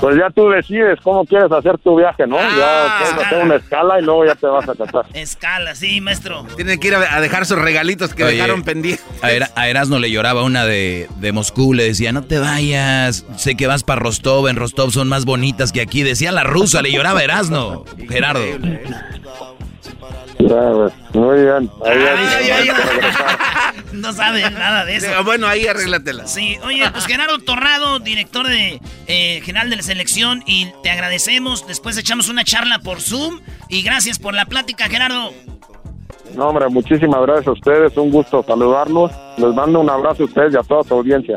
pues 0.00 0.16
ya 0.16 0.30
tú 0.30 0.48
decides 0.48 0.98
cómo 1.02 1.24
quieres 1.24 1.50
hacer 1.50 1.76
tu 1.78 1.96
viaje, 1.96 2.26
¿no? 2.26 2.36
ya 2.36 2.46
ah, 2.86 2.98
puedes 3.00 3.26
hacer 3.26 3.44
una 3.44 3.56
escala 3.56 3.98
y 4.00 4.02
luego 4.02 4.24
ya 4.24 4.34
te 4.34 4.46
vas 4.46 4.68
a 4.68 4.74
casar. 4.74 5.06
Escala, 5.14 5.74
sí, 5.74 6.00
maestro. 6.00 6.46
Tienen 6.56 6.78
que 6.78 6.88
ir 6.88 6.94
a, 6.94 7.20
dejar 7.20 7.46
sus 7.46 7.58
regalitos 7.58 8.14
que 8.14 8.24
dejaron 8.24 8.62
pendientes. 8.62 9.04
A, 9.22 9.68
Erasmo 9.68 9.98
le 9.98 10.10
lloraba 10.10 10.42
una 10.42 10.64
de, 10.64 11.08
de 11.16 11.32
Moscú, 11.32 11.74
le 11.74 11.84
decía, 11.84 12.12
no 12.12 12.22
te 12.22 12.38
vayas, 12.38 13.26
sé 13.36 13.56
que 13.56 13.66
vas 13.66 13.82
para 13.82 14.00
Rostov, 14.00 14.48
en 14.48 14.56
Rostov 14.56 14.92
son 14.92 15.08
más 15.08 15.24
bonitas 15.24 15.72
que 15.72 15.80
aquí. 15.80 16.02
Decía 16.02 16.32
la 16.32 16.44
rusa, 16.44 16.82
le 16.82 16.92
lloraba 16.92 17.20
a 17.20 17.24
Erasmo, 17.24 17.84
Gerardo. 18.08 18.44
Muy 21.12 21.42
bien. 21.42 21.70
no 23.92 24.12
sabe 24.12 24.50
nada 24.50 24.84
de 24.84 24.96
eso. 24.96 25.24
Bueno, 25.24 25.46
ahí 25.46 25.66
arréglatela. 25.66 26.26
Sí, 26.26 26.56
oye, 26.64 26.88
pues 26.90 27.06
Gerardo 27.06 27.38
Torrado, 27.38 27.98
director 27.98 28.46
de 28.46 28.80
eh, 29.06 29.40
general 29.44 29.70
de 29.70 29.76
la 29.76 29.82
selección, 29.82 30.42
y 30.46 30.68
te 30.82 30.90
agradecemos. 30.90 31.66
Después 31.66 31.98
echamos 31.98 32.28
una 32.28 32.44
charla 32.44 32.78
por 32.78 33.00
Zoom. 33.00 33.40
Y 33.68 33.82
gracias 33.82 34.18
por 34.18 34.34
la 34.34 34.46
plática, 34.46 34.88
Gerardo. 34.88 35.32
No, 36.36 36.48
hombre, 36.48 36.68
muchísimas 36.68 37.20
gracias 37.22 37.48
a 37.48 37.52
ustedes. 37.52 37.96
Un 37.96 38.10
gusto 38.10 38.42
saludarlos. 38.42 39.12
Les 39.36 39.54
mando 39.54 39.80
un 39.80 39.90
abrazo 39.90 40.24
a 40.24 40.26
ustedes 40.26 40.54
y 40.54 40.56
a 40.56 40.62
toda 40.62 40.84
su 40.84 40.94
audiencia. 40.94 41.36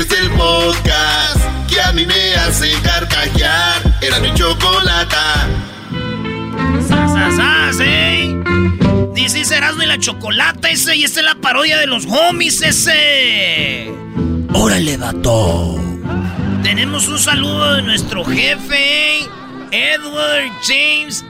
Este 0.00 0.14
es 0.14 0.20
el 0.22 0.30
podcast 0.30 1.68
que 1.68 1.78
a 1.78 1.92
mí 1.92 2.06
me 2.06 2.34
hace 2.36 2.72
carcajear. 2.82 3.98
Era 4.00 4.18
mi 4.18 4.32
chocolata. 4.32 5.46
¡Sas, 6.88 7.76
eh! 7.82 8.34
Dice 9.12 9.54
Erasmo 9.54 9.82
y 9.82 9.86
la 9.86 9.98
chocolata 9.98 10.70
ese 10.70 10.96
y 10.96 11.04
esta 11.04 11.20
es 11.20 11.26
la 11.26 11.34
parodia 11.34 11.76
de 11.76 11.86
los 11.86 12.06
homies 12.06 12.62
ese. 12.62 13.92
Órale, 14.54 14.96
vato. 14.96 15.78
Tenemos 16.62 17.06
un 17.06 17.18
saludo 17.18 17.74
de 17.74 17.82
nuestro 17.82 18.24
jefe, 18.24 19.28
Edward 19.70 20.50
James 20.66 21.22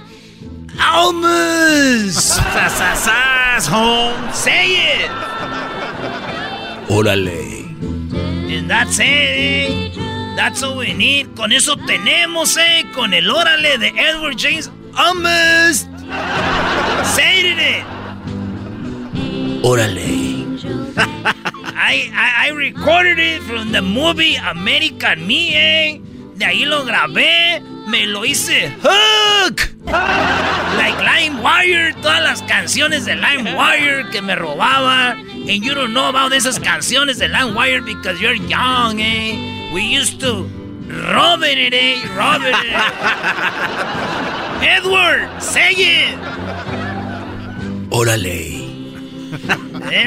Almus. 0.79 2.15
¡Sas, 2.15 3.69
home! 3.69 4.15
¡Say 4.33 4.75
it! 4.77 5.11
Órale. 6.89 7.60
And 8.53 8.69
that's 8.69 8.99
it, 8.99 9.05
eh. 9.07 9.91
That's 10.35 10.63
all 10.63 10.79
we 10.79 10.93
need. 10.93 11.37
Con 11.37 11.53
eso 11.53 11.77
tenemos, 11.77 12.57
eh. 12.57 12.85
Con 12.93 13.15
el 13.15 13.31
órale 13.31 13.79
de 13.79 13.93
Edward 13.97 14.37
James 14.37 14.69
Almost. 14.97 15.87
Say 17.15 17.43
it. 17.47 17.85
Órale. 19.63 20.41
I, 21.77 22.11
I, 22.13 22.49
I 22.49 22.51
recorded 22.51 23.19
it 23.21 23.41
from 23.43 23.71
the 23.71 23.83
movie 23.83 24.37
American 24.37 25.27
Me, 25.27 25.55
eh. 25.55 26.01
De 26.35 26.45
ahí 26.45 26.65
lo 26.65 26.85
grabé. 26.85 27.63
Me 27.91 28.07
lo 28.07 28.25
hice 28.25 28.73
hook. 28.83 29.69
Like 29.85 30.97
LimeWire. 31.03 31.93
Todas 32.01 32.23
las 32.23 32.43
canciones 32.43 33.05
de 33.05 33.17
LimeWire 33.17 34.09
que 34.11 34.23
me 34.23 34.37
robaba. 34.37 35.13
And 35.13 35.65
you 35.65 35.75
don't 35.75 35.93
know 35.93 36.09
about 36.09 36.33
esas 36.33 36.61
canciones 36.61 37.19
de 37.19 37.29
LimeWire 37.29 37.85
because 37.85 38.21
you're 38.21 38.37
young, 38.37 39.01
eh? 39.01 39.71
We 39.73 39.83
used 39.83 40.21
to 40.21 40.45
rob 41.13 41.43
it, 41.43 41.75
eh? 41.75 42.01
Rob 42.17 42.43
it. 42.43 42.55
Eh? 42.55 42.79
Edward, 44.77 45.29
say 45.43 45.73
it. 45.73 46.17
Órale. 47.91 48.61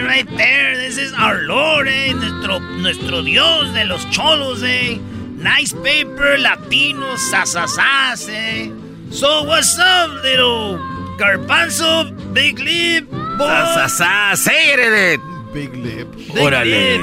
Right 0.08 0.28
there, 0.38 0.78
this 0.78 0.98
is 0.98 1.12
our 1.14 1.42
Lord, 1.42 1.90
eh? 1.90 2.14
Nuestro, 2.14 2.60
nuestro 2.60 3.22
Dios 3.24 3.74
de 3.74 3.84
los 3.84 4.06
cholos, 4.10 4.64
eh? 4.64 5.00
Nice 5.44 5.74
paper, 5.74 6.38
Latino, 6.40 7.18
sasasas, 7.18 8.30
eh? 8.30 8.72
So 9.12 9.44
what's 9.44 9.78
up, 9.78 10.10
little 10.24 10.80
garbanzo, 11.20 12.34
big 12.34 12.60
lip, 12.60 13.10
Sasasas, 13.38 14.38
say 14.38 15.18
Big 15.54 15.76
lip. 15.76 16.08
Órale. 16.40 16.98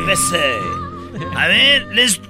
A 1.36 1.48
ver, 1.48 1.86
les... 1.94 2.20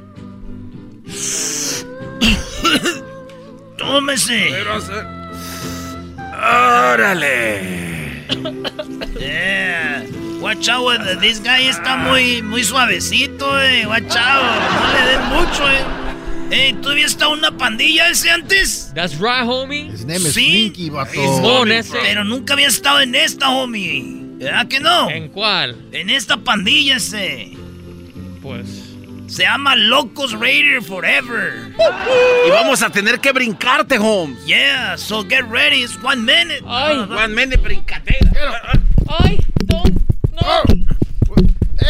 Tómese. 3.78 4.50
Órale. 6.34 7.62
yeah. 9.18 10.04
Watch 10.40 10.68
out, 10.68 11.20
this 11.20 11.38
guy 11.40 11.68
está 11.68 11.96
muy, 11.96 12.40
muy 12.42 12.64
suavecito, 12.64 13.60
eh. 13.60 13.86
Watch 13.86 14.16
out. 14.16 14.42
No 14.80 14.92
le 14.92 15.06
den 15.06 15.22
mucho, 15.28 15.68
eh. 15.70 15.84
Ey, 16.50 16.72
¿todavía 16.74 17.06
está 17.06 17.28
una 17.28 17.52
pandilla 17.56 18.08
ese 18.08 18.30
antes? 18.30 18.90
That's 18.94 19.14
right, 19.20 19.44
homie. 19.46 19.86
His 19.92 20.04
name 20.04 20.16
is 20.26 20.34
Sí. 20.34 20.50
Slinky, 20.72 20.90
vato. 20.90 21.12
Pero 22.02 22.24
nunca 22.24 22.54
había 22.54 22.66
estado 22.68 23.00
en 23.00 23.14
esta, 23.14 23.50
homie. 23.50 24.02
¿Verdad 24.38 24.66
que 24.66 24.80
no? 24.80 25.10
¿En 25.10 25.28
cuál? 25.28 25.76
En 25.92 26.10
esta 26.10 26.38
pandilla 26.38 26.96
ese. 26.96 27.52
Pues. 28.42 28.66
Se 29.28 29.42
llama 29.44 29.76
Locos 29.76 30.32
Raider 30.32 30.82
Forever. 30.82 31.72
Y 32.46 32.50
vamos 32.50 32.82
a 32.82 32.90
tener 32.90 33.20
que 33.20 33.30
brincarte, 33.30 33.96
Holmes. 33.98 34.44
Yeah, 34.44 34.96
so 34.96 35.22
get 35.22 35.44
ready. 35.48 35.84
It's 35.84 35.96
one 36.02 36.22
minute. 36.24 36.62
Ay. 36.66 36.96
One 36.96 37.28
minute 37.34 37.58
brincadera. 37.62 38.80
Ay, 39.06 39.38
don't. 39.66 39.99
No. 40.40 40.62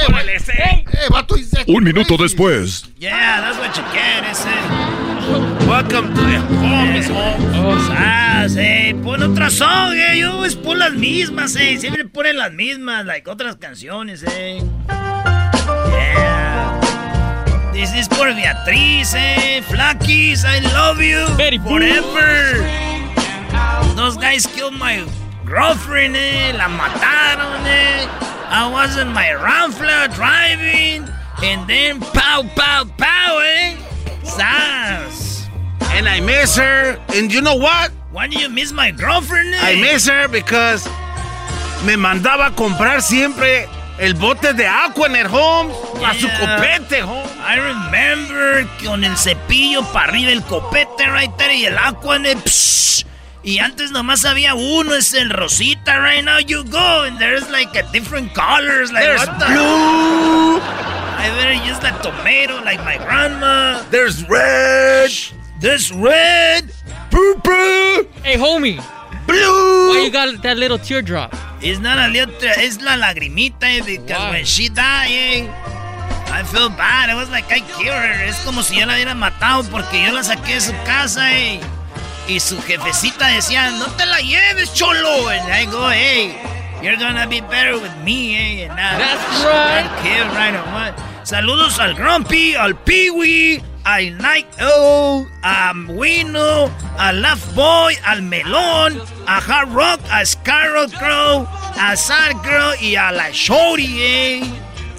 Órale, 0.08 0.36
ese. 0.36 0.52
Eh, 0.52 0.84
vato, 1.10 1.34
Un 1.66 1.84
minuto 1.84 2.16
crazy. 2.16 2.22
después. 2.22 2.84
Yeah, 2.98 3.40
that's 3.40 3.58
what 3.58 3.76
you 3.76 3.82
get, 3.92 4.24
ese. 4.30 4.46
Welcome 5.66 6.14
to 6.14 6.20
the 6.22 6.38
home, 6.58 6.92
Miss 6.92 7.08
Holmes. 7.08 7.88
Ah, 7.90 8.46
sí, 8.48 8.94
pon 9.02 9.22
otra 9.22 9.50
song, 9.50 9.92
eh. 9.94 10.18
Yo 10.18 10.44
es 10.44 10.54
pon 10.56 10.78
las 10.78 10.92
mismas, 10.92 11.54
eh. 11.56 11.76
Siempre 11.78 12.04
ponen 12.06 12.38
las 12.38 12.52
mismas, 12.52 13.04
like 13.06 13.28
otras 13.28 13.56
canciones, 13.56 14.24
eh. 14.26 14.60
Yeah. 15.90 16.80
This 17.72 17.92
is 17.94 18.08
por 18.08 18.32
Beatriz, 18.34 19.14
eh. 19.14 19.62
Flakis, 19.68 20.44
I 20.44 20.60
love 20.72 21.00
you. 21.00 21.26
Very 21.36 21.58
forever. 21.58 22.64
Those 23.96 24.16
guys 24.16 24.46
killed 24.46 24.74
my 24.78 25.04
girlfriend, 25.44 26.16
eh. 26.16 26.52
La 26.56 26.68
mataron, 26.68 27.66
eh. 27.66 28.06
I 28.50 28.68
was 28.70 28.96
in 28.96 29.08
my 29.12 29.28
Ramfla 29.28 30.12
driving. 30.14 31.08
And 31.42 31.66
then 31.68 32.00
pow, 32.00 32.42
pow, 32.54 32.84
pow, 32.98 33.38
eh. 33.44 33.76
Sas. 34.24 35.46
And 35.92 36.08
I 36.08 36.20
miss 36.20 36.56
her. 36.56 36.98
And 37.14 37.32
you 37.32 37.40
know 37.40 37.56
what? 37.56 37.90
Why 38.12 38.26
do 38.26 38.38
you 38.38 38.48
miss 38.48 38.72
my 38.72 38.90
girlfriend? 38.90 39.54
eh? 39.54 39.58
I 39.60 39.80
miss 39.80 40.06
her 40.08 40.28
because 40.28 40.86
me 41.86 41.94
mandaba 41.96 42.46
a 42.48 42.50
comprar 42.54 43.00
siempre 43.02 43.66
el 43.98 44.14
bote 44.14 44.52
de 44.52 44.66
Aquanet, 44.66 45.26
Holmes. 45.30 45.74
A 46.04 46.12
su 46.14 46.28
copete, 46.28 47.02
Holmes. 47.02 47.30
I 47.40 47.56
remember 47.56 48.66
con 48.84 49.04
el 49.04 49.16
cepillo 49.16 49.82
para 49.92 50.08
arriba 50.12 50.32
el 50.32 50.42
copete 50.42 51.06
right 51.10 51.34
there 51.38 51.54
y 51.54 51.64
el 51.66 51.78
Aquanet. 51.78 52.38
psh. 52.44 53.04
Y 53.42 53.58
antes 53.58 53.90
nomás 53.90 54.24
había 54.24 54.54
uno, 54.54 54.94
es 54.94 55.14
el 55.14 55.30
rosita. 55.30 55.98
Right 55.98 56.22
now 56.24 56.38
you 56.38 56.62
go 56.64 57.04
and 57.04 57.18
there's 57.18 57.48
like 57.50 57.74
a 57.76 57.82
different 57.92 58.34
colors. 58.34 58.92
Like 58.92 59.04
There's 59.04 59.26
what 59.26 59.38
the- 59.38 59.46
blue. 59.46 60.60
I 60.60 61.28
better 61.36 61.52
use 61.68 61.78
the 61.80 61.90
tomato 62.02 62.62
like 62.64 62.82
my 62.84 62.96
grandma. 62.98 63.82
There's 63.90 64.26
red. 64.28 65.10
There's 65.60 65.92
red. 65.92 66.72
Purple. 67.10 68.06
Hey, 68.22 68.36
homie. 68.36 68.80
Blue. 69.26 69.88
Why 69.90 70.02
you 70.04 70.10
got 70.10 70.42
that 70.42 70.56
little 70.56 70.78
teardrop? 70.78 71.34
It's 71.60 71.78
not 71.78 71.98
a 71.98 72.08
little, 72.08 72.34
es 72.42 72.80
la 72.80 72.96
lagrimita 72.96 73.64
eh, 73.64 73.82
because 73.84 74.18
Why? 74.18 74.30
when 74.30 74.44
she 74.46 74.68
died, 74.70 75.10
eh, 75.10 75.46
I 76.32 76.42
feel 76.44 76.70
bad. 76.70 77.10
It 77.10 77.14
was 77.14 77.28
like 77.30 77.50
I 77.52 77.60
killed 77.60 77.92
her. 77.94 78.24
Es 78.24 78.38
como 78.44 78.62
si 78.62 78.78
yo 78.80 78.86
la 78.86 78.94
hubiera 78.94 79.14
matado 79.14 79.64
porque 79.70 80.02
yo 80.02 80.12
la 80.12 80.22
saqué 80.22 80.54
de 80.54 80.60
su 80.60 80.72
casa, 80.84 81.36
eh. 81.38 81.60
Y 82.30 82.38
su 82.38 82.62
jefecita 82.62 83.26
decía, 83.26 83.72
no 83.72 83.86
te 83.96 84.06
la 84.06 84.20
lleves, 84.20 84.72
cholo. 84.72 85.28
And 85.30 85.52
I 85.52 85.66
go, 85.66 85.90
hey, 85.90 86.32
you're 86.80 86.96
gonna 86.96 87.26
be 87.26 87.40
better 87.40 87.76
with 87.76 87.90
me, 88.04 88.36
eh. 88.36 88.68
And 88.68 88.78
That's 88.78 89.44
right. 89.44 89.90
Killed 90.00 90.32
right 90.36 90.54
what. 90.72 90.94
Saludos 91.26 91.80
al 91.80 91.94
Grumpy, 91.94 92.54
al 92.54 92.76
Peewee, 92.76 93.60
al 93.84 94.16
Night 94.18 94.46
O, 94.60 95.26
a 95.42 95.72
Wino, 95.88 96.70
al 96.98 97.20
Laugh 97.20 97.52
Boy, 97.56 97.96
al 98.04 98.22
Melón, 98.22 99.02
a 99.26 99.38
Hard 99.38 99.72
Rock, 99.72 100.00
a 100.08 100.24
Scarlet 100.24 100.92
Crow, 100.92 101.48
a 101.80 101.96
Sad 101.96 102.36
Girl 102.44 102.80
y 102.80 102.94
a 102.94 103.10
la 103.10 103.30
Shorty, 103.32 104.02
eh. 104.02 104.42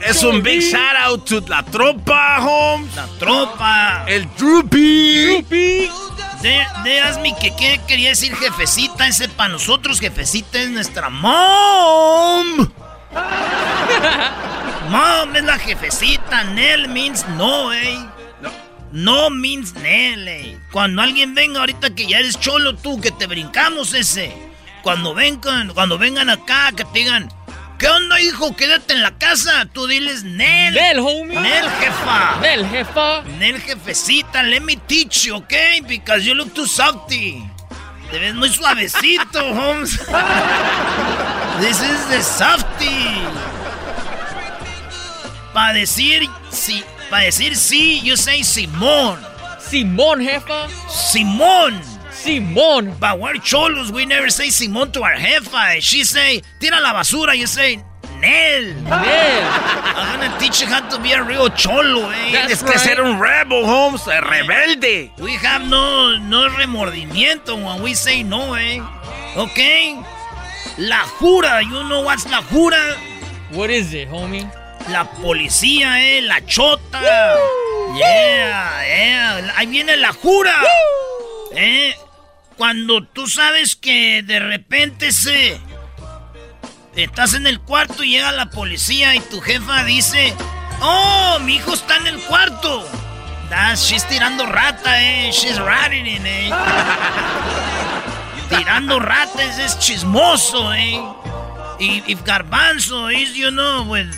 Es 0.04 0.22
un 0.24 0.42
big 0.42 0.62
shout 0.62 0.98
out 0.98 1.26
to 1.28 1.40
la 1.48 1.64
tropa, 1.64 2.40
Holmes. 2.42 2.94
La 2.94 3.08
tropa. 3.20 4.04
El 4.08 4.28
Droopy. 4.36 5.90
De, 6.42 6.66
de 6.84 7.00
Asmi, 7.02 7.36
que 7.36 7.56
qué 7.56 7.80
quería 7.88 8.10
decir 8.10 8.36
jefecita, 8.36 9.08
ese 9.08 9.30
para 9.30 9.50
nosotros, 9.50 10.00
jefecita 10.00 10.60
es 10.60 10.70
nuestra 10.72 11.10
mom. 11.10 12.72
Mom 14.90 15.36
es 15.36 15.44
la 15.44 15.60
jefecita, 15.60 16.44
Nell 16.46 16.90
means 16.90 17.28
no, 17.38 17.72
eh. 17.72 17.98
No 18.92 19.30
means 19.30 19.74
Nell, 19.76 20.28
eh. 20.28 20.58
Cuando 20.72 21.04
alguien 21.04 21.36
venga 21.36 21.60
ahorita 21.60 21.94
que 21.94 22.08
ya 22.08 22.20
eres 22.20 22.40
cholo 22.40 22.76
tú, 22.76 23.00
que 23.00 23.12
te 23.12 23.28
brincamos 23.28 23.94
ese. 23.94 24.36
Cuando 24.82 25.14
vengan, 25.14 25.74
cuando 25.74 26.00
vengan 26.00 26.30
acá, 26.32 26.72
que 26.76 26.84
te 26.86 27.00
digan, 27.00 27.32
¿qué 27.82 27.88
onda, 27.88 28.22
hijo? 28.22 28.56
Quédate 28.56 28.94
en 28.94 29.02
la 29.02 29.18
casa. 29.18 29.66
Tú 29.74 29.88
diles 29.88 30.24
Nell. 30.24 30.76
Nel, 30.76 31.00
homie. 31.00 31.40
Nell, 31.40 31.70
jefa. 31.80 32.38
Nel, 32.40 32.66
jefa. 32.70 33.24
Nel, 33.40 33.60
jefecita, 33.60 34.44
let 34.44 34.62
me 34.62 34.78
teach 34.88 35.26
you, 35.26 35.36
okay? 35.38 35.82
Because 35.82 36.24
you 36.24 36.36
look 36.36 36.54
too 36.54 36.68
softy. 36.68 37.44
Te 38.12 38.20
ves 38.20 38.36
muy 38.36 38.50
suavecito, 38.50 39.40
Holmes. 39.56 39.98
This 41.60 41.82
is 41.82 42.08
the 42.08 42.22
softy. 42.22 43.26
Para 45.54 45.74
decir 45.74 46.30
sí, 46.50 46.84
para 47.10 47.26
decir 47.26 47.58
sí, 47.58 48.02
you 48.04 48.16
say 48.16 48.44
Simón. 48.44 49.20
Simón, 49.60 50.22
jefa. 50.22 50.68
Simón. 50.88 51.91
Simón. 52.24 52.98
But 53.00 53.20
we're 53.20 53.36
cholos, 53.38 53.92
we 53.92 54.06
never 54.06 54.30
say 54.30 54.48
Simón 54.48 54.92
to 54.94 55.04
our 55.04 55.16
jefa. 55.16 55.82
She 55.82 56.04
say, 56.04 56.42
tira 56.60 56.80
la 56.80 56.94
basura, 56.94 57.36
you 57.38 57.48
say, 57.48 57.78
Nel. 58.20 58.74
Nel. 58.84 59.44
I'm 59.96 60.20
gonna 60.20 60.40
teach 60.40 60.62
you 60.62 60.68
how 60.68 60.88
to 60.90 61.02
be 61.02 61.12
a 61.14 61.24
real 61.24 61.50
cholo, 61.50 62.10
eh. 62.12 62.32
That's 62.32 62.54
Es 62.54 62.64
que 62.64 62.78
ser 62.78 63.02
un 63.02 63.20
rebel, 63.20 63.66
Holmes. 63.66 64.08
eh, 64.08 64.22
Rebelde. 64.22 65.12
We 65.20 65.32
have 65.38 65.68
no, 65.68 66.18
no 66.20 66.48
remordimiento 66.50 67.56
when 67.56 67.82
we 67.82 67.94
say 67.96 68.22
no, 68.24 68.54
eh. 68.54 68.80
Okay? 69.36 70.00
La 70.78 71.04
jura, 71.20 71.62
you 71.64 71.84
know 71.90 72.04
what's 72.04 72.30
la 72.30 72.42
jura? 72.44 72.96
What 73.54 73.70
is 73.72 73.94
it, 73.94 74.08
homie? 74.10 74.44
La 74.90 75.06
policía, 75.06 76.00
eh, 76.18 76.22
la 76.22 76.40
chota. 76.42 77.02
Yeah, 77.98 78.86
yeah. 78.86 79.54
Ahí 79.58 79.66
viene 79.68 79.98
la 79.98 80.14
jura. 80.14 80.54
Eh, 81.54 81.94
cuando 82.62 83.04
tú 83.04 83.26
sabes 83.26 83.76
que 83.76 84.22
de 84.22 84.40
repente 84.40 85.12
se 85.12 85.60
estás 86.96 87.34
en 87.34 87.48
el 87.48 87.60
cuarto 87.60 88.04
y 88.04 88.12
llega 88.12 88.32
la 88.32 88.52
policía 88.52 89.16
y 89.16 89.20
tu 89.20 89.42
jefa 89.42 89.84
dice, 89.84 90.32
"Oh, 90.80 91.40
mi 91.42 91.56
hijo 91.56 91.74
está 91.74 91.98
en 91.98 92.06
el 92.06 92.20
cuarto." 92.20 92.88
Das, 93.50 93.84
she's 93.84 94.08
tirando 94.08 94.46
rata, 94.46 95.02
eh. 95.02 95.32
She's 95.32 95.58
ratting 95.58 96.06
in, 96.06 96.24
eh. 96.24 96.52
tirando 98.50 99.00
ratas 99.00 99.58
es 99.58 99.80
chismoso, 99.80 100.72
eh. 100.72 101.02
Y 101.80 102.04
if 102.06 102.22
Garbanzo 102.24 103.10
is, 103.10 103.36
you 103.36 103.50
know, 103.50 103.86
with 103.90 104.16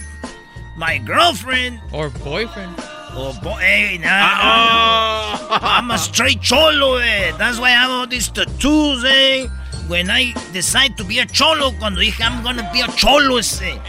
my 0.76 0.98
girlfriend. 0.98 1.80
Or 1.94 2.10
boyfriend. 2.10 2.76
Oh, 3.16 3.32
hey, 3.60 4.00
nah, 4.00 5.38
I'm 5.62 5.92
a 5.92 5.98
straight 6.00 6.42
cholo, 6.42 6.98
eh. 6.98 7.32
That's 7.38 7.60
why 7.60 7.70
I 7.70 7.74
have 7.74 7.92
all 7.92 8.08
these 8.08 8.30
tattoos, 8.30 9.04
eh. 9.06 9.48
When 9.88 10.10
I 10.10 10.34
decide 10.52 10.98
to 10.98 11.04
be 11.04 11.20
a 11.20 11.26
cholo, 11.26 11.72
cuando 11.78 12.02
dije 12.02 12.22
I'm 12.22 12.42
gonna 12.42 12.68
be 12.74 12.82
a 12.82 12.88
cholo, 12.96 13.38
ese. 13.38 13.80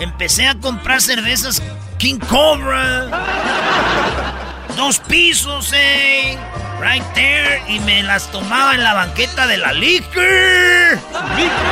Empecé 0.00 0.48
a 0.48 0.56
comprar 0.56 1.00
cervezas 1.00 1.62
King 1.98 2.18
Cobra. 2.18 3.06
Dos 4.76 4.98
pisos, 4.98 5.72
eh. 5.74 6.38
Right 6.78 7.02
there. 7.14 7.62
Y 7.66 7.80
me 7.80 8.02
las 8.02 8.30
tomaba 8.30 8.74
en 8.74 8.84
la 8.84 8.92
banqueta 8.92 9.46
de 9.46 9.56
la 9.56 9.72
liquor. 9.72 11.00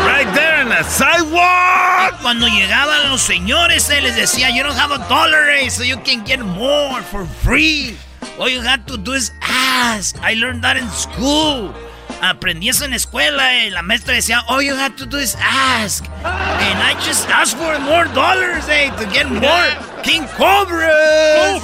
Right 0.07 0.33
there 0.35 0.63
in 0.63 0.71
the 0.71 0.83
sidewalk. 0.85 2.15
Y 2.15 2.23
cuando 2.23 2.49
llegaban 2.49 3.11
los 3.11 3.21
señores, 3.21 3.91
eh, 3.91 4.01
les 4.01 4.17
decía, 4.17 4.49
you 4.51 4.63
don't 4.63 4.79
have 4.79 4.93
a 4.93 4.99
dollar, 5.09 5.51
eh, 5.51 5.69
so 5.69 5.83
you 5.85 5.99
can 6.03 6.25
get 6.25 6.41
more 6.41 7.03
for 7.03 7.27
free. 7.43 7.97
All 8.39 8.49
you 8.49 8.63
have 8.63 8.87
to 8.87 8.97
do 8.97 9.13
is 9.13 9.33
ask. 9.43 10.17
I 10.23 10.35
learned 10.35 10.63
that 10.63 10.77
in 10.77 10.91
school. 10.91 11.75
Aprendí 12.23 12.71
eso 12.71 12.87
en 12.87 12.93
la 12.93 12.97
escuela, 12.97 13.55
eh. 13.55 13.71
La 13.71 13.83
maestra 13.83 14.15
decía, 14.15 14.43
all 14.49 14.63
you 14.63 14.75
have 14.75 14.97
to 14.97 15.05
do 15.05 15.19
is 15.19 15.37
ask. 15.39 16.05
And 16.25 16.83
I 16.83 16.95
just 17.05 17.29
asked 17.29 17.59
for 17.59 17.79
more 17.81 18.07
dollars, 18.15 18.67
eh, 18.71 18.91
to 18.97 19.05
get 19.13 19.29
more. 19.29 20.03
King 20.03 20.27
Cobra. 20.39 21.61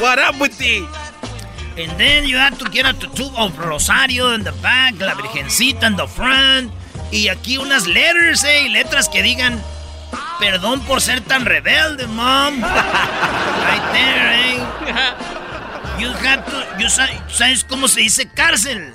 What 0.00 0.18
up 0.20 0.40
with 0.40 0.56
the 0.58 0.86
And 1.76 1.98
then 1.98 2.24
you 2.24 2.36
have 2.36 2.58
to 2.58 2.70
get 2.70 2.86
a 2.86 2.92
tattoo 2.92 3.30
of 3.36 3.58
Rosario 3.58 4.30
in 4.34 4.42
the 4.42 4.52
back, 4.62 4.98
la 5.00 5.14
Virgencita 5.14 5.86
in 5.86 5.96
the 5.96 6.06
front. 6.06 6.72
Y 7.10 7.28
aquí 7.28 7.58
unas 7.58 7.86
letters, 7.86 8.44
eh, 8.44 8.68
letras 8.70 9.08
que 9.08 9.22
digan, 9.22 9.62
perdón 10.40 10.80
por 10.82 11.00
ser 11.00 11.20
tan 11.20 11.44
rebelde, 11.44 12.06
mom. 12.06 12.60
right 12.62 13.92
there, 13.92 14.32
eh. 14.34 14.58
You 16.00 16.10
have 16.10 16.44
to, 16.46 16.82
you 16.82 16.88
¿sabes 16.88 17.64
cómo 17.64 17.88
se 17.88 18.00
dice 18.00 18.28
cárcel? 18.28 18.92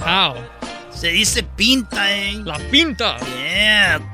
How? 0.00 0.36
Se 0.90 1.08
dice 1.08 1.42
pinta, 1.42 2.12
eh. 2.12 2.40
La 2.44 2.58
pinta. 2.58 3.18
Yeah. 3.18 4.13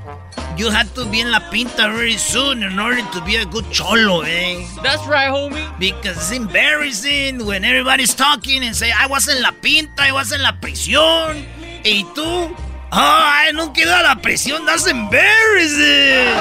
You 0.57 0.69
have 0.69 0.93
to 0.95 1.05
be 1.05 1.21
in 1.21 1.31
la 1.31 1.39
pinta 1.49 1.89
very 1.89 2.17
soon 2.17 2.61
in 2.61 2.77
order 2.77 3.01
to 3.13 3.21
be 3.25 3.37
a 3.37 3.45
good 3.45 3.65
cholo, 3.71 4.21
eh? 4.21 4.67
That's 4.83 5.05
right, 5.07 5.29
homie. 5.29 5.79
Because 5.79 6.17
it's 6.17 6.31
embarrassing 6.31 7.45
when 7.45 7.63
everybody's 7.63 8.13
talking 8.13 8.63
and 8.63 8.75
say, 8.75 8.91
I 8.91 9.07
was 9.07 9.27
en 9.27 9.41
la 9.41 9.51
pinta, 9.51 10.03
I 10.03 10.11
was 10.11 10.31
en 10.31 10.43
la 10.43 10.59
prisión. 10.59 11.45
Y 11.83 12.05
tú, 12.13 12.55
ay, 12.91 13.51
no 13.53 13.73
queda 13.73 14.03
la 14.03 14.15
prisión, 14.21 14.65
that's 14.65 14.85
embarrassing. 14.87 16.35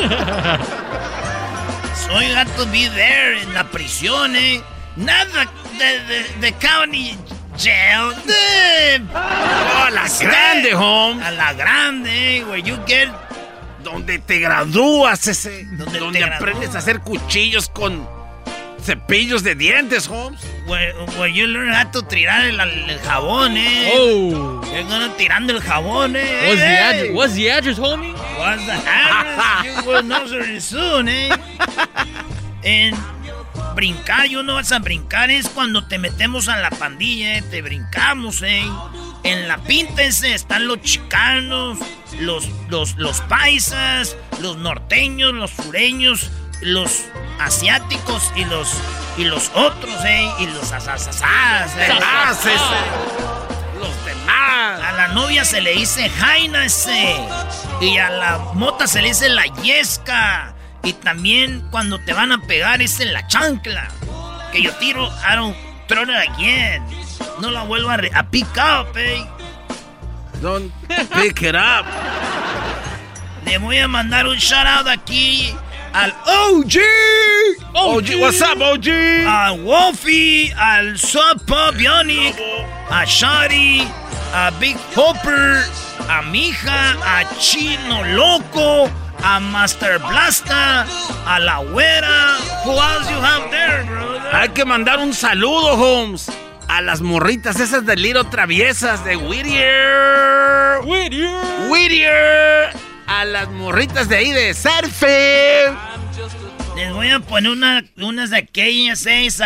so 1.94 2.18
you 2.18 2.34
have 2.34 2.50
to 2.56 2.66
be 2.72 2.88
there 2.88 3.34
en 3.34 3.54
la 3.54 3.64
prisión, 3.64 4.34
eh? 4.34 4.60
Nada 4.96 5.46
de, 5.78 5.98
de, 6.08 6.40
de 6.40 6.52
county 6.58 7.16
jail. 7.60 8.12
Oh, 9.12 9.86
a 9.86 9.90
la 9.90 10.08
grande, 10.18 10.74
home. 10.74 11.22
A 11.22 11.30
la 11.32 11.52
grande, 11.52 12.44
where 12.48 12.58
you 12.58 12.76
get. 12.86 13.08
Donde 13.84 14.18
te 14.18 14.40
gradúas, 14.40 15.26
ese. 15.26 15.64
Donde, 15.72 16.24
aprendes 16.24 16.74
a 16.74 16.78
hacer 16.78 17.00
cuchillos 17.00 17.68
con 17.68 18.06
cepillos 18.82 19.42
de 19.42 19.54
dientes, 19.54 20.06
Holmes. 20.08 20.40
Where, 20.66 20.92
where 21.18 21.28
you 21.28 21.46
learn 21.46 21.72
how 21.72 21.90
to 21.90 22.02
tirar 22.02 22.46
el, 22.46 22.60
el 22.60 22.98
jabón, 23.00 23.56
eh. 23.56 23.90
Oh. 23.94 24.60
You're 24.72 24.82
gonna 24.84 25.14
tirando 25.16 25.54
el 25.54 25.60
jabón, 25.60 26.16
eh. 26.16 26.48
What's, 26.48 26.60
the, 26.60 26.66
address, 26.66 27.14
what's 27.14 27.34
the 27.34 27.50
address, 27.50 27.78
homie? 27.78 28.12
What's 28.38 28.66
the 28.66 28.72
address? 28.72 29.64
you 29.64 29.90
will 29.90 30.02
know 30.02 30.26
very 30.26 30.60
soon, 30.60 31.08
eh. 31.08 31.36
And 32.64 32.94
brincar, 33.74 34.26
yo 34.26 34.42
no 34.42 34.54
vas 34.54 34.72
a 34.72 34.78
brincar, 34.78 35.30
es 35.30 35.48
cuando 35.48 35.86
te 35.86 35.98
metemos 35.98 36.48
a 36.48 36.56
la 36.56 36.70
pandilla, 36.70 37.38
eh, 37.38 37.42
te 37.42 37.62
brincamos, 37.62 38.42
eh. 38.42 38.64
En 39.22 39.48
la 39.48 39.58
pinta 39.58 40.02
ese 40.02 40.34
están 40.34 40.66
los 40.66 40.80
chicanos, 40.80 41.78
los, 42.18 42.48
los, 42.68 42.96
los 42.96 43.20
paisas, 43.22 44.16
los 44.40 44.56
norteños, 44.56 45.32
los 45.34 45.50
sureños, 45.50 46.30
los 46.62 47.04
asiáticos 47.38 48.32
y 48.36 48.44
los 48.44 48.68
y 49.16 49.24
los 49.24 49.50
otros, 49.54 49.94
eh, 50.04 50.30
y 50.38 50.46
los 50.46 50.72
asasasas, 50.72 51.76
eh. 51.76 51.88
Los 53.78 54.04
demás. 54.04 54.80
A 54.82 54.92
la 54.92 55.08
novia 55.08 55.44
se 55.44 55.60
le 55.60 55.72
dice 55.72 56.08
Jaina 56.08 56.64
ese. 56.64 57.16
Y 57.80 57.98
a 57.98 58.10
la 58.10 58.38
mota 58.54 58.86
se 58.86 59.02
le 59.02 59.08
dice 59.08 59.28
la 59.28 59.44
yesca. 59.62 60.49
Y 60.82 60.92
también 60.94 61.62
cuando 61.70 61.98
te 61.98 62.12
van 62.12 62.32
a 62.32 62.38
pegar 62.42 62.80
es 62.82 63.00
en 63.00 63.12
la 63.12 63.26
chancla. 63.26 63.88
Que 64.52 64.62
yo 64.62 64.72
tiro, 64.74 65.06
I 65.06 65.36
don't 65.36 65.56
throw 65.86 66.02
it 66.02 66.10
again. 66.10 66.82
No 67.40 67.50
la 67.50 67.64
vuelvo 67.64 67.90
a, 67.90 68.00
a 68.14 68.22
pick 68.30 68.48
up, 68.56 68.96
eh. 68.96 69.24
Don't 70.40 70.72
pick 71.14 71.42
it 71.42 71.54
up. 71.54 71.86
Le 73.44 73.58
voy 73.58 73.78
a 73.78 73.88
mandar 73.88 74.26
un 74.26 74.36
shout 74.38 74.66
out 74.66 74.86
aquí 74.86 75.54
al 75.92 76.12
OG. 76.26 76.76
OG, 77.74 78.20
what's 78.20 78.40
up, 78.40 78.60
OG? 78.60 78.88
A 79.26 79.52
Wolfie, 79.52 80.52
al 80.52 80.98
Sub 80.98 81.44
Pop 81.46 81.74
Bionic, 81.74 82.34
a 82.90 83.04
Shari, 83.04 83.82
a 84.32 84.50
Big 84.58 84.76
Hopper, 84.94 85.64
a 86.08 86.22
Mija, 86.22 86.96
a 87.02 87.24
Chino 87.38 88.02
Loco, 88.16 88.90
a 89.22 89.40
Master 89.40 89.98
Blasta, 89.98 90.86
a 91.26 91.38
la 91.38 91.58
güera. 91.58 92.38
Who 92.64 92.72
else 92.72 93.10
you 93.10 93.18
have 93.20 93.50
there, 93.50 93.84
brother? 93.84 94.34
Hay 94.34 94.48
que 94.50 94.64
mandar 94.64 94.98
un 94.98 95.14
saludo, 95.14 95.74
Holmes. 95.74 96.30
A 96.68 96.80
las 96.80 97.00
morritas 97.00 97.58
esas 97.58 97.84
de 97.84 97.96
Liro 97.96 98.24
Traviesas 98.24 99.04
de 99.04 99.16
Whittier. 99.16 100.80
Whittier. 100.84 101.68
Whittier. 101.68 102.70
A 103.06 103.24
las 103.24 103.48
morritas 103.48 104.08
de 104.08 104.16
ahí 104.16 104.32
de 104.32 104.54
Surfe. 104.54 105.72
Les 106.76 106.92
voy 106.92 107.10
a 107.10 107.20
poner 107.20 107.50
una, 107.50 107.84
unas 107.96 108.30
de 108.30 108.38
aquellas 108.38 109.00
seis 109.00 109.42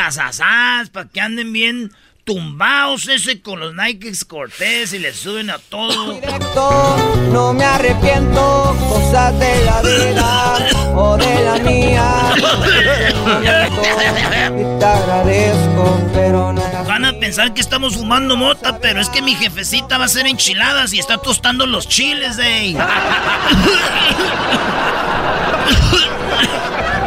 para 0.92 1.08
que 1.08 1.20
anden 1.20 1.52
bien 1.52 1.92
tumbados 2.24 3.06
ese 3.08 3.40
con 3.42 3.60
los 3.60 3.74
Nike 3.74 4.10
Cortés 4.26 4.92
y 4.94 4.98
le 4.98 5.12
suben 5.12 5.50
a 5.50 5.58
todo. 5.58 6.14
Directo, 6.14 6.96
no 7.30 7.52
me 7.52 7.64
arrepiento, 7.64 8.76
cosas 8.88 9.38
de 9.38 9.64
la 9.64 9.82
vida 9.82 10.58
o 10.96 11.16
de 11.16 11.44
la 11.44 11.54
mía. 11.58 12.34
Y 14.54 14.78
te 14.78 14.84
agradezco, 14.84 15.98
pero 16.12 16.52
no. 16.52 16.62
Van 16.86 17.04
a 17.04 17.18
pensar 17.18 17.54
que 17.54 17.60
estamos 17.60 17.96
fumando 17.96 18.36
mota, 18.36 18.78
pero 18.78 19.00
es 19.00 19.08
que 19.08 19.22
mi 19.22 19.34
jefecita 19.34 19.96
va 19.96 20.04
a 20.04 20.06
hacer 20.06 20.26
enchiladas 20.26 20.92
y 20.92 20.98
está 20.98 21.18
tostando 21.18 21.66
los 21.66 21.88
chiles, 21.88 22.38
ey. 22.38 22.76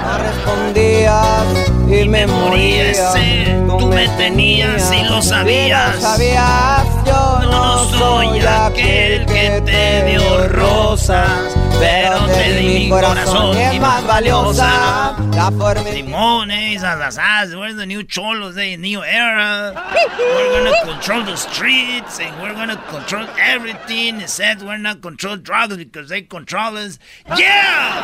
No 0.08 0.18
respondías 0.18 1.77
y 1.90 2.08
me 2.08 2.28
moría. 2.28 2.94
Tú 3.80 3.88
me 3.88 4.08
tenías 4.10 4.92
y 4.92 5.04
lo 5.06 5.22
sabías. 5.22 6.00
sabías, 6.02 6.86
yo 7.06 7.37
no 7.50 7.90
soy 7.90 8.40
aquel 8.40 9.26
que 9.26 9.62
te 9.66 10.06
dio 10.06 10.48
rosas, 10.50 11.56
pero 11.80 12.26
te 12.26 12.54
di 12.54 12.80
mi 12.80 12.90
corazón 12.90 13.58
es 13.58 13.80
más 13.80 14.06
valiosa. 14.06 15.16
La 15.36 15.52
forma 15.52 15.84
Simón, 15.92 16.50
eh, 16.52 16.78
asasas, 16.78 17.54
we're 17.56 17.76
the 17.76 17.86
new 17.86 18.04
cholos, 18.04 18.56
the 18.56 18.78
new 18.78 19.04
era. 19.04 19.74
We're 20.18 20.64
gonna 20.64 20.86
control 20.86 21.24
the 21.26 21.38
streets 21.38 22.20
and 22.20 22.42
we're 22.42 22.54
gonna 22.54 22.82
control 22.90 23.28
everything. 23.40 24.26
Said 24.28 24.62
we're 24.62 24.78
not 24.78 25.02
control 25.02 25.38
drugs 25.38 25.78
because 25.78 26.10
they 26.10 26.24
control 26.24 26.78
us. 26.78 27.00
Yeah. 27.38 27.98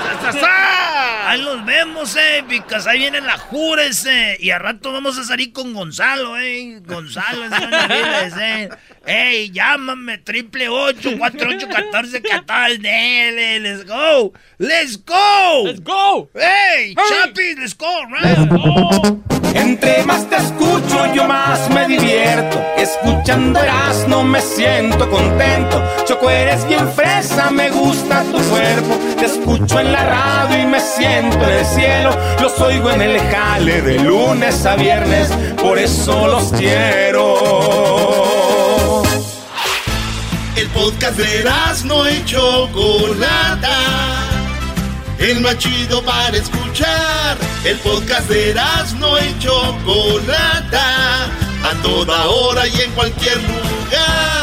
Ahí 1.25 1.41
los 1.41 1.65
vemos, 1.65 2.15
eh, 2.15 2.43
because 2.47 2.87
ahí 2.87 2.99
viene 2.99 3.21
la 3.21 3.37
jura 3.37 3.85
ese. 3.85 4.37
Y 4.39 4.51
a 4.51 4.59
rato 4.59 4.91
vamos 4.91 5.17
a 5.17 5.23
salir 5.23 5.51
con 5.53 5.73
Gonzalo, 5.73 6.37
eh. 6.37 6.81
Gonzalo, 6.85 7.45
es 7.45 8.33
eh. 8.37 8.69
Llámame, 9.34 10.19
triple 10.19 10.69
ocho, 10.69 11.11
cuatro 11.18 11.49
ocho, 11.49 11.68
catorce, 11.68 12.22
catorce, 12.22 12.80
let's 13.60 13.84
go, 13.84 14.31
let's 14.60 14.97
go, 14.97 15.64
let's 15.65 15.81
go, 15.81 16.30
hey, 16.35 16.93
Chapi, 16.95 17.55
let's 17.57 17.73
go, 17.76 18.05
right? 18.11 19.34
Entre 19.55 20.03
más 20.03 20.30
te 20.30 20.35
escucho, 20.35 21.14
yo 21.14 21.26
más 21.27 21.69
me 21.69 21.88
divierto. 21.88 22.60
Escuchando 22.77 23.60
no 24.07 24.23
me 24.23 24.41
siento 24.41 25.10
contento. 25.10 25.81
Choco, 26.05 26.30
eres 26.30 26.68
bien 26.68 26.88
fresa, 26.93 27.49
me 27.51 27.69
gusta 27.69 28.23
tu 28.23 28.39
cuerpo. 28.49 28.97
Te 29.18 29.26
escucho 29.26 29.80
en 29.80 29.91
la 29.91 30.05
radio 30.05 30.64
y 30.64 30.65
me 30.65 30.80
siento 30.80 31.38
en 31.43 31.49
el 31.49 31.65
cielo. 31.65 32.18
Los 32.41 32.60
oigo 32.60 32.91
en 32.91 33.01
el 33.01 33.19
jale 33.19 33.81
de 33.81 33.99
lunes 33.99 34.65
a 34.65 34.76
viernes, 34.76 35.30
por 35.61 35.77
eso 35.77 36.27
los 36.27 36.51
quiero. 36.53 38.02
El 40.84 40.91
podcast 40.91 41.18
de 41.18 41.85
no 41.85 42.10
y 42.10 42.26
Chocolata. 42.26 43.77
El 45.18 45.39
más 45.39 45.57
chido 45.57 46.03
para 46.03 46.35
escuchar. 46.35 47.38
El 47.64 47.77
podcast 47.77 48.27
de 48.27 48.53
no 48.97 49.18
y 49.18 49.39
Chocolata. 49.39 51.23
A 51.64 51.81
toda 51.81 52.26
hora 52.26 52.68
y 52.68 52.81
en 52.81 52.91
cualquier 52.91 53.38
lugar. 53.43 54.42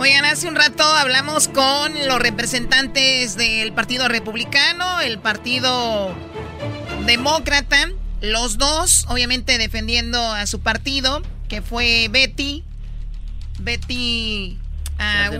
Oigan, 0.00 0.24
hace 0.24 0.46
un 0.46 0.54
rato 0.54 0.84
hablamos 0.84 1.48
con 1.48 1.92
los 2.06 2.20
representantes 2.20 3.36
del 3.36 3.72
Partido 3.72 4.06
Republicano, 4.06 5.00
el 5.00 5.18
Partido 5.18 6.14
Demócrata, 7.04 7.88
los 8.20 8.58
dos, 8.58 9.06
obviamente 9.08 9.58
defendiendo 9.58 10.22
a 10.22 10.46
su 10.46 10.60
partido, 10.60 11.20
que 11.48 11.62
fue 11.62 12.06
Betty 12.12 12.62
Betty 13.58 14.56
ah, 15.00 15.30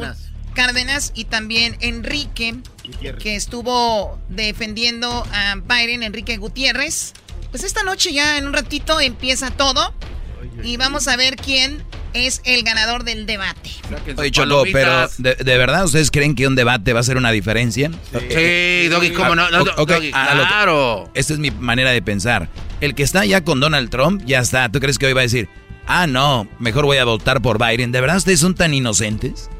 Cárdenas. 0.54 1.12
y 1.14 1.26
también 1.26 1.76
Enrique, 1.78 2.56
que 3.20 3.36
estuvo 3.36 4.18
defendiendo 4.28 5.24
a 5.32 5.54
Biden, 5.54 6.02
Enrique 6.02 6.36
Gutiérrez. 6.36 7.12
Pues 7.52 7.62
esta 7.62 7.84
noche 7.84 8.12
ya 8.12 8.38
en 8.38 8.48
un 8.48 8.52
ratito 8.52 9.00
empieza 9.00 9.52
todo 9.52 9.94
y 10.64 10.76
vamos 10.78 11.06
a 11.06 11.14
ver 11.14 11.36
quién 11.36 11.84
es 12.14 12.40
el 12.44 12.62
ganador 12.62 13.04
del 13.04 13.26
debate. 13.26 13.70
Oye, 14.16 14.30
Choco, 14.30 14.64
pero 14.72 15.08
¿de, 15.18 15.58
verdad 15.58 15.84
ustedes 15.84 16.10
creen 16.10 16.34
que 16.34 16.46
un 16.46 16.54
debate 16.54 16.92
va 16.92 17.00
a 17.00 17.02
hacer 17.02 17.16
una 17.16 17.30
diferencia? 17.30 17.90
Sí, 18.12 18.88
Doggy, 18.88 19.10
¿cómo 19.12 19.34
no? 19.34 19.50
no 19.50 19.64
claro. 19.86 21.10
Esta 21.14 21.32
es 21.32 21.38
mi 21.38 21.50
manera 21.50 21.90
de 21.90 22.02
pensar. 22.02 22.48
El 22.80 22.94
que 22.94 23.02
está 23.02 23.24
ya 23.24 23.42
con 23.42 23.60
Donald 23.60 23.90
Trump, 23.90 24.22
ya 24.24 24.40
está. 24.40 24.68
¿Tú 24.70 24.80
crees 24.80 24.98
que 24.98 25.06
hoy 25.06 25.12
va 25.12 25.20
a 25.20 25.24
decir, 25.24 25.48
ah, 25.86 26.06
no, 26.06 26.48
mejor 26.58 26.84
voy 26.84 26.98
a 26.98 27.04
votar 27.04 27.42
por 27.42 27.58
Biden? 27.58 27.92
¿De 27.92 28.00
verdad 28.00 28.18
ustedes 28.18 28.40
son 28.40 28.54
tan 28.54 28.72
inocentes? 28.72 29.50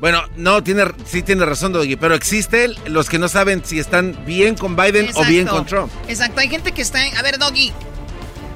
Bueno, 0.00 0.24
no, 0.36 0.64
tiene, 0.64 0.82
sí 1.04 1.22
tiene 1.22 1.44
razón, 1.44 1.72
Doggy, 1.72 1.94
pero 1.94 2.16
existen 2.16 2.74
los 2.86 3.08
que 3.08 3.20
no 3.20 3.28
saben 3.28 3.62
si 3.64 3.78
están 3.78 4.18
bien 4.26 4.56
con 4.56 4.74
Biden 4.74 5.10
o 5.14 5.24
bien 5.24 5.46
con 5.46 5.64
Trump. 5.64 5.92
Exacto, 6.08 6.40
hay 6.40 6.48
gente 6.48 6.72
que 6.72 6.82
está... 6.82 6.98
A 7.16 7.22
ver, 7.22 7.38
Doggy, 7.38 7.72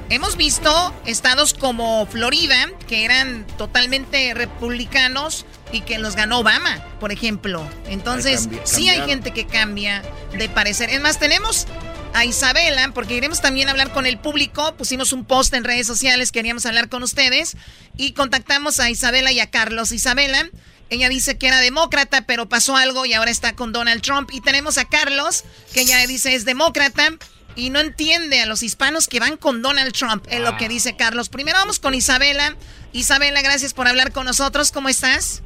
Hemos 0.09 0.37
visto 0.37 0.93
estados 1.05 1.53
como 1.53 2.05
Florida, 2.05 2.69
que 2.87 3.03
eran 3.03 3.45
totalmente 3.57 4.33
republicanos 4.33 5.45
y 5.73 5.81
que 5.81 5.99
los 5.99 6.15
ganó 6.15 6.39
Obama, 6.39 6.81
por 7.01 7.11
ejemplo. 7.11 7.67
Entonces, 7.89 8.47
sí 8.63 8.87
hay 8.87 9.01
gente 9.05 9.31
que 9.31 9.45
cambia 9.45 10.01
de 10.31 10.47
parecer. 10.47 10.89
Es 10.91 11.01
más, 11.01 11.19
tenemos 11.19 11.67
a 12.13 12.23
Isabela, 12.23 12.91
porque 12.93 13.15
queremos 13.15 13.41
también 13.41 13.67
hablar 13.67 13.91
con 13.91 14.05
el 14.05 14.17
público. 14.17 14.73
Pusimos 14.75 15.11
un 15.11 15.25
post 15.25 15.53
en 15.53 15.65
redes 15.65 15.85
sociales, 15.87 16.31
queríamos 16.31 16.65
hablar 16.65 16.87
con 16.87 17.03
ustedes 17.03 17.57
y 17.97 18.13
contactamos 18.13 18.79
a 18.79 18.89
Isabela 18.89 19.33
y 19.33 19.41
a 19.41 19.51
Carlos. 19.51 19.91
Isabela, 19.91 20.49
ella 20.89 21.09
dice 21.09 21.37
que 21.37 21.47
era 21.47 21.59
demócrata, 21.59 22.25
pero 22.25 22.47
pasó 22.47 22.77
algo 22.77 23.05
y 23.05 23.13
ahora 23.13 23.29
está 23.29 23.57
con 23.57 23.73
Donald 23.73 24.01
Trump. 24.01 24.29
Y 24.31 24.39
tenemos 24.39 24.77
a 24.77 24.85
Carlos, 24.85 25.43
que 25.73 25.81
ella 25.81 26.07
dice 26.07 26.33
es 26.33 26.45
demócrata 26.45 27.09
y 27.57 27.71
no 27.71 27.79
entiende 27.79 28.39
a 28.39 28.45
los 28.45 28.61
hispanos 28.61 29.07
que 29.07 29.19
van 29.19 29.35
con 29.35 29.63
Donald 29.63 29.91
Trump, 29.91 30.25
es 30.29 30.39
lo 30.39 30.55
que 30.57 30.69
dice 30.69 30.95
Carlos. 30.95 31.27
Primero 31.27 31.57
vamos 31.57 31.79
con 31.79 31.95
Isabela. 31.95 32.55
Isabela, 32.93 33.41
gracias 33.41 33.73
por 33.73 33.87
hablar 33.87 34.11
con 34.11 34.25
nosotros. 34.25 34.71
¿Cómo 34.71 34.89
estás? 34.89 35.43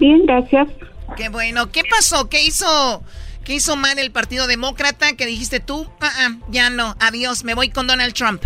Bien, 0.00 0.26
gracias. 0.26 0.68
Qué 1.16 1.28
bueno. 1.28 1.70
¿Qué 1.70 1.82
pasó? 1.88 2.28
¿Qué 2.28 2.42
hizo, 2.44 3.04
qué 3.44 3.54
hizo 3.54 3.76
mal 3.76 3.98
el 4.00 4.10
Partido 4.10 4.48
Demócrata 4.48 5.16
que 5.16 5.26
dijiste 5.26 5.60
tú? 5.60 5.86
Ah, 6.00 6.10
ah, 6.18 6.28
ya 6.48 6.70
no, 6.70 6.96
adiós, 6.98 7.44
me 7.44 7.54
voy 7.54 7.70
con 7.70 7.86
Donald 7.86 8.14
Trump. 8.14 8.42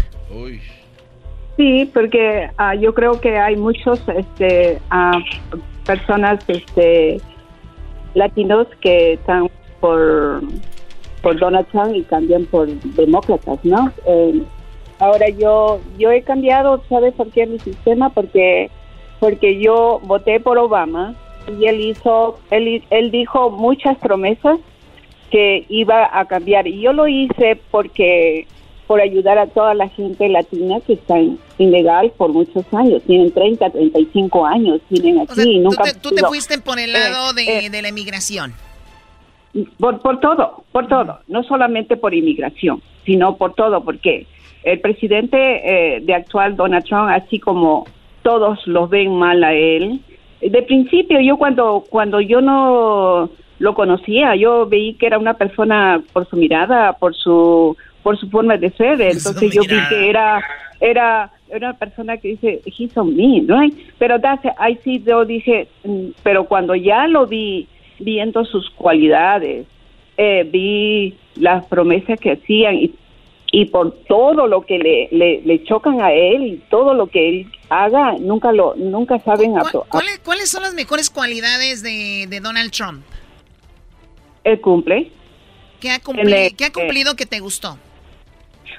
Sí, 1.56 1.90
porque 1.94 2.50
yo 2.78 2.94
creo 2.94 3.18
que 3.22 3.38
hay 3.38 3.56
muchos 3.56 4.00
este, 4.14 4.78
personas 5.86 6.44
este, 6.48 7.22
latinos 8.14 8.66
que 8.82 9.14
están 9.14 9.48
por 9.80 10.42
por 11.26 11.40
Donald 11.40 11.66
Trump 11.72 11.92
y 11.92 12.04
cambian 12.04 12.44
por 12.44 12.68
demócratas, 12.68 13.58
¿no? 13.64 13.92
Eh, 14.06 14.44
ahora 15.00 15.28
yo 15.28 15.80
yo 15.98 16.12
he 16.12 16.22
cambiado, 16.22 16.84
¿sabes 16.88 17.14
por 17.14 17.32
qué 17.32 17.46
mi 17.46 17.58
sistema? 17.58 18.10
Porque 18.10 18.70
porque 19.18 19.58
yo 19.58 20.00
voté 20.04 20.38
por 20.38 20.56
Obama 20.56 21.16
y 21.48 21.66
él 21.66 21.80
hizo 21.80 22.38
él 22.52 22.80
él 22.90 23.10
dijo 23.10 23.50
muchas 23.50 23.98
promesas 23.98 24.60
que 25.32 25.66
iba 25.68 26.08
a 26.16 26.26
cambiar 26.26 26.68
y 26.68 26.80
yo 26.80 26.92
lo 26.92 27.08
hice 27.08 27.60
porque 27.72 28.46
por 28.86 29.00
ayudar 29.00 29.36
a 29.36 29.48
toda 29.48 29.74
la 29.74 29.88
gente 29.88 30.28
latina 30.28 30.78
que 30.86 30.92
está 30.92 31.16
ilegal 31.58 32.12
por 32.16 32.30
muchos 32.32 32.64
años, 32.72 33.02
tienen 33.04 33.32
30, 33.32 33.68
35 33.70 34.46
años, 34.46 34.80
tienen 34.88 35.22
aquí 35.22 35.58
nunca... 35.58 35.92
Tú 36.00 36.10
te, 36.10 36.22
fuiste 36.22 36.58
por 36.58 36.78
el 36.78 36.92
lado 36.92 37.36
eh, 37.36 37.66
eh, 37.66 37.70
de 37.70 37.82
la 37.82 37.88
inmigración. 37.88 38.54
Por, 39.78 40.00
por 40.00 40.20
todo, 40.20 40.64
por 40.70 40.86
todo, 40.86 41.20
no 41.28 41.42
solamente 41.42 41.96
por 41.96 42.14
inmigración, 42.14 42.82
sino 43.06 43.36
por 43.36 43.54
todo, 43.54 43.82
porque 43.82 44.26
el 44.64 44.80
presidente 44.80 45.36
eh, 45.96 46.00
de 46.00 46.14
actual 46.14 46.56
Donald 46.56 46.84
Trump, 46.84 47.08
así 47.08 47.38
como 47.38 47.86
todos 48.22 48.66
los 48.66 48.90
ven 48.90 49.16
mal 49.16 49.42
a 49.44 49.54
él, 49.54 50.00
de 50.40 50.62
principio 50.62 51.20
yo 51.20 51.36
cuando 51.36 51.84
cuando 51.88 52.20
yo 52.20 52.40
no 52.40 53.30
lo 53.58 53.74
conocía, 53.74 54.36
yo 54.36 54.66
veí 54.66 54.94
que 54.94 55.06
era 55.06 55.18
una 55.18 55.34
persona 55.34 56.02
por 56.12 56.28
su 56.28 56.36
mirada, 56.36 56.92
por 56.94 57.14
su 57.14 57.76
por 58.02 58.18
su 58.18 58.28
forma 58.28 58.56
de 58.56 58.70
ser, 58.70 59.00
entonces 59.00 59.52
yo 59.54 59.62
vi 59.62 59.78
que 59.88 60.10
era 60.10 60.42
era 60.80 61.30
una 61.50 61.72
persona 61.74 62.16
que 62.16 62.28
dice 62.28 62.60
he's 62.66 62.96
on 62.96 63.16
me, 63.16 63.44
right? 63.46 63.74
Pero 63.98 64.16
ahí 64.58 64.78
sí 64.84 65.02
yo 65.06 65.24
dije, 65.24 65.68
mm, 65.84 66.08
pero 66.22 66.44
cuando 66.44 66.74
ya 66.74 67.06
lo 67.06 67.26
vi 67.26 67.66
viendo 67.98 68.44
sus 68.44 68.70
cualidades, 68.70 69.66
eh, 70.16 70.48
vi 70.50 71.16
las 71.34 71.66
promesas 71.66 72.18
que 72.18 72.32
hacían 72.32 72.76
y, 72.76 72.94
y 73.52 73.66
por 73.66 73.92
todo 74.08 74.46
lo 74.46 74.62
que 74.62 74.78
le, 74.78 75.40
le, 75.44 75.64
chocan 75.64 76.00
a 76.00 76.12
él 76.12 76.42
y 76.42 76.56
todo 76.70 76.94
lo 76.94 77.08
que 77.08 77.28
él 77.28 77.52
haga, 77.68 78.14
nunca 78.18 78.52
lo 78.52 78.74
nunca 78.76 79.18
saben 79.20 79.54
¿Cuáles, 79.88 80.18
¿Cuáles 80.24 80.50
son 80.50 80.62
las 80.62 80.74
mejores 80.74 81.10
cualidades 81.10 81.82
de, 81.82 82.26
de 82.28 82.40
Donald 82.40 82.70
Trump? 82.70 83.02
Él 84.44 84.60
cumple. 84.60 85.10
¿Qué 85.80 85.90
ha, 85.90 86.00
cumplido, 86.00 86.38
¿qué 86.56 86.64
ha 86.64 86.72
cumplido 86.72 87.14
que 87.16 87.26
te 87.26 87.40
gustó? 87.40 87.76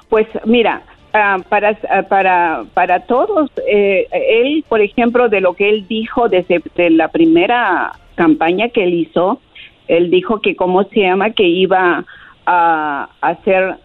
Pues 0.09 0.27
mira, 0.45 0.81
ah, 1.13 1.37
para, 1.47 1.75
para, 2.09 2.65
para 2.73 3.01
todos, 3.01 3.51
eh, 3.67 4.07
él, 4.11 4.65
por 4.67 4.81
ejemplo, 4.81 5.29
de 5.29 5.41
lo 5.41 5.53
que 5.53 5.69
él 5.69 5.87
dijo 5.87 6.29
desde 6.29 6.61
la 6.89 7.09
primera 7.09 7.93
campaña 8.17 8.69
que 8.69 8.83
él 8.83 8.93
hizo, 8.95 9.39
él 9.87 10.09
dijo 10.09 10.41
que, 10.41 10.55
¿cómo 10.55 10.83
se 10.85 11.01
llama? 11.01 11.29
Que 11.29 11.47
iba 11.47 12.03
a, 12.45 13.09
hacer 13.21 13.77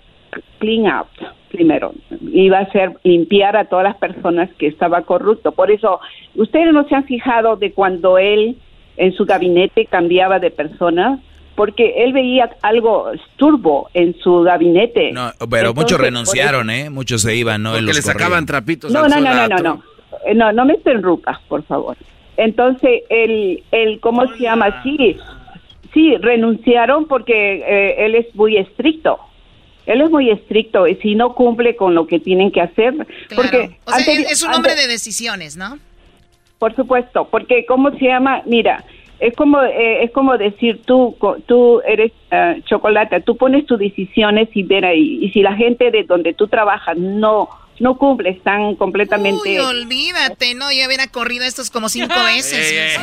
clean 0.59 0.87
out 0.87 1.09
primero, 1.51 1.93
iba 2.33 2.59
a 2.59 2.63
hacer 2.63 2.97
limpiar 3.05 3.57
a 3.57 3.67
todas 3.67 3.85
las 3.85 3.97
personas 3.97 4.49
que 4.59 4.67
estaba 4.67 5.03
corrupto. 5.03 5.53
Por 5.53 5.71
eso, 5.71 6.01
ustedes 6.35 6.73
no 6.73 6.89
se 6.89 6.95
han 6.95 7.05
fijado 7.05 7.57
de 7.57 7.73
cuando 7.73 8.17
él 8.17 8.57
en 8.97 9.13
su 9.13 9.27
gabinete 9.27 9.85
cambiaba 9.85 10.39
de 10.39 10.51
personas, 10.51 11.21
porque 11.55 12.05
él 12.05 12.15
veía 12.15 12.57
algo 12.63 13.11
turbo 13.37 13.91
en 13.93 14.17
su 14.21 14.41
gabinete. 14.41 15.13
No, 15.13 15.31
pero 15.51 15.75
muchos 15.75 16.01
renunciaron, 16.01 16.71
¿eh? 16.71 16.89
Muchos 16.89 17.21
se 17.21 17.37
iban, 17.37 17.63
¿no? 17.63 17.73
Porque 17.73 17.93
le 17.93 18.03
sacaban 18.03 18.47
trapitos. 18.47 18.91
No, 18.91 19.07
no, 19.07 19.21
no, 19.21 19.35
no, 19.35 19.49
no, 19.49 19.59
no, 19.59 19.83
no, 20.35 20.53
no 20.53 20.65
me 20.65 20.75
interrumpas, 20.75 21.39
por 21.49 21.63
favor. 21.65 21.99
Entonces, 22.43 23.03
el, 23.09 23.63
el 23.71 24.01
¿cómo 24.01 24.27
se 24.33 24.41
llama? 24.41 24.83
Sí, 24.83 25.17
sí, 25.95 26.17
renunciaron 26.17 27.07
porque 27.07 27.63
eh, 27.65 28.05
él 28.05 28.17
es 28.17 28.35
muy 28.35 28.57
estricto. 28.57 29.19
Él 29.87 30.01
es 30.01 30.11
muy 30.11 30.29
estricto 30.29 30.89
y 30.89 30.97
si 30.97 31.15
no 31.15 31.35
cumple 31.35 31.77
con 31.77 31.95
lo 31.95 32.07
que 32.09 32.19
tienen 32.19 32.51
que 32.51 32.61
hacer. 32.61 32.95
Porque 33.35 33.79
o 33.85 33.93
sea, 33.93 34.15
es 34.15 34.43
un 34.43 34.55
hombre 34.55 34.75
de 34.75 34.89
decisiones, 34.89 35.57
¿no? 35.57 35.79
Por 36.59 36.75
supuesto, 36.75 37.29
porque 37.31 37.65
¿cómo 37.65 37.91
se 37.93 38.07
llama? 38.07 38.43
Mira, 38.45 38.85
es 39.21 39.37
como 39.37 39.63
eh, 39.63 40.03
es 40.03 40.11
como 40.11 40.37
decir 40.37 40.83
tú 40.85 41.17
tú 41.47 41.81
eres 41.87 42.11
uh, 42.33 42.61
chocolate, 42.63 43.21
tú 43.21 43.37
pones 43.37 43.67
tus 43.67 43.79
decisiones 43.79 44.49
y 44.53 44.65
ver 44.65 44.85
ahí 44.85 45.19
y 45.23 45.31
si 45.31 45.43
la 45.43 45.55
gente 45.55 45.93
de 45.93 46.03
donde 46.03 46.35
tú 46.35 46.49
trabajas 46.49 46.97
no 46.97 47.49
no 47.83 47.99
cumple, 47.99 48.31
están 48.31 48.77
completamente... 48.77 49.43
Uy, 49.43 49.59
olvídate, 49.59 50.55
no, 50.55 50.71
ya 50.71 50.87
hubiera 50.87 51.09
corrido 51.09 51.45
estos 51.45 51.69
como 51.69 51.89
cinco 51.89 52.15
veces. 52.25 52.97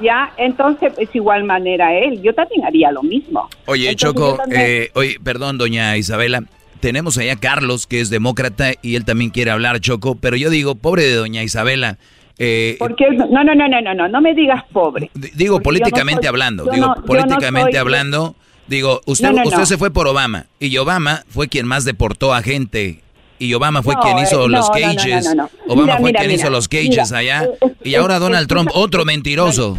Ya, 0.00 0.32
entonces 0.38 0.94
es 0.98 1.14
igual 1.14 1.44
manera 1.44 1.94
él. 1.94 2.22
Yo 2.22 2.34
también 2.34 2.64
haría 2.64 2.90
lo 2.90 3.02
mismo. 3.02 3.48
Oye, 3.66 3.94
Choco, 3.94 4.38
eh, 4.50 4.90
oye, 4.94 5.18
perdón, 5.22 5.58
doña 5.58 5.96
Isabela. 5.98 6.42
Tenemos 6.80 7.18
allá 7.18 7.34
a 7.34 7.36
Carlos, 7.36 7.86
que 7.86 8.00
es 8.00 8.08
demócrata, 8.08 8.72
y 8.82 8.96
él 8.96 9.04
también 9.04 9.30
quiere 9.30 9.50
hablar, 9.50 9.78
Choco. 9.80 10.14
Pero 10.16 10.36
yo 10.36 10.48
digo, 10.48 10.74
pobre 10.74 11.02
de 11.04 11.14
doña 11.14 11.42
Isabela. 11.42 11.98
Eh, 12.38 12.76
Porque 12.78 13.04
no, 13.10 13.44
no, 13.44 13.54
no, 13.54 13.68
no, 13.68 13.80
no, 13.80 13.94
no, 13.94 14.08
no 14.08 14.20
me 14.20 14.34
digas 14.34 14.64
pobre. 14.72 15.10
Digo, 15.14 15.60
políticamente 15.60 16.26
hablando, 16.26 16.64
digo, 16.64 16.94
políticamente 17.06 17.78
hablando 17.78 18.34
Digo, 18.66 19.00
usted, 19.06 19.30
usted 19.44 19.64
se 19.64 19.78
fue 19.78 19.90
por 19.90 20.08
Obama 20.08 20.46
y 20.58 20.76
Obama 20.78 21.24
fue 21.28 21.48
quien 21.48 21.66
más 21.66 21.84
deportó 21.84 22.32
a 22.32 22.42
gente 22.42 23.02
y 23.38 23.52
Obama 23.54 23.82
fue 23.82 23.94
quien 23.96 24.18
hizo 24.18 24.48
los 24.48 24.70
cages. 24.70 25.34
Obama 25.68 25.98
fue 25.98 26.12
quien 26.12 26.30
hizo 26.30 26.50
los 26.50 26.68
cages 26.68 27.12
allá. 27.12 27.46
y 27.82 27.94
ahora 27.94 28.18
Donald 28.18 28.48
Trump, 28.48 28.70
otro 28.74 29.04
mentiroso. 29.04 29.76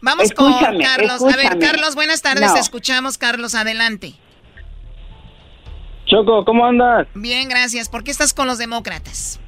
Vamos 0.00 0.32
con 0.32 0.52
Carlos. 0.80 1.22
A 1.22 1.36
ver, 1.36 1.58
Carlos, 1.58 1.94
buenas 1.94 2.22
tardes. 2.22 2.54
Escuchamos, 2.56 3.18
Carlos, 3.18 3.54
adelante. 3.54 4.14
Choco, 6.06 6.44
¿cómo 6.44 6.66
andas? 6.66 7.06
Bien, 7.14 7.48
gracias. 7.48 7.88
¿Por 7.88 8.02
qué 8.02 8.10
estás 8.10 8.34
con 8.34 8.46
los 8.46 8.58
demócratas? 8.58 9.40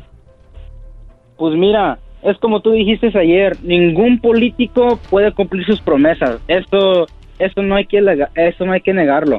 Pues 1.36 1.55
mira, 1.56 1.98
es 2.23 2.39
como 2.39 2.61
tú 2.61 2.70
dijiste 2.70 3.12
ayer, 3.19 3.59
ningún 3.62 4.20
político 4.20 4.98
puede 5.11 5.32
cumplir 5.32 5.66
sus 5.66 5.81
promesas. 5.81 6.39
Esto 6.48 7.06
eso 7.39 7.62
no 7.62 7.77
hay 7.77 7.86
que 7.86 7.98
eso 8.35 8.65
no 8.65 8.73
hay 8.73 8.81
que 8.81 8.94
negarlo. 8.94 9.39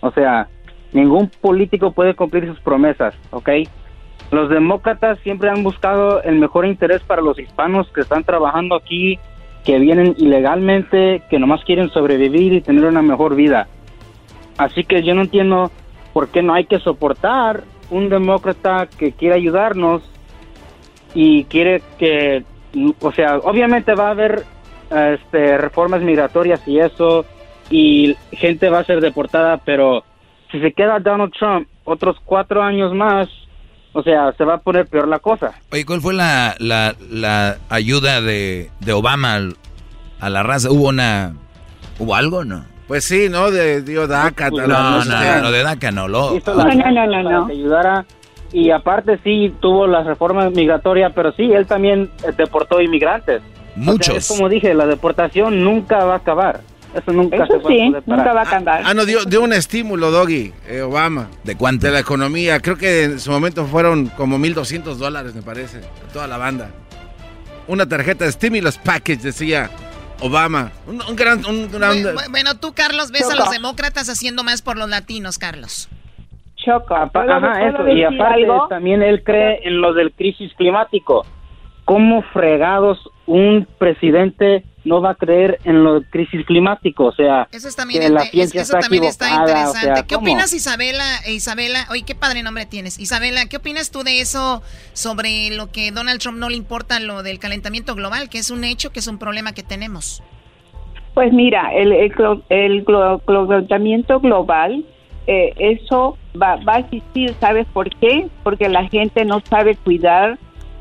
O 0.00 0.10
sea, 0.10 0.48
ningún 0.92 1.30
político 1.40 1.92
puede 1.92 2.14
cumplir 2.14 2.46
sus 2.46 2.60
promesas, 2.60 3.14
¿ok? 3.30 3.50
los 4.30 4.48
demócratas 4.48 5.18
siempre 5.20 5.50
han 5.50 5.62
buscado 5.62 6.22
el 6.22 6.36
mejor 6.36 6.66
interés 6.66 7.02
para 7.02 7.22
los 7.22 7.38
hispanos 7.38 7.88
que 7.92 8.00
están 8.00 8.24
trabajando 8.24 8.74
aquí, 8.74 9.18
que 9.64 9.78
vienen 9.78 10.14
ilegalmente, 10.18 11.22
que 11.30 11.38
nomás 11.38 11.64
quieren 11.64 11.90
sobrevivir 11.90 12.52
y 12.52 12.60
tener 12.60 12.84
una 12.84 13.02
mejor 13.02 13.36
vida. 13.36 13.68
Así 14.58 14.84
que 14.84 15.02
yo 15.02 15.14
no 15.14 15.22
entiendo 15.22 15.70
por 16.12 16.28
qué 16.28 16.42
no 16.42 16.54
hay 16.54 16.64
que 16.64 16.78
soportar 16.78 17.64
un 17.90 18.08
demócrata 18.08 18.88
que 18.98 19.12
quiere 19.12 19.36
ayudarnos 19.36 20.02
y 21.14 21.44
quiere 21.44 21.82
que, 21.98 22.42
o 23.00 23.12
sea, 23.12 23.38
obviamente 23.38 23.94
va 23.94 24.08
a 24.08 24.10
haber 24.10 24.44
este, 24.90 25.58
reformas 25.58 26.02
migratorias 26.02 26.60
y 26.66 26.78
eso, 26.78 27.24
y 27.70 28.16
gente 28.32 28.68
va 28.68 28.80
a 28.80 28.84
ser 28.84 29.00
deportada, 29.00 29.58
pero 29.58 30.04
si 30.50 30.60
se 30.60 30.72
queda 30.72 30.98
Donald 31.00 31.32
Trump 31.38 31.68
otros 31.84 32.16
cuatro 32.24 32.62
años 32.62 32.94
más, 32.94 33.28
o 33.92 34.02
sea, 34.02 34.32
se 34.32 34.44
va 34.44 34.54
a 34.54 34.58
poner 34.58 34.86
peor 34.86 35.08
la 35.08 35.18
cosa. 35.18 35.54
Oye, 35.72 35.84
¿cuál 35.86 36.00
fue 36.00 36.14
la, 36.14 36.54
la, 36.58 37.56
ayuda 37.68 38.20
de, 38.20 38.70
de 38.80 38.92
Obama 38.92 39.40
a 40.20 40.30
la 40.30 40.42
raza? 40.42 40.70
¿Hubo 40.70 40.88
una... 40.88 41.34
¿Hubo 41.98 42.14
algo 42.14 42.44
no? 42.44 42.64
Pues 42.86 43.04
sí, 43.04 43.28
¿no? 43.30 43.50
De 43.50 43.82
dio 43.82 44.06
DACA. 44.06 44.50
No, 44.50 44.66
no, 44.66 45.04
no, 45.04 45.40
no, 45.42 45.50
de 45.50 45.62
DACA 45.62 45.90
no. 45.90 46.08
Lo... 46.08 46.38
No, 46.46 46.54
no, 46.54 47.06
no, 47.06 47.22
no. 47.22 47.46
ayudara. 47.46 48.04
Y 48.52 48.70
aparte 48.70 49.18
sí 49.24 49.52
tuvo 49.60 49.86
las 49.86 50.06
reformas 50.06 50.52
migratorias, 50.52 51.12
pero 51.14 51.32
sí, 51.32 51.50
él 51.52 51.66
también 51.66 52.10
deportó 52.36 52.80
inmigrantes. 52.80 53.42
Muchos. 53.76 54.16
es 54.16 54.28
como 54.28 54.48
dije, 54.48 54.74
la 54.74 54.86
deportación 54.86 55.62
nunca 55.62 56.04
va 56.04 56.14
a 56.14 56.16
acabar. 56.16 56.60
Eso 56.94 57.12
nunca 57.12 57.46
se 57.46 57.58
va 57.58 57.68
sí, 57.68 57.92
nunca 58.06 58.32
va 58.32 58.40
a 58.40 58.44
acabar. 58.44 58.82
Ah, 58.84 58.94
no, 58.94 59.04
dio, 59.04 59.24
dio 59.24 59.42
un 59.42 59.52
estímulo, 59.52 60.10
Doggy, 60.10 60.52
eh, 60.66 60.80
Obama. 60.80 61.28
¿De 61.44 61.56
cuánto? 61.56 61.86
De 61.86 61.92
la 61.92 61.98
economía. 61.98 62.60
Creo 62.60 62.76
que 62.76 63.04
en 63.04 63.20
su 63.20 63.30
momento 63.30 63.66
fueron 63.66 64.06
como 64.06 64.38
1.200 64.38 64.94
dólares, 64.94 65.34
me 65.34 65.42
parece, 65.42 65.82
toda 66.12 66.26
la 66.26 66.38
banda. 66.38 66.70
Una 67.68 67.86
tarjeta 67.86 68.24
de 68.24 68.32
stimulus 68.32 68.78
package, 68.78 69.18
decía 69.18 69.70
Obama. 70.20 70.72
Un, 70.86 71.16
gran, 71.16 71.44
un 71.44 71.70
gran... 71.70 71.98
Bueno, 72.30 72.56
tú, 72.58 72.72
Carlos, 72.74 73.10
ves 73.10 73.28
a 73.30 73.36
los 73.36 73.50
demócratas 73.50 74.08
haciendo 74.08 74.42
más 74.42 74.62
por 74.62 74.78
los 74.78 74.88
latinos, 74.88 75.38
Carlos. 75.38 75.90
Choco. 76.56 76.94
Ajá, 76.94 77.68
eso. 77.68 77.86
Y 77.88 78.04
aparte, 78.04 78.46
también 78.70 79.02
él 79.02 79.22
cree 79.22 79.60
en 79.64 79.80
lo 79.80 79.92
del 79.92 80.12
crisis 80.12 80.52
climático. 80.54 81.26
¿Cómo 81.86 82.22
fregados 82.32 82.98
un 83.26 83.64
presidente 83.78 84.64
no 84.84 85.00
va 85.00 85.10
a 85.10 85.14
creer 85.14 85.60
en 85.62 85.84
lo 85.84 86.02
crisis 86.02 86.44
climático? 86.44 87.04
O 87.04 87.12
sea, 87.12 87.46
eso 87.52 87.68
también, 87.76 88.12
la 88.12 88.22
ciencia 88.22 88.62
está, 88.62 88.80
también 88.80 89.04
está 89.04 89.30
interesante. 89.30 90.04
¿Qué 90.08 90.16
opinas, 90.16 90.52
Isabela? 90.52 91.04
Isabela, 91.28 91.86
oye, 91.92 92.02
qué 92.04 92.16
padre 92.16 92.42
nombre 92.42 92.66
tienes. 92.66 92.98
Isabela, 92.98 93.46
¿qué 93.48 93.58
opinas 93.58 93.92
tú 93.92 94.02
de 94.02 94.20
eso 94.20 94.64
sobre 94.94 95.50
lo 95.56 95.70
que 95.70 95.92
Donald 95.92 96.18
Trump 96.18 96.38
no 96.38 96.48
le 96.48 96.56
importa 96.56 96.98
lo 96.98 97.22
del 97.22 97.38
calentamiento 97.38 97.94
global, 97.94 98.28
que 98.28 98.38
es 98.38 98.50
un 98.50 98.64
hecho, 98.64 98.90
que 98.90 98.98
es 98.98 99.06
un 99.06 99.18
problema 99.18 99.52
que 99.52 99.62
tenemos? 99.62 100.24
Pues 101.14 101.32
mira, 101.32 101.72
el, 101.72 101.92
el, 101.92 102.12
el 102.48 102.84
calentamiento 103.24 104.18
global, 104.18 104.84
eh, 105.28 105.54
eso 105.56 106.18
va, 106.42 106.56
va 106.56 106.74
a 106.74 106.78
existir, 106.80 107.32
¿sabes 107.38 107.64
por 107.72 107.88
qué? 108.00 108.26
Porque 108.42 108.68
la 108.68 108.88
gente 108.88 109.24
no 109.24 109.40
sabe 109.48 109.76
cuidar 109.76 110.36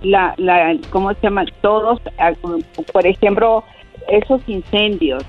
la, 0.05 0.33
la, 0.37 0.77
¿cómo 0.91 1.13
se 1.13 1.21
llama? 1.21 1.45
Todos, 1.61 1.99
ah, 2.17 2.31
por 2.93 3.05
ejemplo, 3.05 3.63
esos 4.07 4.41
incendios, 4.47 5.23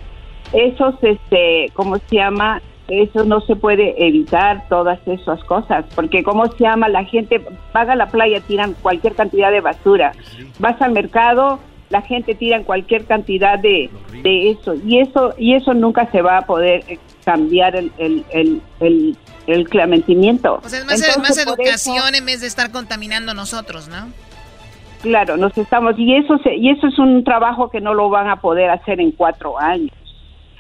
esos, 0.53 0.95
este, 1.03 1.71
¿cómo 1.75 1.97
se 1.97 2.17
llama? 2.17 2.61
Eso 2.89 3.25
no 3.25 3.41
se 3.41 3.57
puede 3.57 4.07
evitar, 4.07 4.69
todas 4.69 5.01
esas 5.07 5.43
cosas, 5.45 5.85
porque 5.95 6.23
¿cómo 6.23 6.47
se 6.47 6.65
llama? 6.65 6.89
La 6.89 7.05
gente 7.05 7.45
paga 7.73 7.97
la 7.97 8.07
playa, 8.07 8.41
tiran 8.41 8.75
cualquier 8.75 9.15
cantidad 9.15 9.51
de 9.51 9.61
basura. 9.61 10.13
Vas 10.61 10.81
al 10.81 10.93
mercado, 10.93 11.59
la 11.91 12.03
gente 12.03 12.35
tira 12.35 12.63
cualquier 12.63 13.05
cantidad 13.05 13.59
de, 13.59 13.91
de 14.23 14.51
eso, 14.51 14.75
y 14.87 15.01
eso 15.01 15.35
y 15.37 15.55
eso 15.55 15.75
nunca 15.75 16.09
se 16.13 16.23
va 16.23 16.39
a 16.39 16.43
poder 16.43 16.85
eh, 16.87 16.99
cambiar 17.25 17.75
el, 17.75 17.91
el, 17.99 18.25
el, 18.31 18.63
el, 18.79 19.17
el 19.49 19.69
clamentimiento. 19.69 20.59
Pues 20.61 20.75
es 20.75 20.85
más, 20.87 21.19
más 21.19 21.39
educación 21.39 22.15
en 22.15 22.25
vez 22.25 22.41
de 22.41 22.47
estar 22.47 22.71
contaminando 22.71 23.35
nosotros, 23.35 23.89
¿no? 23.89 24.13
Claro, 25.03 25.37
nos 25.37 25.57
estamos 25.57 25.99
y 25.99 26.15
eso 26.15 26.41
y 26.57 26.71
eso 26.71 26.87
es 26.87 26.99
un 26.99 27.25
trabajo 27.25 27.71
que 27.71 27.81
no 27.81 27.95
lo 27.95 28.09
van 28.09 28.29
a 28.29 28.41
poder 28.41 28.71
hacer 28.71 29.01
en 29.01 29.13
cuatro 29.13 29.59
años 29.59 29.93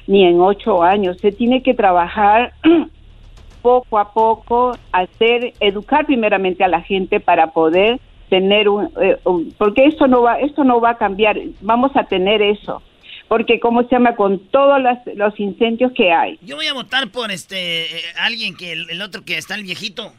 ni 0.07 0.25
en 0.25 0.41
ocho 0.41 0.83
años. 0.83 1.17
Se 1.21 1.33
tiene 1.33 1.63
que 1.63 1.75
trabajar 1.75 2.53
poco 3.63 3.99
a 3.99 4.13
poco, 4.13 4.77
hacer 4.93 5.55
educar 5.61 6.07
primeramente 6.07 6.63
a 6.65 6.69
la 6.69 6.83
gente 6.83 7.19
para 7.21 7.49
poder 7.49 8.01
tener 8.29 8.67
eh, 9.01 9.19
un, 9.25 9.53
porque 9.59 9.87
esto 9.87 10.07
no 10.07 10.23
va 10.23 10.41
esto 10.41 10.65
no 10.65 10.81
va 10.81 10.91
a 10.91 10.99
cambiar. 10.99 11.39
Vamos 11.61 11.93
a 11.97 12.05
tener 12.05 12.43
eso 12.43 12.83
porque 13.29 13.59
cómo 13.59 13.83
se 13.83 13.89
llama 13.91 14.15
con 14.15 14.39
todos 14.51 14.81
los 15.15 15.41
incendios 15.41 15.91
que 15.93 16.13
hay. 16.13 16.39
Yo 16.43 16.55
voy 16.55 16.67
a 16.69 16.75
votar 16.75 17.11
por 17.11 17.33
este 17.33 17.87
eh, 17.87 18.03
alguien 18.21 18.55
que 18.57 18.73
el 18.73 19.03
otro 19.03 19.25
que 19.25 19.37
está 19.37 19.57
el 19.57 19.65
viejito. 19.65 20.13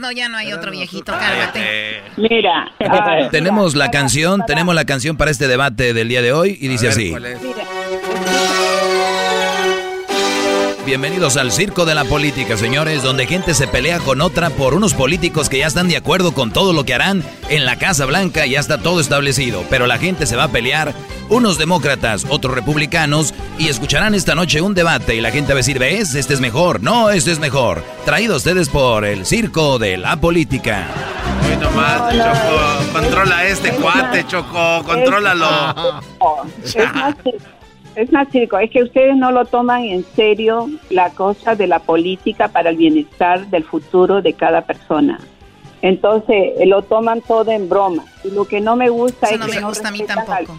No, 0.00 0.12
ya 0.12 0.28
no 0.28 0.36
hay 0.36 0.52
otro 0.52 0.70
viejito, 0.70 1.12
cálmate. 1.12 2.02
Mira. 2.16 2.70
tenemos 3.30 3.74
la 3.74 3.90
canción, 3.90 4.44
tenemos 4.46 4.74
la 4.74 4.84
canción 4.84 5.16
para 5.16 5.30
este 5.30 5.48
debate 5.48 5.94
del 5.94 6.08
día 6.08 6.22
de 6.22 6.32
hoy 6.32 6.58
y 6.60 6.68
dice 6.68 6.88
así. 6.88 7.14
Bienvenidos 10.86 11.36
al 11.36 11.50
circo 11.50 11.84
de 11.84 11.96
la 11.96 12.04
política, 12.04 12.56
señores, 12.56 13.02
donde 13.02 13.26
gente 13.26 13.54
se 13.54 13.66
pelea 13.66 13.98
con 13.98 14.20
otra 14.20 14.50
por 14.50 14.72
unos 14.72 14.94
políticos 14.94 15.48
que 15.48 15.58
ya 15.58 15.66
están 15.66 15.88
de 15.88 15.96
acuerdo 15.96 16.32
con 16.32 16.52
todo 16.52 16.72
lo 16.72 16.84
que 16.84 16.94
harán 16.94 17.24
en 17.48 17.66
la 17.66 17.76
Casa 17.76 18.06
Blanca, 18.06 18.46
ya 18.46 18.60
está 18.60 18.78
todo 18.78 19.00
establecido, 19.00 19.64
pero 19.68 19.88
la 19.88 19.98
gente 19.98 20.26
se 20.26 20.36
va 20.36 20.44
a 20.44 20.52
pelear, 20.52 20.94
unos 21.28 21.58
demócratas, 21.58 22.24
otros 22.28 22.54
republicanos, 22.54 23.34
y 23.58 23.66
escucharán 23.66 24.14
esta 24.14 24.36
noche 24.36 24.60
un 24.60 24.74
debate 24.74 25.16
y 25.16 25.20
la 25.20 25.32
gente 25.32 25.54
va 25.54 25.56
a 25.56 25.64
decir, 25.64 25.80
¿ves? 25.80 26.14
Este 26.14 26.34
es 26.34 26.40
mejor, 26.40 26.80
no, 26.80 27.10
este 27.10 27.32
es 27.32 27.40
mejor. 27.40 27.82
Traído 28.04 28.34
a 28.34 28.36
ustedes 28.36 28.68
por 28.68 29.04
el 29.04 29.26
circo 29.26 29.80
de 29.80 29.96
la 29.96 30.14
política. 30.20 30.86
Hoy 31.50 31.56
nomás, 31.56 32.12
Choco, 32.12 32.92
controla 32.92 33.44
este 33.44 33.70
cuate, 33.72 34.24
Choco, 34.28 34.84
contrólalo. 34.84 36.00
Es 36.64 36.76
más, 38.12 38.28
circo, 38.30 38.58
es 38.58 38.70
que 38.70 38.82
ustedes 38.82 39.16
no 39.16 39.30
lo 39.30 39.44
toman 39.44 39.84
en 39.84 40.04
serio 40.04 40.68
la 40.90 41.10
cosa 41.10 41.54
de 41.54 41.66
la 41.66 41.78
política 41.78 42.48
para 42.48 42.70
el 42.70 42.76
bienestar 42.76 43.46
del 43.46 43.64
futuro 43.64 44.22
de 44.22 44.34
cada 44.34 44.62
persona. 44.62 45.18
Entonces, 45.82 46.52
eh, 46.58 46.66
lo 46.66 46.82
toman 46.82 47.20
todo 47.20 47.50
en 47.50 47.68
broma. 47.68 48.04
Y 48.24 48.30
lo 48.30 48.44
que 48.44 48.60
no 48.60 48.76
me 48.76 48.88
gusta 48.88 49.28
es 49.28 49.38
no 49.38 49.46
que 49.46 49.60
no 49.60 49.68
a 49.68 49.90
mí 49.90 50.02
tampoco. 50.06 50.58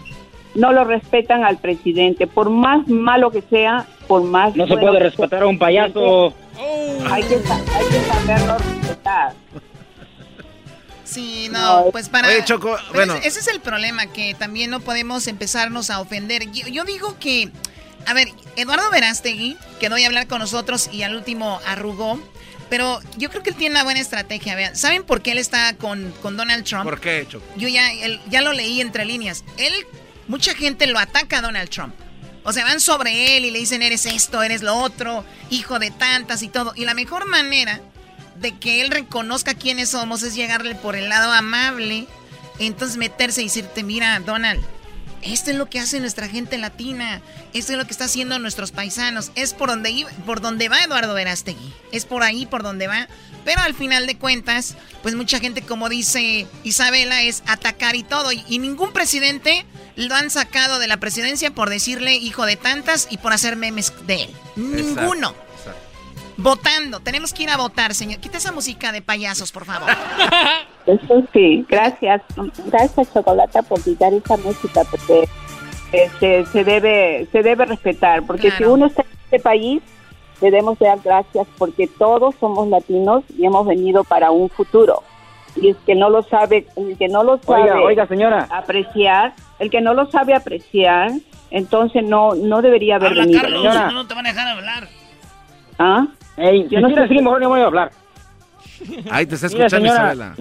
no 0.54 0.72
lo 0.72 0.84
respetan 0.84 1.44
al 1.44 1.58
presidente. 1.58 2.26
Por 2.26 2.50
más 2.50 2.86
malo 2.88 3.30
que 3.30 3.42
sea, 3.42 3.86
por 4.06 4.22
más... 4.22 4.56
No 4.56 4.66
se 4.66 4.76
puede 4.76 4.98
respetar 4.98 5.42
a 5.42 5.46
un 5.46 5.58
payaso. 5.58 6.32
Hay, 7.10 7.22
que, 7.22 7.36
hay 7.36 7.86
que 7.90 8.00
saberlo 8.12 8.58
respetar. 8.58 9.32
Sí, 11.08 11.48
no, 11.50 11.88
pues 11.90 12.08
para... 12.08 12.28
bueno. 12.92 13.14
Ese, 13.14 13.40
es 13.40 13.48
el 13.48 13.60
problema, 13.60 14.06
que 14.06 14.34
también 14.34 14.70
no 14.70 14.80
podemos 14.80 15.26
empezarnos 15.26 15.88
a 15.90 16.00
ofender. 16.00 16.50
Yo, 16.50 16.84
digo 16.84 17.18
que, 17.18 17.50
a 18.06 18.12
ver, 18.12 18.28
Eduardo 18.56 18.90
Verástegui 18.90 19.56
quedó 19.80 19.96
a 19.96 20.06
hablar 20.06 20.26
con 20.26 20.40
nosotros 20.40 20.90
y 20.92 21.02
al 21.02 21.16
último 21.16 21.60
arrugó. 21.66 22.20
Pero 22.68 23.00
yo 23.16 23.30
creo 23.30 23.42
que 23.42 23.50
él 23.50 23.56
tiene 23.56 23.76
una 23.76 23.84
buena 23.84 24.00
estrategia. 24.00 24.54
Vean, 24.54 24.76
¿saben 24.76 25.02
por 25.02 25.22
qué 25.22 25.32
él 25.32 25.38
está 25.38 25.74
con, 25.76 26.12
con 26.20 26.36
Donald 26.36 26.64
Trump? 26.64 26.84
¿Por 26.84 27.00
qué, 27.00 27.26
Choco? 27.26 27.46
Yo 27.56 27.66
ya, 27.68 27.88
ya 28.28 28.42
lo 28.42 28.52
leí 28.52 28.82
entre 28.82 29.06
líneas. 29.06 29.42
Él, 29.56 29.72
mucha 30.26 30.54
gente 30.54 30.86
lo 30.86 30.98
ataca 30.98 31.38
a 31.38 31.40
Donald 31.40 31.70
Trump. 31.70 31.94
O 32.44 32.52
sea, 32.52 32.64
van 32.64 32.80
sobre 32.80 33.38
él 33.38 33.46
y 33.46 33.50
le 33.50 33.58
dicen, 33.58 33.80
eres 33.80 34.04
esto, 34.04 34.42
eres 34.42 34.60
lo 34.60 34.76
otro, 34.76 35.24
hijo 35.48 35.78
de 35.78 35.90
tantas 35.90 36.42
y 36.42 36.48
todo. 36.48 36.74
Y 36.76 36.84
la 36.84 36.92
mejor 36.92 37.26
manera 37.26 37.80
de 38.40 38.56
que 38.58 38.80
él 38.80 38.90
reconozca 38.90 39.54
quiénes 39.54 39.90
somos 39.90 40.22
es 40.22 40.34
llegarle 40.34 40.74
por 40.74 40.96
el 40.96 41.08
lado 41.08 41.32
amable, 41.32 42.06
entonces 42.58 42.96
meterse 42.96 43.42
y 43.42 43.44
decirte, 43.44 43.82
mira, 43.82 44.18
Donald, 44.20 44.62
esto 45.22 45.50
es 45.50 45.56
lo 45.56 45.68
que 45.68 45.80
hace 45.80 46.00
nuestra 46.00 46.28
gente 46.28 46.58
latina, 46.58 47.20
esto 47.52 47.72
es 47.72 47.78
lo 47.78 47.84
que 47.84 47.90
está 47.90 48.04
haciendo 48.04 48.38
nuestros 48.38 48.70
paisanos, 48.70 49.32
es 49.34 49.54
por 49.54 49.68
donde, 49.68 50.06
por 50.26 50.40
donde 50.40 50.68
va 50.68 50.82
Eduardo 50.82 51.14
Verástegui, 51.14 51.72
es 51.92 52.04
por 52.04 52.22
ahí 52.22 52.46
por 52.46 52.62
donde 52.62 52.86
va, 52.86 53.08
pero 53.44 53.60
al 53.62 53.74
final 53.74 54.06
de 54.06 54.16
cuentas, 54.16 54.76
pues 55.02 55.14
mucha 55.14 55.40
gente, 55.40 55.62
como 55.62 55.88
dice 55.88 56.46
Isabela, 56.62 57.22
es 57.22 57.42
atacar 57.46 57.96
y 57.96 58.04
todo, 58.04 58.30
y, 58.32 58.58
ningún 58.58 58.92
presidente 58.92 59.64
lo 59.96 60.14
han 60.14 60.30
sacado 60.30 60.78
de 60.78 60.86
la 60.86 60.98
presidencia 60.98 61.50
por 61.50 61.70
decirle 61.70 62.14
hijo 62.14 62.46
de 62.46 62.56
tantas 62.56 63.08
y 63.10 63.18
por 63.18 63.32
hacer 63.32 63.56
memes 63.56 63.92
de 64.06 64.24
él. 64.24 64.30
Ninguno. 64.56 65.34
Votando. 66.38 67.00
Tenemos 67.00 67.34
que 67.34 67.42
ir 67.42 67.50
a 67.50 67.56
votar, 67.56 67.94
señor. 67.94 68.20
Quita 68.20 68.38
esa 68.38 68.52
música 68.52 68.92
de 68.92 69.02
payasos, 69.02 69.50
por 69.52 69.64
favor. 69.64 69.90
Eso 70.86 71.22
sí, 71.32 71.66
gracias. 71.68 72.22
Gracias, 72.66 73.12
Chocolata, 73.12 73.60
por 73.62 73.82
quitar 73.82 74.14
esa 74.14 74.36
música, 74.38 74.82
porque 74.90 75.28
este, 75.92 76.46
se, 76.46 76.64
debe, 76.64 77.26
se 77.32 77.42
debe 77.42 77.66
respetar. 77.66 78.22
Porque 78.24 78.50
si 78.52 78.64
uno 78.64 78.86
está 78.86 79.02
en 79.02 79.08
este 79.24 79.40
país, 79.40 79.82
debemos 80.40 80.78
dar 80.78 80.98
gracias 81.04 81.46
porque 81.58 81.88
todos 81.88 82.34
somos 82.38 82.68
latinos 82.68 83.24
y 83.36 83.44
hemos 83.44 83.66
venido 83.66 84.04
para 84.04 84.30
un 84.30 84.48
futuro. 84.48 85.02
y 85.56 85.70
es 85.70 85.76
que 85.84 85.94
no 85.96 86.08
lo 86.08 86.22
sabe, 86.22 86.66
el 86.76 86.96
que 86.96 87.08
no 87.08 87.24
lo 87.24 87.38
sabe 87.42 87.62
Oiga, 87.64 87.80
oiga, 87.82 88.06
señora. 88.06 88.46
apreciar, 88.50 89.34
el 89.58 89.70
que 89.70 89.80
no 89.80 89.92
lo 89.92 90.08
sabe 90.10 90.34
apreciar, 90.34 91.10
entonces 91.50 92.04
no 92.04 92.34
no 92.36 92.62
debería 92.62 92.94
haber 92.96 93.08
Habla, 93.10 93.22
venido. 93.24 93.40
Carlos, 93.42 93.62
señora. 93.62 93.90
no 93.90 94.06
te 94.06 94.14
van 94.14 94.26
a 94.26 94.28
dejar 94.30 94.48
hablar. 94.48 94.88
¿Ah? 95.78 96.06
Ey, 96.36 96.68
Yo 96.68 96.80
no 96.80 96.88
sé 96.90 97.08
si- 97.08 97.14
mejor 97.16 97.40
no 97.40 97.48
voy 97.48 97.60
a 97.60 97.66
hablar. 97.66 97.90
Ahí 99.10 99.26
te 99.26 99.34
está 99.34 99.48
Mira, 99.48 99.66
escuchando 99.66 99.88
señora, 99.90 100.12
Isabela. 100.14 100.36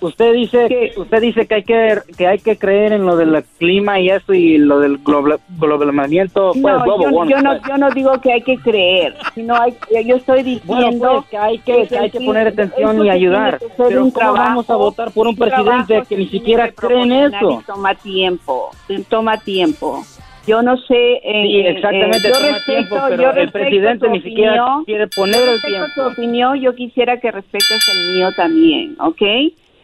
usted 0.00 0.32
dice, 0.34 0.92
usted 0.98 1.20
dice 1.22 1.46
que 1.46 1.54
hay 1.54 1.62
que 1.64 1.98
que 2.18 2.26
hay 2.26 2.38
que 2.38 2.58
creer 2.58 2.92
en 2.92 3.06
lo 3.06 3.16
del 3.16 3.42
clima 3.58 3.98
y 3.98 4.10
eso 4.10 4.34
y 4.34 4.58
lo 4.58 4.78
del 4.78 5.02
globa- 5.02 5.38
globalizamiento, 5.58 6.50
pues 6.52 6.62
No, 6.62 6.84
global 6.84 7.28
yo, 7.30 7.40
no, 7.40 7.50
pues. 7.56 7.62
yo 7.66 7.78
no 7.78 7.90
digo 7.92 8.20
que 8.20 8.32
hay 8.34 8.42
que 8.42 8.58
creer, 8.58 9.14
sino 9.34 9.54
hay, 9.54 9.74
yo 10.04 10.16
estoy 10.16 10.42
diciendo 10.42 10.66
Bueno, 10.98 11.12
pues, 11.20 11.30
que 11.30 11.38
hay 11.38 11.58
que, 11.60 11.86
que 11.86 11.98
hay 11.98 12.10
que 12.10 12.20
poner 12.20 12.48
atención 12.48 13.06
y 13.06 13.08
ayudar. 13.08 13.58
que 13.58 13.66
Pero 13.78 14.10
¿cómo 14.12 14.32
vamos 14.34 14.68
a 14.68 14.76
votar 14.76 15.10
por 15.10 15.26
un 15.26 15.36
presidente 15.36 16.02
que 16.06 16.16
ni 16.18 16.28
siquiera 16.28 16.70
cree 16.70 17.02
en 17.04 17.12
eso? 17.12 17.62
Toma 17.66 17.94
tiempo, 17.94 18.70
toma 19.08 19.38
tiempo. 19.38 20.04
Yo 20.48 20.62
no 20.62 20.76
sé. 20.78 20.94
eh, 21.22 21.42
Sí, 21.46 21.56
eh, 21.60 21.70
exactamente, 21.76 22.18
eh, 22.18 22.22
yo 22.24 22.32
toma 22.32 22.46
respeto, 22.48 22.64
tiempo, 22.72 22.96
pero 23.08 23.22
yo 23.22 23.30
el 23.40 23.52
presidente 23.52 24.08
ni 24.08 24.22
siquiera 24.22 24.64
quiere 24.86 25.06
poner 25.08 25.34
Yo 25.36 25.44
el 25.44 25.50
respeto 25.52 25.68
tiempo. 25.84 25.92
tu 25.94 26.00
opinión, 26.12 26.60
yo 26.60 26.74
quisiera 26.74 27.20
que 27.20 27.30
respetes 27.30 27.88
el 27.88 28.14
mío 28.14 28.32
también, 28.36 28.96
¿ok? 28.98 29.22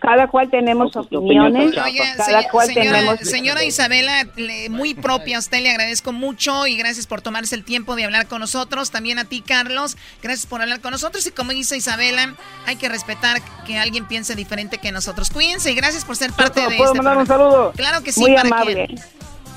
Cada 0.01 0.27
cual 0.29 0.51
tenemos 0.51 0.95
opiniones, 0.97 1.75
Oye, 1.79 1.99
cada 2.19 2.43
se- 2.43 2.49
cual 2.51 2.67
señora, 2.67 2.99
tenemos... 2.99 3.21
señora 3.21 3.65
Isabela, 3.65 4.25
le- 4.37 4.69
muy 4.69 4.93
propia 4.93 5.37
a 5.37 5.39
usted, 5.39 5.63
le 5.63 5.71
agradezco 5.71 6.13
mucho 6.13 6.67
y 6.67 6.77
gracias 6.77 7.07
por 7.07 7.23
tomarse 7.23 7.55
el 7.55 7.65
tiempo 7.65 7.97
de 7.97 8.05
hablar 8.05 8.27
con 8.29 8.41
nosotros. 8.41 8.91
También 8.91 9.19
a 9.19 9.25
ti, 9.25 9.41
Carlos, 9.41 9.97
gracias 10.23 10.45
por 10.47 10.61
hablar 10.61 10.81
con 10.83 10.91
nosotros. 10.91 11.27
Y 11.27 11.31
como 11.31 11.53
dice 11.53 11.79
Isabela, 11.79 12.35
hay 12.67 12.77
que 12.77 12.91
respetar 12.91 13.39
que 13.67 13.79
alguien 13.79 14.07
piense 14.07 14.35
diferente 14.35 14.77
que 14.77 14.93
nosotros. 14.93 15.31
Cuídense 15.31 15.73
y 15.73 15.75
gracias 15.75 16.05
por 16.05 16.17
ser 16.17 16.33
parte 16.33 16.61
de 16.61 16.77
¿Puedo 16.77 16.93
este 16.93 16.97
mandar 17.03 17.17
un 17.17 17.27
saludo? 17.27 17.73
Claro 17.75 18.05
que 18.05 18.13
sí, 18.13 18.21
Muy 18.21 18.35
¿para 18.35 18.49
amable. 18.49 18.89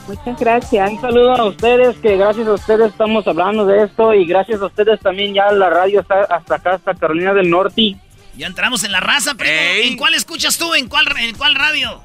Muchas 0.07 0.39
gracias. 0.39 0.91
Un 0.91 1.01
saludo 1.01 1.33
a 1.35 1.45
ustedes, 1.45 1.97
que 1.97 2.15
gracias 2.17 2.47
a 2.47 2.53
ustedes 2.53 2.91
estamos 2.91 3.27
hablando 3.27 3.65
de 3.65 3.83
esto 3.83 4.13
y 4.13 4.25
gracias 4.25 4.61
a 4.61 4.65
ustedes 4.67 4.99
también 5.01 5.33
ya 5.33 5.51
la 5.51 5.69
radio 5.69 5.99
está 6.01 6.21
hasta 6.29 6.55
acá, 6.55 6.73
hasta 6.75 6.93
Carolina 6.95 7.33
del 7.33 7.49
Norte. 7.49 7.95
Ya 8.35 8.47
entramos 8.47 8.83
en 8.83 8.91
la 8.91 8.99
raza, 8.99 9.33
primo. 9.35 9.51
¿En 9.83 9.97
cuál 9.97 10.13
escuchas 10.13 10.57
tú? 10.57 10.73
¿En 10.75 10.87
cuál, 10.87 11.05
en 11.19 11.35
cuál 11.35 11.55
radio? 11.55 12.01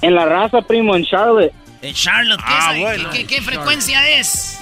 En 0.00 0.14
la 0.14 0.24
raza, 0.26 0.62
primo, 0.62 0.96
en 0.96 1.04
Charlotte. 1.04 1.52
En 1.82 1.94
Charlotte. 1.94 2.38
¿Qué, 2.40 2.44
Ah, 2.56 2.72
es- 2.74 2.80
bueno, 2.80 3.10
¿qué, 3.10 3.18
qué- 3.20 3.26
qué 3.26 3.36
en 3.38 3.44
frecuencia 3.44 4.08
es? 4.18 4.60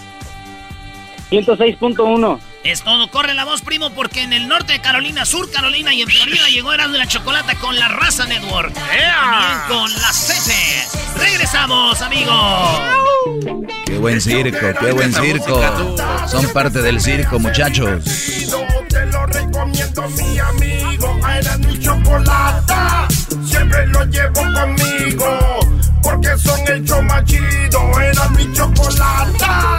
106.1. 1.31 2.41
Es 2.63 2.83
todo, 2.83 3.11
corre 3.11 3.33
la 3.33 3.47
voz, 3.47 3.63
primo, 3.63 3.89
porque 3.91 4.23
en 4.23 4.35
el 4.35 4.47
norte 4.47 4.75
de 4.75 4.81
Carolina, 4.81 5.25
sur 5.25 5.51
Carolina 5.51 5.95
y 5.95 6.03
en 6.03 6.09
Florida 6.09 6.47
llegó 6.49 6.75
Erasmo 6.75 6.97
y 6.97 6.99
la 6.99 7.07
Chocolata 7.07 7.55
con 7.55 7.79
la 7.79 7.89
Raza 7.89 8.27
Network. 8.27 8.75
También 8.75 9.59
con 9.67 9.91
la 9.95 10.13
CC. 10.13 10.53
Regresamos, 11.17 12.03
amigos. 12.03 12.81
Qué 13.87 13.97
buen 13.97 14.21
circo, 14.21 14.59
qué 14.79 14.93
buen 14.93 15.15
circo. 15.15 15.59
Son 16.29 16.47
parte 16.53 16.83
del 16.83 17.01
circo, 17.01 17.39
muchachos. 17.39 18.05
Te 18.91 19.07
lo 19.07 19.25
recomiendo 19.27 20.09
mi 20.11 20.39
amigo, 20.39 21.19
era 21.29 21.57
mi 21.57 21.79
chocolata. 21.81 23.09
Siempre 23.47 23.87
lo 23.87 24.05
llevo 24.05 24.43
conmigo, 24.53 25.39
porque 26.03 26.37
son 26.37 26.61
el 26.69 26.85
show 26.85 27.03
más 27.05 27.25
chido, 27.25 28.01
era 28.01 28.29
mi 28.29 28.53
chocolata. 28.53 29.79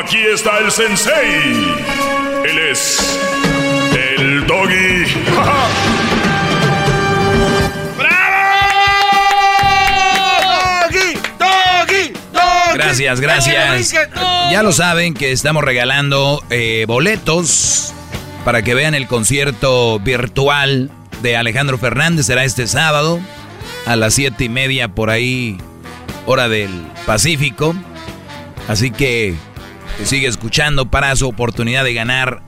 Aquí 0.00 0.18
está 0.18 0.58
el 0.58 0.70
sensei. 0.70 1.74
Él 2.44 2.58
es. 2.70 3.18
El 4.16 4.46
doggy. 4.46 5.04
Doggy, 10.88 11.18
doggy, 11.38 12.12
doggy. 12.32 12.74
Gracias, 12.74 13.20
gracias. 13.20 13.92
Ya 14.52 14.62
lo 14.62 14.70
saben 14.72 15.14
que 15.14 15.32
estamos 15.32 15.64
regalando 15.64 16.44
eh, 16.48 16.84
boletos 16.86 17.92
para 18.44 18.62
que 18.62 18.74
vean 18.74 18.94
el 18.94 19.08
concierto 19.08 19.98
virtual 19.98 20.92
de 21.22 21.36
Alejandro 21.36 21.76
Fernández. 21.76 22.26
Será 22.26 22.44
este 22.44 22.68
sábado 22.68 23.18
a 23.84 23.96
las 23.96 24.14
siete 24.14 24.44
y 24.44 24.48
media 24.48 24.86
por 24.86 25.10
ahí, 25.10 25.58
hora 26.24 26.48
del 26.48 26.86
Pacífico. 27.04 27.74
Así 28.68 28.90
que 28.90 29.34
sigue 30.04 30.26
escuchando 30.28 30.86
para 30.90 31.14
su 31.16 31.28
oportunidad 31.28 31.84
de 31.84 31.94
ganar 31.94 32.42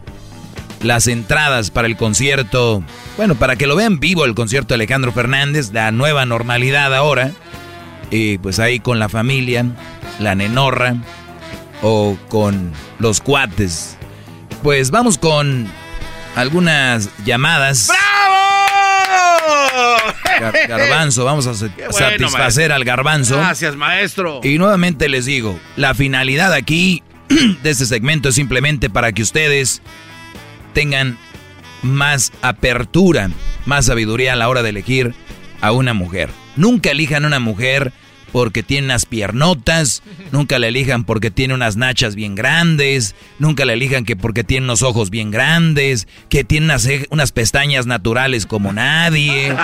las 0.83 1.07
entradas 1.09 1.71
para 1.71 1.87
el 1.89 1.97
concierto. 1.97 2.83
Bueno, 3.17 3.35
para 3.35 3.57
que 3.57 3.67
lo 3.67 3.77
vean 3.77 4.01
vivo 4.01 4.25
el 4.25 4.35
concierto 4.35 4.69
de 4.69 4.77
Alejandro 4.77 5.13
Fernández, 5.13 5.71
la 5.73 5.91
nueva 5.93 6.25
normalidad 6.27 6.95
ahora. 6.95 7.33
Y 8.11 8.39
pues 8.39 8.59
ahí 8.59 8.81
con 8.81 8.99
la 8.99 9.09
familia, 9.09 9.65
la 10.19 10.35
nenorra 10.35 10.97
o 11.83 12.17
con 12.29 12.73
los 12.99 13.21
cuates. 13.21 13.97
Pues 14.63 14.91
vamos 14.91 15.19
con 15.19 15.69
algunas 16.37 17.09
llamadas. 17.25 17.91
Gar- 20.41 20.69
garbanzo, 20.69 21.25
vamos 21.25 21.47
a 21.47 21.51
bueno, 21.53 21.93
satisfacer 21.93 22.71
maestro. 22.71 22.75
al 22.75 22.85
garbanzo. 22.85 23.37
Gracias, 23.37 23.77
maestro. 23.77 24.41
Y 24.43 24.57
nuevamente 24.59 25.09
les 25.09 25.27
digo, 25.27 25.59
la 25.77 25.95
finalidad 25.95 26.53
aquí 26.55 27.03
de 27.63 27.71
este 27.71 27.87
segmento 27.87 28.29
es 28.29 28.35
simplemente 28.35 28.91
para 28.91 29.13
que 29.13 29.23
ustedes 29.23 29.83
tengan 30.75 31.17
más 31.83 32.33
apertura, 32.43 33.31
más 33.67 33.87
sabiduría 33.87 34.33
a 34.33 34.37
la 34.37 34.49
hora 34.49 34.63
de 34.63 34.71
elegir 34.71 35.15
a 35.61 35.73
una 35.73 35.95
mujer. 35.95 36.31
Nunca 36.57 36.91
elijan 36.91 37.25
una 37.25 37.39
mujer 37.39 37.93
porque 38.33 38.63
tiene 38.63 38.87
unas 38.87 39.07
piernotas, 39.07 40.03
nunca 40.31 40.59
la 40.59 40.69
elijan 40.69 41.05
porque 41.05 41.31
tiene 41.31 41.55
unas 41.55 41.77
nachas 41.77 42.15
bien 42.15 42.35
grandes, 42.35 43.15
nunca 43.39 43.65
la 43.65 43.73
elijan 43.73 44.05
que 44.05 44.17
porque 44.17 44.45
tiene 44.45 44.65
unos 44.65 44.83
ojos 44.83 45.11
bien 45.11 45.31
grandes, 45.31 46.07
que 46.29 46.45
tiene 46.45 46.67
unas, 46.67 46.89
unas 47.11 47.33
pestañas 47.33 47.87
naturales 47.87 48.47
como 48.47 48.73
nadie, 48.73 49.55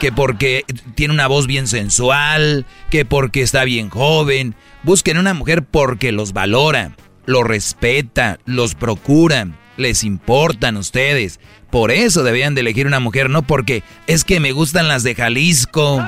que 0.00 0.12
porque 0.12 0.64
tiene 0.94 1.14
una 1.14 1.26
voz 1.26 1.46
bien 1.46 1.66
sensual, 1.66 2.66
que 2.90 3.04
porque 3.04 3.42
está 3.42 3.64
bien 3.64 3.88
joven. 3.88 4.54
Busquen 4.82 5.18
una 5.18 5.34
mujer 5.34 5.64
porque 5.64 6.12
los 6.12 6.32
valora, 6.32 6.92
los 7.26 7.44
respeta, 7.44 8.38
los 8.44 8.74
procura, 8.74 9.48
les 9.76 10.04
importan 10.04 10.76
ustedes. 10.76 11.40
Por 11.70 11.90
eso 11.90 12.22
debían 12.22 12.54
de 12.54 12.60
elegir 12.60 12.86
una 12.86 13.00
mujer, 13.00 13.30
no 13.30 13.42
porque 13.42 13.82
es 14.06 14.24
que 14.24 14.38
me 14.40 14.52
gustan 14.52 14.86
las 14.86 15.02
de 15.02 15.14
Jalisco, 15.16 16.04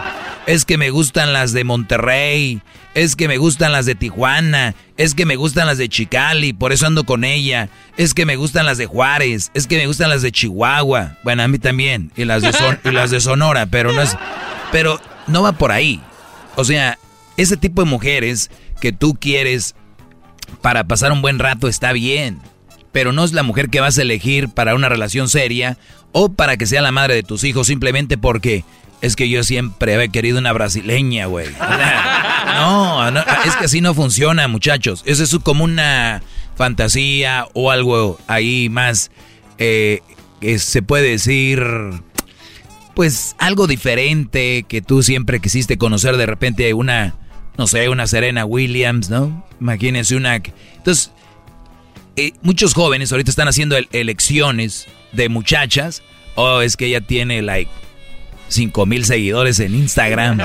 es 0.46 0.64
que 0.64 0.78
me 0.78 0.90
gustan 0.90 1.32
las 1.32 1.52
de 1.52 1.64
Monterrey, 1.64 2.62
es 2.94 3.16
que 3.16 3.26
me 3.26 3.36
gustan 3.36 3.72
las 3.72 3.84
de 3.84 3.96
Tijuana, 3.96 4.76
es 4.96 5.14
que 5.16 5.26
me 5.26 5.34
gustan 5.34 5.66
las 5.66 5.78
de 5.78 5.88
Chicali, 5.88 6.52
por 6.52 6.72
eso 6.72 6.86
ando 6.86 7.02
con 7.04 7.24
ella, 7.24 7.68
es 7.96 8.14
que 8.14 8.24
me 8.26 8.36
gustan 8.36 8.64
las 8.64 8.78
de 8.78 8.86
Juárez, 8.86 9.50
es 9.54 9.66
que 9.66 9.76
me 9.76 9.88
gustan 9.88 10.08
las 10.10 10.22
de 10.22 10.30
Chihuahua, 10.30 11.18
bueno, 11.24 11.42
a 11.42 11.48
mí 11.48 11.58
también, 11.58 12.12
y 12.16 12.24
las 12.26 12.42
de, 12.42 12.52
Son- 12.52 12.78
y 12.84 12.90
las 12.92 13.10
de 13.10 13.20
Sonora, 13.20 13.66
pero 13.66 13.92
no 13.92 14.02
es, 14.02 14.16
pero 14.70 15.00
no 15.26 15.42
va 15.42 15.50
por 15.52 15.72
ahí. 15.72 16.00
O 16.54 16.64
sea, 16.64 16.96
ese 17.36 17.56
tipo 17.56 17.82
de 17.82 17.90
mujeres 17.90 18.50
que 18.80 18.92
tú 18.92 19.14
quieres 19.20 19.74
para 20.60 20.84
pasar 20.84 21.12
un 21.12 21.22
buen 21.22 21.38
rato 21.38 21.68
está 21.68 21.92
bien, 21.92 22.40
pero 22.92 23.12
no 23.12 23.24
es 23.24 23.32
la 23.32 23.42
mujer 23.42 23.68
que 23.68 23.80
vas 23.80 23.98
a 23.98 24.02
elegir 24.02 24.48
para 24.48 24.74
una 24.74 24.88
relación 24.88 25.28
seria 25.28 25.78
o 26.12 26.30
para 26.30 26.56
que 26.56 26.66
sea 26.66 26.82
la 26.82 26.92
madre 26.92 27.14
de 27.14 27.22
tus 27.22 27.44
hijos 27.44 27.66
simplemente 27.66 28.18
porque 28.18 28.64
es 29.00 29.16
que 29.16 29.28
yo 29.28 29.44
siempre 29.44 29.94
había 29.94 30.08
querido 30.08 30.38
una 30.38 30.52
brasileña, 30.52 31.26
güey. 31.26 31.48
No, 32.56 33.06
es 33.44 33.54
que 33.56 33.66
así 33.66 33.82
no 33.82 33.92
funciona, 33.92 34.48
muchachos. 34.48 35.02
Eso 35.04 35.24
es 35.24 35.36
como 35.42 35.64
una 35.64 36.22
fantasía 36.56 37.46
o 37.52 37.70
algo 37.70 38.18
ahí 38.28 38.68
más, 38.70 39.10
eh, 39.58 40.00
que 40.40 40.58
se 40.58 40.80
puede 40.80 41.10
decir, 41.10 41.62
pues 42.94 43.36
algo 43.38 43.66
diferente 43.66 44.64
que 44.66 44.80
tú 44.80 45.02
siempre 45.02 45.40
quisiste 45.40 45.76
conocer 45.76 46.16
de 46.16 46.24
repente 46.24 46.72
una, 46.72 47.14
no 47.58 47.66
sé, 47.66 47.88
una 47.88 48.06
Serena 48.06 48.44
Williams, 48.44 49.10
¿no? 49.10 49.46
Imagínense 49.60 50.16
una... 50.16 50.36
Entonces, 50.36 51.12
eh, 52.16 52.32
muchos 52.42 52.74
jóvenes 52.74 53.12
ahorita 53.12 53.30
están 53.30 53.48
haciendo 53.48 53.76
el- 53.76 53.88
elecciones 53.92 54.86
de 55.12 55.28
muchachas 55.28 56.02
Oh, 56.38 56.60
es 56.60 56.76
que 56.76 56.84
ella 56.86 57.00
tiene 57.00 57.40
like 57.40 57.70
5 58.48 58.84
mil 58.84 59.06
seguidores 59.06 59.58
en 59.58 59.74
Instagram. 59.74 60.36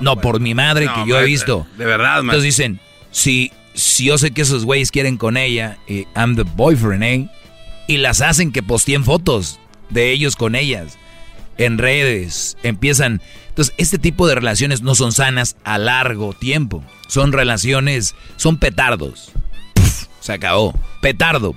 No, 0.00 0.16
por 0.20 0.40
mi 0.40 0.54
madre 0.54 0.88
que 0.92 1.08
yo 1.08 1.20
he 1.20 1.24
visto. 1.24 1.66
De 1.78 1.84
verdad, 1.84 2.16
man. 2.16 2.34
Entonces 2.34 2.42
dicen, 2.56 2.80
si, 3.12 3.52
si 3.74 4.06
yo 4.06 4.18
sé 4.18 4.32
que 4.32 4.42
esos 4.42 4.64
güeyes 4.64 4.90
quieren 4.90 5.16
con 5.16 5.36
ella, 5.36 5.78
y 5.86 6.06
I'm 6.16 6.34
the 6.34 6.42
boyfriend, 6.42 7.02
¿eh? 7.04 7.28
Y 7.86 7.98
las 7.98 8.20
hacen 8.22 8.50
que 8.50 8.62
posteen 8.64 9.04
fotos 9.04 9.60
de 9.90 10.10
ellos 10.10 10.34
con 10.34 10.56
ellas 10.56 10.98
en 11.58 11.78
redes. 11.78 12.56
Empiezan. 12.64 13.22
Entonces, 13.54 13.72
este 13.78 14.00
tipo 14.00 14.26
de 14.26 14.34
relaciones 14.34 14.82
no 14.82 14.96
son 14.96 15.12
sanas 15.12 15.54
a 15.62 15.78
largo 15.78 16.32
tiempo. 16.32 16.82
Son 17.06 17.30
relaciones, 17.30 18.16
son 18.34 18.58
petardos. 18.58 19.30
se 20.20 20.32
acabó. 20.32 20.74
Petardo. 21.00 21.54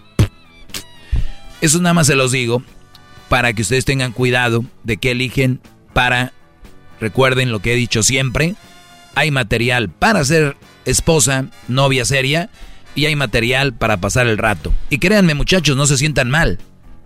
Eso 1.60 1.82
nada 1.82 1.96
más 1.96 2.06
se 2.06 2.14
los 2.14 2.32
digo 2.32 2.62
para 3.30 3.52
que 3.54 3.64
ustedes 3.64 3.84
tengan 3.84 4.12
cuidado 4.12 4.64
de 4.84 4.98
qué 4.98 5.12
eligen 5.12 5.60
para, 5.94 6.34
recuerden 7.00 7.52
lo 7.52 7.62
que 7.62 7.74
he 7.74 7.76
dicho 7.76 8.04
siempre, 8.04 8.54
hay 9.16 9.32
material 9.32 9.90
para 9.90 10.24
ser 10.24 10.56
esposa, 10.86 11.48
novia 11.68 12.06
seria, 12.06 12.52
y 12.94 13.08
hay 13.08 13.16
material 13.16 13.74
para 13.74 13.98
pasar 13.98 14.28
el 14.28 14.38
rato. 14.38 14.72
Y 14.92 15.00
créanme 15.00 15.34
muchachos, 15.34 15.76
no 15.76 15.88
se 15.88 15.98
sientan 15.98 16.30
mal. 16.30 16.60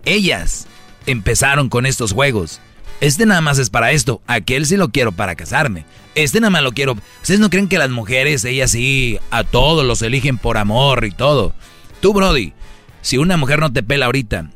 Ellas 0.04 0.66
empezaron 1.06 1.70
con 1.70 1.86
estos 1.86 2.12
juegos. 2.12 2.60
Este 3.02 3.26
nada 3.26 3.40
más 3.40 3.58
es 3.58 3.68
para 3.68 3.90
esto. 3.90 4.22
Aquel 4.28 4.64
sí 4.64 4.76
lo 4.76 4.90
quiero 4.90 5.10
para 5.10 5.34
casarme. 5.34 5.84
Este 6.14 6.38
nada 6.38 6.50
más 6.50 6.62
lo 6.62 6.70
quiero. 6.70 6.96
¿Ustedes 7.20 7.40
no 7.40 7.50
creen 7.50 7.66
que 7.66 7.76
las 7.76 7.90
mujeres, 7.90 8.44
ellas 8.44 8.70
sí, 8.70 9.18
a 9.32 9.42
todos 9.42 9.84
los 9.84 10.02
eligen 10.02 10.38
por 10.38 10.56
amor 10.56 11.04
y 11.04 11.10
todo? 11.10 11.52
Tú, 12.00 12.14
Brody, 12.14 12.52
si 13.00 13.18
una 13.18 13.36
mujer 13.36 13.58
no 13.58 13.72
te 13.72 13.82
pela 13.82 14.06
ahorita, 14.06 14.50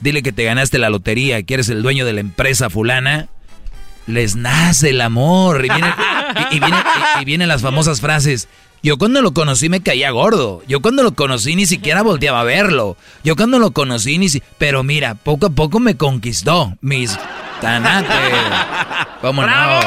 dile 0.00 0.22
que 0.22 0.32
te 0.32 0.44
ganaste 0.44 0.78
la 0.78 0.88
lotería, 0.88 1.42
que 1.42 1.52
eres 1.52 1.68
el 1.68 1.82
dueño 1.82 2.06
de 2.06 2.14
la 2.14 2.20
empresa 2.20 2.70
fulana, 2.70 3.28
les 4.06 4.36
nace 4.36 4.88
el 4.88 5.02
amor. 5.02 5.66
Y, 5.66 6.60
vienen 7.26 7.48
las 7.48 7.60
famosas 7.60 8.00
frases. 8.00 8.48
Yo 8.82 8.96
cuando 8.96 9.20
lo 9.20 9.34
conocí 9.34 9.68
me 9.68 9.82
caía 9.82 10.10
gordo. 10.12 10.62
Yo 10.66 10.80
cuando 10.80 11.02
lo 11.02 11.12
conocí 11.12 11.56
ni 11.56 11.66
siquiera 11.66 12.00
volteaba 12.00 12.40
a 12.40 12.44
verlo. 12.44 12.96
Yo 13.22 13.36
cuando 13.36 13.58
lo 13.58 13.72
conocí 13.72 14.16
ni 14.16 14.30
si... 14.30 14.42
Pero 14.56 14.82
mira, 14.82 15.14
poco 15.14 15.48
a 15.48 15.50
poco 15.50 15.78
me 15.78 15.98
conquistó. 15.98 16.74
Mis 16.80 17.18
tanates. 17.62 18.10
¿Cómo 19.22 19.42
no? 19.42 19.80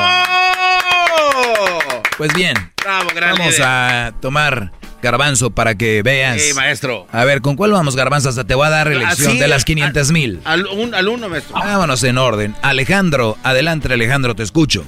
Pues 2.18 2.34
bien. 2.34 2.56
vamos 2.84 3.60
a 3.62 4.14
tomar 4.22 4.72
Garbanzo, 5.02 5.52
para 5.52 5.76
que 5.76 6.02
veas. 6.02 6.42
Sí, 6.42 6.56
maestro. 6.56 7.06
A 7.12 7.26
ver, 7.26 7.42
¿con 7.42 7.56
cuál 7.56 7.72
vamos, 7.72 7.96
Garbanzo? 7.96 8.30
Hasta 8.30 8.46
te 8.46 8.56
voy 8.56 8.66
a 8.66 8.70
dar 8.70 8.88
elección 8.88 9.38
de 9.38 9.48
las 9.48 9.66
500 9.66 10.12
mil. 10.12 10.40
Al, 10.46 10.66
al, 10.94 11.08
uno, 11.08 11.30
maestro. 11.30 11.54
Vámonos 11.56 12.04
en 12.04 12.18
orden. 12.18 12.56
Alejandro, 12.62 13.36
adelante, 13.44 13.94
Alejandro, 13.94 14.34
te 14.34 14.44
escucho. 14.44 14.84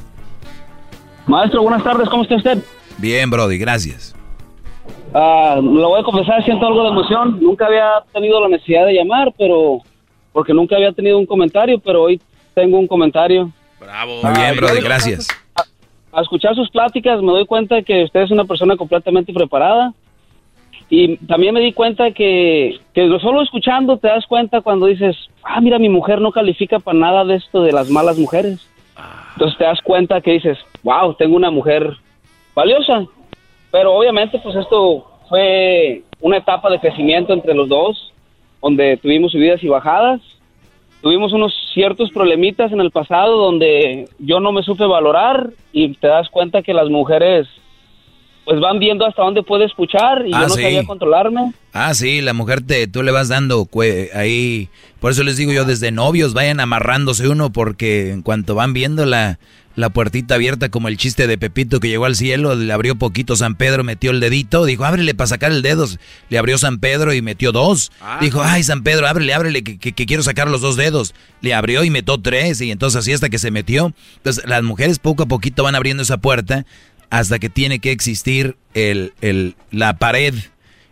Maestro, 1.28 1.62
buenas 1.62 1.84
tardes, 1.84 2.10
¿cómo 2.10 2.24
está 2.24 2.36
usted? 2.36 2.60
Bien, 2.98 3.30
Brody, 3.30 3.58
gracias. 3.58 4.16
Ah, 5.14 5.60
lo 5.62 5.90
voy 5.90 6.00
a 6.00 6.04
confesar, 6.04 6.44
siento 6.46 6.66
algo 6.66 6.84
de 6.84 6.90
emoción. 6.90 7.40
Nunca 7.42 7.66
había 7.66 8.04
tenido 8.14 8.42
la 8.42 8.48
necesidad 8.48 8.86
de 8.86 8.94
llamar, 8.94 9.34
pero. 9.38 9.82
Porque 10.32 10.54
nunca 10.54 10.76
había 10.76 10.94
tenido 10.94 11.18
un 11.18 11.26
comentario, 11.26 11.80
pero 11.80 12.04
hoy 12.04 12.22
tengo 12.58 12.80
un 12.80 12.88
comentario. 12.88 13.52
Bravo. 13.80 14.20
Muy 14.24 14.34
bien, 14.34 14.56
Brody, 14.56 14.82
gracias. 14.82 15.28
a 16.12 16.22
escuchar 16.22 16.56
sus 16.56 16.72
pláticas 16.72 17.22
me 17.22 17.32
doy 17.32 17.46
cuenta 17.46 17.84
que 17.84 18.06
usted 18.06 18.22
es 18.22 18.32
una 18.32 18.46
persona 18.46 18.76
completamente 18.76 19.32
preparada 19.32 19.94
y 20.90 21.18
también 21.18 21.54
me 21.54 21.60
di 21.60 21.72
cuenta 21.74 22.10
que, 22.10 22.80
que 22.96 23.20
solo 23.22 23.44
escuchando 23.44 23.98
te 23.98 24.08
das 24.08 24.26
cuenta 24.26 24.62
cuando 24.62 24.88
dices, 24.88 25.16
ah, 25.44 25.62
mira, 25.62 25.78
mi 25.78 25.88
mujer 25.88 26.20
no 26.20 26.32
califica 26.32 26.80
para 26.80 26.98
nada 26.98 27.26
de 27.26 27.36
esto 27.36 27.62
de 27.62 27.74
las 27.74 27.92
malas 27.92 28.18
mujeres. 28.18 28.68
Entonces 29.34 29.56
te 29.60 29.66
das 29.66 29.80
cuenta 29.84 30.22
que 30.22 30.32
dices, 30.32 30.58
wow, 30.82 31.14
tengo 31.14 31.36
una 31.36 31.52
mujer 31.52 31.96
valiosa. 32.56 33.06
Pero 33.70 33.94
obviamente 33.94 34.40
pues 34.40 34.56
esto 34.56 35.06
fue 35.30 36.02
una 36.22 36.38
etapa 36.38 36.72
de 36.72 36.80
crecimiento 36.80 37.34
entre 37.34 37.54
los 37.54 37.70
dos, 37.70 38.12
donde 38.64 38.98
tuvimos 38.98 39.32
subidas 39.32 39.62
y 39.64 39.68
bajadas. 39.68 40.22
Tuvimos 41.08 41.32
unos 41.32 41.54
ciertos 41.74 42.12
problemitas 42.12 42.70
en 42.74 42.82
el 42.82 42.92
pasado 42.92 43.38
donde 43.38 44.10
yo 44.20 44.42
no 44.42 44.52
me 44.52 44.62
supe 44.62 44.86
valorar 44.86 45.52
y 45.72 45.94
te 45.94 46.08
das 46.08 46.28
cuenta 46.28 46.62
que 46.62 46.74
las 46.74 46.90
mujeres 46.90 47.48
pues 48.44 48.60
van 48.60 48.78
viendo 48.78 49.06
hasta 49.06 49.24
dónde 49.24 49.42
puede 49.42 49.64
escuchar 49.64 50.28
y 50.28 50.32
yo 50.32 50.38
ah, 50.38 50.42
no 50.42 50.50
sabía 50.50 50.84
controlarme. 50.84 51.54
Ah, 51.72 51.94
sí, 51.94 52.20
la 52.20 52.34
mujer 52.34 52.60
te, 52.62 52.88
tú 52.90 53.04
le 53.04 53.14
vas 53.14 53.30
dando 53.30 53.70
ahí. 54.14 54.68
Por 55.00 55.12
eso 55.12 55.24
les 55.24 55.38
digo 55.38 55.54
yo, 55.54 55.64
desde 55.64 55.94
novios 55.94 56.34
vayan 56.34 56.60
amarrándose 56.60 57.30
uno 57.30 57.54
porque 57.54 58.12
en 58.12 58.22
cuanto 58.22 58.54
van 58.54 58.74
viendo 58.74 59.06
la, 59.78 59.90
puertita 59.90 60.36
abierta 60.36 60.70
como 60.70 60.88
el 60.88 60.98
chiste 60.98 61.28
de 61.28 61.38
Pepito 61.38 61.80
que 61.80 61.88
llegó 61.88 62.06
al 62.06 62.16
cielo, 62.16 62.56
le 62.56 62.74
abrió 62.74 62.96
poquito 62.96 63.36
San 63.36 63.56
Pedro, 63.56 63.84
metió 63.84 64.12
el 64.12 64.20
dedito, 64.20 64.66
dijo, 64.66 64.84
ábrele 64.84 65.14
para 65.16 65.28
sacar 65.28 65.52
el 65.52 65.62
dedo. 65.62 65.88
Le 66.30 66.38
abrió 66.38 66.58
San 66.58 66.80
Pedro 66.80 67.14
y 67.14 67.22
metió 67.22 67.52
dos. 67.52 67.92
Ah. 68.02 68.18
dijo, 68.22 68.42
ay, 68.44 68.64
San 68.64 68.84
Pedro, 68.84 69.08
ábrele, 69.08 69.34
ábrele, 69.34 69.64
que, 69.64 69.78
que, 69.78 70.06
quiero 70.06 70.24
sacar 70.24 70.50
los 70.50 70.62
dos 70.62 70.76
dedos. 70.76 71.14
Le 71.42 71.54
abrió 71.54 71.84
y 71.84 71.90
metió 71.90 72.20
tres 72.20 72.62
y 72.62 72.72
entonces 72.72 73.00
así 73.00 73.14
hasta 73.14 73.30
que 73.30 73.40
se 73.40 73.52
metió. 73.52 73.94
Entonces 74.18 74.44
las 74.48 74.64
mujeres 74.64 75.00
poco 75.00 75.24
a 75.24 75.28
poquito 75.28 75.64
van 75.64 75.76
abriendo 75.76 76.04
esa 76.04 76.18
puerta 76.18 76.66
hasta 77.10 77.40
que 77.40 77.50
tiene 77.50 77.80
que 77.80 77.92
existir 77.92 78.58
el, 78.74 79.14
el, 79.22 79.56
la 79.72 79.98
pared 79.98 80.34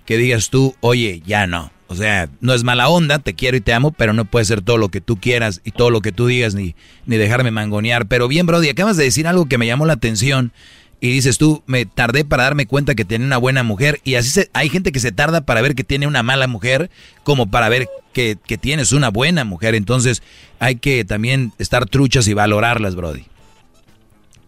que 0.05 0.17
digas 0.17 0.49
tú, 0.49 0.75
oye, 0.81 1.21
ya 1.25 1.47
no. 1.47 1.71
O 1.87 1.95
sea, 1.95 2.29
no 2.41 2.53
es 2.53 2.63
mala 2.63 2.89
onda, 2.89 3.19
te 3.19 3.35
quiero 3.35 3.57
y 3.57 3.61
te 3.61 3.73
amo, 3.73 3.91
pero 3.91 4.13
no 4.13 4.25
puede 4.25 4.45
ser 4.45 4.61
todo 4.61 4.77
lo 4.77 4.89
que 4.89 5.01
tú 5.01 5.17
quieras 5.17 5.61
y 5.63 5.71
todo 5.71 5.91
lo 5.91 6.01
que 6.01 6.11
tú 6.11 6.25
digas, 6.25 6.55
ni, 6.55 6.75
ni 7.05 7.17
dejarme 7.17 7.51
mangonear. 7.51 8.07
Pero 8.07 8.27
bien, 8.27 8.47
Brody, 8.47 8.69
acabas 8.69 8.97
de 8.97 9.03
decir 9.03 9.27
algo 9.27 9.45
que 9.45 9.57
me 9.57 9.67
llamó 9.67 9.85
la 9.85 9.93
atención 9.93 10.51
y 10.99 11.11
dices 11.11 11.37
tú, 11.37 11.61
me 11.67 11.85
tardé 11.85 12.25
para 12.25 12.43
darme 12.43 12.65
cuenta 12.65 12.95
que 12.95 13.05
tiene 13.05 13.25
una 13.25 13.37
buena 13.37 13.61
mujer 13.61 13.99
y 14.03 14.15
así 14.15 14.29
se, 14.29 14.49
hay 14.53 14.69
gente 14.69 14.91
que 14.91 14.99
se 14.99 15.11
tarda 15.11 15.41
para 15.41 15.61
ver 15.61 15.75
que 15.75 15.83
tiene 15.83 16.07
una 16.07 16.23
mala 16.23 16.47
mujer 16.47 16.89
como 17.23 17.45
para 17.51 17.69
ver 17.69 17.87
que, 18.13 18.37
que 18.47 18.57
tienes 18.57 18.91
una 18.91 19.09
buena 19.09 19.43
mujer. 19.43 19.75
Entonces 19.75 20.23
hay 20.59 20.77
que 20.77 21.05
también 21.05 21.51
estar 21.59 21.85
truchas 21.85 22.27
y 22.27 22.33
valorarlas, 22.33 22.95
Brody. 22.95 23.25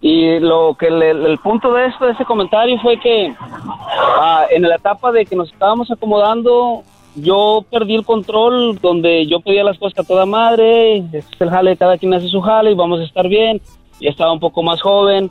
Y 0.01 0.39
lo 0.39 0.76
que 0.80 0.88
el 0.88 1.38
punto 1.39 1.73
de 1.73 1.88
esto, 1.88 2.05
de 2.05 2.11
ese 2.14 2.23
comentario, 2.23 2.80
fue 2.81 2.99
que 2.99 3.34
ah, 3.39 4.45
en 4.51 4.61
la 4.61 4.76
etapa 4.76 5.11
de 5.11 5.26
que 5.26 5.35
nos 5.35 5.51
estábamos 5.51 5.89
acomodando, 5.89 6.84
yo 7.18 7.65
perdí 7.69 7.95
el 7.95 8.06
control, 8.06 8.80
donde 8.80 9.26
yo 9.27 9.39
pedía 9.41 9.64
las 9.64 9.77
cosas 9.77 9.99
a 9.99 10.07
toda 10.07 10.26
madre, 10.26 10.98
este 10.98 11.18
es 11.18 11.41
el 11.41 11.49
jale, 11.49 11.77
cada 11.77 11.98
quien 11.98 12.14
hace 12.14 12.27
su 12.27 12.41
jale 12.41 12.72
y 12.72 12.76
vamos 12.76 12.99
a 12.99 13.03
estar 13.03 13.27
bien. 13.27 13.61
Ya 13.99 14.10
estaba 14.10 14.31
un 14.31 14.39
poco 14.39 14.64
más 14.64 14.81
joven. 14.81 15.30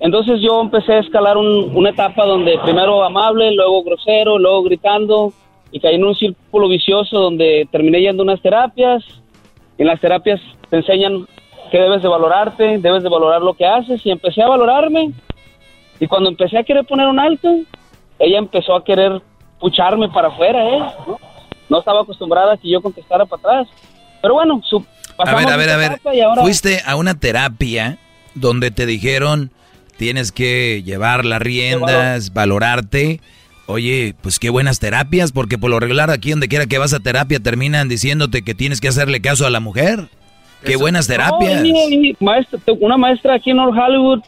Entonces 0.00 0.40
yo 0.40 0.60
empecé 0.60 0.94
a 0.94 0.98
escalar 0.98 1.36
una 1.36 1.90
etapa 1.90 2.24
donde 2.24 2.58
primero 2.58 3.02
amable, 3.04 3.52
luego 3.52 3.82
grosero, 3.84 4.38
luego 4.38 4.62
gritando, 4.62 5.32
y 5.70 5.78
caí 5.80 5.94
en 5.94 6.04
un 6.04 6.14
círculo 6.14 6.68
vicioso 6.68 7.18
donde 7.18 7.68
terminé 7.70 8.00
yendo 8.00 8.22
a 8.22 8.24
unas 8.24 8.42
terapias. 8.42 9.04
En 9.78 9.86
las 9.86 10.00
terapias 10.00 10.40
te 10.68 10.76
enseñan 10.76 11.26
que 11.70 11.78
debes 11.78 12.02
de 12.02 12.08
valorarte, 12.08 12.78
debes 12.78 13.02
de 13.02 13.08
valorar 13.08 13.42
lo 13.42 13.54
que 13.54 13.66
haces 13.66 14.04
y 14.04 14.10
empecé 14.10 14.42
a 14.42 14.48
valorarme 14.48 15.12
y 16.00 16.06
cuando 16.06 16.30
empecé 16.30 16.58
a 16.58 16.64
querer 16.64 16.86
poner 16.86 17.06
un 17.06 17.20
alto, 17.20 17.48
ella 18.18 18.38
empezó 18.38 18.74
a 18.74 18.82
querer 18.82 19.20
pucharme 19.60 20.08
para 20.08 20.28
afuera, 20.28 20.64
¿eh? 20.68 20.82
¿no? 21.68 21.78
estaba 21.78 22.02
acostumbrada 22.02 22.54
a 22.54 22.56
que 22.56 22.70
yo 22.70 22.80
contestara 22.80 23.26
para 23.26 23.40
atrás. 23.40 23.68
Pero 24.20 24.34
bueno, 24.34 24.60
su, 24.68 24.84
a 25.18 25.34
ver, 25.34 25.48
a 25.48 25.56
ver, 25.56 25.70
a 25.70 25.76
ver, 25.76 26.00
fuiste 26.40 26.82
a 26.84 26.96
una 26.96 27.14
terapia 27.14 27.98
donde 28.34 28.70
te 28.70 28.86
dijeron 28.86 29.50
tienes 29.96 30.32
que 30.32 30.82
llevar 30.82 31.26
las 31.26 31.42
riendas, 31.42 32.32
valorarte. 32.32 33.20
Oye, 33.66 34.14
pues 34.22 34.38
qué 34.38 34.48
buenas 34.48 34.80
terapias, 34.80 35.30
porque 35.30 35.58
por 35.58 35.70
lo 35.70 35.78
regular 35.78 36.10
aquí 36.10 36.30
donde 36.30 36.48
quiera 36.48 36.64
que 36.64 36.78
vas 36.78 36.94
a 36.94 37.00
terapia 37.00 37.38
terminan 37.38 37.88
diciéndote 37.88 38.42
que 38.42 38.54
tienes 38.54 38.80
que 38.80 38.88
hacerle 38.88 39.20
caso 39.20 39.46
a 39.46 39.50
la 39.50 39.60
mujer. 39.60 40.08
Qué 40.64 40.76
buenas 40.76 41.06
terapias. 41.06 41.62
una 42.80 42.96
maestra 42.96 43.34
aquí 43.34 43.50
en 43.50 43.58
North 43.58 43.76
Hollywood 43.78 44.20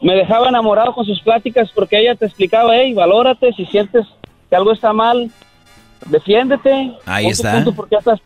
me 0.00 0.14
dejaba 0.14 0.48
enamorado 0.48 0.94
con 0.94 1.04
sus 1.04 1.20
pláticas 1.20 1.70
porque 1.74 2.00
ella 2.00 2.14
te 2.14 2.24
explicaba, 2.24 2.74
hey, 2.76 2.94
valórate, 2.94 3.52
si 3.52 3.66
sientes 3.66 4.06
que 4.50 4.56
algo 4.56 4.72
está 4.72 4.92
mal, 4.92 5.30
defiéndete. 6.06 6.92
Ahí 7.06 7.26
está. 7.26 7.64
¿por, 7.64 7.88
qué 7.88 7.96
estás, 7.96 8.20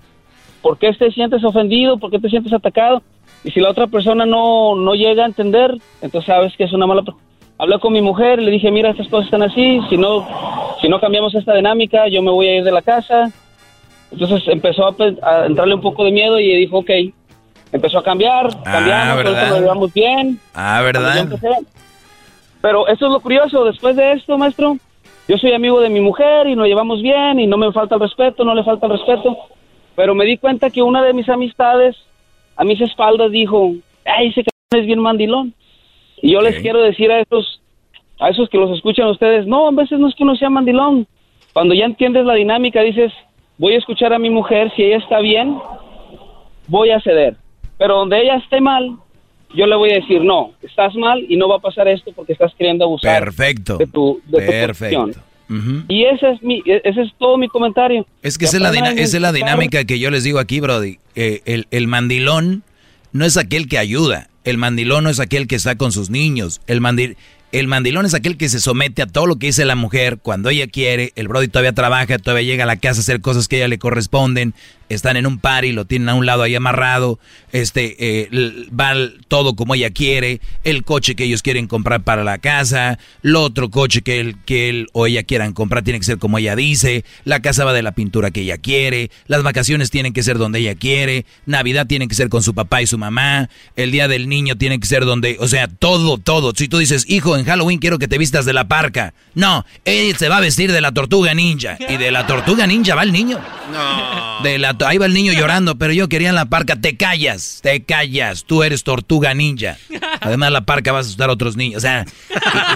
¿Por 0.63 0.79
qué 0.79 0.93
te 0.95 1.13
sientes 1.13 1.45
ofendido? 1.45 1.99
¿Por 1.99 2.11
qué 2.11 2.19
te 2.19 2.31
sientes 2.31 2.53
atacado? 2.53 3.03
Y 3.45 3.51
si 3.51 3.61
la 3.61 3.71
otra 3.71 3.87
persona 3.87 4.25
no, 4.25 4.75
no 4.75 4.95
llega 4.95 5.25
a 5.25 5.27
entender, 5.27 5.77
entonces 6.01 6.27
sabes 6.27 6.57
que 6.57 6.65
es 6.65 6.73
una 6.73 6.87
mala... 6.87 7.05
Hablé 7.57 7.79
con 7.79 7.93
mi 7.93 8.01
mujer, 8.03 8.43
le 8.43 8.51
dije, 8.51 8.71
mira, 8.71 8.91
estas 8.91 9.07
cosas 9.09 9.27
están 9.27 9.43
así, 9.43 9.81
si 9.89 9.97
no, 9.97 10.27
si 10.81 10.89
no 10.89 10.99
cambiamos 10.99 11.35
esta 11.37 11.55
dinámica, 11.55 12.09
yo 12.09 12.21
me 12.21 12.33
voy 12.33 12.49
a 12.49 12.57
ir 12.57 12.65
de 12.65 12.73
la 12.73 12.83
casa. 12.83 13.31
Entonces 14.11 14.43
empezó 14.49 14.87
a, 14.87 14.95
a 15.23 15.47
entrarle 15.47 15.75
un 15.75 15.81
poco 15.81 16.05
de 16.05 16.11
miedo 16.11 16.41
y 16.41 16.57
dijo, 16.57 16.79
ok, 16.79 16.91
empezó 17.75 17.99
a 17.99 18.03
cambiar, 18.03 18.47
ah, 18.47 18.63
cambiamos, 18.65 19.25
nos 19.25 19.61
llevamos 19.61 19.93
bien. 19.93 20.41
Ah, 20.55 20.81
¿verdad? 20.83 21.29
Pero 22.63 22.89
eso 22.89 23.07
es 23.07 23.13
lo 23.13 23.21
curioso, 23.21 23.65
después 23.65 23.95
de 23.97 24.13
esto, 24.13 24.39
maestro, 24.39 24.79
yo 25.27 25.39
soy 25.39 25.53
amigo 25.53 25.81
de 25.81 25.89
mi 25.89 26.01
mujer 26.01 26.47
y 26.47 26.57
nos 26.57 26.67
llevamos 26.67 27.01
bien 27.01 27.41
y 27.41 27.47
no 27.47 27.57
me 27.57 27.73
falta 27.73 27.95
el 27.95 28.01
respeto, 28.01 28.45
no 28.45 28.55
le 28.55 28.63
falta 28.63 28.87
el 28.87 28.93
respeto, 28.93 29.37
pero 29.97 30.15
me 30.15 30.25
di 30.25 30.37
cuenta 30.37 30.71
que 30.71 30.83
una 30.83 31.03
de 31.03 31.15
mis 31.15 31.29
amistades 31.29 31.97
a 32.57 32.65
mis 32.65 32.81
espaldas 32.81 33.31
dijo, 33.31 33.73
ay, 34.05 34.29
ese 34.29 34.45
cabrón 34.45 34.83
es 34.83 34.87
bien 34.87 35.01
mandilón. 35.01 35.55
Y 36.21 36.33
yo 36.33 36.41
les 36.41 36.61
quiero 36.61 36.81
decir 36.81 37.11
a 37.11 37.21
esos, 37.21 37.61
a 38.21 38.29
esos 38.29 38.49
que 38.49 38.59
los 38.59 38.71
escuchan 38.71 39.09
ustedes, 39.09 39.47
no, 39.47 39.69
a 39.69 39.71
veces 39.71 39.99
no 39.99 40.09
es 40.09 40.15
que 40.15 40.25
no 40.25 40.37
sea 40.37 40.51
mandilón. 40.51 41.07
Cuando 41.53 41.75
ya 41.75 41.85
entiendes 41.85 42.25
la 42.25 42.35
dinámica, 42.35 42.83
dices, 42.83 43.13
voy 43.59 43.75
a 43.75 43.79
escuchar 43.79 44.13
a 44.13 44.19
mi 44.19 44.31
mujer, 44.31 44.73
si 44.75 44.83
ella 44.83 44.99
está 44.99 45.21
bien, 45.21 45.59
voy 46.69 46.91
a 46.91 47.01
ceder. 47.01 47.37
Pero 47.79 47.97
donde 47.97 48.21
ella 48.23 48.37
esté 48.37 48.61
mal, 48.61 48.97
yo 49.57 49.67
le 49.67 49.77
voy 49.77 49.91
a 49.93 49.95
decir, 49.95 50.21
no, 50.23 50.53
estás 50.63 50.95
mal 50.95 51.25
y 51.29 51.37
no 51.37 51.49
va 51.49 51.57
a 51.57 51.61
pasar 51.61 51.89
esto 51.89 52.13
porque 52.15 52.33
estás 52.33 52.53
queriendo 52.59 52.85
abusar 52.85 53.23
Perfecto. 53.25 53.79
de 53.79 53.87
tu, 53.87 54.21
de 54.27 54.41
tu 54.47 54.67
posición. 54.69 55.15
Y 55.89 56.05
ese 56.05 56.31
es, 56.33 56.43
mi, 56.43 56.63
e- 56.67 56.81
ese 56.85 57.03
es 57.03 57.13
todo 57.19 57.37
mi 57.37 57.49
comentario. 57.49 58.07
Es 58.23 58.39
que 58.39 58.47
esa 58.47 58.57
es, 58.57 58.63
la 58.63 58.71
esa 58.93 59.17
es 59.17 59.21
la 59.23 59.33
dinámica 59.33 59.85
que 59.85 59.99
yo 59.99 60.11
les 60.11 60.25
digo 60.25 60.39
aquí, 60.39 60.61
Brody. 60.61 60.99
Eh, 61.15 61.43
el, 61.45 61.67
el 61.71 61.87
mandilón 61.87 62.63
no 63.13 63.25
es 63.25 63.37
aquel 63.37 63.69
que 63.69 63.79
ayuda. 63.79 64.29
El 64.45 64.59
mandilón 64.59 65.05
no 65.05 65.11
es 65.11 65.21
aquel 65.21 65.47
que 65.47 65.55
está 65.57 65.77
con 65.77 65.93
sus 65.93 66.11
niños. 66.11 66.61
El, 66.67 66.81
mandi- 66.81 67.17
el 67.53 67.69
mandilón 67.69 68.05
es 68.07 68.15
aquel 68.15 68.37
que 68.37 68.49
se 68.49 68.59
somete 68.59 69.03
a 69.03 69.07
todo 69.07 69.27
lo 69.27 69.37
que 69.37 69.47
dice 69.47 69.65
la 69.65 69.77
mujer 69.77 70.19
cuando 70.21 70.49
ella 70.49 70.67
quiere. 70.67 71.13
El 71.15 71.29
Brody 71.29 71.49
todavía 71.49 71.73
trabaja, 71.73 72.19
todavía 72.19 72.47
llega 72.47 72.65
a 72.65 72.67
la 72.67 72.77
casa 72.77 73.01
a 73.01 73.03
hacer 73.03 73.21
cosas 73.21 73.47
que 73.47 73.57
a 73.57 73.59
ella 73.61 73.69
le 73.69 73.79
corresponden. 73.79 74.55
Están 74.89 75.17
en 75.17 75.27
un 75.27 75.39
party, 75.39 75.73
lo 75.73 75.85
tienen 75.87 76.09
a 76.09 76.15
un 76.15 76.27
lado 76.27 76.43
ahí 76.43 76.55
amarrado. 76.55 77.19
Este, 77.53 77.97
eh, 77.99 78.29
va 78.79 78.95
todo 79.29 79.57
como 79.57 79.75
ella 79.75 79.91
quiere. 79.91 80.41
El 80.63 80.85
coche 80.85 81.15
que 81.15 81.25
ellos 81.25 81.43
quieren 81.43 81.67
comprar 81.67 82.03
para 82.03 82.25
la 82.25 82.39
casa. 82.39 82.99
El 83.23 83.37
otro 83.37 83.71
coche 83.71 84.03
que 84.03 84.21
él, 84.21 84.37
que 84.45 84.69
él 84.69 84.89
o 84.93 85.07
ella 85.07 85.23
quieran 85.23 85.53
comprar 85.53 85.85
tiene 85.85 85.99
que 85.99 86.05
ser 86.05 86.19
como 86.19 86.39
ella 86.39 86.57
dice. 86.57 87.05
La 87.25 87.41
casa 87.41 87.65
va 87.65 87.73
de 87.73 87.83
la 87.83 87.93
pintura 87.93 88.31
que 88.31 88.43
ella 88.43 88.59
quiere. 88.59 89.11
Las 89.27 89.43
vacaciones 89.43 89.91
tienen 89.91 90.13
que 90.13 90.23
ser 90.23 90.39
donde 90.39 90.59
ella 90.59 90.75
quiere. 90.75 91.27
Navidad 91.47 91.87
tiene 91.87 92.09
que 92.09 92.15
ser 92.15 92.29
con 92.29 92.43
su 92.43 92.55
papá 92.55 92.83
y 92.83 92.87
su 92.87 92.99
mamá. 92.99 93.49
El 93.77 93.91
día 93.91 94.09
del 94.09 94.29
niño 94.29 94.57
tiene 94.57 94.79
que 94.79 94.87
ser 94.87 95.05
donde, 95.05 95.37
o 95.41 95.49
sea, 95.49 95.69
todo, 95.69 96.19
todo. 96.19 96.53
Si 96.55 96.69
tú 96.69 96.79
dices, 96.79 97.05
hijo, 97.09 97.37
en 97.37 97.45
Halloween 97.45 97.79
quiero 97.79 97.99
que 97.99 98.09
te 98.09 98.19
vistas 98.19 98.45
de 98.45 98.53
la 98.53 98.69
parca. 98.69 99.15
No, 99.35 99.65
él 99.85 100.17
se 100.17 100.29
va 100.29 100.37
a 100.39 100.41
vestir 100.41 100.73
de 100.73 100.81
la 100.81 100.93
tortuga 100.93 101.35
ninja. 101.35 101.77
Y 101.89 101.97
de 101.97 102.11
la 102.11 102.27
tortuga 102.27 102.67
ninja 102.67 102.95
va 102.95 103.03
el 103.03 103.13
niño. 103.13 103.41
No. 103.73 104.43
De 104.43 104.59
la, 104.59 104.74
ahí 104.87 104.99
va 104.99 105.07
el 105.07 105.15
niño 105.15 105.33
llorando, 105.33 105.77
pero 105.77 105.93
yo 105.93 106.09
quería 106.09 106.29
en 106.29 106.35
la 106.35 106.47
parca. 106.47 106.77
Te 106.77 106.97
callas, 106.97 107.61
te 107.63 107.83
callas. 107.83 108.45
Tú 108.45 108.63
eres 108.63 108.85
tortuga 108.85 109.35
ninja. 109.35 109.77
Además, 110.21 110.53
la 110.53 110.65
parca 110.65 110.93
va 110.93 110.99
a 110.99 111.01
asustar 111.03 111.31
a 111.31 111.33
otros 111.33 111.57
niños. 111.57 111.79
O 111.79 111.81
sea, 111.81 112.05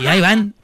y, 0.01 0.05
y 0.05 0.07
ahí 0.07 0.21
van. 0.21 0.55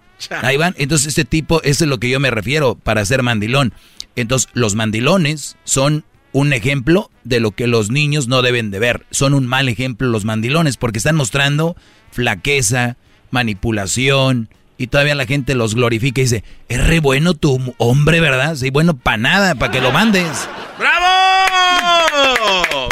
Ahí 0.43 0.57
van. 0.57 0.75
Entonces, 0.79 1.09
este 1.09 1.25
tipo, 1.25 1.63
eso 1.63 1.85
es 1.85 1.91
lo 1.91 1.99
que 1.99 2.09
yo 2.09 2.21
me 2.21 2.31
refiero 2.31 2.75
para 2.75 3.05
ser 3.05 3.23
mandilón. 3.23 3.75
Entonces, 4.17 4.49
los 4.55 4.75
mandilones 4.75 5.57
son 5.65 6.05
un 6.33 6.53
ejemplo 6.53 7.11
de 7.23 7.41
lo 7.41 7.53
que 7.53 7.67
los 7.67 7.91
niños 7.91 8.29
no 8.29 8.43
deben 8.43 8.71
de 8.71 8.79
ver. 8.79 9.07
Son 9.11 9.35
un 9.35 9.47
mal 9.47 9.69
ejemplo 9.69 10.09
los 10.09 10.25
mandilones 10.25 10.77
porque 10.77 10.99
están 10.99 11.17
mostrando 11.17 11.77
flaqueza, 12.11 12.97
manipulación. 13.31 14.49
Y 14.77 14.89
todavía 14.89 15.15
la 15.15 15.27
gente 15.27 15.55
los 15.55 15.75
glorifica 15.77 16.21
y 16.21 16.25
dice, 16.25 16.43
es 16.69 16.85
re 16.87 16.99
bueno 17.01 17.35
tu 17.35 17.75
hombre, 17.79 18.19
¿verdad? 18.21 18.57
Sí, 18.57 18.71
bueno, 18.71 18.97
para 18.97 19.17
nada, 19.19 19.55
para 19.55 19.71
que 19.71 19.81
lo 19.81 19.93
mandes. 19.93 20.49
¡Bravo! 20.79 21.07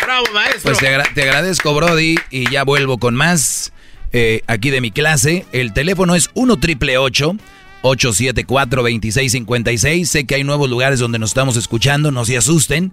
¡Bravo, 0.02 0.24
maestro! 0.32 0.60
Pues 0.62 0.78
te, 0.78 0.86
agra- 0.88 1.09
te 1.14 1.22
agradezco, 1.22 1.74
Brody, 1.74 2.14
y 2.30 2.48
ya 2.50 2.62
vuelvo 2.64 2.98
con 2.98 3.14
más 3.16 3.72
eh, 4.12 4.42
aquí 4.46 4.70
de 4.70 4.80
mi 4.80 4.90
clase. 4.92 5.44
El 5.52 5.72
teléfono 5.72 6.14
es 6.14 6.30
1 6.34 6.56
triple 6.59 6.98
874 6.98 8.82
2656 8.82 10.09
Sé 10.10 10.24
que 10.24 10.36
hay 10.36 10.44
nuevos 10.44 10.70
lugares 10.70 11.00
donde 11.00 11.18
nos 11.18 11.30
estamos 11.30 11.56
escuchando, 11.56 12.10
no 12.12 12.24
se 12.24 12.36
asusten. 12.36 12.92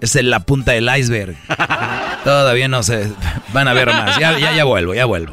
Es 0.00 0.14
en 0.16 0.28
la 0.30 0.40
punta 0.40 0.72
del 0.72 0.88
iceberg. 0.96 1.36
Todavía 2.24 2.68
no 2.68 2.82
se 2.82 3.10
van 3.52 3.68
a 3.68 3.72
ver 3.72 3.88
más. 3.88 4.18
Ya, 4.18 4.38
ya, 4.38 4.54
ya 4.54 4.64
vuelvo, 4.64 4.94
ya 4.94 5.04
vuelvo. 5.06 5.32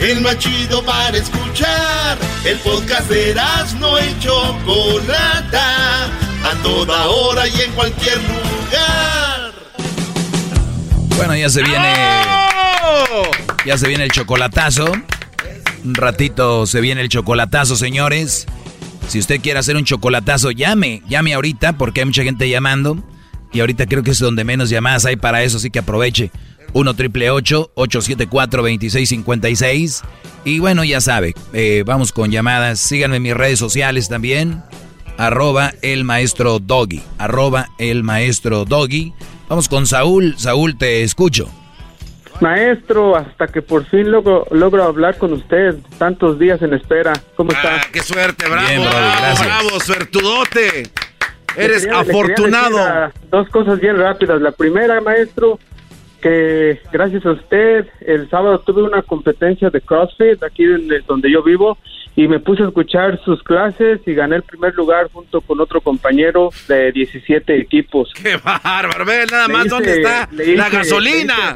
El 0.00 0.22
más 0.22 0.38
chido 0.38 0.82
para 0.82 1.14
escuchar. 1.16 2.16
El 2.44 2.56
podcast 2.60 3.08
de 3.10 3.34
no 3.78 3.98
y 3.98 4.18
Chocolata. 4.18 6.06
A 6.42 6.54
toda 6.62 7.06
hora 7.06 7.46
y 7.46 7.60
en 7.60 7.70
cualquier 7.72 8.16
lugar. 8.16 9.52
Bueno, 11.18 11.36
ya 11.36 11.50
se 11.50 11.62
viene. 11.62 11.94
Ya 13.66 13.76
se 13.76 13.88
viene 13.88 14.04
el 14.04 14.10
chocolatazo. 14.10 14.90
Un 15.84 15.94
ratito 15.94 16.66
se 16.66 16.80
viene 16.80 17.02
el 17.02 17.10
chocolatazo, 17.10 17.76
señores. 17.76 18.46
Si 19.08 19.18
usted 19.18 19.38
quiere 19.42 19.58
hacer 19.58 19.76
un 19.76 19.84
chocolatazo, 19.84 20.50
llame. 20.50 21.02
Llame 21.08 21.34
ahorita 21.34 21.74
porque 21.74 22.00
hay 22.00 22.06
mucha 22.06 22.22
gente 22.22 22.48
llamando. 22.48 23.04
Y 23.52 23.60
ahorita 23.60 23.84
creo 23.84 24.02
que 24.02 24.12
es 24.12 24.18
donde 24.18 24.44
menos 24.44 24.70
llamadas 24.70 25.04
hay 25.04 25.16
para 25.16 25.42
eso, 25.42 25.58
así 25.58 25.70
que 25.70 25.80
aproveche. 25.80 26.30
1 26.72 26.94
triple 26.94 27.30
874 27.30 28.62
2656 28.62 30.02
Y 30.44 30.58
bueno, 30.58 30.84
ya 30.84 31.00
sabe, 31.00 31.34
eh, 31.52 31.82
vamos 31.86 32.12
con 32.12 32.30
llamadas. 32.30 32.80
Síganme 32.80 33.16
en 33.16 33.22
mis 33.22 33.34
redes 33.34 33.58
sociales 33.58 34.08
también. 34.08 34.62
Arroba 35.18 35.72
el 35.82 36.04
maestro 36.04 36.58
Doggy. 36.60 37.02
Arroba 37.18 37.68
el 37.78 38.02
maestro 38.04 38.64
Doggy. 38.64 39.12
Vamos 39.48 39.68
con 39.68 39.86
Saúl. 39.86 40.34
Saúl, 40.38 40.78
te 40.78 41.02
escucho. 41.02 41.50
Maestro, 42.40 43.16
hasta 43.16 43.48
que 43.48 43.60
por 43.60 43.84
fin 43.86 44.10
logro, 44.10 44.46
logro 44.50 44.84
hablar 44.84 45.18
con 45.18 45.32
usted, 45.34 45.74
tantos 45.98 46.38
días 46.38 46.62
en 46.62 46.72
espera. 46.72 47.12
¿Cómo 47.36 47.52
está? 47.52 47.76
Ah, 47.76 47.80
¡Qué 47.92 48.00
suerte! 48.00 48.48
¡Bravo! 48.48 48.66
Bien, 48.66 48.80
bravo, 48.80 48.96
gracias. 49.18 49.46
bravo, 49.46 49.80
suertudote! 49.80 50.90
Eres 51.56 51.82
quería- 51.84 52.00
afortunado. 52.00 52.78
ah, 52.78 53.12
dos 53.30 53.46
cosas 53.50 53.78
bien 53.80 53.98
rápidas. 53.98 54.40
La 54.40 54.52
primera, 54.52 55.00
maestro, 55.02 55.58
que 56.20 56.80
gracias 56.92 57.24
a 57.26 57.32
usted, 57.32 57.86
el 58.00 58.28
sábado 58.30 58.58
tuve 58.60 58.82
una 58.82 59.02
competencia 59.02 59.70
de 59.70 59.80
CrossFit 59.80 60.42
aquí 60.42 60.64
en 60.64 60.90
el- 60.92 61.04
donde 61.06 61.30
yo 61.30 61.42
vivo 61.42 61.78
y 62.16 62.28
me 62.28 62.38
puse 62.40 62.62
a 62.62 62.66
escuchar 62.66 63.18
sus 63.24 63.42
clases 63.42 64.00
y 64.06 64.14
gané 64.14 64.36
el 64.36 64.42
primer 64.42 64.74
lugar 64.74 65.08
junto 65.12 65.40
con 65.40 65.60
otro 65.60 65.80
compañero 65.80 66.50
de 66.68 66.92
17 66.92 67.56
equipos. 67.58 68.12
¡Qué 68.22 68.36
bárbaro! 68.36 69.04
Ve 69.04 69.24
nada 69.30 69.46
Le 69.48 69.52
más 69.52 69.66
hice- 69.66 69.74
dónde 69.74 69.92
está 69.96 70.28
le 70.32 70.56
la 70.56 70.68
gasolina. 70.70 71.54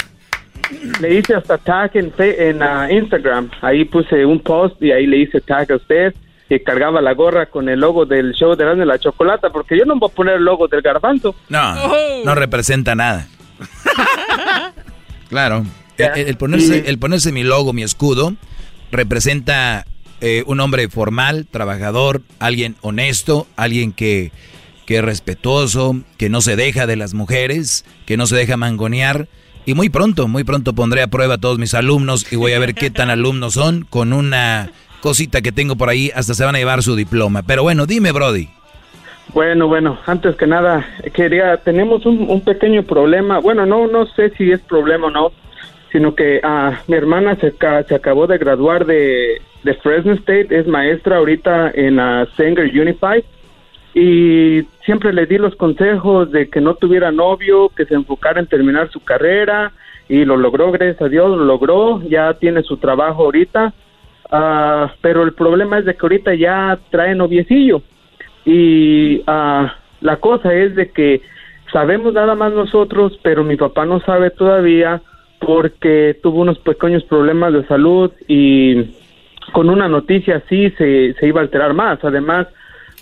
Le 1.00 1.14
hice 1.18 1.34
hasta 1.34 1.58
tag 1.58 1.90
en, 1.94 2.10
fe- 2.12 2.48
en 2.48 2.62
ah, 2.62 2.90
Instagram. 2.90 3.50
Ahí 3.60 3.84
puse 3.84 4.24
un 4.24 4.40
post 4.40 4.82
y 4.82 4.92
ahí 4.92 5.06
le 5.06 5.18
hice 5.18 5.40
tag 5.40 5.70
a 5.70 5.76
usted 5.76 6.14
que 6.48 6.62
cargaba 6.62 7.00
la 7.00 7.12
gorra 7.14 7.46
con 7.46 7.68
el 7.68 7.80
logo 7.80 8.04
del 8.06 8.32
show 8.32 8.54
de 8.54 8.64
de 8.74 8.84
la 8.86 8.98
Chocolata, 8.98 9.50
porque 9.50 9.78
yo 9.78 9.84
no 9.84 9.96
voy 9.98 10.10
a 10.10 10.14
poner 10.14 10.34
el 10.36 10.44
logo 10.44 10.68
del 10.68 10.82
garbanzo. 10.82 11.34
No, 11.48 11.74
no 12.24 12.34
representa 12.34 12.94
nada. 12.94 13.26
Claro. 15.28 15.64
El, 15.98 16.06
el- 16.20 16.28
el 16.28 16.36
ponerse, 16.36 16.84
el 16.86 16.98
ponerse 16.98 17.32
mi 17.32 17.42
logo, 17.44 17.72
mi 17.72 17.82
escudo, 17.82 18.34
representa 18.92 19.84
eh, 20.20 20.44
un 20.46 20.60
hombre 20.60 20.88
formal, 20.88 21.46
trabajador, 21.50 22.22
alguien 22.38 22.76
honesto, 22.82 23.46
alguien 23.56 23.92
que, 23.92 24.32
que 24.86 24.98
es 24.98 25.04
respetuoso, 25.04 25.96
que 26.18 26.28
no 26.28 26.40
se 26.40 26.56
deja 26.56 26.86
de 26.86 26.96
las 26.96 27.14
mujeres, 27.14 27.84
que 28.06 28.16
no 28.16 28.26
se 28.26 28.36
deja 28.36 28.56
mangonear. 28.56 29.28
Y 29.66 29.74
muy 29.74 29.88
pronto, 29.88 30.28
muy 30.28 30.44
pronto 30.44 30.74
pondré 30.74 31.02
a 31.02 31.06
prueba 31.08 31.34
a 31.34 31.38
todos 31.38 31.58
mis 31.58 31.74
alumnos 31.74 32.26
y 32.30 32.36
voy 32.36 32.52
a 32.52 32.58
ver 32.58 32.74
qué 32.74 32.90
tan 32.90 33.08
alumnos 33.10 33.54
son 33.54 33.86
con 33.88 34.12
una 34.12 34.70
cosita 35.00 35.40
que 35.42 35.52
tengo 35.52 35.76
por 35.76 35.88
ahí, 35.88 36.10
hasta 36.14 36.34
se 36.34 36.44
van 36.44 36.54
a 36.54 36.58
llevar 36.58 36.82
su 36.82 36.96
diploma. 36.96 37.42
Pero 37.42 37.62
bueno, 37.62 37.86
dime, 37.86 38.12
Brody. 38.12 38.48
Bueno, 39.32 39.66
bueno, 39.66 39.98
antes 40.06 40.36
que 40.36 40.46
nada, 40.46 40.86
quería, 41.12 41.56
tenemos 41.56 42.06
un, 42.06 42.28
un 42.28 42.40
pequeño 42.42 42.82
problema. 42.84 43.40
Bueno, 43.40 43.66
no, 43.66 43.86
no 43.86 44.06
sé 44.06 44.30
si 44.30 44.50
es 44.52 44.60
problema 44.60 45.08
o 45.08 45.10
no, 45.10 45.32
sino 45.90 46.14
que 46.14 46.40
ah, 46.42 46.80
mi 46.86 46.96
hermana 46.96 47.36
se, 47.36 47.52
se 47.88 47.94
acabó 47.94 48.26
de 48.26 48.38
graduar 48.38 48.86
de, 48.86 49.40
de 49.62 49.74
Fresno 49.74 50.12
State, 50.12 50.48
es 50.50 50.66
maestra 50.66 51.16
ahorita 51.16 51.72
en 51.74 51.96
la 51.96 52.28
Sanger 52.36 52.66
Unified 52.66 53.24
y 53.94 54.62
siempre 54.84 55.12
le 55.12 55.26
di 55.26 55.38
los 55.38 55.54
consejos 55.56 56.30
de 56.30 56.48
que 56.48 56.60
no 56.60 56.74
tuviera 56.74 57.12
novio, 57.12 57.70
que 57.70 57.86
se 57.86 57.94
enfocara 57.94 58.40
en 58.40 58.46
terminar 58.46 58.90
su 58.90 59.00
carrera 59.00 59.72
y 60.08 60.24
lo 60.24 60.36
logró, 60.36 60.70
gracias 60.70 61.00
a 61.00 61.08
Dios, 61.08 61.30
lo 61.36 61.44
logró, 61.44 62.02
ya 62.02 62.34
tiene 62.34 62.62
su 62.62 62.76
trabajo 62.76 63.24
ahorita, 63.24 63.72
Ah, 64.30 64.92
pero 65.00 65.22
el 65.22 65.32
problema 65.32 65.78
es 65.78 65.84
de 65.84 65.94
que 65.94 66.00
ahorita 66.02 66.34
ya 66.34 66.78
trae 66.90 67.14
noviecillo 67.14 67.82
y 68.44 69.22
ah, 69.26 69.74
la 70.00 70.16
cosa 70.16 70.54
es 70.54 70.74
de 70.74 70.90
que 70.90 71.22
sabemos 71.72 72.12
nada 72.12 72.34
más 72.34 72.52
nosotros, 72.52 73.18
pero 73.22 73.42
mi 73.44 73.56
papá 73.56 73.86
no 73.86 74.00
sabe 74.00 74.30
todavía 74.30 75.00
porque 75.40 76.18
tuvo 76.22 76.40
unos 76.40 76.58
pequeños 76.58 77.04
problemas 77.04 77.52
de 77.52 77.66
salud 77.66 78.10
y 78.28 78.94
con 79.52 79.68
una 79.68 79.88
noticia 79.88 80.36
así 80.36 80.70
se, 80.70 81.14
se 81.14 81.26
iba 81.26 81.40
a 81.40 81.44
alterar 81.44 81.74
más. 81.74 82.02
Además, 82.02 82.46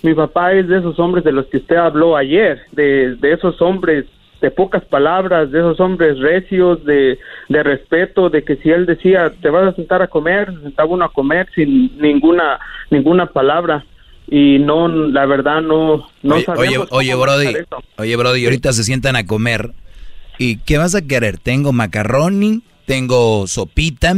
mi 0.01 0.13
papá 0.13 0.53
es 0.53 0.67
de 0.67 0.79
esos 0.79 0.99
hombres 0.99 1.23
de 1.23 1.31
los 1.31 1.45
que 1.47 1.57
usted 1.57 1.77
habló 1.77 2.17
ayer, 2.17 2.61
de, 2.71 3.15
de 3.15 3.33
esos 3.33 3.61
hombres 3.61 4.05
de 4.41 4.51
pocas 4.51 4.83
palabras, 4.83 5.51
de 5.51 5.59
esos 5.59 5.79
hombres 5.79 6.19
recios, 6.19 6.83
de, 6.83 7.17
de 7.47 7.63
respeto, 7.63 8.29
de 8.29 8.43
que 8.43 8.57
si 8.57 8.71
él 8.71 8.85
decía 8.85 9.31
te 9.41 9.49
vas 9.49 9.69
a 9.69 9.75
sentar 9.75 10.01
a 10.01 10.07
comer, 10.07 10.53
se 10.53 10.63
sentaba 10.63 10.89
uno 10.89 11.05
a 11.05 11.13
comer 11.13 11.47
sin 11.55 11.97
ninguna 11.97 12.59
ninguna 12.89 13.27
palabra 13.27 13.85
y 14.35 14.57
no, 14.57 14.87
la 14.87 15.27
verdad 15.27 15.61
no, 15.61 16.09
no 16.23 16.35
oye, 16.35 16.45
oye, 16.57 16.79
oye 16.89 17.13
Brody, 17.13 17.53
oye 17.97 18.15
Brody, 18.15 18.45
ahorita 18.45 18.73
se 18.73 18.83
sientan 18.83 19.15
a 19.15 19.27
comer 19.27 19.73
y 20.39 20.57
¿qué 20.57 20.79
vas 20.79 20.95
a 20.95 21.03
querer? 21.03 21.37
Tengo 21.37 21.71
macarroni, 21.71 22.63
tengo 22.87 23.45
sopita, 23.45 24.15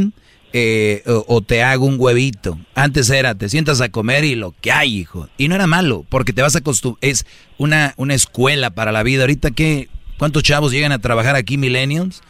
eh, 0.54 1.02
o, 1.04 1.42
te 1.42 1.62
hago 1.62 1.84
un 1.84 1.96
huevito. 1.98 2.58
Antes 2.74 3.10
era, 3.10 3.34
te 3.34 3.50
sientas 3.50 3.82
a 3.82 3.90
comer 3.90 4.24
y 4.24 4.36
lo 4.36 4.54
que 4.58 4.72
hay, 4.72 4.96
hijo. 4.96 5.28
Y 5.36 5.48
no 5.48 5.54
era 5.54 5.66
malo, 5.66 6.06
porque 6.08 6.32
te 6.32 6.40
vas 6.40 6.54
a 6.54 6.60
acostumbrar, 6.60 6.98
es 7.02 7.26
una, 7.58 7.92
una 7.98 8.14
escuela 8.14 8.70
para 8.70 8.92
la 8.92 9.02
vida. 9.02 9.24
Ahorita 9.24 9.50
que, 9.50 9.90
¿cuántos 10.16 10.42
chavos 10.44 10.72
llegan 10.72 10.92
a 10.92 10.98
trabajar 10.98 11.36
aquí, 11.36 11.58
millennials? 11.58 12.22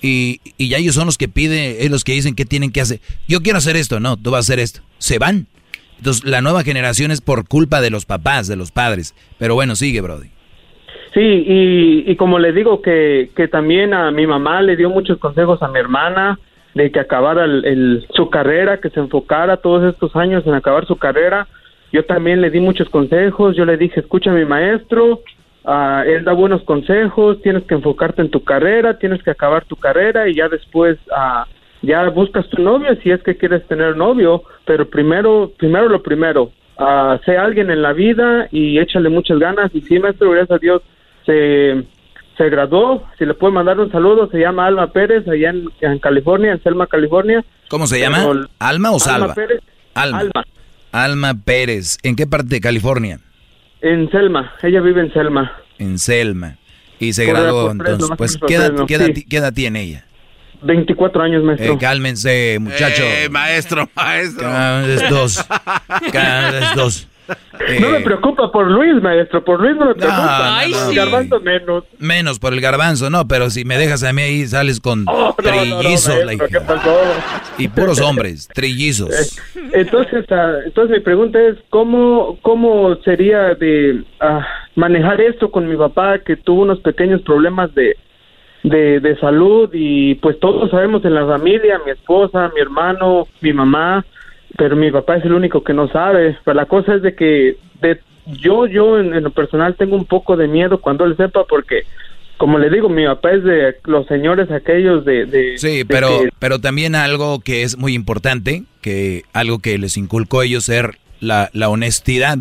Y, 0.00 0.40
y 0.56 0.68
ya 0.68 0.78
ellos 0.78 0.94
son 0.94 1.04
los 1.04 1.18
que 1.18 1.28
piden, 1.28 1.76
es 1.80 1.90
los 1.90 2.02
que 2.02 2.12
dicen 2.12 2.34
qué 2.34 2.46
tienen 2.46 2.72
que 2.72 2.80
hacer. 2.80 3.02
Yo 3.28 3.42
quiero 3.42 3.58
hacer 3.58 3.76
esto, 3.76 4.00
no, 4.00 4.16
tú 4.16 4.30
vas 4.30 4.38
a 4.38 4.46
hacer 4.46 4.58
esto. 4.58 4.80
Se 4.96 5.18
van. 5.18 5.48
Entonces 5.98 6.24
la 6.24 6.40
nueva 6.40 6.62
generación 6.62 7.10
es 7.10 7.20
por 7.20 7.46
culpa 7.48 7.80
de 7.80 7.90
los 7.90 8.04
papás, 8.04 8.48
de 8.48 8.56
los 8.56 8.70
padres. 8.70 9.14
Pero 9.38 9.54
bueno, 9.54 9.76
sigue, 9.76 10.00
Brody. 10.00 10.28
Sí, 11.14 11.20
y, 11.20 12.04
y 12.06 12.16
como 12.16 12.38
le 12.38 12.52
digo 12.52 12.82
que, 12.82 13.30
que 13.34 13.48
también 13.48 13.94
a 13.94 14.10
mi 14.10 14.26
mamá 14.26 14.60
le 14.60 14.76
dio 14.76 14.90
muchos 14.90 15.18
consejos 15.18 15.62
a 15.62 15.68
mi 15.68 15.78
hermana, 15.78 16.38
de 16.74 16.92
que 16.92 17.00
acabara 17.00 17.46
el, 17.46 18.06
su 18.10 18.28
carrera, 18.28 18.80
que 18.80 18.90
se 18.90 19.00
enfocara 19.00 19.56
todos 19.56 19.94
estos 19.94 20.14
años 20.14 20.46
en 20.46 20.52
acabar 20.52 20.84
su 20.86 20.96
carrera. 20.96 21.48
Yo 21.90 22.04
también 22.04 22.42
le 22.42 22.50
di 22.50 22.60
muchos 22.60 22.90
consejos, 22.90 23.56
yo 23.56 23.64
le 23.64 23.78
dije, 23.78 24.00
escucha 24.00 24.30
a 24.30 24.34
mi 24.34 24.44
maestro, 24.44 25.22
uh, 25.64 26.00
él 26.04 26.24
da 26.24 26.34
buenos 26.34 26.62
consejos, 26.64 27.40
tienes 27.40 27.62
que 27.64 27.76
enfocarte 27.76 28.20
en 28.20 28.30
tu 28.30 28.44
carrera, 28.44 28.98
tienes 28.98 29.22
que 29.22 29.30
acabar 29.30 29.64
tu 29.64 29.76
carrera 29.76 30.28
y 30.28 30.34
ya 30.34 30.50
después 30.50 30.98
uh, 31.06 31.48
ya 31.86 32.08
buscas 32.10 32.48
tu 32.48 32.60
novio 32.62 32.94
si 33.02 33.10
es 33.10 33.22
que 33.22 33.36
quieres 33.36 33.66
tener 33.66 33.96
novio, 33.96 34.42
pero 34.64 34.88
primero, 34.88 35.52
primero 35.56 35.88
lo 35.88 36.02
primero, 36.02 36.50
uh, 36.78 37.18
sé 37.24 37.36
alguien 37.36 37.70
en 37.70 37.82
la 37.82 37.92
vida 37.92 38.48
y 38.50 38.78
échale 38.78 39.08
muchas 39.08 39.38
ganas 39.38 39.70
y 39.74 39.80
sí, 39.82 39.98
maestro, 39.98 40.30
gracias 40.30 40.56
a 40.56 40.58
Dios, 40.58 40.82
se 41.24 41.84
se 42.36 42.50
graduó, 42.50 43.02
si 43.18 43.24
le 43.24 43.34
puede 43.34 43.54
mandar 43.54 43.80
un 43.80 43.90
saludo, 43.90 44.28
se 44.30 44.38
llama 44.38 44.66
Alma 44.66 44.92
Pérez, 44.92 45.26
allá 45.26 45.54
en, 45.80 45.98
California, 45.98 46.52
en 46.52 46.62
Selma, 46.62 46.86
California. 46.86 47.44
¿Cómo 47.68 47.86
se 47.86 47.98
llama? 47.98 48.46
¿Alma 48.58 48.90
o 48.90 48.98
Salva? 48.98 49.26
Alma 49.26 49.34
Pérez. 49.34 49.60
Alma. 49.94 50.44
Alma. 50.92 51.34
Pérez. 51.44 51.98
¿En 52.02 52.14
qué 52.14 52.26
parte 52.26 52.48
de 52.48 52.60
California? 52.60 53.20
En 53.80 54.10
Selma, 54.10 54.54
ella 54.62 54.80
vive 54.80 55.00
en 55.00 55.12
Selma. 55.12 55.52
En 55.78 55.98
Selma. 55.98 56.56
Y 56.98 57.12
se 57.12 57.26
graduó, 57.26 57.70
entonces, 57.70 58.08
pues, 58.16 58.38
¿qué 58.46 58.54
edad, 58.54 59.52
tiene 59.52 59.82
ella? 59.82 60.04
24 60.66 61.22
años, 61.22 61.42
maestro. 61.44 61.72
Eh, 61.72 61.78
cálmense, 61.78 62.58
muchacho. 62.60 63.02
Eh, 63.02 63.28
maestro, 63.30 63.88
maestro. 63.94 64.42
Cada 64.42 64.82
vez 64.82 65.10
dos. 65.10 65.46
Cada 66.12 66.50
vez 66.50 66.74
dos. 66.74 67.08
no 67.80 67.90
me 67.90 68.00
preocupa 68.00 68.50
por 68.52 68.70
Luis, 68.70 69.02
maestro. 69.02 69.44
Por 69.44 69.60
Luis 69.60 69.76
no 69.76 69.86
me 69.86 69.94
preocupa. 69.94 70.62
el 70.64 70.94
garbanzo 70.94 71.40
menos. 71.40 71.84
Menos 71.98 72.38
por 72.38 72.52
el 72.52 72.60
garbanzo, 72.60 73.10
no. 73.10 73.26
Pero 73.26 73.50
si 73.50 73.64
me 73.64 73.78
dejas 73.78 74.02
a 74.04 74.12
mí 74.12 74.22
ahí, 74.22 74.46
sales 74.46 74.80
con 74.80 75.04
oh, 75.08 75.34
trillizos. 75.36 76.16
Y 77.58 77.68
puros 77.68 78.00
hombres, 78.00 78.48
trillizos. 78.48 79.10
Eh, 79.56 79.60
entonces, 79.72 80.24
ah, 80.30 80.58
entonces 80.64 80.98
mi 80.98 81.02
pregunta 81.02 81.38
es, 81.40 81.56
¿cómo, 81.70 82.38
cómo 82.42 82.96
sería 83.04 83.54
de 83.54 84.04
ah, 84.20 84.46
manejar 84.74 85.20
esto 85.20 85.50
con 85.50 85.68
mi 85.68 85.76
papá 85.76 86.18
que 86.20 86.36
tuvo 86.36 86.62
unos 86.62 86.80
pequeños 86.80 87.22
problemas 87.22 87.74
de, 87.74 87.96
de, 88.66 89.00
de 89.00 89.16
salud? 89.18 89.70
Y 89.72 90.16
pues 90.16 90.38
todos 90.38 90.70
sabemos 90.70 91.04
en 91.04 91.14
la 91.14 91.26
familia, 91.26 91.80
mi 91.84 91.92
esposa, 91.92 92.50
mi 92.54 92.60
hermano, 92.60 93.26
mi 93.40 93.52
mamá 93.52 94.04
pero 94.56 94.76
mi 94.76 94.90
papá 94.90 95.16
es 95.16 95.24
el 95.24 95.32
único 95.32 95.62
que 95.62 95.74
no 95.74 95.88
sabe. 95.88 96.36
Pero 96.44 96.54
la 96.54 96.66
cosa 96.66 96.94
es 96.94 97.02
de 97.02 97.14
que 97.14 97.56
de, 97.80 98.00
yo, 98.26 98.66
yo 98.66 98.98
en, 98.98 99.22
lo 99.22 99.30
personal 99.30 99.76
tengo 99.76 99.96
un 99.96 100.06
poco 100.06 100.36
de 100.36 100.48
miedo 100.48 100.80
cuando 100.80 101.04
él 101.04 101.16
sepa 101.16 101.44
porque, 101.44 101.82
como 102.36 102.58
le 102.58 102.70
digo, 102.70 102.88
mi 102.88 103.04
papá 103.06 103.32
es 103.32 103.44
de 103.44 103.76
los 103.84 104.06
señores 104.06 104.50
aquellos 104.50 105.04
de... 105.04 105.54
sí, 105.56 105.84
pero, 105.86 106.20
pero 106.38 106.60
también 106.60 106.94
algo 106.94 107.40
que 107.40 107.62
es 107.62 107.76
muy 107.76 107.94
importante, 107.94 108.64
que 108.80 109.22
algo 109.32 109.58
que 109.58 109.78
les 109.78 109.96
inculcó 109.96 110.42
ellos 110.42 110.64
ser 110.64 110.98
la, 111.20 111.50
la 111.52 111.68
honestidad. 111.68 112.38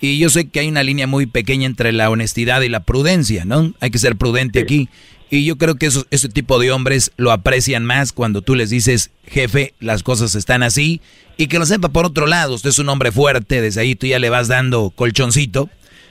Y 0.00 0.18
yo 0.18 0.28
sé 0.28 0.50
que 0.50 0.60
hay 0.60 0.68
una 0.68 0.82
línea 0.82 1.06
muy 1.06 1.24
pequeña 1.26 1.66
entre 1.66 1.92
la 1.92 2.10
honestidad 2.10 2.60
y 2.60 2.68
la 2.68 2.80
prudencia, 2.80 3.44
¿no? 3.46 3.72
Hay 3.80 3.90
que 3.90 3.98
ser 3.98 4.16
prudente 4.16 4.58
aquí. 4.58 4.88
Y 5.34 5.44
yo 5.44 5.58
creo 5.58 5.74
que 5.74 5.90
ese 6.10 6.28
tipo 6.28 6.60
de 6.60 6.70
hombres 6.70 7.10
lo 7.16 7.32
aprecian 7.32 7.84
más 7.84 8.12
cuando 8.12 8.40
tú 8.40 8.54
les 8.54 8.70
dices, 8.70 9.10
jefe, 9.26 9.74
las 9.80 10.04
cosas 10.04 10.36
están 10.36 10.62
así 10.62 11.00
y 11.36 11.48
que 11.48 11.58
lo 11.58 11.66
sepa 11.66 11.88
por 11.88 12.06
otro 12.06 12.28
lado, 12.28 12.54
usted 12.54 12.70
es 12.70 12.78
un 12.78 12.88
hombre 12.88 13.10
fuerte, 13.10 13.60
desde 13.60 13.80
ahí 13.80 13.96
tú 13.96 14.06
ya 14.06 14.20
le 14.20 14.30
vas 14.30 14.46
dando 14.46 14.90
colchoncito. 14.90 15.68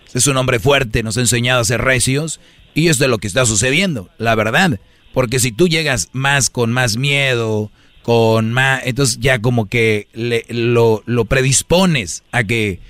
Usted 0.07 0.17
es 0.17 0.27
un 0.27 0.35
hombre 0.35 0.59
fuerte, 0.59 1.03
nos 1.03 1.15
ha 1.15 1.21
enseñado 1.21 1.61
a 1.61 1.63
ser 1.63 1.79
recios. 1.79 2.41
Y 2.73 2.89
esto 2.89 3.05
es 3.05 3.09
lo 3.09 3.17
que 3.17 3.27
está 3.27 3.45
sucediendo, 3.45 4.09
la 4.17 4.35
verdad. 4.35 4.77
Porque 5.13 5.39
si 5.39 5.53
tú 5.53 5.69
llegas 5.69 6.09
más 6.11 6.49
con 6.49 6.73
más 6.73 6.97
miedo, 6.97 7.71
con 8.01 8.51
más... 8.51 8.81
Entonces 8.83 9.19
ya 9.21 9.39
como 9.39 9.69
que 9.69 10.09
le, 10.11 10.45
lo, 10.49 11.01
lo 11.05 11.23
predispones 11.23 12.23
a 12.33 12.43
que... 12.43 12.81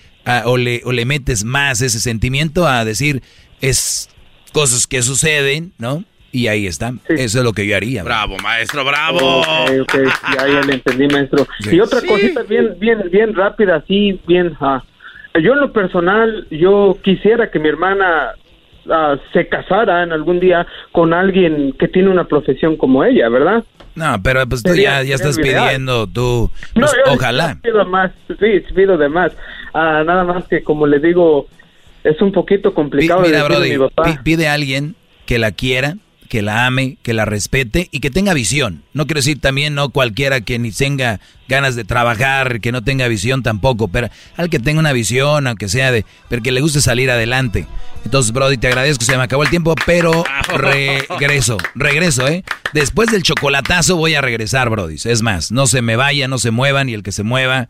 o, 0.45 0.57
le, 0.57 0.81
o 0.83 0.93
le 0.93 1.05
metes 1.05 1.43
más 1.43 1.81
ese 1.81 1.99
sentimiento 1.99 2.67
a 2.67 2.83
decir, 2.85 3.21
es 3.61 4.09
cosas 4.51 4.87
que 4.87 5.03
suceden, 5.03 5.73
¿no? 5.77 6.03
Y 6.33 6.47
ahí 6.47 6.65
está. 6.65 6.91
Eso 7.07 7.37
es 7.37 7.45
lo 7.45 7.53
que 7.53 7.67
yo 7.67 7.77
haría. 7.77 8.03
Bravo, 8.03 8.37
maestro, 8.39 8.83
bravo. 8.83 9.41
Ok, 9.41 9.69
ok, 9.83 9.95
ya, 10.35 10.47
ya 10.47 10.61
le 10.61 10.73
entendí, 10.73 11.07
maestro. 11.07 11.47
Y 11.71 11.79
otra 11.79 12.01
cosita 12.01 12.41
bien, 12.41 12.73
bien, 12.79 13.03
bien 13.11 13.35
rápida, 13.35 13.75
así, 13.75 14.19
bien. 14.25 14.57
yo 14.59 15.53
en 15.53 15.59
lo 15.59 15.71
personal, 15.71 16.47
yo 16.49 16.97
quisiera 17.03 17.51
que 17.51 17.59
mi 17.59 17.69
hermana 17.69 18.31
ah, 18.89 19.15
se 19.31 19.47
casara 19.47 20.01
en 20.01 20.11
algún 20.11 20.39
día 20.39 20.65
con 20.91 21.13
alguien 21.13 21.71
que 21.77 21.87
tiene 21.87 22.09
una 22.09 22.23
profesión 22.23 22.77
como 22.77 23.03
ella, 23.03 23.29
¿verdad? 23.29 23.63
No, 23.93 24.19
pero 24.23 24.47
pues 24.49 24.63
tú 24.63 24.73
ya, 24.73 25.03
ya 25.03 25.13
estás 25.13 25.37
pidiendo, 25.37 26.07
tú, 26.07 26.49
pues, 26.73 26.91
ojalá. 27.11 27.59
pido 27.61 27.85
más, 27.85 28.11
sí, 28.27 28.59
pido 28.73 28.97
de 28.97 29.07
más. 29.07 29.33
Ah, 29.71 30.01
nada 30.03 30.23
más 30.23 30.45
que 30.47 30.63
como 30.63 30.87
le 30.87 30.97
digo, 30.97 31.47
es 32.03 32.19
un 32.23 32.31
poquito 32.31 32.73
complicado. 32.73 33.21
Mira, 33.21 33.43
Brody, 33.43 33.77
pide 34.23 34.47
a 34.47 34.53
alguien 34.53 34.95
que 35.27 35.37
la 35.37 35.51
quiera, 35.51 35.95
que 36.33 36.41
la 36.41 36.65
ame, 36.65 36.97
que 37.03 37.13
la 37.13 37.25
respete 37.25 37.89
y 37.91 37.99
que 37.99 38.09
tenga 38.09 38.33
visión. 38.33 38.81
No 38.93 39.05
quiero 39.05 39.19
decir 39.19 39.39
también 39.39 39.75
no 39.75 39.89
cualquiera 39.89 40.41
que 40.41 40.57
ni 40.57 40.71
tenga 40.71 41.19
ganas 41.47 41.75
de 41.75 41.83
trabajar, 41.83 42.59
que 42.59 42.71
no 42.71 42.83
tenga 42.83 43.07
visión 43.07 43.43
tampoco, 43.43 43.87
pero 43.87 44.09
al 44.35 44.49
que 44.49 44.57
tenga 44.57 44.79
una 44.79 44.93
visión, 44.93 45.45
aunque 45.45 45.69
sea 45.69 45.91
de, 45.91 46.07
pero 46.29 46.41
que 46.41 46.51
le 46.51 46.59
guste 46.59 46.81
salir 46.81 47.11
adelante. 47.11 47.67
Entonces, 48.03 48.31
Brody, 48.31 48.57
te 48.57 48.65
agradezco, 48.65 49.05
se 49.05 49.15
me 49.15 49.21
acabó 49.21 49.43
el 49.43 49.51
tiempo, 49.51 49.75
pero 49.85 50.23
regreso, 50.57 51.59
regreso, 51.75 52.27
¿eh? 52.27 52.43
Después 52.73 53.11
del 53.11 53.21
chocolatazo 53.21 53.95
voy 53.95 54.15
a 54.15 54.21
regresar, 54.21 54.71
Brody. 54.71 54.95
Es 55.05 55.21
más, 55.21 55.51
no 55.51 55.67
se 55.67 55.83
me 55.83 55.97
vaya, 55.97 56.27
no 56.27 56.39
se 56.39 56.49
muevan 56.49 56.89
y 56.89 56.95
el 56.95 57.03
que 57.03 57.11
se 57.11 57.21
mueva 57.21 57.69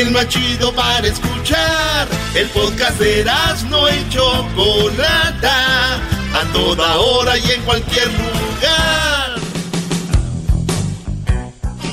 el 0.00 0.10
más 0.10 0.28
chido 0.28 0.72
para 0.74 1.06
escuchar. 1.06 2.08
El 2.34 2.48
podcast 2.48 2.98
de 2.98 3.24
no 3.70 3.88
y 3.88 4.08
Chocolata, 4.08 5.96
a 5.96 6.52
toda 6.52 6.96
hora 6.96 7.38
y 7.38 7.50
en 7.50 7.62
cualquier 7.62 8.08
lugar. 8.08 9.34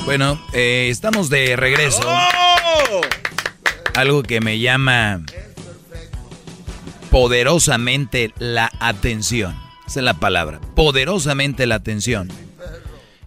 Bueno, 0.04 0.44
eh, 0.52 0.88
estamos 0.90 1.30
de 1.30 1.54
regreso. 1.56 2.02
Algo 3.94 4.22
que 4.22 4.40
me 4.40 4.58
llama 4.58 5.22
poderosamente 7.10 8.32
la 8.38 8.72
atención. 8.80 9.56
Esa 9.86 10.00
es 10.00 10.04
la 10.04 10.14
palabra. 10.14 10.60
Poderosamente 10.74 11.66
la 11.66 11.76
atención. 11.76 12.28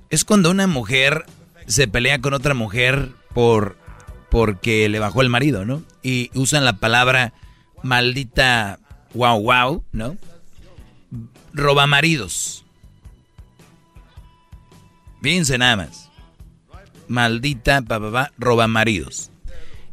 Es 0.10 0.26
cuando 0.26 0.52
una 0.52 0.68
mujer 0.68 1.26
se 1.66 1.88
pelea 1.88 2.20
con 2.20 2.34
otra 2.34 2.54
mujer 2.54 3.10
por 3.34 3.85
porque 4.36 4.90
le 4.90 5.00
bajó 5.00 5.22
el 5.22 5.30
marido, 5.30 5.64
¿no? 5.64 5.82
y 6.04 6.30
usan 6.34 6.66
la 6.66 6.74
palabra 6.74 7.32
maldita 7.84 8.80
wow 9.14 9.42
wow, 9.42 9.82
¿no? 9.94 10.18
Roba 11.54 11.88
maridos. 11.88 12.66
Fíjense 15.22 15.58
nada 15.58 15.78
más. 15.78 16.12
Maldita 17.08 17.82
papá, 17.82 18.34
roba 18.38 18.68
maridos. 18.68 19.32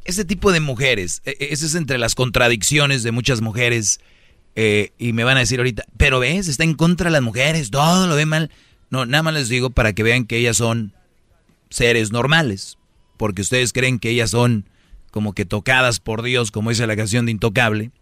Ese 0.05 0.25
tipo 0.25 0.51
de 0.51 0.59
mujeres, 0.59 1.23
e, 1.25 1.37
e, 1.39 1.53
ese 1.53 1.67
es 1.67 1.77
entre 1.77 1.99
las 1.99 2.17
contradicciones 2.17 3.05
de 3.05 3.13
muchas 3.13 3.43
mujeres. 3.43 4.01
Eh, 4.57 4.91
y 4.99 5.13
me 5.13 5.23
van 5.23 5.37
a 5.37 5.41
decir 5.41 5.61
ahorita, 5.61 5.85
pero 5.97 6.19
ves, 6.19 6.49
está 6.49 6.65
en 6.65 6.75
contra 6.75 7.11
de 7.11 7.13
las 7.13 7.23
mujeres, 7.23 7.71
todo 7.71 8.09
lo 8.09 8.17
ve 8.17 8.27
mal. 8.27 8.51
No, 8.91 9.07
nada 9.07 9.23
más 9.23 9.35
les 9.35 9.49
digo 9.49 9.71
para 9.71 9.93
que 9.93 10.03
vean 10.03 10.27
que 10.27 10.39
ellas 10.39 10.57
son 10.57 10.95
seres 11.71 12.11
normales, 12.11 12.77
porque 13.23 13.43
ustedes 13.43 13.73
creen 13.73 14.01
que 14.01 14.11
ellas 14.11 14.33
son 14.33 14.69
como 15.13 15.33
que 15.33 15.45
tocadas 15.45 16.01
por 16.01 16.23
Dios, 16.23 16.51
como 16.51 16.71
dice 16.71 16.89
la 16.89 16.97
canción 16.97 17.25
de 17.25 17.31
Intocable, 17.31 17.93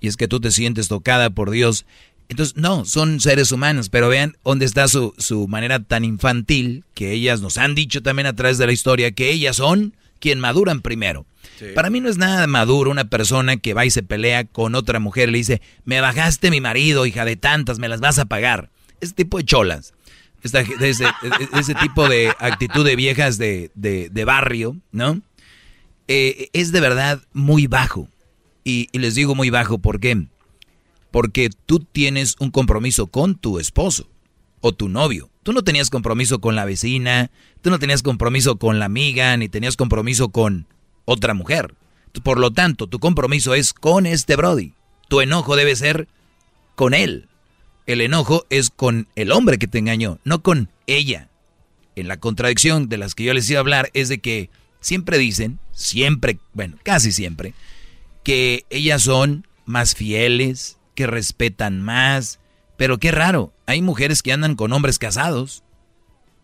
y 0.00 0.06
es 0.06 0.16
que 0.16 0.28
tú 0.28 0.38
te 0.38 0.52
sientes 0.52 0.86
tocada 0.86 1.30
por 1.30 1.50
Dios. 1.50 1.84
Entonces, 2.28 2.54
no, 2.56 2.84
son 2.84 3.18
seres 3.18 3.50
humanos, 3.50 3.88
pero 3.88 4.08
vean 4.08 4.36
dónde 4.44 4.64
está 4.64 4.86
su, 4.86 5.14
su 5.18 5.48
manera 5.48 5.82
tan 5.82 6.04
infantil, 6.04 6.84
que 6.94 7.10
ellas 7.10 7.40
nos 7.40 7.58
han 7.58 7.74
dicho 7.74 8.04
también 8.04 8.26
a 8.26 8.36
través 8.36 8.56
de 8.56 8.66
la 8.66 8.72
historia, 8.72 9.10
que 9.10 9.32
ellas 9.32 9.56
son 9.56 9.96
quien 10.20 10.38
maduran 10.38 10.80
primero. 10.80 11.26
Para 11.74 11.90
mí 11.90 11.98
no 11.98 12.08
es 12.08 12.16
nada 12.16 12.46
maduro 12.46 12.92
una 12.92 13.10
persona 13.10 13.56
que 13.56 13.74
va 13.74 13.84
y 13.84 13.90
se 13.90 14.04
pelea 14.04 14.44
con 14.44 14.76
otra 14.76 15.00
mujer 15.00 15.28
y 15.28 15.32
le 15.32 15.38
dice, 15.38 15.60
me 15.84 16.00
bajaste 16.00 16.52
mi 16.52 16.60
marido, 16.60 17.04
hija 17.04 17.24
de 17.24 17.34
tantas, 17.34 17.80
me 17.80 17.88
las 17.88 17.98
vas 17.98 18.20
a 18.20 18.26
pagar. 18.26 18.70
Ese 19.00 19.12
tipo 19.12 19.38
de 19.38 19.44
cholas 19.44 19.92
ese, 20.42 21.74
tipo 21.80 22.08
de 22.08 22.28
actitud 22.38 22.84
de 22.84 22.96
viejas 22.96 23.38
de, 23.38 24.22
barrio, 24.26 24.76
¿no? 24.92 25.20
Eh, 26.08 26.50
es 26.52 26.72
de 26.72 26.80
verdad 26.80 27.22
muy 27.32 27.66
bajo. 27.66 28.08
Y, 28.64 28.88
les 28.96 29.14
digo 29.14 29.34
muy 29.34 29.50
bajo, 29.50 29.78
¿por 29.78 30.00
qué? 30.00 30.26
Porque 31.10 31.50
tú 31.66 31.80
tienes 31.80 32.36
un 32.38 32.50
compromiso 32.50 33.06
con 33.06 33.36
tu 33.36 33.58
esposo 33.58 34.08
o 34.60 34.72
tu 34.72 34.88
novio. 34.88 35.30
Tú 35.42 35.52
no 35.52 35.62
tenías 35.62 35.90
compromiso 35.90 36.40
con 36.40 36.56
la 36.56 36.64
vecina, 36.64 37.30
tú 37.62 37.70
no 37.70 37.78
tenías 37.78 38.02
compromiso 38.02 38.56
con 38.56 38.78
la 38.78 38.86
amiga, 38.86 39.36
ni 39.36 39.48
tenías 39.48 39.76
compromiso 39.76 40.30
con 40.30 40.66
otra 41.04 41.34
mujer. 41.34 41.74
Por 42.22 42.38
lo 42.38 42.50
tanto, 42.50 42.86
tu 42.86 42.98
compromiso 42.98 43.54
es 43.54 43.72
con 43.72 44.06
este 44.06 44.36
Brody. 44.36 44.72
Tu 45.08 45.20
enojo 45.20 45.54
debe 45.54 45.76
ser 45.76 46.08
con 46.74 46.94
él 46.94 47.28
el 47.86 48.00
enojo 48.00 48.44
es 48.50 48.70
con 48.70 49.08
el 49.14 49.32
hombre 49.32 49.58
que 49.58 49.68
te 49.68 49.78
engañó, 49.78 50.18
no 50.24 50.42
con 50.42 50.70
ella. 50.86 51.28
En 51.94 52.08
la 52.08 52.18
contradicción 52.18 52.88
de 52.88 52.98
las 52.98 53.14
que 53.14 53.24
yo 53.24 53.32
les 53.32 53.48
iba 53.48 53.58
a 53.58 53.60
hablar 53.60 53.90
es 53.94 54.08
de 54.08 54.18
que 54.18 54.50
siempre 54.80 55.18
dicen, 55.18 55.58
siempre, 55.72 56.38
bueno, 56.52 56.76
casi 56.82 57.12
siempre, 57.12 57.54
que 58.22 58.64
ellas 58.70 59.02
son 59.02 59.46
más 59.64 59.94
fieles, 59.94 60.78
que 60.94 61.06
respetan 61.06 61.80
más, 61.80 62.40
pero 62.76 62.98
qué 62.98 63.12
raro, 63.12 63.52
hay 63.66 63.82
mujeres 63.82 64.22
que 64.22 64.32
andan 64.32 64.56
con 64.56 64.72
hombres 64.72 64.98
casados, 64.98 65.62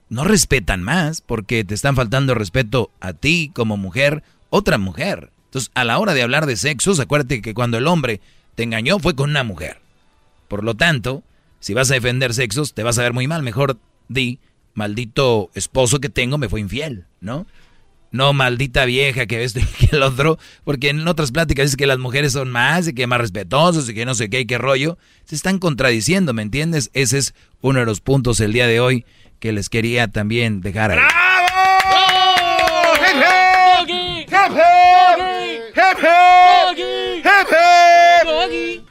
no 0.09 0.25
respetan 0.25 0.83
más 0.83 1.21
porque 1.21 1.65
te 1.65 1.75
están 1.75 1.97
faltando 1.97 2.35
respeto 2.35 2.91
a 3.01 3.13
ti 3.13 3.51
como 3.55 3.77
mujer, 3.77 4.23
otra 4.51 4.79
mujer. 4.79 5.31
Entonces, 5.47 5.71
a 5.75 5.85
la 5.85 5.99
hora 5.99 6.15
de 6.15 6.23
hablar 6.23 6.47
de 6.47 6.57
sexos, 6.57 7.01
acuérdate 7.01 7.43
que 7.43 7.55
cuando 7.55 7.79
el 7.79 7.87
hombre 7.87 8.21
te 8.55 8.63
engañó 8.63 8.99
fue 8.99 9.15
con 9.15 9.31
una 9.31 9.43
mujer. 9.43 9.81
Por 10.49 10.65
lo 10.65 10.75
tanto, 10.75 11.23
si 11.63 11.75
vas 11.75 11.91
a 11.93 11.95
defender 11.95 12.35
sexos, 12.35 12.75
te 12.75 12.83
vas 12.83 12.99
a 12.99 13.03
ver 13.03 13.13
muy 13.13 13.29
mal. 13.29 13.45
Mejor 13.45 13.79
di, 14.09 14.41
maldito 14.75 15.49
esposo 15.55 16.01
que 16.01 16.09
tengo 16.09 16.37
me 16.37 16.49
fue 16.49 16.59
infiel, 16.59 17.07
¿no? 17.21 17.47
No, 18.11 18.33
maldita 18.33 18.85
vieja 18.85 19.27
que 19.27 19.45
este 19.45 19.65
que 19.79 19.95
el 19.97 20.03
otro, 20.03 20.41
porque 20.65 20.89
en 20.89 21.07
otras 21.07 21.31
pláticas 21.31 21.67
dice 21.67 21.77
que 21.77 21.87
las 21.87 22.01
mujeres 22.01 22.33
son 22.33 22.51
más 22.51 22.89
y 22.89 22.95
que 22.95 23.07
más 23.07 23.21
respetuosos 23.21 23.89
y 23.89 23.95
que 23.95 24.05
no 24.05 24.17
sé 24.17 24.29
qué 24.29 24.41
y 24.41 24.47
qué 24.47 24.59
rollo. 24.59 24.99
Se 25.25 25.37
están 25.37 25.61
contradiciendo, 25.61 26.35
¿me 26.35 26.43
entiendes? 26.43 26.91
Ese 26.95 27.19
es 27.19 27.33
uno 27.61 27.79
de 27.79 27.87
los 27.87 28.01
puntos 28.01 28.41
el 28.41 28.53
día 28.53 28.67
de 28.67 28.81
hoy 28.81 29.07
que 29.39 29.53
les 29.53 29.69
quería 29.69 30.09
también 30.09 30.63
dejar 30.63 30.91
ahí. 30.91 30.99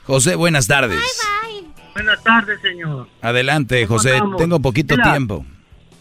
José, 0.05 0.35
buenas 0.35 0.67
tardes. 0.67 1.01
Buenas 1.93 2.23
tardes, 2.23 2.59
señor. 2.61 3.07
Adelante, 3.21 3.85
José. 3.85 4.19
Tengo 4.37 4.59
poquito 4.59 4.95
tiempo. 4.97 5.45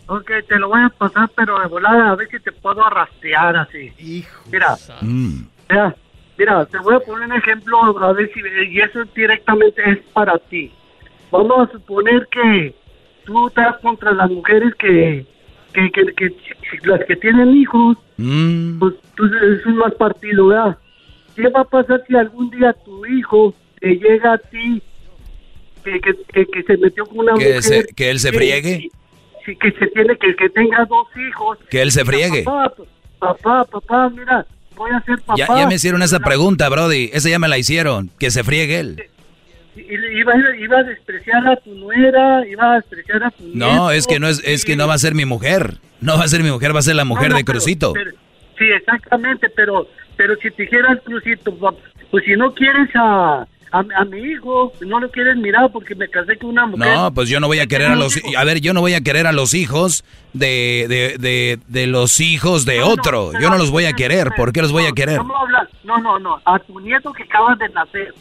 Ok, 0.07 0.31
te 0.49 0.59
lo 0.59 0.69
voy 0.69 0.83
a 0.83 0.89
pasar, 0.89 1.31
pero 1.37 1.61
de 1.61 1.69
volada, 1.69 2.11
a 2.11 2.17
ver 2.17 2.29
si 2.29 2.41
te 2.41 2.51
puedo 2.51 2.85
arrastrear 2.85 3.57
así. 3.57 3.93
Hijo. 3.99 4.43
Mira, 4.51 4.77
mm. 5.01 5.43
mira, 5.69 5.97
mira, 6.37 6.67
te 6.67 6.79
voy 6.79 6.97
a 6.97 7.01
poner 7.01 7.29
un 7.29 7.37
ejemplo, 7.37 7.79
a 8.03 8.13
ver 8.13 8.29
si, 8.35 8.41
y 8.41 8.81
eso 8.81 9.05
directamente 9.15 9.89
es 9.89 9.99
para 10.13 10.37
ti. 10.39 10.73
Vamos 11.31 11.69
a 11.69 11.73
suponer 11.73 12.27
que 12.29 12.75
tú 13.25 13.47
estás 13.47 13.79
contra 13.79 14.13
las 14.13 14.29
mujeres 14.29 14.75
que, 14.75 15.25
que, 15.73 15.91
que, 15.93 16.13
que 16.17 16.35
las 16.83 17.05
que 17.05 17.15
tienen 17.15 17.55
hijos, 17.55 17.97
mm. 18.17 18.81
pues 18.81 18.95
tú 19.15 19.27
es 19.27 19.65
un 19.65 19.77
más 19.77 19.95
partido, 19.95 20.49
¿verdad? 20.49 20.77
¿Qué 21.37 21.49
va 21.51 21.61
a 21.61 21.65
pasar 21.65 22.03
si 22.09 22.17
algún 22.17 22.51
día 22.51 22.73
tu 22.85 23.07
hijo 23.07 23.55
te 23.79 23.95
llega 23.95 24.33
a 24.33 24.39
ti 24.39 24.83
que, 25.83 26.01
que, 26.01 26.47
que, 26.47 26.63
se 26.63 26.77
metió 26.77 27.07
con 27.07 27.21
una 27.21 27.33
mujer. 27.33 27.87
que 27.95 28.11
él 28.11 28.19
se 28.19 28.33
friegue. 28.33 28.91
Sí, 29.45 29.57
que 29.57 29.73
se 29.73 29.87
tiene 29.89 30.17
que, 30.17 30.35
que 30.37 30.49
tenga 30.51 30.85
dos 30.85 31.09
hijos. 31.17 31.59
Que 31.71 31.83
él 31.83 31.93
se 31.93 32.05
friegue. 32.05 32.43
Papá, 32.43 32.75
papá, 33.19 33.65
papá, 33.65 34.11
mira, 34.11 34.47
voy 34.77 34.91
a 34.91 35.01
ser 35.03 35.19
papá. 35.21 35.35
Ya, 35.37 35.47
ya 35.47 35.67
me 35.67 35.75
hicieron 35.75 36.03
esa 36.03 36.21
pregunta, 36.21 36.69
Brody. 36.69 37.11
Esa 37.13 37.29
ya 37.29 37.39
me 37.39 37.49
la 37.49 37.59
hicieron. 37.59 38.11
Que 38.19 38.31
se 38.31 38.45
friegue 38.45 38.79
él. 38.81 39.05
Iba, 39.77 40.35
iba 40.59 40.79
a 40.79 40.83
despreciar 40.83 41.47
a 41.49 41.57
tu 41.57 41.75
nuera, 41.75 42.47
iba 42.47 42.73
a 42.73 42.77
despreciar 42.77 43.25
a 43.25 43.31
tu 43.31 43.45
No, 43.55 43.91
es 43.91 44.07
que 44.07 44.19
no 44.19 44.29
es, 44.29 44.43
es 44.45 44.65
que 44.65 44.77
no 44.77 44.87
va 44.87 44.95
a 44.95 44.99
ser 44.99 45.15
mi 45.15 45.25
mujer. 45.25 45.79
No 46.01 46.19
va 46.19 46.25
a 46.25 46.29
ser 46.29 46.43
mi 46.43 46.51
mujer, 46.51 46.75
va 46.75 46.81
a 46.81 46.83
ser 46.83 46.97
la 46.97 47.05
mujer 47.05 47.33
de 47.33 47.45
Crucito. 47.45 47.95
sí, 48.59 48.65
exactamente, 48.65 49.49
pero 49.51 49.89
pero 50.17 50.35
si 50.37 50.51
te 50.51 50.65
dijeras 50.65 50.99
Crucito, 51.05 51.57
pues 52.11 52.25
si 52.25 52.33
no 52.33 52.53
quieres 52.53 52.91
a 52.95 53.47
a, 53.73 54.05
mi 54.05 54.19
hijo, 54.19 54.73
no 54.81 54.99
lo 54.99 55.11
quieres 55.11 55.37
mirar 55.37 55.71
porque 55.73 55.95
me 55.95 56.09
casé 56.09 56.37
con 56.37 56.51
una 56.51 56.67
mujer. 56.67 56.93
No, 56.93 57.15
pues 57.15 57.29
yo 57.29 57.39
no 57.39 57.47
voy 57.47 57.61
a 57.61 57.67
querer 57.67 57.93
a 57.93 57.97
los... 57.97 58.21
A 58.37 58.45
ver, 58.45 58.61
yo 58.61 58.73
no 58.73 58.81
voy 58.81 58.95
a 58.95 59.01
querer 59.01 59.27
a 59.27 59.33
los 59.33 59.55
hijos 59.55 60.05
de, 60.33 60.87
de, 60.89 61.17
de, 61.19 61.59
de 61.69 61.87
los 61.87 62.21
hijos 62.21 62.65
de 62.65 62.83
otro. 62.83 63.33
yo 63.41 63.49
no 63.49 63.59
los 63.59 63.71
voy 63.71 63.85
a 63.85 63.93
querer. 63.93 64.33
¿Por 64.37 64.53
qué 64.53 64.63
los 64.63 64.73
voy 64.73 64.87
a 64.87 64.93
querer? 64.93 65.21
No, 65.85 65.99
no, 65.99 66.19
no. 66.19 66.41
A 66.45 66.59
tu 66.59 66.81
nieto 66.81 67.13
que 67.13 67.23
acabas 67.23 67.59
de 67.59 67.69
nacer. 67.69 68.15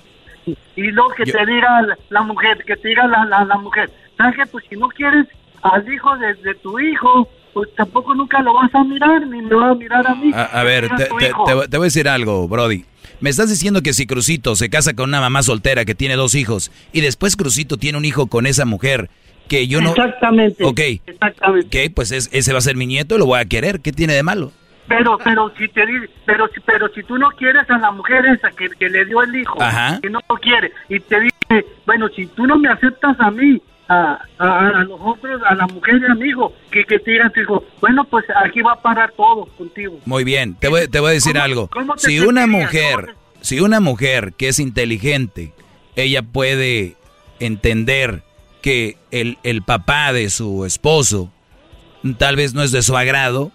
Y 0.75 0.83
luego 0.91 1.09
que 1.09 1.25
te 1.25 1.45
diga 1.45 1.85
la, 2.09 2.21
mujer, 2.21 2.63
que 2.65 2.75
te 2.75 2.87
diga 2.87 3.07
la, 3.07 3.25
la, 3.45 3.57
mujer. 3.57 3.91
¿Sabes 4.17 4.35
qué? 4.35 4.45
Pues 4.45 4.65
si 4.69 4.75
no 4.75 4.87
quieres 4.89 5.27
al 5.61 5.91
hijo 5.91 6.15
de, 6.17 6.33
de 6.35 6.55
tu 6.55 6.79
hijo, 6.79 7.27
pues 7.53 7.69
tampoco 7.75 8.13
nunca 8.15 8.41
lo 8.41 8.53
vas 8.53 8.73
a 8.73 8.83
mirar, 8.83 9.25
ni 9.27 9.41
me 9.41 9.55
va 9.55 9.69
a 9.71 9.75
mirar 9.75 10.07
a 10.07 10.15
mí. 10.15 10.31
A, 10.33 10.63
ver, 10.63 10.89
te, 10.95 11.05
te, 11.05 11.31
te, 11.69 11.77
voy 11.77 11.85
a 11.85 11.87
decir 11.87 12.07
algo, 12.07 12.47
Brody. 12.47 12.85
Me 13.21 13.29
estás 13.29 13.49
diciendo 13.49 13.81
que 13.81 13.93
si 13.93 14.07
Crucito 14.07 14.55
se 14.55 14.69
casa 14.69 14.93
con 14.93 15.09
una 15.09 15.19
mamá 15.19 15.43
soltera 15.43 15.83
que 15.83 15.95
tiene 15.95 16.15
dos 16.15 16.35
hijos 16.35 16.71
y 16.93 17.01
después 17.01 17.35
Crucito 17.35 17.77
tiene 17.77 17.97
un 17.97 18.05
hijo 18.05 18.27
con 18.27 18.45
esa 18.45 18.65
mujer 18.65 19.09
que 19.49 19.67
yo 19.67 19.81
no... 19.81 19.89
Exactamente. 19.89 20.63
Ok. 20.63 20.79
Exactamente. 21.05 21.85
Ok, 21.85 21.93
pues 21.93 22.11
ese 22.11 22.53
va 22.53 22.59
a 22.59 22.61
ser 22.61 22.77
mi 22.77 22.85
nieto, 22.85 23.17
lo 23.17 23.25
voy 23.25 23.39
a 23.39 23.45
querer. 23.45 23.81
¿Qué 23.81 23.91
tiene 23.91 24.13
de 24.13 24.23
malo? 24.23 24.51
Pero, 24.87 25.19
pero 25.23 25.51
si 25.55 25.67
te 25.67 25.83
pero, 26.25 26.49
pero 26.65 26.89
si 26.89 27.03
tú 27.03 27.17
no 27.17 27.29
quieres 27.29 27.69
a 27.69 27.77
la 27.77 27.91
mujer 27.91 28.25
esa 28.25 28.49
que, 28.51 28.89
le 28.89 29.05
dio 29.05 29.21
el 29.21 29.35
hijo, 29.35 29.55
que 30.01 30.09
no 30.09 30.19
lo 30.27 30.35
quiere, 30.37 30.71
y 30.89 30.99
te 30.99 31.19
dice, 31.19 31.65
bueno, 31.85 32.07
si 32.09 32.25
tú 32.25 32.47
no 32.47 32.57
me 32.57 32.69
aceptas 32.69 33.19
a 33.19 33.29
mí, 33.29 33.61
a, 33.89 34.19
a, 34.37 34.83
los 34.83 34.99
otros, 35.03 35.41
a 35.45 35.55
la 35.55 35.67
mujer 35.67 35.95
y 36.07 36.11
amigo, 36.11 36.53
que, 36.71 36.85
que 36.85 36.99
te 36.99 37.11
digan, 37.11 37.31
digo, 37.35 37.65
bueno, 37.81 38.05
pues 38.05 38.23
aquí 38.45 38.61
va 38.61 38.73
a 38.73 38.81
parar 38.81 39.11
todo 39.17 39.47
contigo. 39.57 39.99
Muy 40.05 40.23
bien, 40.23 40.55
te 40.55 40.67
voy, 40.67 40.87
te 40.87 40.99
voy 40.99 41.09
a 41.09 41.13
decir 41.13 41.37
algo. 41.37 41.69
Si 41.97 42.19
una 42.19 42.45
mujer, 42.45 43.15
si 43.41 43.59
una 43.59 43.79
mujer 43.79 44.33
que 44.37 44.49
es 44.49 44.59
inteligente, 44.59 45.53
ella 45.95 46.21
puede 46.21 46.95
entender 47.39 48.23
que 48.61 48.97
el, 49.11 49.39
el 49.43 49.63
papá 49.63 50.13
de 50.13 50.29
su 50.29 50.65
esposo 50.65 51.31
tal 52.17 52.35
vez 52.35 52.53
no 52.53 52.61
es 52.61 52.71
de 52.71 52.83
su 52.83 52.95
agrado, 52.95 53.51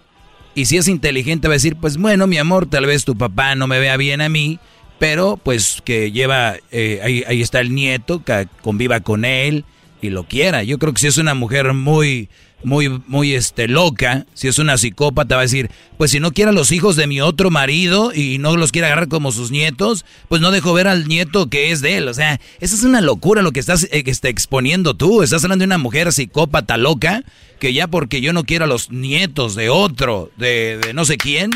y 0.55 0.67
si 0.67 0.77
es 0.77 0.89
inteligente 0.89 1.49
va 1.49 1.55
a 1.55 1.57
decir, 1.57 1.77
pues 1.77 1.97
bueno, 1.97 2.27
mi 2.27 2.39
amor, 2.39 2.67
tal 2.67 2.87
vez 2.87 3.05
tu 3.05 3.17
papá 3.17 3.55
no 3.55 3.67
me 3.67 3.79
vea 3.79 3.97
bien 3.97 4.21
a 4.21 4.29
mí, 4.29 4.59
pero 4.99 5.37
pues 5.37 5.81
que 5.85 6.13
lleva, 6.13 6.57
eh, 6.71 7.01
ahí, 7.03 7.25
ahí, 7.27 7.41
está 7.41 7.61
el 7.61 7.75
nieto, 7.75 8.23
que 8.23 8.47
conviva 8.63 9.01
con 9.01 9.25
él, 9.25 9.65
y 10.05 10.11
lo 10.11 10.25
quiera. 10.25 10.63
Yo 10.63 10.79
creo 10.79 10.93
que 10.93 11.01
si 11.01 11.07
es 11.07 11.17
una 11.17 11.35
mujer 11.35 11.73
muy 11.73 12.29
muy, 12.65 13.03
muy 13.07 13.35
este, 13.35 13.69
loca, 13.69 14.27
si 14.35 14.49
es 14.49 14.59
una 14.59 14.79
psicópata, 14.79 15.37
va 15.37 15.43
a 15.43 15.45
decir, 15.45 15.71
pues 15.99 16.11
si 16.11 16.21
no 16.21 16.33
quiere 16.33 16.51
a 16.51 16.55
los 16.55 16.73
hijos 16.73 16.97
de 16.97 17.07
mi 17.07 17.21
otro 17.21 17.51
marido 17.51 18.13
y 18.15 18.39
no 18.39 18.57
los 18.57 18.73
quiere 18.73 18.87
agarrar 18.87 19.09
como 19.09 19.33
sus 19.33 19.51
nietos, 19.51 20.05
pues 20.29 20.41
no 20.41 20.51
dejo 20.51 20.73
ver 20.73 20.89
al 20.89 21.07
nieto 21.07 21.49
que 21.49 21.71
es 21.71 21.81
de 21.81 21.99
él. 21.99 22.09
O 22.09 22.15
sea, 22.15 22.41
eso 22.61 22.75
es 22.75 22.83
una 22.83 23.01
locura 23.01 23.43
lo 23.43 23.53
que 23.53 23.61
estás 23.61 23.85
eh, 23.85 24.03
este, 24.07 24.29
exponiendo 24.29 24.95
tú. 24.95 25.23
Estás 25.23 25.45
hablando 25.45 25.63
de 25.63 25.67
una 25.67 25.79
mujer 25.79 26.13
psicópata 26.13 26.77
loca 26.77 27.23
que 27.59 27.73
ya 27.73 27.87
porque 27.87 28.21
yo 28.21 28.33
no 28.33 28.45
quiero 28.45 28.65
a 28.65 28.69
los 28.69 28.91
nietos 28.91 29.55
de 29.55 29.71
otro, 29.71 30.31
de, 30.37 30.91
no 30.95 31.05
sé 31.05 31.17
quién, 31.17 31.51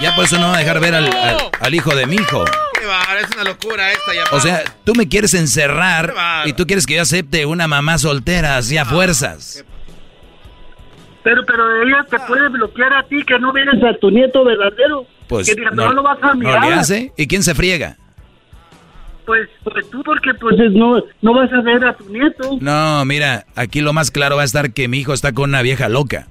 ya 0.00 0.16
por 0.16 0.24
eso 0.24 0.38
no 0.38 0.48
va 0.48 0.56
a 0.56 0.58
dejar 0.58 0.80
ver 0.80 0.94
al, 0.94 1.74
hijo 1.74 1.94
de 1.94 2.06
mi 2.06 2.16
hijo. 2.16 2.44
es 2.44 3.30
una 3.32 3.44
locura 3.44 3.92
esta 3.92 4.14
ya. 4.14 4.24
O 4.32 4.40
sea, 4.40 4.64
tú 4.84 4.94
me 4.94 5.08
quieres 5.08 5.34
encerrar 5.34 6.14
y 6.46 6.52
tú 6.52 6.66
quieres 6.66 6.86
que 6.86 6.94
yo 6.94 7.02
acepte 7.02 7.46
una 7.46 7.68
mamá 7.68 7.98
soltera 7.98 8.56
así 8.56 8.76
a 8.76 8.84
fuerzas. 8.84 9.64
Pero, 11.26 11.44
pero 11.44 11.82
ella 11.82 12.06
te 12.08 12.20
puede 12.20 12.48
bloquear 12.50 12.94
a 12.94 13.02
ti 13.02 13.20
que 13.24 13.36
no 13.40 13.52
vienes 13.52 13.82
a 13.82 13.94
tu 13.98 14.12
nieto 14.12 14.44
verdadero. 14.44 15.08
Pues 15.26 15.52
que 15.52 15.60
no, 15.60 15.92
lo 15.92 16.04
vas 16.04 16.22
a 16.22 16.34
mirar. 16.34 16.60
¿no 16.60 16.70
le 16.70 16.74
hace? 16.74 17.12
¿Y 17.16 17.26
quién 17.26 17.42
se 17.42 17.52
friega? 17.52 17.96
Pues, 19.24 19.48
pues 19.64 19.90
tú 19.90 20.04
porque 20.04 20.34
pues 20.34 20.54
no, 20.70 21.02
no 21.22 21.34
vas 21.34 21.52
a 21.52 21.62
ver 21.62 21.84
a 21.84 21.94
tu 21.94 22.08
nieto. 22.10 22.58
No, 22.60 23.04
mira, 23.04 23.44
aquí 23.56 23.80
lo 23.80 23.92
más 23.92 24.12
claro 24.12 24.36
va 24.36 24.42
a 24.42 24.44
estar 24.44 24.72
que 24.72 24.86
mi 24.86 24.98
hijo 24.98 25.12
está 25.12 25.32
con 25.32 25.50
una 25.50 25.62
vieja 25.62 25.88
loca. 25.88 26.28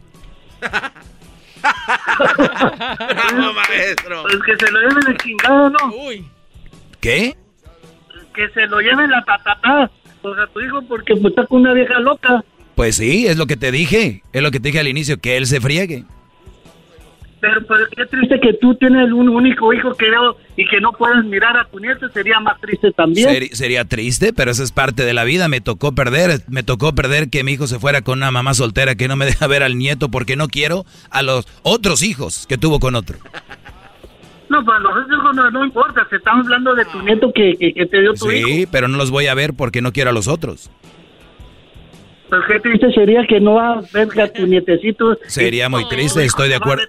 no, 3.36 3.52
maestro. 3.52 4.24
Pues 4.24 4.38
que 4.44 4.66
se 4.66 4.72
lo 4.72 4.80
lleven 4.80 5.08
el 5.08 5.18
chingado, 5.18 5.72
¿no? 5.72 5.94
Uy. 6.08 6.26
¿Qué? 7.02 7.36
Que 8.34 8.48
se 8.48 8.66
lo 8.68 8.80
lleven 8.80 9.12
la 9.12 9.26
tatata. 9.26 9.92
O 10.22 10.34
sea, 10.34 10.48
tu 10.48 10.62
hijo 10.62 10.82
porque 10.84 11.18
pues, 11.18 11.34
está 11.34 11.46
con 11.48 11.60
una 11.60 11.74
vieja 11.74 12.00
loca. 12.00 12.46
Pues 12.76 12.98
sí, 12.98 13.26
es 13.28 13.38
lo 13.38 13.48
que 13.48 13.58
te 13.58 13.72
dije. 13.72 14.22
Es 14.34 14.42
lo 14.44 14.52
que 14.52 14.60
te 14.60 14.70
dije 14.70 14.80
al 14.80 14.88
inicio, 14.88 15.18
que 15.18 15.38
él 15.38 15.48
se 15.48 15.62
friegue. 15.62 16.04
Pero, 17.40 17.62
pero 17.68 17.86
qué 17.96 18.06
triste 18.08 18.40
que 18.40 18.54
tú 18.54 18.76
tienes 18.76 19.12
un 19.12 19.30
único 19.30 19.72
hijo 19.72 19.94
que 19.94 20.10
veo 20.10 20.36
y 20.58 20.68
que 20.68 20.82
no 20.82 20.92
puedes 20.94 21.24
mirar 21.26 21.56
a 21.58 21.66
tu 21.66 21.80
nieto. 21.80 22.10
Sería 22.10 22.40
más 22.40 22.60
triste 22.60 22.92
también. 22.92 23.50
sería 23.54 23.86
triste, 23.86 24.34
pero 24.34 24.52
eso 24.52 24.64
es 24.64 24.72
parte 24.72 25.06
de 25.06 25.14
la 25.14 25.24
vida. 25.24 25.48
Me 25.48 25.62
tocó 25.62 25.94
perder. 25.94 26.42
Me 26.50 26.64
tocó 26.64 26.94
perder 26.96 27.30
que 27.30 27.44
mi 27.44 27.54
hijo 27.54 27.68
se 27.68 27.80
fuera 27.80 28.02
con 28.02 28.20
una 28.20 28.32
mamá 28.32 28.54
soltera 28.54 28.96
que 28.96 29.08
no 29.08 29.16
me 29.16 29.26
deja 29.26 29.48
ver 29.48 29.64
al 29.64 29.78
nieto 29.78 30.10
porque 30.10 30.36
no 30.36 30.48
quiero 30.48 30.86
a 31.12 31.22
los 31.22 31.48
otros 31.62 32.04
hijos 32.04 32.46
que 32.48 32.58
tuvo 32.58 32.80
con 32.80 32.96
otro. 32.96 33.18
No, 34.50 34.64
para 34.64 34.80
los 34.80 35.08
hijos 35.08 35.36
no, 35.36 35.52
no 35.52 35.66
importa. 35.66 36.06
Se 36.10 36.18
están 36.18 36.40
hablando 36.40 36.76
de 36.76 36.86
tu 36.86 37.02
nieto 37.04 37.32
que, 37.34 37.56
que, 37.58 37.86
te 37.86 38.02
dio 38.02 38.14
tu 38.14 38.32
hijo. 38.32 38.48
Sí, 38.48 38.68
pero 38.70 38.88
no 38.88 38.98
los 38.98 39.12
voy 39.12 39.28
a 39.28 39.34
ver 39.34 39.54
porque 39.54 39.82
no 39.82 39.94
quiero 39.94 40.10
a 40.10 40.14
los 40.14 40.28
otros. 40.28 40.72
Pero 42.30 42.42
qué 42.48 42.60
triste 42.60 42.92
sería 42.92 43.26
que 43.28 43.40
no 43.40 43.54
va 43.56 43.80
a 43.80 44.28
tu 44.28 44.48
nietecito. 44.48 45.18
Sería 45.28 45.70
muy 45.70 45.88
triste, 45.88 46.26
estoy 46.26 46.50
de 46.50 46.56
acuerdo. 46.56 46.84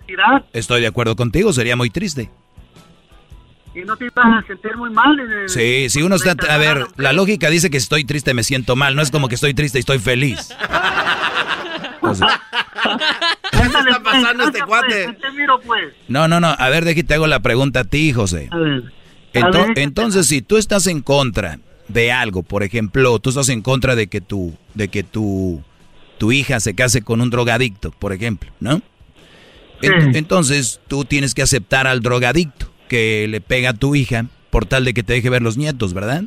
Estoy 0.53 0.81
de 0.81 0.87
acuerdo 0.87 1.17
contigo, 1.17 1.53
sería 1.53 1.77
muy 1.77 1.91
triste. 1.91 2.31
Y 3.75 3.81
no 3.81 3.97
te 3.97 4.09
vas 4.15 4.43
a 4.43 4.47
sentir 4.47 4.75
muy 4.77 4.89
mal. 4.91 5.17
sí, 5.47 5.91
si 5.91 6.03
uno 6.03 6.17
está... 6.17 6.35
A 6.49 6.57
ver, 6.57 6.87
la 6.97 7.13
lógica 7.13 7.51
dice 7.51 7.69
que 7.69 7.77
estoy 7.77 8.05
triste 8.05 8.33
me 8.33 8.43
siento 8.43 8.75
mal, 8.75 8.97
no 8.97 9.03
es 9.03 9.11
como 9.11 9.29
que 9.29 9.35
estoy 9.35 9.53
triste 9.53 9.79
y 9.79 9.81
estoy 9.81 9.99
feliz. 9.99 10.49
¿Qué 13.53 13.59
está 13.59 14.03
pasando 14.03 14.45
este 14.45 14.61
cuate? 14.63 15.19
Pues. 15.67 15.93
No, 16.09 16.29
no, 16.29 16.41
no, 16.41 16.55
a 16.57 16.69
ver, 16.71 16.85
déjate 16.85 17.15
hago 17.15 17.27
la 17.27 17.41
pregunta 17.41 17.81
a 17.81 17.85
ti, 17.85 18.13
José. 18.13 18.49
A 18.51 18.57
ver. 18.57 18.85
entonces, 19.77 20.27
si 20.27 20.41
tú 20.41 20.57
estás 20.57 20.87
en 20.87 21.03
contra 21.03 21.59
de 21.89 22.13
algo. 22.13 22.43
Por 22.43 22.63
ejemplo, 22.63 23.19
tú 23.19 23.31
estás 23.31 23.49
en 23.49 23.63
contra 23.63 23.95
de 23.97 24.07
que 24.07 24.21
tu, 24.21 24.55
de 24.75 24.89
que 24.89 25.03
tu, 25.03 25.63
tu 26.19 26.33
hija 26.33 26.61
se 26.61 26.75
case 26.75 27.03
con 27.03 27.21
un 27.21 27.31
drogadicto, 27.31 27.91
por 27.91 28.13
ejemplo, 28.13 28.51
¿no? 28.61 28.83
Entonces 29.83 30.81
tú 30.89 31.05
tienes 31.05 31.35
que 31.35 31.43
aceptar 31.43 31.87
al 31.87 32.01
drogadicto 32.01 32.67
que 32.89 33.27
le 33.29 33.41
pega 33.41 33.71
a 33.71 33.75
tu 33.75 33.95
hija 33.95 34.27
por 34.51 34.65
tal 34.65 34.85
de 34.85 34.95
que 34.95 35.03
te 35.03 35.13
deje 35.13 35.29
ver 35.29 35.43
los 35.43 35.57
nietos, 35.57 35.93
¿verdad? 35.93 36.25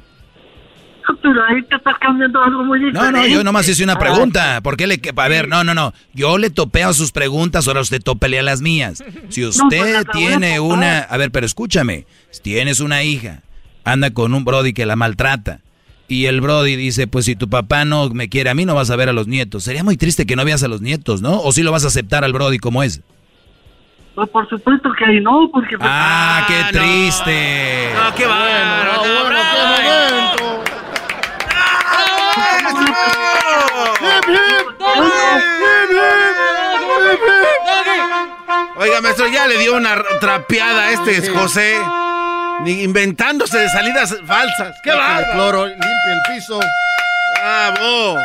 Pero 1.23 1.43
ahí 1.43 1.63
te 1.63 1.75
estás 1.75 1.95
cambiando 1.99 2.39
algo 2.39 2.63
muy 2.63 2.77
diferente. 2.77 3.11
No, 3.11 3.11
no, 3.11 3.27
yo 3.27 3.43
nomás 3.43 3.67
hice 3.67 3.83
una 3.83 3.97
pregunta. 3.97 4.61
¿Por 4.61 4.77
qué 4.77 4.85
le.? 4.85 5.01
A 5.15 5.27
ver, 5.27 5.47
no, 5.47 5.63
no, 5.63 5.73
no. 5.73 5.91
Yo 6.13 6.37
le 6.37 6.51
topeo 6.51 6.89
a 6.89 6.93
sus 6.93 7.11
preguntas, 7.11 7.67
ahora 7.67 7.81
usted 7.81 7.99
topelea 7.99 8.43
las 8.43 8.61
mías. 8.61 9.03
Si 9.29 9.41
pues, 9.41 9.59
usted 9.59 10.05
tiene 10.13 10.59
una. 10.59 10.99
A 10.99 11.17
ver, 11.17 11.31
pero 11.31 11.47
escúchame. 11.47 12.05
Si 12.29 12.41
tienes 12.41 12.79
una 12.79 13.01
hija 13.01 13.41
anda 13.83 14.11
con 14.11 14.33
un 14.33 14.45
Brody 14.45 14.73
que 14.73 14.85
la 14.85 14.95
maltrata. 14.95 15.61
Y 16.07 16.25
el 16.25 16.41
Brody 16.41 16.75
dice, 16.75 17.05
pues 17.05 17.25
si 17.25 17.35
tu 17.35 17.49
papá 17.49 17.85
no 17.85 18.09
me 18.09 18.29
quiere 18.29 18.49
a 18.49 18.55
mí, 18.55 18.65
no 18.65 18.73
vas 18.73 18.89
a 18.89 18.95
ver 18.95 19.09
a 19.09 19.13
los 19.13 19.27
nietos. 19.27 19.63
Sería 19.63 19.83
muy 19.83 19.95
triste 19.95 20.25
que 20.25 20.35
no 20.35 20.43
veas 20.43 20.63
a 20.63 20.67
los 20.67 20.81
nietos, 20.81 21.21
¿no? 21.21 21.39
¿O 21.41 21.51
si 21.51 21.61
lo 21.61 21.71
vas 21.71 21.83
a 21.83 21.87
aceptar 21.87 22.23
al 22.23 22.33
Brody 22.33 22.57
como 22.57 22.81
es? 22.81 23.01
Pues 24.15 24.27
por 24.29 24.49
supuesto 24.49 24.89
que 24.97 25.21
no, 25.21 25.49
porque... 25.53 25.77
Pues, 25.77 25.89
ah, 25.89 26.45
qué 26.47 26.55
ah, 26.55 26.69
triste. 26.71 27.89
No, 27.93 28.15
qué 28.15 28.25
bueno, 28.25 29.03
qué 29.03 29.09
bueno, 29.21 29.39
qué 29.53 29.61
momento. 29.63 30.63
Oiga, 38.77 39.01
maestro, 39.01 39.27
ya 39.27 39.45
le 39.47 39.57
dio 39.59 39.75
una 39.75 40.01
trapeada 40.19 40.87
a 40.87 40.91
este 40.93 41.29
José. 41.29 41.75
Ni 42.63 42.81
inventándose 42.83 43.57
de 43.57 43.69
salidas 43.69 44.15
falsas. 44.25 44.75
¡Qué 44.83 44.91
va! 44.91 45.19
El 45.19 45.25
cloro, 45.31 45.67
limpia 45.67 45.87
el 45.87 46.35
piso. 46.35 46.59
¡Bravo! 47.35 48.17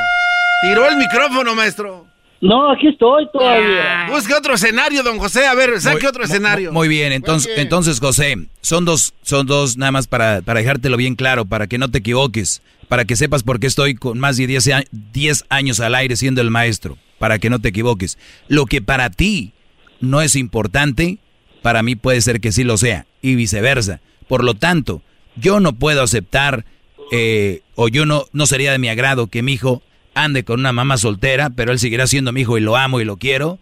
Tiró 0.62 0.88
el 0.88 0.96
micrófono, 0.96 1.54
maestro. 1.54 2.06
No, 2.40 2.70
aquí 2.72 2.88
estoy 2.88 3.26
todavía. 3.32 4.04
Ah, 4.04 4.10
busque 4.10 4.34
otro 4.34 4.54
escenario, 4.54 5.02
don 5.02 5.18
José. 5.18 5.46
A 5.46 5.54
ver, 5.54 5.80
saque 5.80 6.06
otro 6.06 6.24
escenario. 6.24 6.72
Muy, 6.72 6.88
bien, 6.88 7.12
entonces, 7.12 7.56
entonces, 7.56 8.00
José, 8.00 8.36
son 8.60 8.84
dos, 8.84 9.14
son 9.22 9.46
dos 9.46 9.78
nada 9.78 9.92
más 9.92 10.08
para, 10.08 10.42
para 10.42 10.60
dejártelo 10.60 10.98
bien 10.98 11.14
claro, 11.14 11.46
para 11.46 11.68
que 11.68 11.78
no 11.78 11.90
te 11.90 11.98
equivoques, 11.98 12.60
para 12.88 13.06
que 13.06 13.16
sepas 13.16 13.44
por 13.44 13.60
qué 13.60 13.66
estoy 13.66 13.94
con 13.94 14.18
más 14.18 14.36
de 14.36 14.46
10 14.46 15.44
años 15.48 15.80
al 15.80 15.94
aire 15.94 16.16
siendo 16.16 16.42
el 16.42 16.50
maestro, 16.50 16.98
para 17.18 17.38
que 17.38 17.48
no 17.48 17.60
te 17.60 17.68
equivoques. 17.68 18.18
Lo 18.48 18.66
que 18.66 18.82
para 18.82 19.08
ti 19.08 19.54
no 20.00 20.20
es 20.20 20.36
importante, 20.36 21.20
para 21.62 21.82
mí 21.82 21.96
puede 21.96 22.20
ser 22.20 22.40
que 22.40 22.52
sí 22.52 22.62
lo 22.62 22.76
sea, 22.76 23.06
y 23.22 23.36
viceversa. 23.36 24.00
Por 24.28 24.44
lo 24.44 24.54
tanto, 24.54 25.02
yo 25.36 25.60
no 25.60 25.74
puedo 25.74 26.02
aceptar 26.02 26.64
eh, 27.12 27.62
o 27.74 27.88
yo 27.88 28.06
no, 28.06 28.24
no 28.32 28.46
sería 28.46 28.72
de 28.72 28.78
mi 28.78 28.88
agrado 28.88 29.26
que 29.26 29.42
mi 29.42 29.52
hijo 29.52 29.82
ande 30.14 30.44
con 30.44 30.60
una 30.60 30.72
mamá 30.72 30.96
soltera, 30.96 31.50
pero 31.50 31.72
él 31.72 31.78
seguirá 31.78 32.06
siendo 32.06 32.32
mi 32.32 32.42
hijo 32.42 32.56
y 32.56 32.60
lo 32.60 32.76
amo 32.76 33.00
y 33.00 33.04
lo 33.04 33.16
quiero. 33.16 33.58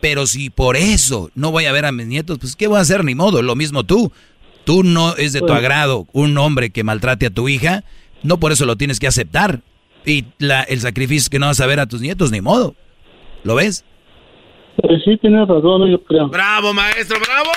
Pero 0.00 0.26
si 0.26 0.50
por 0.50 0.76
eso 0.76 1.30
no 1.34 1.52
voy 1.52 1.66
a 1.66 1.72
ver 1.72 1.84
a 1.84 1.92
mis 1.92 2.06
nietos, 2.06 2.38
pues 2.38 2.56
¿qué 2.56 2.66
voy 2.66 2.78
a 2.78 2.80
hacer? 2.80 3.04
Ni 3.04 3.14
modo, 3.14 3.42
lo 3.42 3.54
mismo 3.54 3.84
tú. 3.84 4.12
Tú 4.64 4.82
no 4.82 5.16
es 5.16 5.32
de 5.32 5.40
tu 5.40 5.46
pues 5.46 5.58
agrado 5.58 6.06
un 6.12 6.38
hombre 6.38 6.70
que 6.70 6.84
maltrate 6.84 7.26
a 7.26 7.30
tu 7.30 7.48
hija, 7.48 7.84
no 8.22 8.38
por 8.38 8.52
eso 8.52 8.64
lo 8.64 8.76
tienes 8.76 9.00
que 9.00 9.06
aceptar. 9.06 9.60
Y 10.04 10.24
la, 10.38 10.62
el 10.62 10.80
sacrificio 10.80 11.30
que 11.30 11.38
no 11.38 11.46
vas 11.46 11.60
a 11.60 11.66
ver 11.66 11.78
a 11.78 11.86
tus 11.86 12.00
nietos, 12.00 12.32
ni 12.32 12.40
modo. 12.40 12.74
¿Lo 13.44 13.54
ves? 13.54 13.84
Pues 14.76 15.02
sí, 15.04 15.16
tienes 15.18 15.46
razón, 15.46 15.90
yo 15.90 16.02
creo. 16.02 16.28
¡Bravo, 16.28 16.72
maestro, 16.72 17.18
bravo! 17.20 17.50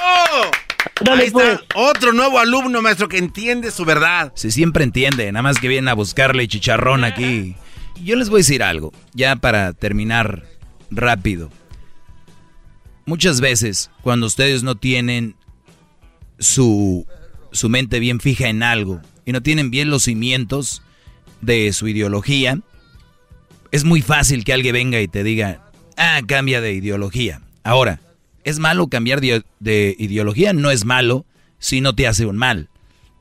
Ahí 1.09 1.27
está 1.27 1.31
pues. 1.31 1.59
otro 1.75 2.13
nuevo 2.13 2.39
alumno, 2.39 2.81
maestro, 2.81 3.07
que 3.07 3.17
entiende 3.17 3.71
su 3.71 3.85
verdad. 3.85 4.31
Se 4.35 4.51
siempre 4.51 4.83
entiende, 4.83 5.31
nada 5.31 5.43
más 5.43 5.59
que 5.59 5.67
viene 5.67 5.91
a 5.91 5.93
buscarle 5.93 6.47
chicharrón 6.47 7.03
aquí. 7.03 7.55
Yo 8.03 8.15
les 8.15 8.29
voy 8.29 8.39
a 8.39 8.41
decir 8.41 8.63
algo, 8.63 8.91
ya 9.13 9.35
para 9.35 9.73
terminar 9.73 10.43
rápido. 10.91 11.49
Muchas 13.05 13.39
veces, 13.39 13.91
cuando 14.01 14.25
ustedes 14.25 14.63
no 14.63 14.75
tienen 14.75 15.35
su, 16.39 17.05
su 17.51 17.69
mente 17.69 17.99
bien 17.99 18.19
fija 18.19 18.47
en 18.47 18.63
algo 18.63 19.01
y 19.25 19.31
no 19.31 19.41
tienen 19.41 19.71
bien 19.71 19.89
los 19.89 20.03
cimientos 20.03 20.81
de 21.41 21.71
su 21.73 21.87
ideología, 21.87 22.59
es 23.71 23.83
muy 23.83 24.01
fácil 24.01 24.43
que 24.43 24.53
alguien 24.53 24.73
venga 24.73 25.01
y 25.01 25.07
te 25.07 25.23
diga, 25.23 25.69
ah, 25.97 26.21
cambia 26.27 26.61
de 26.61 26.73
ideología. 26.73 27.41
Ahora, 27.63 27.99
¿Es 28.45 28.59
malo 28.59 28.87
cambiar 28.87 29.19
de, 29.21 29.95
ideología? 29.97 30.53
No 30.53 30.71
es 30.71 30.85
malo 30.85 31.25
si 31.57 31.81
no 31.81 31.95
te 31.95 32.07
hace 32.07 32.27
un 32.27 32.37
mal. 32.37 32.69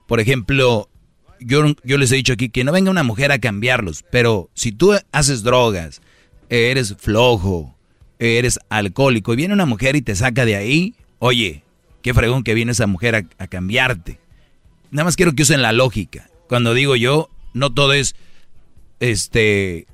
Por 0.07 0.21
ejemplo, 0.21 0.91
yo, 1.41 1.75
yo 1.83 1.99
les 1.99 2.13
he 2.13 2.17
dicho 2.17 2.35
aquí 2.35 2.51
que 2.51 2.63
no 2.63 2.73
venga 2.73 2.91
una 2.91 3.03
mujer 3.03 3.33
a 3.33 3.39
cambiarlos, 3.39 4.05
pero 4.11 4.51
si 4.55 4.71
tú 4.71 4.95
haces 5.13 5.43
drogas, 5.43 6.03
eres 6.51 6.95
flojo, 6.99 7.75
eres 8.19 8.61
alcohólico 8.69 9.33
y 9.33 9.37
viene 9.37 9.55
una 9.55 9.65
mujer 9.65 9.97
y 9.97 10.03
te 10.03 10.15
saca 10.15 10.45
de 10.45 10.57
ahí, 10.57 10.95
oye, 11.21 11.63
qué 12.03 12.13
fregón 12.13 12.45
que 12.45 12.53
viene 12.53 12.73
esa 12.73 12.87
mujer 12.87 13.27
a, 13.39 13.47
cambiarte. 13.47 14.21
Nada 14.91 15.07
más 15.07 15.17
quiero 15.17 15.33
que 15.33 15.43
usen 15.43 15.63
la 15.63 15.73
lógica. 15.73 16.29
Cuando 16.49 16.75
digo 16.75 16.97
yo, 16.97 17.31
no 17.55 17.73
todo 17.73 17.95
es 17.95 18.15
este 19.01 19.87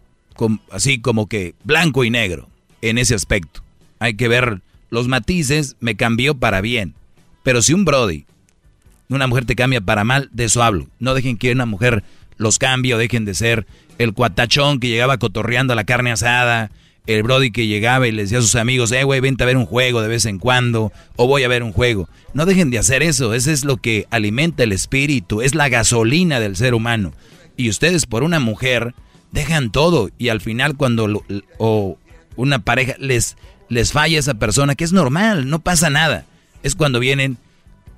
así 0.71 1.01
como 1.01 1.29
que 1.29 1.55
blanco 1.63 2.03
y 2.03 2.11
negro 2.11 2.49
en 2.83 2.99
ese 2.99 3.15
aspecto. 3.15 3.63
Hay 4.01 4.15
que 4.15 4.27
ver 4.27 4.61
los 4.91 5.09
matices 5.09 5.77
me 5.81 5.97
cambió 5.97 6.35
para 6.35 6.61
bien. 6.61 6.95
Pero 7.43 7.63
si 7.63 7.73
un 7.73 7.85
Brody, 7.85 8.27
una 9.09 9.27
mujer 9.27 9.45
te 9.45 9.57
cambia 9.57 9.81
para 9.81 10.05
mal, 10.05 10.29
de 10.33 10.45
eso 10.45 10.63
hablo. 10.63 10.87
No 10.99 11.15
dejen 11.15 11.37
que 11.37 11.53
una 11.53 11.67
mujer 11.67 12.05
los 12.37 12.59
cambie 12.59 12.95
o 12.95 12.99
dejen 12.99 13.25
de 13.25 13.35
ser 13.35 13.67
el 13.99 14.15
cuatachón 14.15 14.81
que 14.81 14.89
llegaba 14.89 15.19
cotorreando 15.19 15.75
la 15.75 15.85
carne 15.85 16.13
asada, 16.13 16.71
el 17.07 17.23
Brody 17.23 17.51
que 17.51 17.67
llegaba 17.67 18.07
y 18.09 18.13
le 18.13 18.23
decía 18.23 18.39
a 18.39 18.43
sus 18.43 18.55
amigos, 18.55 18.93
eh, 18.93 19.05
güey, 19.05 19.21
vente 19.21 19.43
a 19.43 19.47
ver 19.47 19.57
un 19.57 19.67
juego 19.67 20.01
de 20.01 20.09
vez 20.09 20.27
en 20.27 20.39
cuando, 20.39 20.93
o 21.17 21.27
voy 21.27 21.43
a 21.45 21.49
ver 21.49 21.63
un 21.63 21.73
juego. 21.73 22.09
No 22.35 22.47
dejen 22.47 22.71
de 22.71 22.79
hacer 22.79 23.03
eso, 23.03 23.35
eso 23.35 23.51
es 23.51 23.65
lo 23.65 23.79
que 23.79 24.07
alimenta 24.11 24.63
el 24.63 24.73
espíritu, 24.73 25.43
es 25.43 25.55
la 25.55 25.69
gasolina 25.69 26.41
del 26.41 26.57
ser 26.57 26.75
humano. 26.75 27.13
Y 27.57 27.69
ustedes 27.69 28.07
por 28.07 28.23
una 28.23 28.41
mujer 28.41 28.95
dejan 29.33 29.71
todo 29.71 30.11
y 30.19 30.29
al 30.29 30.41
final 30.41 30.77
cuando 30.77 31.25
o 31.59 31.99
una 32.37 32.61
pareja 32.61 32.95
les, 32.99 33.37
les 33.71 33.93
falla 33.93 34.19
esa 34.19 34.35
persona, 34.35 34.75
que 34.75 34.85
es 34.85 34.93
normal, 34.93 35.49
no 35.49 35.61
pasa 35.61 35.89
nada. 35.89 36.27
Es 36.63 36.75
cuando 36.75 37.01
vienen 37.01 37.39